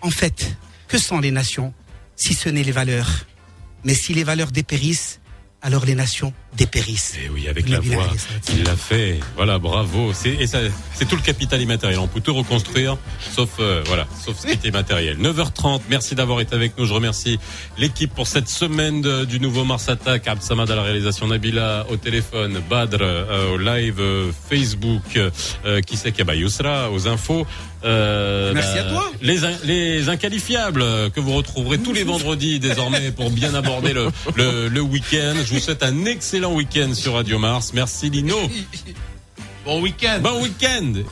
en 0.00 0.10
fait, 0.10 0.56
que 0.88 0.98
sont 0.98 1.20
les 1.20 1.30
nations 1.30 1.72
si 2.16 2.34
ce 2.34 2.48
n'est 2.48 2.64
les 2.64 2.72
valeurs? 2.72 3.24
Mais 3.84 3.94
si 3.94 4.14
les 4.14 4.24
valeurs 4.24 4.52
dépérissent, 4.52 5.20
alors 5.60 5.84
les 5.84 5.94
nations 5.94 6.32
dépérissent. 6.56 7.14
Et 7.24 7.28
oui, 7.30 7.48
avec 7.48 7.68
la 7.68 7.80
voix, 7.80 8.08
il 8.52 8.64
l'a 8.64 8.76
fait. 8.76 9.18
Voilà, 9.36 9.58
bravo. 9.58 10.12
C'est 10.12 10.30
et 10.34 10.46
ça, 10.46 10.58
c'est 10.94 11.08
tout 11.08 11.16
le 11.16 11.22
capital 11.22 11.60
immatériel. 11.60 11.98
On 11.98 12.08
peut 12.08 12.20
tout 12.20 12.34
reconstruire, 12.34 12.96
sauf 13.34 13.48
euh, 13.60 13.82
voilà, 13.86 14.06
sauf 14.24 14.38
ce 14.38 14.46
qui 14.46 14.52
était 14.52 14.70
matériel. 14.70 15.16
9h30. 15.18 15.80
Merci 15.88 16.14
d'avoir 16.14 16.40
été 16.40 16.54
avec 16.54 16.76
nous. 16.78 16.84
Je 16.84 16.92
remercie 16.92 17.38
l'équipe 17.78 18.14
pour 18.14 18.26
cette 18.26 18.48
semaine 18.48 19.00
de- 19.00 19.24
du 19.24 19.40
nouveau 19.40 19.64
Mars 19.64 19.88
Attack. 19.88 20.28
Abd 20.28 20.42
Samad 20.42 20.70
à 20.70 20.76
la 20.76 20.82
réalisation, 20.82 21.26
Nabila 21.26 21.86
au 21.90 21.96
téléphone, 21.96 22.60
Badr 22.68 22.98
euh, 23.00 23.54
au 23.54 23.58
live 23.58 24.00
euh, 24.00 24.30
Facebook, 24.50 25.02
euh, 25.16 25.80
qui 25.80 25.96
c'est 25.96 26.10
qu'il 26.12 26.18
y 26.20 26.22
a 26.22 26.24
bah, 26.24 26.34
Yousra 26.34 26.90
aux 26.90 27.08
infos. 27.08 27.46
Euh, 27.84 28.52
Merci 28.54 28.74
bah, 28.76 28.80
à 28.86 28.90
toi. 28.90 29.10
Les, 29.22 29.44
in- 29.44 29.58
les 29.64 30.08
inqualifiables 30.08 30.84
que 31.10 31.18
vous 31.20 31.32
retrouverez 31.32 31.78
tous 31.78 31.92
les 31.92 32.04
vendredis 32.04 32.60
désormais 32.60 33.10
pour 33.10 33.30
bien 33.30 33.54
aborder 33.54 33.92
le, 33.92 34.08
le, 34.36 34.68
le 34.68 34.80
week-end. 34.80 35.34
Je 35.44 35.54
vous 35.54 35.58
souhaite 35.60 35.82
un 35.82 36.04
excellent 36.42 36.56
week-end 36.56 36.92
sur 36.94 37.12
Radio 37.12 37.38
Mars. 37.38 37.72
Merci 37.72 38.10
Lino. 38.10 38.36
Bon 39.64 39.80
week-end. 39.80 40.18
Bon 40.20 40.42
week-end. 40.42 41.04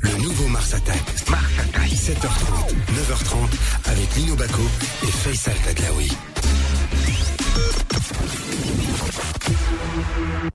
Le 0.00 0.22
nouveau 0.22 0.48
Mars 0.48 0.72
Attack. 0.72 1.02
Mars 1.28 1.44
Attack. 1.58 1.90
7h30, 1.90 2.72
9h30 2.94 3.90
avec 3.92 4.16
Lino 4.16 4.34
Baco 4.34 4.62
et 5.02 5.10
Faisal 5.10 5.56
Tadlaoui. 5.62 6.10